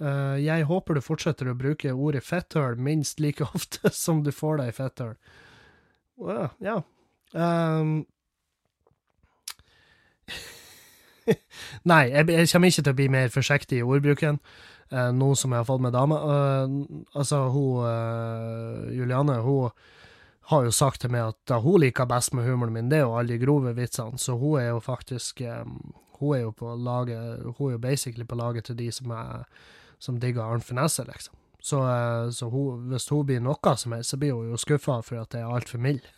Uh, 0.00 0.40
jeg 0.40 0.64
håper 0.64 0.96
du 0.96 1.02
fortsetter 1.04 1.50
å 1.52 1.56
bruke 1.58 1.92
ordet 1.92 2.24
fetthøl 2.24 2.80
minst 2.80 3.20
like 3.20 3.44
ofte 3.54 3.92
som 3.92 4.24
du 4.24 4.32
får 4.32 4.62
deg 4.62 4.72
fetthøl. 4.80 5.14
Wow, 6.16 6.48
ja. 6.64 6.80
Um. 7.36 8.06
Nei, 11.92 12.02
jeg, 12.10 12.28
jeg 12.32 12.48
kommer 12.48 12.72
ikke 12.72 12.82
til 12.82 12.94
å 12.94 12.98
bli 13.02 13.08
mer 13.12 13.28
forsiktig 13.36 13.82
i 13.82 13.84
ordbruken 13.84 14.40
eh, 14.92 15.10
nå 15.16 15.32
som 15.38 15.52
jeg 15.52 15.62
har 15.64 15.68
fått 15.68 15.82
med 15.84 15.96
dame. 15.96 16.20
Eh, 16.36 16.76
altså, 17.18 17.42
hun 17.54 17.82
eh, 17.88 18.92
Juliane, 18.98 19.40
hun 19.42 19.70
har 20.52 20.64
jo 20.66 20.74
sagt 20.74 21.02
til 21.02 21.12
meg 21.14 21.32
at 21.32 21.38
det 21.48 21.60
hun 21.64 21.80
liker 21.80 22.08
best 22.10 22.34
med 22.34 22.46
humoren 22.48 22.74
min, 22.74 22.88
det 22.90 23.00
er 23.00 23.06
jo 23.06 23.18
alle 23.18 23.34
de 23.34 23.42
grove 23.42 23.74
vitsene, 23.78 24.18
så 24.18 24.36
hun 24.38 24.58
er 24.60 24.72
jo 24.72 24.80
faktisk 24.82 25.40
eh, 25.40 25.64
Hun 26.22 26.36
er 26.36 26.42
jo 26.44 26.50
på 26.54 26.74
laget 26.78 27.40
Hun 27.58 27.68
er 27.68 27.72
jo 27.72 27.78
basically 27.82 28.24
på 28.24 28.36
laget 28.38 28.64
til 28.64 28.76
de 28.78 28.92
som 28.92 29.10
er 29.10 29.46
som 30.02 30.18
digger 30.18 30.42
Arnt 30.42 30.64
Finesse, 30.64 31.04
liksom. 31.06 31.34
Så, 31.62 31.78
eh, 31.78 32.30
så 32.30 32.48
hun, 32.50 32.88
hvis 32.90 33.08
hun 33.08 33.26
blir 33.26 33.40
noe 33.40 33.76
som 33.78 33.92
helst, 33.94 34.10
så 34.10 34.16
blir 34.18 34.34
hun 34.34 34.50
jo 34.50 34.58
skuffa 34.58 34.98
for 35.06 35.22
at 35.22 35.34
jeg 35.34 35.44
er 35.46 35.54
altfor 35.54 35.78
mild. 35.78 36.08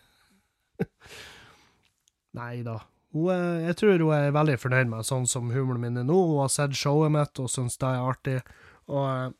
Nei 2.40 2.62
da. 2.64 2.78
Jeg 3.14 3.76
tror 3.78 4.01
hun 4.01 4.14
er 4.16 4.32
veldig 4.34 4.56
fornøyd 4.59 4.88
med 4.90 5.06
sånn 5.06 5.28
som 5.30 5.52
humoren 5.52 5.84
min 5.84 6.01
er 6.01 6.06
nå. 6.09 6.16
Hun 6.30 6.40
har 6.42 6.51
sett 6.51 6.74
showet 6.74 7.12
mitt 7.12 7.38
og 7.38 7.52
syns 7.52 7.76
det 7.78 7.90
er 7.92 8.09
artig. 8.09 8.38
Og, 8.85 9.35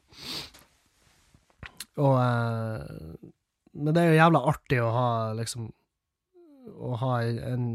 og 2.01 2.15
eh, 2.21 2.85
Men 3.75 3.95
det 3.95 4.03
er 4.03 4.13
jo 4.13 4.21
jævla 4.21 4.41
artig 4.55 4.79
å 4.81 4.93
ha 4.95 5.09
liksom 5.37 5.67
Å 6.75 6.95
ha 7.03 7.17
en 7.27 7.67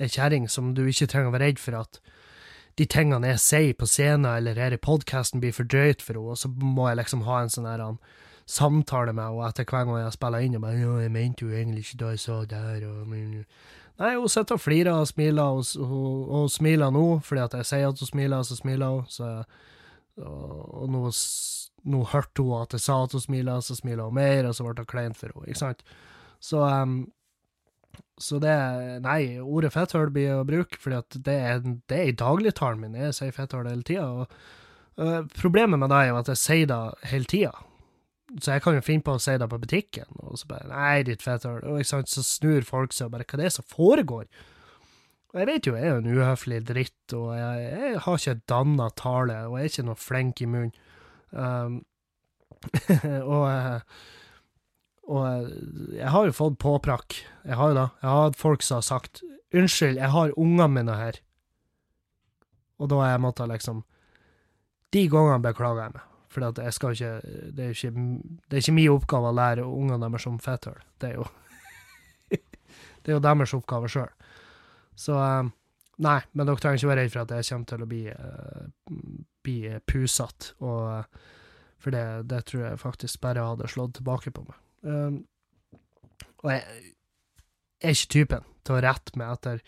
en 0.00 0.08
kjerring 0.08 0.48
som 0.48 0.72
du 0.74 0.86
ikke 0.88 1.08
trenger 1.10 1.28
å 1.30 1.34
være 1.34 1.50
redd 1.50 1.60
for 1.60 1.76
at 1.82 2.00
de 2.78 2.86
tingene 2.88 3.34
jeg 3.34 3.42
sier 3.44 3.76
på 3.76 3.88
scenen 3.90 4.28
eller 4.30 4.56
her 4.60 4.72
i 4.72 4.80
podkasten, 4.80 5.42
blir 5.42 5.52
for 5.52 5.68
drøyt 5.68 6.00
for 6.00 6.16
henne, 6.16 6.32
og 6.32 6.40
så 6.40 6.48
må 6.48 6.88
jeg 6.88 7.02
liksom 7.02 7.26
ha 7.26 7.42
en 7.42 7.52
sånn 7.52 7.68
her 7.68 7.82
samtale 8.48 9.12
med 9.12 9.26
henne 9.26 9.50
etter 9.50 9.68
hver 9.68 9.84
gang 9.84 10.00
jeg 10.00 10.16
spiller 10.16 10.46
inn, 10.46 10.56
og 10.56 10.64
bare 10.64 10.78
'Ja, 10.78 10.94
jeg 11.04 11.12
mente 11.12 11.44
jo 11.44 11.52
egentlig 11.52 11.84
ikke 11.84 11.98
det 11.98 12.10
jeg 12.10 12.20
sa 12.20 12.44
der', 12.44 12.88
og 12.88 13.44
Nei, 14.00 14.16
hun 14.16 14.28
sitter 14.28 14.54
og 14.54 14.60
flirer 14.60 14.92
og 14.92 15.08
smiler, 15.08 15.42
og, 15.42 15.64
hun, 16.30 16.48
smiler 16.48 16.90
nå, 16.90 17.20
fordi 17.20 17.40
at 17.40 17.52
jeg 17.52 17.66
sier 17.66 17.88
at 17.88 17.98
hun 18.00 18.06
smiler, 18.06 18.42
så 18.42 18.56
smiler 18.56 18.88
hun, 18.88 19.04
så 19.06 19.44
Og, 20.26 20.90
nå, 20.90 21.06
nå 21.92 22.02
hørte 22.12 22.44
hun 22.44 22.62
at 22.64 22.76
jeg 22.76 22.84
sa 22.84 22.98
at 23.04 23.16
hun 23.16 23.24
smilte, 23.24 23.56
så 23.66 23.78
smilte 23.78 24.06
hun 24.08 24.18
mer, 24.18 24.48
og 24.48 24.56
så 24.56 24.66
ble 24.66 24.76
det 24.80 24.90
kleint 24.90 25.18
for 25.18 25.32
henne, 25.32 25.48
ikke 25.48 25.64
sant? 25.64 25.82
Så 26.40 26.62
um, 26.64 27.00
så 28.20 28.38
det 28.38 28.52
Nei, 29.04 29.40
ordet 29.40 29.72
fetthull 29.74 30.12
blir 30.12 30.36
å 30.36 30.46
bruke, 30.48 30.78
fordi 30.80 31.22
det 31.24 31.36
er, 31.36 31.64
det 31.88 31.96
er 31.96 32.10
i 32.10 32.16
dagligtalen 32.16 32.82
min. 32.82 32.98
Jeg 32.98 33.16
sier 33.16 33.34
fetthull 33.34 33.68
hele 33.68 33.86
tida. 33.86 34.06
Og 34.12 35.00
øh, 35.00 35.24
problemet 35.40 35.80
med 35.80 35.90
det 35.92 35.98
er 36.02 36.10
jo 36.10 36.20
at 36.20 36.30
jeg 36.34 36.42
sier 36.42 36.70
det 36.70 36.80
hele 37.10 37.30
tida. 37.30 37.52
Så 38.36 38.54
jeg 38.54 38.62
kan 38.62 38.76
jo 38.76 38.84
finne 38.86 39.06
på 39.06 39.16
å 39.16 39.22
si 39.22 39.34
det 39.40 39.48
på 39.50 39.58
butikken, 39.58 40.06
og 40.22 40.38
så 40.38 40.50
bare 40.52 40.68
Nei, 40.70 41.02
ditt 41.08 41.24
sant, 41.24 42.12
så 42.12 42.22
snur 42.22 42.66
folk 42.68 42.94
seg 42.94 43.08
og 43.08 43.16
bare 43.16 43.26
Hva 43.26 43.40
er 43.40 43.42
det 43.42 43.54
som 43.56 43.66
foregår? 43.66 44.28
Jeg 45.30 45.46
vet 45.46 45.66
jo 45.66 45.76
jeg 45.78 45.86
er 45.86 46.00
en 46.00 46.08
uhøflig 46.10 46.58
dritt, 46.66 47.12
og 47.14 47.34
jeg, 47.38 47.66
jeg 47.70 48.00
har 48.02 48.16
ikke 48.18 48.40
danna 48.50 48.88
tale, 48.98 49.36
og 49.46 49.58
jeg 49.58 49.68
er 49.68 49.74
ikke 49.74 49.86
noe 49.86 50.00
flink 50.00 50.42
i 50.42 50.48
munnen. 50.50 50.72
Um, 51.30 51.76
og 53.34 53.44
eh, 53.46 54.00
og 55.10 55.26
eh, 55.26 55.48
jeg 55.98 56.12
har 56.14 56.28
jo 56.28 56.36
fått 56.36 56.58
påprakk. 56.62 57.18
Jeg 57.44 57.58
har 57.58 57.72
jo 57.72 57.78
da. 57.78 57.86
Jeg 58.02 58.10
har 58.10 58.28
hatt 58.28 58.38
folk 58.38 58.62
som 58.62 58.78
har 58.78 58.86
sagt 58.86 59.22
'Unnskyld, 59.50 59.98
jeg 59.98 60.10
har 60.10 60.38
ungene 60.38 60.68
mine 60.68 60.94
her'. 60.94 61.18
Og 62.78 62.88
da 62.88 63.00
har 63.02 63.10
jeg 63.10 63.20
måttet 63.20 63.48
liksom 63.48 63.84
De 64.92 65.08
gangene 65.08 65.42
beklager 65.42 65.82
jeg 65.82 65.92
meg. 65.94 66.02
For 66.28 66.62
jeg 66.62 66.72
skal 66.72 66.90
ikke 66.90 67.20
Det 67.56 67.64
er 67.64 67.70
ikke, 67.70 68.20
det 68.50 68.58
ikke 68.58 68.72
min 68.72 68.90
oppgave 68.90 69.28
å 69.28 69.34
lære 69.34 69.66
ungene 69.66 69.98
deres 69.98 70.26
om 70.26 70.38
fetthull. 70.38 70.78
Det 71.00 71.10
er 71.10 71.14
jo 71.14 71.26
Det 73.02 73.08
er 73.08 73.12
jo 73.12 73.18
deres 73.18 73.54
oppgave 73.54 73.88
sjøl. 73.88 74.10
Så 75.00 75.16
eh, 75.16 75.50
Nei, 76.00 76.16
men 76.32 76.48
dere 76.48 76.56
trenger 76.56 76.80
ikke 76.80 76.88
være 76.88 77.02
redd 77.02 77.12
for 77.12 77.22
at 77.26 77.32
jeg 77.36 77.46
kommer 77.50 77.68
til 77.68 77.82
å 77.84 77.88
bli, 77.90 78.04
uh, 78.08 78.94
bli 79.44 79.58
pusete. 79.84 80.54
Eh, 80.64 81.18
For 81.80 81.92
det, 81.92 82.04
det 82.30 82.38
tror 82.48 82.62
jeg 82.64 82.80
faktisk 82.80 83.20
bare 83.20 83.44
hadde 83.44 83.68
slått 83.68 83.98
tilbake 83.98 84.32
på 84.32 84.46
meg. 84.46 84.56
Um, 84.80 85.18
og 86.40 86.50
jeg, 86.54 86.64
jeg 87.80 87.90
er 87.90 87.98
ikke 87.98 88.12
typen 88.14 88.48
til 88.64 88.76
å 88.76 88.82
rette 88.84 89.20
meg 89.20 89.34
etter 89.34 89.60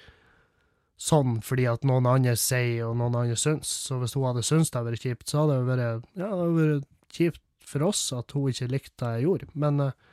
sånn 1.02 1.38
fordi 1.44 1.66
at 1.68 1.84
noen 1.88 2.08
andre 2.08 2.34
sier 2.38 2.86
og 2.88 2.96
noen 3.00 3.16
andre 3.24 3.36
syns. 3.36 3.68
Så 3.88 3.98
hvis 4.00 4.16
hun 4.16 4.28
hadde 4.28 4.44
syntes 4.46 4.72
det 4.72 4.80
hadde 4.80 4.92
vært 4.94 5.06
kjipt, 5.08 5.28
så 5.28 5.42
hadde 5.42 5.58
det 5.58 5.68
vært, 5.68 6.08
ja, 6.16 6.28
det 6.28 6.30
hadde 6.32 6.56
vært 6.60 7.16
kjipt 7.16 7.68
for 7.72 7.88
oss 7.88 8.02
at 8.16 8.32
hun 8.36 8.48
ikke 8.52 8.72
likte 8.72 9.04
det 9.04 9.12
jeg 9.18 9.26
gjorde. 9.28 9.50
Men, 9.64 9.80
eh, 9.84 10.11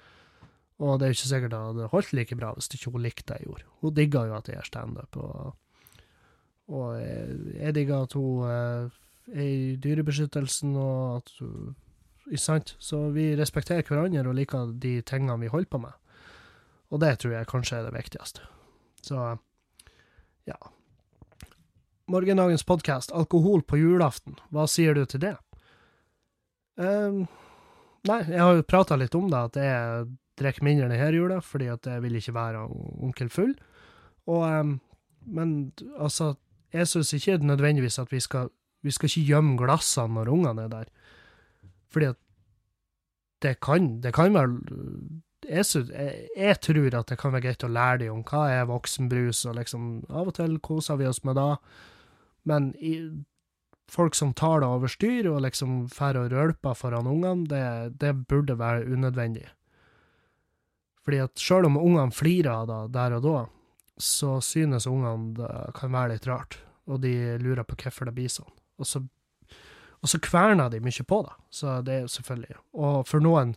og 0.80 0.99
det 0.99 1.07
er 1.07 1.15
ikke 1.15 1.27
sikkert 1.27 1.51
det 1.51 1.60
hadde 1.60 1.89
holdt 1.91 2.14
like 2.15 2.38
bra 2.39 2.53
hvis 2.56 2.72
ikke 2.72 2.93
hun 2.93 3.03
likte 3.03 3.26
det 3.27 3.41
jeg 3.41 3.49
gjorde. 3.49 3.68
Hun 3.81 3.95
digga 3.97 4.23
jo 4.30 4.38
at 4.38 4.47
jeg 4.47 4.56
gjør 4.60 4.69
standup, 4.69 5.18
og, 5.19 5.99
og 6.72 6.88
jeg, 7.01 7.38
jeg 7.60 7.76
digger 7.76 8.07
at 8.07 8.15
hun 8.15 8.45
eh, 8.47 8.97
er 9.35 9.49
i 9.49 9.76
dyrebeskyttelsen, 9.84 10.76
og 10.80 11.19
at 11.19 11.31
hun 11.39 11.76
Ikke 12.30 12.43
sant? 12.43 12.76
Så 12.77 13.10
vi 13.10 13.31
respekterer 13.34 13.81
hverandre 13.81 14.30
og 14.30 14.35
liker 14.38 14.73
de 14.77 14.99
tingene 15.01 15.39
vi 15.41 15.47
holder 15.49 15.69
på 15.72 15.80
med. 15.81 15.95
Og 16.93 16.99
det 17.01 17.15
tror 17.19 17.31
jeg 17.34 17.47
kanskje 17.49 17.77
er 17.80 17.88
det 17.88 17.93
viktigste. 17.95 18.43
Så 19.01 19.38
ja. 20.45 20.57
Morgendagens 22.06 22.64
podkast, 22.64 23.11
alkohol 23.11 23.64
på 23.65 23.80
julaften, 23.81 24.38
hva 24.53 24.68
sier 24.69 24.93
du 24.93 25.07
til 25.10 25.23
det? 25.26 25.35
Um, 26.77 27.26
nei, 28.06 28.22
jeg 28.30 28.39
har 28.41 28.56
jo 28.60 28.68
prata 28.69 28.97
litt 28.97 29.18
om 29.18 29.26
det, 29.30 29.41
at 29.49 29.60
jeg 29.61 30.06
drikker 30.40 30.66
mindre 30.66 30.90
denne 30.90 31.10
jula, 31.16 31.40
fordi 31.44 31.70
at 31.72 31.88
jeg 31.88 32.03
vil 32.03 32.16
ikke 32.16 32.34
være 32.34 32.66
onkel 33.03 33.30
full. 33.30 33.53
Og, 34.28 34.44
um, 34.60 34.80
men 35.26 35.74
altså, 35.98 36.34
jeg 36.74 36.88
syns 36.88 37.14
ikke 37.14 37.38
nødvendigvis 37.38 37.99
at 37.99 38.11
vi 38.11 38.20
skal 38.20 38.49
Vi 38.82 38.91
skal 38.95 39.10
ikke 39.10 39.28
gjemme 39.28 39.57
glassene 39.60 40.14
når 40.14 40.30
ungene 40.32 40.61
er 40.64 40.68
der. 40.72 40.84
Fordi 41.91 42.06
at 42.06 42.16
det 43.44 43.60
kan, 43.60 44.02
det 44.02 44.14
kan 44.14 44.34
være 44.34 44.56
jeg, 45.49 45.66
synes, 45.66 45.90
jeg, 45.90 46.28
jeg, 46.38 46.60
tror 46.61 46.99
at 46.99 47.10
det 47.10 47.18
kan 47.20 47.34
være 47.34 47.41
greit 47.41 47.64
å 47.64 47.68
lære 47.68 47.98
dem 47.98 48.14
om 48.14 48.24
hva 48.24 48.45
er 48.53 48.70
voksenbrus, 48.70 49.45
og 49.45 49.57
liksom 49.57 50.06
av 50.10 50.32
og 50.32 50.38
til 50.38 50.60
koser 50.64 50.95
vi 50.95 51.10
oss 51.10 51.24
med 51.28 51.36
det. 51.36 51.57
Men 52.48 52.72
i, 52.80 52.94
folk 53.90 54.16
som 54.16 54.34
tar 54.34 54.61
det 54.61 54.70
over 54.70 54.91
styr 54.91 55.30
og 55.32 55.41
liksom 55.45 55.88
drar 55.91 56.20
og 56.22 56.34
rølper 56.34 56.78
foran 56.78 57.10
ungene, 57.10 57.48
det, 57.49 57.99
det, 58.02 58.14
burde 58.30 58.57
være 58.60 58.86
unødvendig. 58.86 59.48
Fordi 61.10 61.23
at 61.26 61.41
selv 61.41 61.65
om 61.65 61.77
ungene 61.81 62.14
flirer 62.14 62.68
da, 62.69 62.84
der 62.94 63.15
og 63.18 63.23
da, 63.26 63.40
så 63.98 64.36
synes 64.45 64.86
ungene 64.86 65.34
det 65.40 65.53
kan 65.73 65.90
være 65.90 66.11
litt 66.11 66.27
rart, 66.30 66.60
og 66.86 67.02
de 67.02 67.34
lurer 67.41 67.65
på 67.65 67.73
hvorfor 67.81 68.06
det 68.06 68.14
blir 68.14 68.30
sånn. 68.30 68.52
Og 68.77 68.86
så, 68.86 69.02
og 69.98 70.11
så 70.11 70.22
kverner 70.22 70.69
de 70.69 70.84
mye 70.86 71.07
på 71.10 71.19
det, 71.26 71.34
så 71.49 71.80
det 71.81 71.95
er 71.95 72.06
jo 72.06 72.14
selvfølgelig. 72.14 72.60
Og 72.77 73.02
for 73.10 73.26
noen 73.26 73.56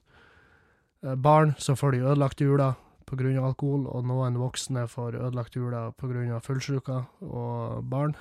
barn 1.20 1.52
så 1.60 1.76
får 1.76 1.92
de 1.92 2.02
ødelagt 2.06 2.40
jula 2.40 2.72
pga. 3.04 3.44
alkohol, 3.44 3.84
og 3.84 4.08
noen 4.08 4.40
voksne 4.40 4.88
får 4.88 5.20
ødelagt 5.20 5.60
jula 5.60 5.90
pga. 5.92 6.40
fullsjuka 6.40 7.04
og 7.20 7.84
barn. 7.84 8.16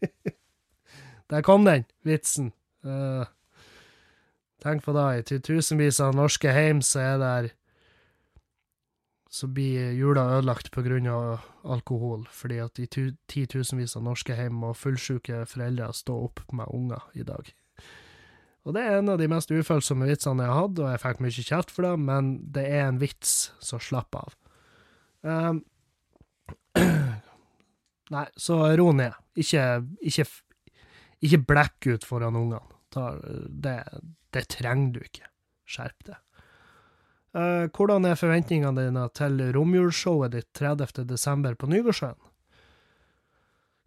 Der 1.34 1.42
kom 1.42 1.64
den, 1.64 1.84
vitsen. 2.06 2.52
Uh, 2.86 3.26
tenk 4.62 4.84
på 4.84 4.94
det, 4.94 5.18
i 5.18 5.22
titusenvis 5.34 5.98
av 5.98 6.14
norske 6.14 6.54
heim 6.54 6.78
så 6.78 7.00
er 7.00 7.18
der 7.18 7.56
Så 9.30 9.46
blir 9.46 9.92
jula 9.94 10.24
ødelagt 10.36 10.74
av 10.74 11.40
alkohol, 11.62 12.26
fordi 12.30 12.58
at 12.58 12.74
de 12.74 13.14
titusenvis 13.30 13.96
av 13.96 14.02
norske 14.02 14.34
heim 14.34 14.64
og 14.64 14.76
fullsjuke 14.76 15.46
foreldre 15.46 15.92
står 15.94 16.24
opp 16.24 16.40
med 16.52 16.66
unger 16.74 17.04
i 17.14 17.22
dag. 17.22 17.52
Og 18.66 18.74
det 18.76 18.82
er 18.84 18.98
en 18.98 19.08
av 19.08 19.20
de 19.20 19.28
mest 19.30 19.50
ufølsomme 19.50 20.08
vitsene 20.08 20.44
jeg 20.44 20.52
har 20.52 20.60
hatt, 20.60 20.80
og 20.82 20.90
jeg 20.90 21.00
fikk 21.04 21.22
mye 21.24 21.44
kjeft 21.46 21.72
for 21.72 21.86
det, 21.86 21.94
men 22.10 22.30
det 22.52 22.66
er 22.68 22.88
en 22.88 23.00
vits, 23.00 23.52
så 23.62 23.80
slapp 23.80 24.18
av. 24.18 24.36
Um, 25.22 25.62
nei, 28.14 28.26
så 28.36 28.60
ro 28.76 28.90
ned. 28.96 29.16
Ikke, 29.40 29.64
ikke, 30.04 30.26
ikke 31.24 31.42
blekk 31.48 31.90
ut 31.94 32.06
foran 32.08 32.36
ungene. 32.36 32.62
Det, 32.90 33.78
det, 34.34 34.44
trenger 34.50 34.98
du 34.98 35.00
ikke. 35.06 35.30
Skjerp 35.70 36.08
deg. 36.10 36.18
Uh, 37.30 37.68
hvordan 37.70 38.08
er 38.08 38.18
forventningene 38.18 38.88
dine 38.88 39.04
til 39.14 39.38
romjulsshowet 39.54 40.32
ditt 40.34 40.48
30. 40.58 41.04
desember 41.06 41.54
på 41.54 41.68
Nygårdsjøen? 41.70 42.18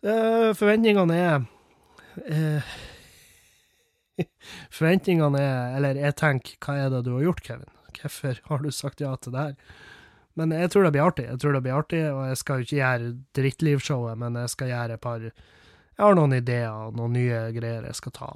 Uh, 0.04 0.52
forventningene 0.56 1.18
er 1.18 1.44
uh, 2.28 2.74
Forventningene 4.78 5.40
er 5.40 5.76
Eller 5.78 6.00
jeg 6.00 6.16
tenker, 6.20 6.56
hva 6.64 6.78
er 6.80 6.90
det 6.94 7.04
du 7.08 7.14
har 7.18 7.28
gjort, 7.28 7.44
Kevin? 7.44 7.72
Hvorfor 8.00 8.40
har 8.48 8.64
du 8.64 8.72
sagt 8.72 9.04
ja 9.04 9.14
til 9.20 9.36
det 9.36 9.44
her? 9.44 9.76
Men 10.40 10.56
jeg 10.56 10.72
tror 10.74 10.88
det 10.88 10.96
blir 10.96 11.06
artig. 11.06 11.28
Jeg 11.30 11.40
tror 11.40 11.54
det 11.54 11.62
blir 11.62 11.78
artig, 11.78 12.02
og 12.10 12.24
jeg 12.26 12.40
skal 12.42 12.64
ikke 12.64 12.80
gjøre 12.80 13.12
drittlivshowet, 13.38 14.18
men 14.18 14.40
jeg 14.42 14.50
skal 14.50 14.72
gjøre 14.72 14.98
et 14.98 15.04
par 15.04 15.28
Jeg 15.28 16.02
har 16.02 16.16
noen 16.18 16.34
ideer 16.40 16.72
og 16.72 16.98
noen 16.98 17.14
nye 17.14 17.42
greier 17.54 17.86
jeg 17.86 18.00
skal 18.00 18.16
ta. 18.16 18.32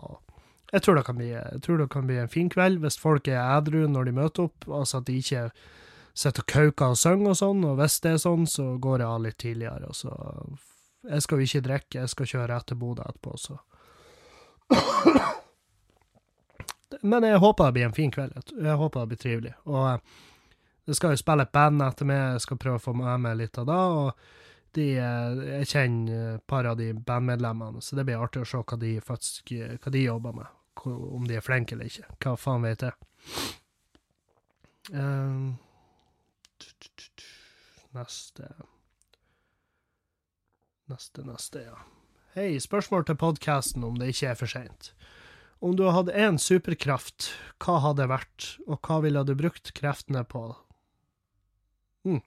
Jeg 0.73 0.83
tror, 0.83 0.99
bli, 1.15 1.29
jeg 1.31 1.61
tror 1.63 1.77
det 1.79 1.89
kan 1.93 2.07
bli 2.09 2.17
en 2.19 2.31
fin 2.31 2.49
kveld 2.51 2.81
hvis 2.83 2.99
folk 2.99 3.27
er 3.31 3.39
edru 3.39 3.85
når 3.87 4.09
de 4.09 4.15
møter 4.17 4.49
opp, 4.49 4.67
altså 4.67 4.99
at 4.99 5.07
de 5.07 5.15
ikke 5.21 5.45
sitter 6.17 6.43
og 6.43 6.51
kauker 6.51 6.91
og 6.91 6.99
synger 6.99 7.31
og 7.31 7.37
sånn, 7.39 7.63
og 7.67 7.77
hvis 7.79 7.99
det 8.03 8.11
er 8.15 8.23
sånn, 8.23 8.47
så 8.49 8.65
går 8.81 9.03
jeg 9.03 9.07
av 9.07 9.23
litt 9.23 9.37
tidligere. 9.39 9.93
Så 9.95 10.11
jeg 11.07 11.23
skal 11.23 11.39
jo 11.39 11.47
ikke 11.47 11.65
drikke, 11.67 11.99
jeg 12.01 12.13
skal 12.13 12.31
kjøre 12.33 12.57
etter 12.57 12.79
Bodø 12.79 13.05
etterpå, 13.05 13.37
så 13.39 13.59
Men 17.03 17.23
jeg 17.23 17.39
håper 17.39 17.67
det 17.67 17.75
blir 17.75 17.85
en 17.85 17.93
fin 17.93 18.11
kveld. 18.11 18.33
Jeg 18.57 18.79
håper 18.79 19.03
det 19.03 19.11
blir 19.11 19.19
trivelig. 19.21 19.53
Og 19.69 19.99
det 20.87 20.95
skal 20.97 21.13
jo 21.13 21.19
spille 21.19 21.45
et 21.45 21.53
band 21.53 21.83
etter 21.85 22.07
meg, 22.09 22.21
jeg 22.33 22.43
skal 22.47 22.59
prøve 22.63 22.79
å 22.79 22.83
få 22.83 22.93
med 22.97 23.21
meg 23.23 23.37
litt 23.37 23.59
av 23.61 23.67
det. 23.69 23.79
Og 24.01 24.09
de, 24.77 24.87
jeg 24.97 25.69
kjenner 25.69 26.35
et 26.35 26.45
par 26.49 26.67
av 26.67 26.77
de 26.79 26.89
bandmedlemmene, 26.95 27.83
så 27.83 27.95
det 27.95 28.07
blir 28.07 28.23
artig 28.23 28.41
å 28.43 28.49
se 28.49 28.63
hva 28.63 28.79
de 28.81 28.93
faktisk 29.03 29.53
hva 29.53 29.93
de 29.93 30.05
jobber 30.07 30.39
med. 30.41 30.56
Om 30.85 31.27
de 31.27 31.37
er 31.37 31.45
flinke 31.45 31.75
eller 31.75 31.89
ikke. 31.89 32.07
Hva 32.23 32.35
faen 32.39 32.65
vet 32.67 32.85
jeg. 32.85 32.93
Um, 34.93 35.57
neste 37.97 38.51
Neste, 40.87 41.23
neste, 41.27 41.61
ja. 41.65 41.81
Hei, 42.31 42.59
spørsmål 42.63 43.03
til 43.09 43.17
podkasten 43.19 43.83
om 43.83 43.97
det 43.99 44.13
ikke 44.13 44.29
er 44.29 44.37
for 44.39 44.47
seint. 44.47 44.93
Om 45.59 45.73
du 45.75 45.83
hadde 45.91 46.13
én 46.15 46.37
superkraft, 46.39 47.33
hva 47.59 47.81
hadde 47.83 48.05
det 48.05 48.11
vært, 48.13 48.47
og 48.71 48.79
hva 48.87 49.01
ville 49.03 49.23
du 49.27 49.33
brukt 49.35 49.73
kreftene 49.75 50.21
på? 50.23 50.45
Hm. 52.07 52.21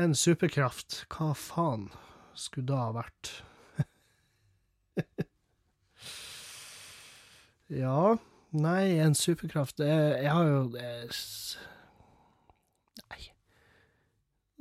En 0.00 0.16
superkraft, 0.16 1.02
hva 1.12 1.34
faen 1.36 1.90
skulle 2.32 2.70
det 2.70 2.80
ha 2.80 2.94
vært? 2.96 3.34
Ja, 7.70 8.16
nei, 8.52 8.98
en 9.00 9.14
superkraft 9.14 9.80
Jeg, 9.80 10.22
jeg 10.22 10.32
har 10.32 10.44
jo 10.46 10.58
jeg, 10.76 11.08
Nei. 13.00 13.22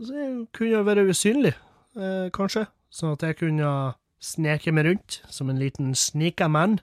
Så 0.03 0.13
jeg 0.17 0.47
kunne 0.55 0.85
vært 0.87 1.11
usynlig, 1.11 1.53
eh, 1.97 2.29
kanskje. 2.33 2.65
Sånn 2.93 3.15
at 3.17 3.25
jeg 3.25 3.39
kunne 3.41 3.69
sneke 4.23 4.71
meg 4.71 4.85
rundt 4.87 5.19
som 5.29 5.49
en 5.51 5.59
liten 5.59 5.93
snika 5.97 6.47
mann. 6.47 6.79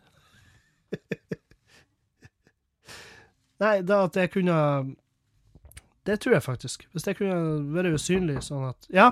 Nei, 3.60 3.80
da 3.84 4.04
at 4.06 4.16
jeg 4.16 4.30
kunne 4.32 4.96
Det 6.06 6.16
tror 6.20 6.32
jeg 6.38 6.42
faktisk. 6.42 6.86
Hvis 6.92 7.06
jeg 7.06 7.16
kunne 7.18 7.74
vært 7.74 7.94
usynlig 7.94 8.40
sånn 8.44 8.70
at 8.72 8.88
Ja? 8.90 9.10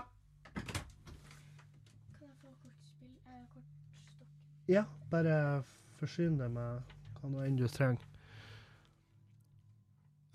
Ja, 4.69 4.85
bare 5.09 5.63
forsyn 5.97 6.37
deg 6.41 6.51
med 6.53 6.98
hva 7.29 7.35
noe 7.37 7.47
enn 7.47 7.57
du 7.61 7.67
trenger. 7.69 8.05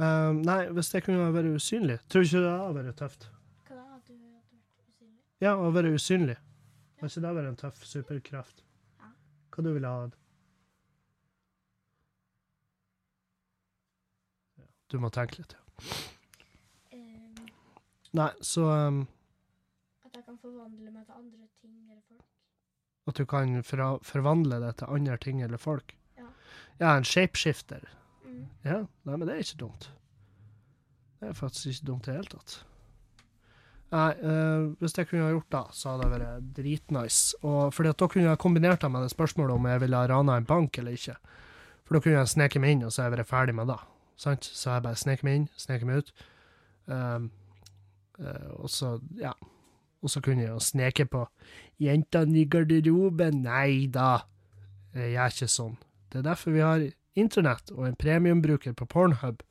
Um, 0.04 0.40
nei, 0.46 0.64
hvis 0.74 0.90
det 0.90 1.04
kunne 1.06 1.28
vært 1.32 1.52
usynlig 1.54 2.00
Tror 2.10 2.24
du 2.24 2.28
ikke 2.28 2.40
det 2.42 2.50
hadde 2.52 2.80
vært 2.80 2.96
tøft? 2.98 3.28
Hva 3.68 3.76
da? 3.78 3.84
At 3.94 4.08
du 4.08 4.14
hadde 4.16 4.32
vært 4.34 4.90
usynlig? 4.90 5.20
Ja, 5.46 5.52
å 5.62 5.70
være 5.76 5.92
usynlig. 5.94 6.36
Hadde 6.98 7.12
ikke 7.12 7.24
det 7.28 7.34
vært 7.38 7.50
en 7.52 7.60
tøff 7.62 7.84
superkraft? 7.86 8.64
Ja. 9.04 9.12
Hva 9.54 9.66
du 9.68 9.70
ville 9.76 9.92
ha? 9.94 10.08
Ja, 14.58 14.66
Du 14.94 14.98
må 15.02 15.10
tenke 15.14 15.40
litt, 15.44 15.54
ja. 15.54 15.62
Um, 16.94 17.48
Nei, 18.18 18.30
så 18.46 18.66
um, 18.70 19.04
at 20.06 20.18
jeg 20.20 20.26
kan 20.28 20.38
forvandle 20.42 20.92
meg 20.94 21.06
til 21.08 21.18
andre 21.18 21.48
ting 21.62 21.78
eller 21.90 22.02
folk. 22.10 22.26
at 23.10 23.18
du 23.22 23.26
kan 23.30 23.56
forvandle 24.06 24.60
deg 24.66 24.76
til 24.82 24.98
andre 24.98 25.18
ting 25.22 25.42
eller 25.46 25.62
folk. 25.62 25.96
Ja. 26.80 26.96
En 26.96 27.06
shapeshifter. 27.08 27.86
Mm. 28.26 28.46
Ja, 28.66 28.80
nei, 29.06 29.18
men 29.18 29.28
det 29.28 29.36
er 29.36 29.46
ikke 29.46 29.64
dumt. 29.66 29.90
Det 31.20 31.30
er 31.30 31.38
faktisk 31.38 31.70
ikke 31.72 31.90
dumt 31.92 32.08
i 32.08 32.12
det 32.12 32.20
hele 32.20 32.32
tatt. 32.34 32.56
Nei, 33.94 34.10
eh, 34.26 34.64
hvis 34.82 34.96
jeg 34.98 35.08
kunne 35.08 35.28
ha 35.28 35.34
gjort 35.36 35.54
det, 35.54 35.64
så 35.78 35.92
hadde 35.92 36.08
det 36.10 36.18
vært 36.18 36.48
dritnice. 36.58 37.38
Og 37.46 37.74
fordi 37.76 37.92
at 37.94 38.00
da 38.02 38.08
kunne 38.10 38.26
jeg 38.32 38.42
kombinert 38.42 38.82
det 38.82 38.90
med 38.92 39.06
det 39.06 39.14
spørsmålet 39.14 39.54
om 39.54 39.68
jeg 39.70 39.84
ville 39.84 40.00
ha 40.00 40.10
rana 40.10 40.38
en 40.40 40.50
bank 40.50 40.78
eller 40.82 40.98
ikke. 40.98 41.16
For 41.86 41.96
da 41.96 42.02
kunne 42.02 42.18
jeg 42.18 42.32
sneke 42.34 42.62
meg 42.64 42.74
inn, 42.74 42.86
og 42.88 42.92
så 42.92 43.04
hadde 43.04 43.14
jeg 43.14 43.20
vært 43.20 43.30
ferdig 43.30 43.56
med 43.60 43.70
det. 43.70 43.80
Sant? 44.18 44.50
Så 44.50 44.72
jeg 44.72 44.86
bare 44.88 45.00
sneker 45.00 45.28
meg 45.28 45.40
inn, 45.40 45.48
sneker 45.62 45.90
meg 45.90 46.02
ut. 46.02 46.12
Um, 46.88 47.30
uh, 48.20 48.50
og 48.64 48.70
så, 48.74 48.96
ja. 49.20 49.34
Og 50.04 50.12
så 50.12 50.20
kunne 50.24 50.44
jeg 50.44 50.52
jo 50.52 50.60
sneke 50.60 51.06
på 51.08 51.24
jentene 51.80 52.42
i 52.42 52.48
garderoben. 52.50 53.44
Nei 53.46 53.86
da, 53.94 54.24
jeg 54.98 55.14
gjør 55.14 55.38
ikke 55.38 55.52
sånn. 55.54 55.78
Det 56.14 56.20
er 56.20 56.30
derfor 56.30 56.54
vi 56.54 56.62
har 56.62 56.84
internett 57.18 57.72
og 57.74 57.88
en 57.88 57.96
premiumbruker 57.98 58.74
på 58.78 58.86
Pornhub. 58.86 59.42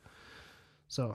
Så 0.88 1.14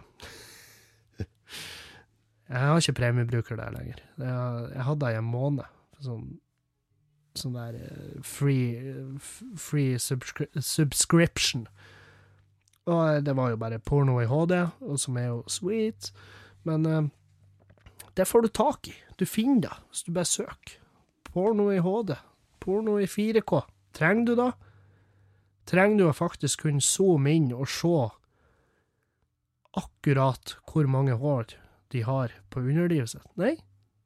Jeg 2.49 2.59
har 2.59 2.77
ikke 2.77 2.93
premiumbruker 2.93 3.55
der 3.55 3.71
lenger. 3.71 3.95
Jeg, 4.17 4.83
hadde 4.83 5.05
det 5.05 5.13
i 5.13 5.17
en 5.17 5.31
måned. 5.31 5.63
Sånn, 6.03 6.27
sånn 7.35 7.55
der 7.57 7.75
eh, 7.79 8.19
free, 8.23 8.91
eh, 8.91 9.31
free 9.59 9.97
subscri 9.99 10.47
subscription. 10.63 11.65
Og 12.87 13.01
eh, 13.01 13.19
det 13.23 13.35
var 13.35 13.51
jo 13.51 13.59
bare 13.59 13.79
porno 13.79 14.19
i 14.21 14.29
HD, 14.29 14.55
som 14.99 15.19
er 15.19 15.27
jo 15.31 15.41
sweet. 15.51 16.11
Men 16.63 17.11
det 18.15 18.27
får 18.27 18.47
du 18.47 18.47
tak 18.47 18.87
i. 18.91 18.95
Du 19.19 19.25
finner 19.25 19.67
det 19.67 19.75
hvis 19.89 20.03
du 20.07 20.13
bare 20.15 20.31
søker. 20.31 20.79
Porno 21.27 21.67
i 21.71 21.81
HD. 21.83 22.15
Porno 22.63 22.97
i 22.99 23.07
4K. 23.07 23.61
Trenger 23.93 24.25
du 24.25 24.35
det? 24.39 24.51
Trenger 25.67 25.99
du 25.99 26.05
å 26.07 26.15
faktisk 26.15 26.63
kunne 26.65 26.83
zoome 26.83 27.33
inn 27.35 27.49
og 27.55 27.67
se 27.71 27.95
akkurat 29.77 30.55
hvor 30.69 30.87
mange 30.89 31.17
hår 31.19 31.57
de 31.93 32.03
har 32.07 32.33
på 32.53 32.63
underlivet 32.63 33.11
sitt? 33.11 33.27
Nei, 33.39 33.57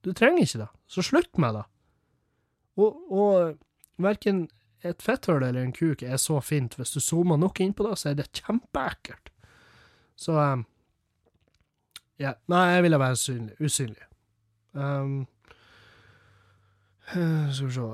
du 0.02 0.12
trenger 0.16 0.42
ikke 0.44 0.64
det. 0.64 0.70
Så 0.90 1.04
slutt 1.06 1.38
med 1.40 1.60
det. 1.60 1.64
Og, 2.82 2.98
og 3.12 4.02
verken 4.02 4.46
et 4.82 5.02
fetthull 5.02 5.44
eller 5.44 5.62
en 5.62 5.74
kuk 5.74 6.02
er 6.02 6.18
så 6.18 6.40
fint. 6.42 6.74
Hvis 6.78 6.94
du 6.96 7.00
zoomer 7.00 7.38
nok 7.38 7.60
inn 7.62 7.74
på 7.76 7.86
det, 7.86 7.96
så 8.00 8.10
er 8.10 8.18
det 8.18 8.32
kjempeekkelt. 8.34 9.30
Så 10.18 10.34
um, 10.38 10.64
ja. 12.20 12.34
Nei, 12.50 12.64
jeg 12.74 12.86
ville 12.86 12.98
være 13.02 13.18
usynlig. 13.18 13.54
usynlig. 13.60 14.08
Um, 14.72 15.26
skal 17.12 17.66
vi 17.66 17.72
se 17.72 17.86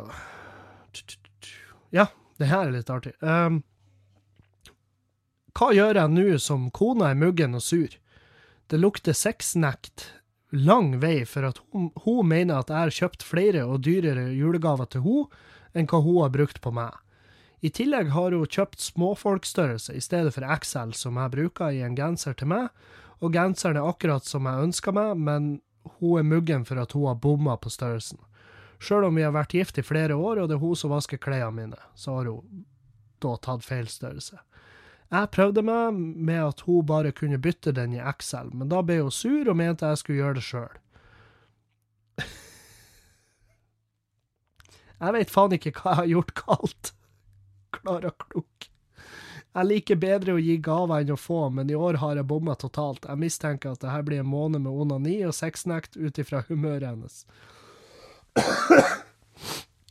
Ja, 1.92 2.06
det 2.38 2.50
her 2.50 2.68
er 2.68 2.76
litt 2.76 2.90
artig. 2.92 3.14
Um, 3.20 3.62
hva 5.58 5.72
gjør 5.74 5.98
jeg 5.98 6.14
nå 6.14 6.26
som 6.42 6.68
kona 6.70 7.10
er 7.10 7.18
muggen 7.18 7.58
og 7.58 7.64
sur? 7.64 7.90
Det 8.68 8.78
lukter 8.78 9.16
sexnekt 9.16 10.12
lang 10.54 10.94
vei 11.02 11.24
for 11.28 11.48
at 11.48 11.58
hun, 11.72 11.90
hun 12.04 12.28
mener 12.28 12.60
at 12.60 12.70
jeg 12.70 12.78
har 12.78 12.94
kjøpt 13.00 13.26
flere 13.26 13.64
og 13.66 13.82
dyrere 13.84 14.30
julegaver 14.36 14.88
til 14.92 15.04
hun 15.04 15.26
enn 15.76 15.88
hva 15.90 16.00
hun 16.04 16.22
har 16.22 16.32
brukt 16.34 16.60
på 16.64 16.72
meg. 16.72 16.94
I 17.60 17.72
tillegg 17.74 18.12
har 18.14 18.36
hun 18.36 18.46
kjøpt 18.46 18.80
småfolkstørrelse 18.80 19.96
i 19.98 20.02
stedet 20.04 20.32
for 20.36 20.46
XL 20.46 20.94
som 20.94 21.18
jeg 21.18 21.34
bruker 21.34 21.74
i 21.74 21.82
en 21.82 21.96
genser 21.98 22.38
til 22.38 22.52
meg, 22.52 22.68
og 23.18 23.34
genseren 23.34 23.80
er 23.80 23.88
akkurat 23.88 24.24
som 24.24 24.46
jeg 24.46 24.68
ønsker 24.68 24.94
meg, 24.94 25.18
men 25.18 25.50
hun 25.98 26.20
er 26.20 26.28
muggen 26.28 26.64
for 26.68 26.78
at 26.78 26.94
hun 26.94 27.08
har 27.10 27.18
bomma 27.18 27.56
på 27.58 27.72
størrelsen. 27.72 28.20
Sjøl 28.78 29.08
om 29.08 29.16
vi 29.18 29.24
har 29.26 29.34
vært 29.34 29.54
gift 29.56 29.78
i 29.80 29.86
flere 29.86 30.14
år, 30.14 30.42
og 30.42 30.50
det 30.50 30.58
er 30.58 30.62
hun 30.62 30.76
som 30.78 30.92
vasker 30.94 31.20
klærne 31.20 31.54
mine, 31.54 31.80
så 31.98 32.18
har 32.18 32.30
hun 32.30 32.66
da 33.22 33.34
tatt 33.42 33.66
feil 33.66 33.88
størrelse. 33.90 34.38
Jeg 35.08 35.30
prøvde 35.32 35.64
meg 35.64 35.96
med 35.96 36.42
at 36.44 36.60
hun 36.66 36.86
bare 36.86 37.14
kunne 37.16 37.40
bytte 37.40 37.72
den 37.72 37.96
i 37.96 38.02
Excel, 38.02 38.52
men 38.52 38.68
da 38.68 38.82
ble 38.84 39.00
hun 39.00 39.14
sur 39.14 39.48
og 39.48 39.56
mente 39.56 39.88
jeg 39.88 40.02
skulle 40.02 40.20
gjøre 40.20 40.38
det 40.38 40.46
sjøl. 40.46 40.76
Jeg 44.98 45.14
vet 45.14 45.30
faen 45.30 45.54
ikke 45.54 45.72
hva 45.78 45.92
jeg 45.92 45.98
har 46.00 46.10
gjort 46.10 46.34
galt. 46.40 46.90
Klara 47.76 48.10
Klok. 48.10 48.68
Jeg 49.58 49.66
liker 49.66 49.98
bedre 49.98 50.34
å 50.36 50.42
gi 50.42 50.56
gaver 50.62 51.02
enn 51.02 51.14
å 51.14 51.18
få, 51.18 51.48
men 51.54 51.70
i 51.70 51.76
år 51.78 52.00
har 52.02 52.18
jeg 52.18 52.28
bomma 52.30 52.54
totalt. 52.58 53.06
Jeg 53.08 53.22
mistenker 53.22 53.74
at 53.74 53.82
dette 53.82 54.02
blir 54.06 54.22
en 54.22 54.30
måned 54.30 54.62
med 54.64 54.74
onani 54.84 55.16
og 55.26 55.36
sexnekt 55.36 55.96
ut 55.96 56.18
ifra 56.20 56.44
humøret 56.50 56.90
hennes. 56.90 57.22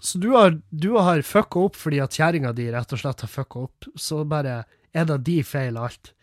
Så 0.07 0.18
du 0.18 0.30
har, 0.32 0.61
du 0.69 0.91
har 0.98 1.22
fucka 1.22 1.60
opp 1.68 1.76
fordi 1.76 1.99
at 1.99 2.15
kjerringa 2.15 2.53
di 2.56 2.69
rett 2.72 2.94
og 2.95 3.02
slett 3.02 3.26
har 3.26 3.32
fucka 3.32 3.65
opp, 3.65 3.88
så 3.99 4.22
bare 4.24 4.61
er 4.95 5.07
det 5.10 5.18
de 5.28 5.41
feil 5.44 5.78
alt. 5.78 6.14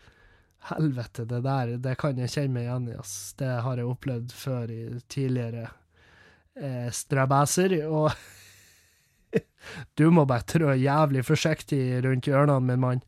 Helvete, 0.71 1.27
det 1.29 1.43
der, 1.45 1.75
det 1.85 1.97
kan 2.01 2.17
jeg 2.17 2.33
kjenne 2.33 2.55
meg 2.55 2.65
igjen 2.65 2.87
i, 2.89 2.95
ass. 2.97 3.35
Det 3.37 3.51
har 3.67 3.77
jeg 3.77 3.91
opplevd 3.91 4.33
før 4.33 4.73
i 4.73 4.81
tidligere 5.13 5.67
eh, 6.57 6.89
strabaser, 6.89 7.77
og 7.85 8.09
du 10.01 10.07
må 10.09 10.25
bare 10.25 10.49
trå 10.49 10.73
jævlig 10.81 11.27
forsiktig 11.29 11.83
rundt 12.07 12.31
hjørnene, 12.31 12.65
min 12.65 12.81
mann. 12.81 13.05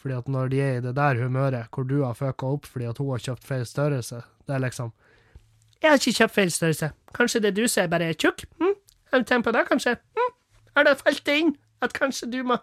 Fordi 0.00 0.16
at 0.16 0.32
når 0.32 0.48
de 0.54 0.62
er 0.62 0.78
i 0.78 0.84
det 0.86 0.94
der 0.96 1.20
humøret, 1.20 1.68
hvor 1.74 1.84
du 1.84 1.98
har 2.06 2.16
fucka 2.16 2.54
opp 2.56 2.68
fordi 2.70 2.88
at 2.88 3.02
hun 3.02 3.12
har 3.12 3.24
kjøpt 3.28 3.44
feil 3.44 3.68
størrelse, 3.68 4.22
det 4.46 4.56
er 4.56 4.64
liksom 4.64 4.96
Jeg 5.82 5.90
har 5.90 6.00
ikke 6.00 6.16
kjøpt 6.18 6.34
feil 6.34 6.50
størrelse. 6.50 6.90
Kanskje 7.14 7.42
det 7.44 7.56
du 7.56 7.66
ser 7.68 7.86
bare 7.92 8.10
er 8.10 8.18
tjukk? 8.18 8.44
Hm? 8.60 8.74
Har 9.12 9.42
på 9.42 9.52
det, 9.52 9.64
kanskje? 9.68 9.96
Hm? 10.16 10.32
Har 10.76 10.84
det 10.84 10.98
falt 11.00 11.28
inn 11.28 11.56
at 11.82 11.92
kanskje 11.92 12.30
du 12.32 12.42
må 12.44 12.58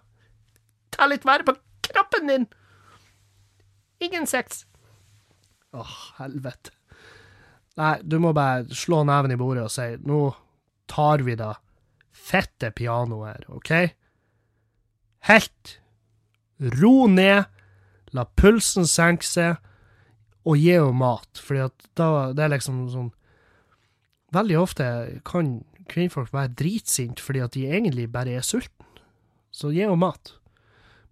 ta 0.91 1.07
litt 1.09 1.25
vare 1.25 1.45
på 1.47 1.55
kroppen 1.87 2.29
din? 2.29 2.47
Ingen 4.01 4.27
sex. 4.27 4.65
Åh, 5.73 5.93
helvete. 6.19 6.71
Nei, 7.79 7.97
du 8.05 8.19
må 8.21 8.33
bare 8.37 8.67
slå 8.75 9.01
neven 9.07 9.33
i 9.33 9.37
bordet 9.39 9.65
og 9.65 9.73
si 9.73 9.87
nå 10.05 10.27
tar 10.89 11.23
vi 11.25 11.33
da 11.39 11.55
fette 12.13 12.69
piano 12.75 13.23
OK? 13.49 13.71
Helt 15.29 15.79
ro 16.77 17.07
ned, 17.07 17.45
la 18.13 18.25
pulsen 18.37 18.85
senke 18.85 19.25
seg, 19.25 19.57
og 20.43 20.59
gi 20.59 20.73
henne 20.75 20.95
mat, 20.97 21.39
fordi 21.39 21.65
at 21.65 21.85
det 21.97 22.43
er 22.43 22.55
liksom 22.55 22.87
sånn 22.93 23.11
Veldig 24.33 24.55
ofte 24.57 24.85
kan 25.29 25.59
kvinnfolk 25.91 26.31
være 26.33 26.55
dritsinte 26.57 27.21
fordi 27.21 27.43
at 27.43 27.53
de 27.53 27.67
egentlig 27.69 28.07
bare 28.09 28.39
er 28.39 28.41
sultne, 28.41 28.87
så 29.53 29.69
gi 29.69 29.83
henne 29.83 29.99
mat. 30.01 30.31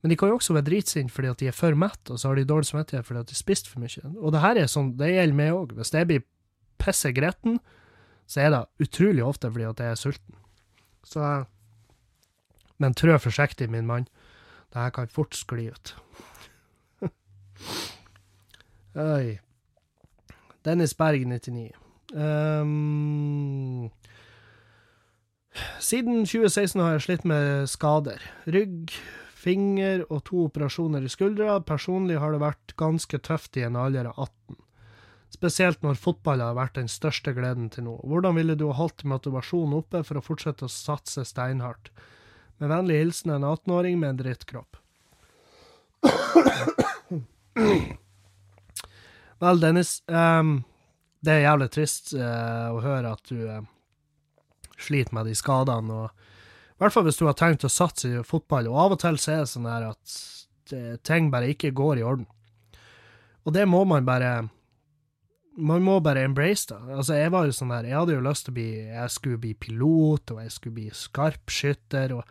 Men 0.02 0.10
de 0.10 0.18
kan 0.18 0.32
jo 0.32 0.40
også 0.40 0.56
være 0.56 0.66
dritsinte 0.72 1.14
fordi 1.14 1.30
at 1.30 1.44
de 1.44 1.52
er 1.52 1.54
for 1.54 1.78
mett, 1.78 2.02
og 2.10 2.18
så 2.18 2.32
har 2.32 2.40
de 2.40 2.48
dårlig 2.50 2.72
samvittighet 2.72 3.06
fordi 3.06 3.22
at 3.22 3.30
de 3.30 3.38
spist 3.38 3.70
for 3.70 3.84
mye. 3.84 4.10
Og 4.18 4.34
det 4.34 4.42
her 4.42 4.58
er 4.58 4.72
sånn, 4.72 4.96
det 4.98 5.12
gjelder 5.12 5.38
meg 5.38 5.54
òg. 5.54 5.76
Hvis 5.78 5.94
jeg 5.94 6.10
blir 6.10 6.26
pisse 6.82 7.14
gretten, 7.14 7.60
så 8.26 8.42
er 8.42 8.54
det 8.56 8.88
utrolig 8.88 9.24
ofte 9.28 9.52
fordi 9.54 9.70
at 9.70 9.86
jeg 9.86 9.94
er 9.94 10.02
sulten. 10.02 10.42
Så 11.06 11.46
Men 12.82 12.96
trø 12.98 13.14
forsiktig, 13.22 13.70
min 13.70 13.86
mann. 13.86 14.08
Det 14.74 14.82
her 14.82 14.90
kan 14.90 15.08
fort 15.08 15.36
skli 15.38 15.68
ut. 15.70 15.94
Oi. 19.00 19.40
Dennis 20.66 20.94
Berg, 20.98 21.24
99. 21.26 21.72
Um, 22.14 23.90
siden 25.80 26.26
2016 26.26 26.82
har 26.82 26.98
jeg 26.98 27.06
slitt 27.06 27.24
med 27.28 27.70
skader. 27.72 28.20
Rygg, 28.52 28.92
finger 29.42 30.04
og 30.10 30.26
to 30.28 30.46
operasjoner 30.50 31.06
i 31.06 31.12
skuldra. 31.12 31.60
Personlig 31.66 32.20
har 32.22 32.36
det 32.36 32.44
vært 32.44 32.76
ganske 32.80 33.22
tøft 33.24 33.58
i 33.58 33.66
en 33.68 33.80
alder 33.80 34.12
av 34.12 34.28
18. 34.28 34.60
Spesielt 35.32 35.80
når 35.86 35.96
fotball 35.96 36.44
har 36.44 36.58
vært 36.58 36.76
den 36.76 36.92
største 36.92 37.32
gleden 37.34 37.70
til 37.72 37.88
nå. 37.88 37.96
Hvordan 38.04 38.36
ville 38.36 38.58
du 38.60 38.68
holdt 38.76 39.06
motivasjonen 39.08 39.78
oppe 39.80 40.04
for 40.04 40.20
å 40.20 40.26
fortsette 40.26 40.68
å 40.68 40.72
satse 40.72 41.24
steinhardt? 41.26 41.94
Med 42.60 42.70
vennlig 42.70 43.00
hilsen 43.00 43.32
en 43.38 43.48
18-åring 43.48 43.96
med 44.04 44.10
en 44.12 44.22
drittkropp. 44.26 44.78
Vel, 49.42 49.62
Dennis, 49.62 50.04
um, 50.06 50.60
det 51.26 51.34
er 51.34 51.48
jævlig 51.48 51.72
trist 51.74 52.12
uh, 52.14 52.70
å 52.76 52.82
høre 52.84 53.16
at 53.16 53.32
du 53.32 53.40
uh, 53.50 53.64
sliter 54.78 55.16
med 55.18 55.30
de 55.30 55.34
skadene. 55.38 56.04
og 56.04 56.78
I 56.78 56.84
hvert 56.84 56.94
fall 56.94 57.08
hvis 57.08 57.18
du 57.18 57.26
har 57.26 57.38
tenkt 57.40 57.66
å 57.66 57.72
satse 57.72 58.10
i 58.10 58.22
fotball. 58.28 58.70
Og 58.70 58.78
av 58.86 58.96
og 58.96 59.02
til 59.02 59.18
så 59.22 59.34
er 59.34 59.44
det 59.44 59.52
sånn 59.54 59.70
her 59.70 59.90
at 59.90 60.16
det, 60.70 61.02
ting 61.08 61.32
bare 61.34 61.50
ikke 61.56 61.74
går 61.78 62.02
i 62.02 62.06
orden. 62.06 62.30
Og 63.42 63.56
det 63.56 63.66
må 63.70 63.82
man 63.90 64.06
bare 64.06 64.34
man 65.62 65.84
må 65.84 65.98
bare 66.00 66.24
embrace 66.24 66.70
det. 66.70 66.80
Altså, 66.96 67.18
jeg 67.18 67.32
var 67.34 67.46
jo 67.46 67.54
sånn 67.56 67.74
der, 67.74 67.90
jeg 67.90 67.98
hadde 67.98 68.14
jo 68.16 68.24
lyst 68.24 68.46
til 68.48 68.54
å 68.54 68.56
bli 68.56 68.70
Jeg 68.88 69.12
skulle 69.12 69.42
bli 69.42 69.52
pilot, 69.60 70.32
og 70.32 70.42
jeg 70.46 70.54
skulle 70.54 70.78
bli 70.78 70.90
skarpskytter, 70.96 72.14
og 72.16 72.24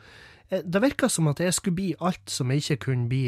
eh, 0.49 0.63
Det 0.65 0.83
virka 0.83 1.11
som 1.11 1.29
at 1.31 1.43
jeg 1.43 1.55
skulle 1.59 1.81
bli 1.83 1.91
alt 1.99 2.31
som 2.31 2.51
jeg 2.51 2.65
ikke 2.65 2.85
kunne 2.87 3.11
bli 3.11 3.25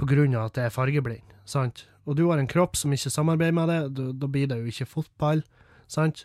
på 0.00 0.08
grunn 0.08 0.38
av 0.38 0.48
at 0.48 0.62
jeg 0.62 0.70
er 0.70 0.74
fargeblind, 0.74 1.34
sant? 1.44 1.84
Og 2.06 2.16
du 2.18 2.24
har 2.28 2.40
en 2.40 2.50
kropp 2.50 2.76
som 2.78 2.92
ikke 2.94 3.12
samarbeider 3.12 3.54
med 3.56 3.70
da, 3.70 4.08
da 4.12 4.30
blir 4.30 4.48
det 4.50 4.58
jo 4.60 4.72
ikke 4.72 4.90
fotball, 4.90 5.44
sant? 5.90 6.24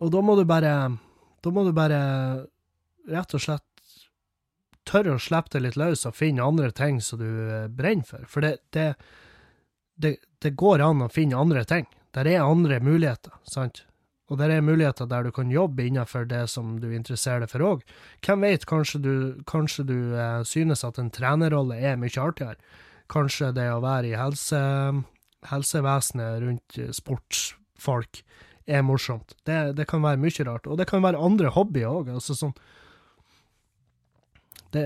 Og 0.00 0.12
da 0.14 0.22
må 0.24 0.36
du 0.38 0.46
bare 0.48 0.72
Da 1.44 1.50
må 1.52 1.64
du 1.64 1.72
bare 1.76 2.00
rett 3.10 3.34
og 3.36 3.42
slett 3.42 3.64
tørre 4.88 5.14
å 5.16 5.22
slippe 5.22 5.54
det 5.54 5.62
litt 5.64 5.78
løs 5.80 6.06
og 6.08 6.16
finne 6.18 6.44
andre 6.44 6.70
ting 6.74 6.98
som 7.04 7.20
du 7.20 7.28
eh, 7.28 7.68
brenner 7.68 8.06
for. 8.06 8.24
For 8.28 8.44
det, 8.44 8.58
det, 8.76 8.94
det, 10.00 10.16
det 10.42 10.56
går 10.58 10.82
an 10.84 11.04
å 11.04 11.08
finne 11.12 11.38
andre 11.38 11.64
ting. 11.68 11.86
Der 12.16 12.28
er 12.28 12.44
andre 12.44 12.80
muligheter, 12.82 13.32
sant? 13.48 13.84
Og 14.30 14.38
der 14.38 14.52
er 14.54 14.62
muligheter 14.62 15.08
der 15.10 15.26
du 15.26 15.32
kan 15.34 15.50
jobbe 15.50 15.86
innenfor 15.86 16.28
det 16.30 16.44
som 16.52 16.76
du 16.82 16.90
interesserer 16.94 17.42
deg 17.42 17.50
for 17.50 17.66
òg. 17.66 17.80
Hvem 18.26 18.46
vet, 18.46 18.66
kanskje 18.70 19.00
du, 19.02 19.14
kanskje 19.50 19.86
du 19.88 19.96
eh, 20.14 20.42
synes 20.46 20.84
at 20.86 21.00
en 21.02 21.10
trenerrolle 21.14 21.78
er 21.78 21.98
mye 21.98 22.22
artigere. 22.22 22.58
Kanskje 23.10 23.50
det 23.56 23.66
å 23.72 23.82
være 23.82 24.12
i 24.12 24.18
helse, 24.18 24.60
helsevesenet 25.50 26.42
rundt 26.44 26.78
eh, 26.78 26.92
sportsfolk 26.94 28.22
er 28.70 28.84
morsomt. 28.86 29.34
Det, 29.46 29.72
det 29.78 29.88
kan 29.90 30.04
være 30.04 30.20
mye 30.22 30.46
rart. 30.46 30.68
Og 30.70 30.78
det 30.78 30.86
kan 30.90 31.02
være 31.02 31.20
andre 31.20 31.50
hobbyer 31.54 31.90
òg. 31.90 32.12
Altså 32.14 32.36
sånn 32.38 32.54
det, 34.74 34.84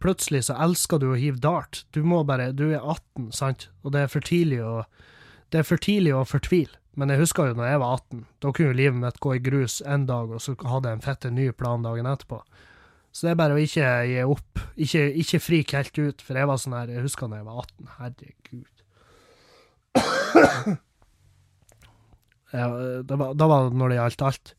Plutselig 0.00 0.46
så 0.48 0.56
elsker 0.64 1.02
du 1.02 1.10
å 1.12 1.18
hive 1.20 1.40
dart. 1.44 1.84
Du 1.92 2.00
må 2.06 2.22
bare 2.24 2.52
Du 2.56 2.70
er 2.70 2.80
18, 2.80 3.30
sant? 3.36 3.68
Og 3.84 3.92
det 3.92 4.06
er 4.06 4.12
for 4.12 4.24
tidlig 4.24 4.62
å 4.64 4.84
Det 5.52 5.62
er 5.62 5.68
for 5.68 5.80
tidlig 5.80 6.12
å 6.16 6.26
fortvile. 6.28 6.76
Men 6.98 7.12
jeg 7.12 7.22
husker 7.22 7.46
jo 7.48 7.58
når 7.58 7.68
jeg 7.70 7.80
var 7.80 8.00
18. 8.00 8.24
Da 8.42 8.50
kunne 8.52 8.72
jo 8.72 8.76
livet 8.80 8.98
mitt 9.00 9.20
gå 9.22 9.36
i 9.36 9.42
grus 9.42 9.78
en 9.86 10.08
dag, 10.08 10.32
og 10.34 10.42
så 10.42 10.56
hadde 10.66 10.90
jeg 10.90 10.98
en 10.98 11.04
fette 11.04 11.30
ny 11.30 11.46
plan 11.54 11.84
dagen 11.84 12.08
etterpå. 12.10 12.40
Så 13.18 13.26
det 13.26 13.32
er 13.32 13.38
bare 13.40 13.56
å 13.56 13.58
ikke 13.58 13.86
gi 14.06 14.18
opp. 14.22 14.60
Ikke, 14.78 15.00
ikke 15.18 15.40
frike 15.42 15.80
helt 15.80 15.96
ut, 15.98 16.20
for 16.22 16.38
jeg 16.38 16.46
var 16.46 16.60
sånn 16.62 16.76
her 16.78 16.92
Jeg 16.92 17.02
husker 17.02 17.26
da 17.26 17.40
jeg 17.40 17.48
var 17.48 17.64
18. 17.64 17.88
Herregud. 17.96 18.68
Ja, 22.48 22.68
det 23.04 23.16
var, 23.20 23.34
det 23.36 23.46
når 23.76 23.90
det 23.90 23.96
gjaldt 23.98 24.22
alt. 24.24 24.52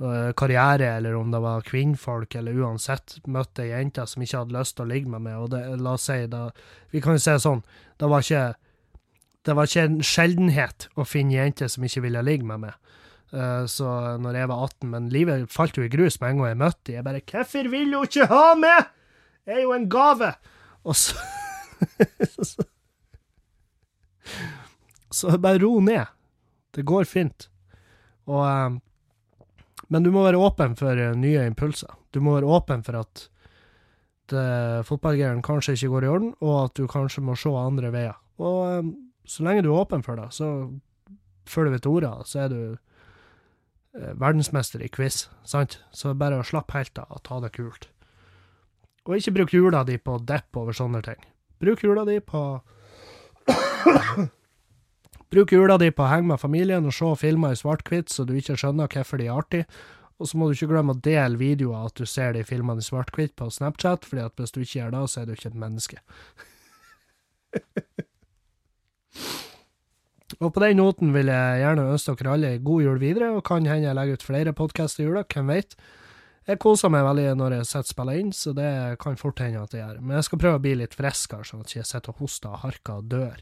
Eh, 0.00 0.30
Karriere, 0.38 0.92
eller 0.96 1.18
om 1.18 1.34
det 1.34 1.40
var 1.44 1.66
kvinnfolk, 1.66 2.38
eller 2.38 2.62
uansett. 2.62 3.18
Møtte 3.26 3.66
ei 3.66 3.72
jente 3.74 4.06
som 4.08 4.22
ikke 4.24 4.44
hadde 4.44 4.56
lyst 4.56 4.76
til 4.78 4.86
å 4.86 4.90
ligge 4.92 5.10
med 5.12 5.26
meg, 5.26 5.42
og 5.42 5.50
det, 5.52 5.64
la 5.82 5.96
oss 5.98 6.06
si 6.08 6.22
da 6.32 6.46
Vi 6.94 7.02
kan 7.04 7.18
jo 7.18 7.24
si 7.26 7.34
det 7.34 7.42
sånn, 7.44 7.64
det 8.00 8.08
var 8.12 8.24
ikke 8.24 8.46
Det 9.46 9.54
var 9.54 9.68
ikke 9.68 9.84
en 9.86 10.00
sjeldenhet 10.02 10.88
å 10.96 11.04
finne 11.06 11.36
jenter 11.36 11.68
som 11.70 11.84
ikke 11.86 12.06
ville 12.06 12.24
ligge 12.24 12.46
med 12.46 12.64
meg. 12.64 12.85
Eh, 13.32 13.64
Så 13.66 13.86
når 14.22 14.34
jeg 14.38 14.48
var 14.48 14.64
18, 14.68 14.90
men 14.90 15.08
livet 15.10 15.50
falt 15.50 15.76
jo 15.78 15.82
i 15.84 15.88
grus 15.92 16.20
med 16.20 16.30
en 16.30 16.38
gang 16.42 16.48
jeg 16.52 16.58
møtte 16.62 16.84
dem. 16.86 16.94
Jeg 16.94 17.04
bare 17.04 17.20
'Hvorfor 17.20 17.70
vil 17.70 17.94
hun 17.94 18.04
ikke 18.06 18.26
ha 18.26 18.54
meg?! 18.54 18.86
Jeg 19.46 19.56
er 19.56 19.62
jo 19.62 19.72
en 19.72 19.88
gave!' 19.90 20.34
Og 20.84 20.94
så 20.96 21.14
Så, 25.10 25.38
bare 25.38 25.58
ro 25.58 25.80
ned. 25.80 26.06
Det 26.74 26.82
går 26.84 27.04
fint. 27.04 27.48
Og 28.26 28.42
eh, 28.46 28.70
Men 29.88 30.02
du 30.02 30.10
må 30.10 30.24
være 30.24 30.38
åpen 30.42 30.76
for 30.76 30.98
eh, 30.98 31.14
nye 31.14 31.46
impulser. 31.46 31.92
Du 32.12 32.20
må 32.20 32.34
være 32.34 32.46
åpen 32.50 32.82
for 32.84 32.96
at 33.00 33.28
fotballgreiene 34.26 35.38
kanskje 35.42 35.76
ikke 35.76 35.88
går 35.88 36.04
i 36.04 36.08
orden, 36.10 36.32
og 36.42 36.64
at 36.64 36.74
du 36.74 36.88
kanskje 36.90 37.22
må 37.22 37.36
se 37.38 37.48
andre 37.54 37.92
veier. 37.94 38.16
Og 38.42 38.88
så 39.22 39.44
lenge 39.46 39.62
du 39.62 39.68
er 39.70 39.78
åpen 39.84 40.02
for 40.02 40.16
det, 40.18 40.32
så 40.34 40.48
følger 41.46 41.70
vi 41.76 41.78
til 41.78 41.90
ordet, 41.90 42.26
så 42.26 42.40
er 42.40 42.48
du 42.50 42.76
verdensmester 43.96 44.82
i 44.84 44.88
quiz, 44.92 45.26
sant? 45.44 45.78
Så 45.92 46.14
bare 46.14 46.40
å 46.40 46.46
slappe 46.46 46.76
helt 46.76 46.98
av 47.00 47.12
og 47.16 47.22
ta 47.26 47.40
det 47.44 47.52
kult. 47.56 47.88
Og 49.06 49.16
ikke 49.18 49.36
bruk 49.38 49.54
jula 49.54 49.84
di 49.86 49.98
på 50.02 50.18
depp 50.26 50.56
over 50.58 50.76
sånne 50.76 51.02
ting. 51.06 51.20
Bruk 51.62 51.84
jula 51.84 52.04
di 52.08 52.18
på 52.20 52.42
Bruk 55.32 55.52
jula 55.54 55.76
di 55.78 55.90
på 55.94 56.04
å 56.04 56.10
henge 56.10 56.32
med 56.32 56.42
familien 56.42 56.86
og 56.86 56.94
se 56.94 57.12
filmer 57.20 57.54
i 57.54 57.58
svart-hvitt 57.58 58.12
så 58.12 58.26
du 58.26 58.34
ikke 58.36 58.56
skjønner 58.58 58.90
hvorfor 58.90 59.22
de 59.22 59.28
er 59.28 59.38
artige. 59.38 59.66
Og 60.16 60.30
så 60.30 60.38
må 60.38 60.48
du 60.48 60.56
ikke 60.56 60.70
glemme 60.70 60.94
å 60.96 61.02
dele 61.04 61.36
videoer 61.40 61.90
at 61.90 61.98
du 61.98 62.06
ser 62.08 62.32
de 62.36 62.44
filmene 62.46 62.80
i 62.80 62.86
svart-hvitt 62.86 63.34
på 63.36 63.50
Snapchat, 63.52 64.06
fordi 64.08 64.22
at 64.24 64.40
hvis 64.40 64.54
du 64.54 64.62
ikke 64.62 64.78
gjør 64.78 64.94
det, 64.94 65.02
så 65.12 65.20
er 65.20 65.26
du 65.28 65.32
ikke 65.36 65.50
et 65.52 65.62
menneske. 65.66 66.00
og 70.40 70.52
på 70.52 70.60
den 70.60 70.80
noten 70.80 71.14
vil 71.14 71.30
jeg 71.32 71.60
gjerne 71.62 71.86
ønske 71.94 72.16
dere 72.18 72.34
alle 72.36 72.50
god 72.64 72.82
jul 72.84 72.98
videre, 73.00 73.30
og 73.36 73.44
kan 73.48 73.64
hende 73.68 73.88
jeg 73.88 73.96
legger 73.96 74.18
ut 74.18 74.26
flere 74.26 74.52
podkaster 74.56 75.04
i 75.04 75.06
jula, 75.06 75.24
hvem 75.32 75.52
vet. 75.52 75.76
Jeg 76.46 76.60
koser 76.62 76.92
meg 76.92 77.02
veldig 77.02 77.30
når 77.40 77.56
jeg 77.56 77.66
setter 77.66 77.88
og 77.88 77.92
spiller 77.94 78.20
inn, 78.20 78.32
så 78.36 78.52
det 78.54 78.70
kan 79.02 79.16
fort 79.18 79.40
hende 79.42 79.64
at 79.64 79.72
jeg 79.74 79.82
gjør. 79.82 80.02
Men 80.02 80.18
jeg 80.18 80.26
skal 80.28 80.40
prøve 80.42 80.60
å 80.60 80.62
bli 80.62 80.74
litt 80.78 80.94
friskere, 80.94 81.46
sånn 81.46 81.64
at 81.64 81.72
jeg 81.72 81.82
ikke 81.82 81.90
sitter 81.90 82.12
og 82.12 82.20
hoster 82.22 82.52
og 82.52 82.60
harker 82.62 83.00
og 83.00 83.08
dør. 83.10 83.40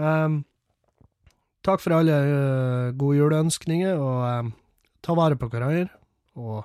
Um, 0.00 0.38
takk 1.66 1.82
for 1.84 1.98
alle 1.98 2.20
uh, 2.24 2.94
gode 2.96 3.18
juleønskninger, 3.18 4.00
og 4.00 4.22
um, 4.46 4.54
ta 5.04 5.18
vare 5.18 5.36
på 5.36 5.50
hverandre. 5.52 5.90
Og 6.40 6.64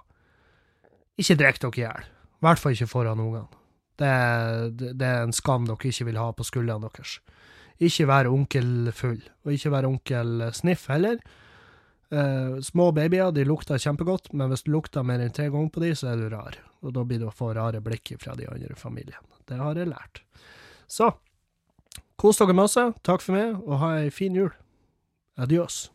ikke 1.19 1.39
drikk 1.41 1.59
dere 1.65 1.75
i 1.75 1.83
hjel. 1.83 2.07
I 2.39 2.47
hvert 2.47 2.61
fall 2.61 2.77
ikke 2.77 2.91
foran 2.93 3.19
ungene. 3.19 3.49
Det, 3.99 4.13
det, 4.79 4.93
det 4.95 5.07
er 5.09 5.25
en 5.25 5.35
skam 5.35 5.67
dere 5.67 5.91
ikke 5.91 6.07
vil 6.07 6.21
ha 6.21 6.29
på 6.31 6.47
skuldrene 6.47 6.87
deres. 6.87 7.17
Ikke 7.79 8.07
være 8.09 8.31
onkel 8.33 8.91
full, 8.91 9.21
og 9.45 9.53
ikke 9.55 9.71
være 9.71 9.87
onkel 9.87 10.49
sniff 10.55 10.89
heller. 10.91 11.21
Eh, 12.09 12.57
små 12.65 12.89
babyer 12.91 13.31
de 13.31 13.45
lukter 13.45 13.79
kjempegodt, 13.79 14.31
men 14.33 14.49
hvis 14.49 14.65
du 14.65 14.73
lukter 14.73 15.05
mer 15.05 15.21
enn 15.21 15.33
tre 15.35 15.47
ganger 15.53 15.69
på 15.73 15.83
de, 15.83 15.93
så 15.95 16.11
er 16.11 16.19
du 16.19 16.27
rar. 16.33 16.57
Og 16.81 16.95
da 16.95 17.05
blir 17.05 17.21
du 17.21 17.27
å 17.29 17.35
få 17.35 17.53
rare 17.55 17.81
blikk 17.85 18.15
fra 18.21 18.33
de 18.39 18.49
andre 18.49 18.75
familiene. 18.79 19.23
Det 19.47 19.59
har 19.61 19.77
jeg 19.77 19.91
lært. 19.91 20.23
Så 20.89 21.11
kos 22.19 22.41
dere 22.41 22.57
masse, 22.57 22.81
takk 23.05 23.23
for 23.23 23.37
meg, 23.37 23.55
og 23.63 23.79
ha 23.83 23.93
ei 24.01 24.11
fin 24.13 24.35
jul. 24.35 24.51
Adios. 25.39 25.87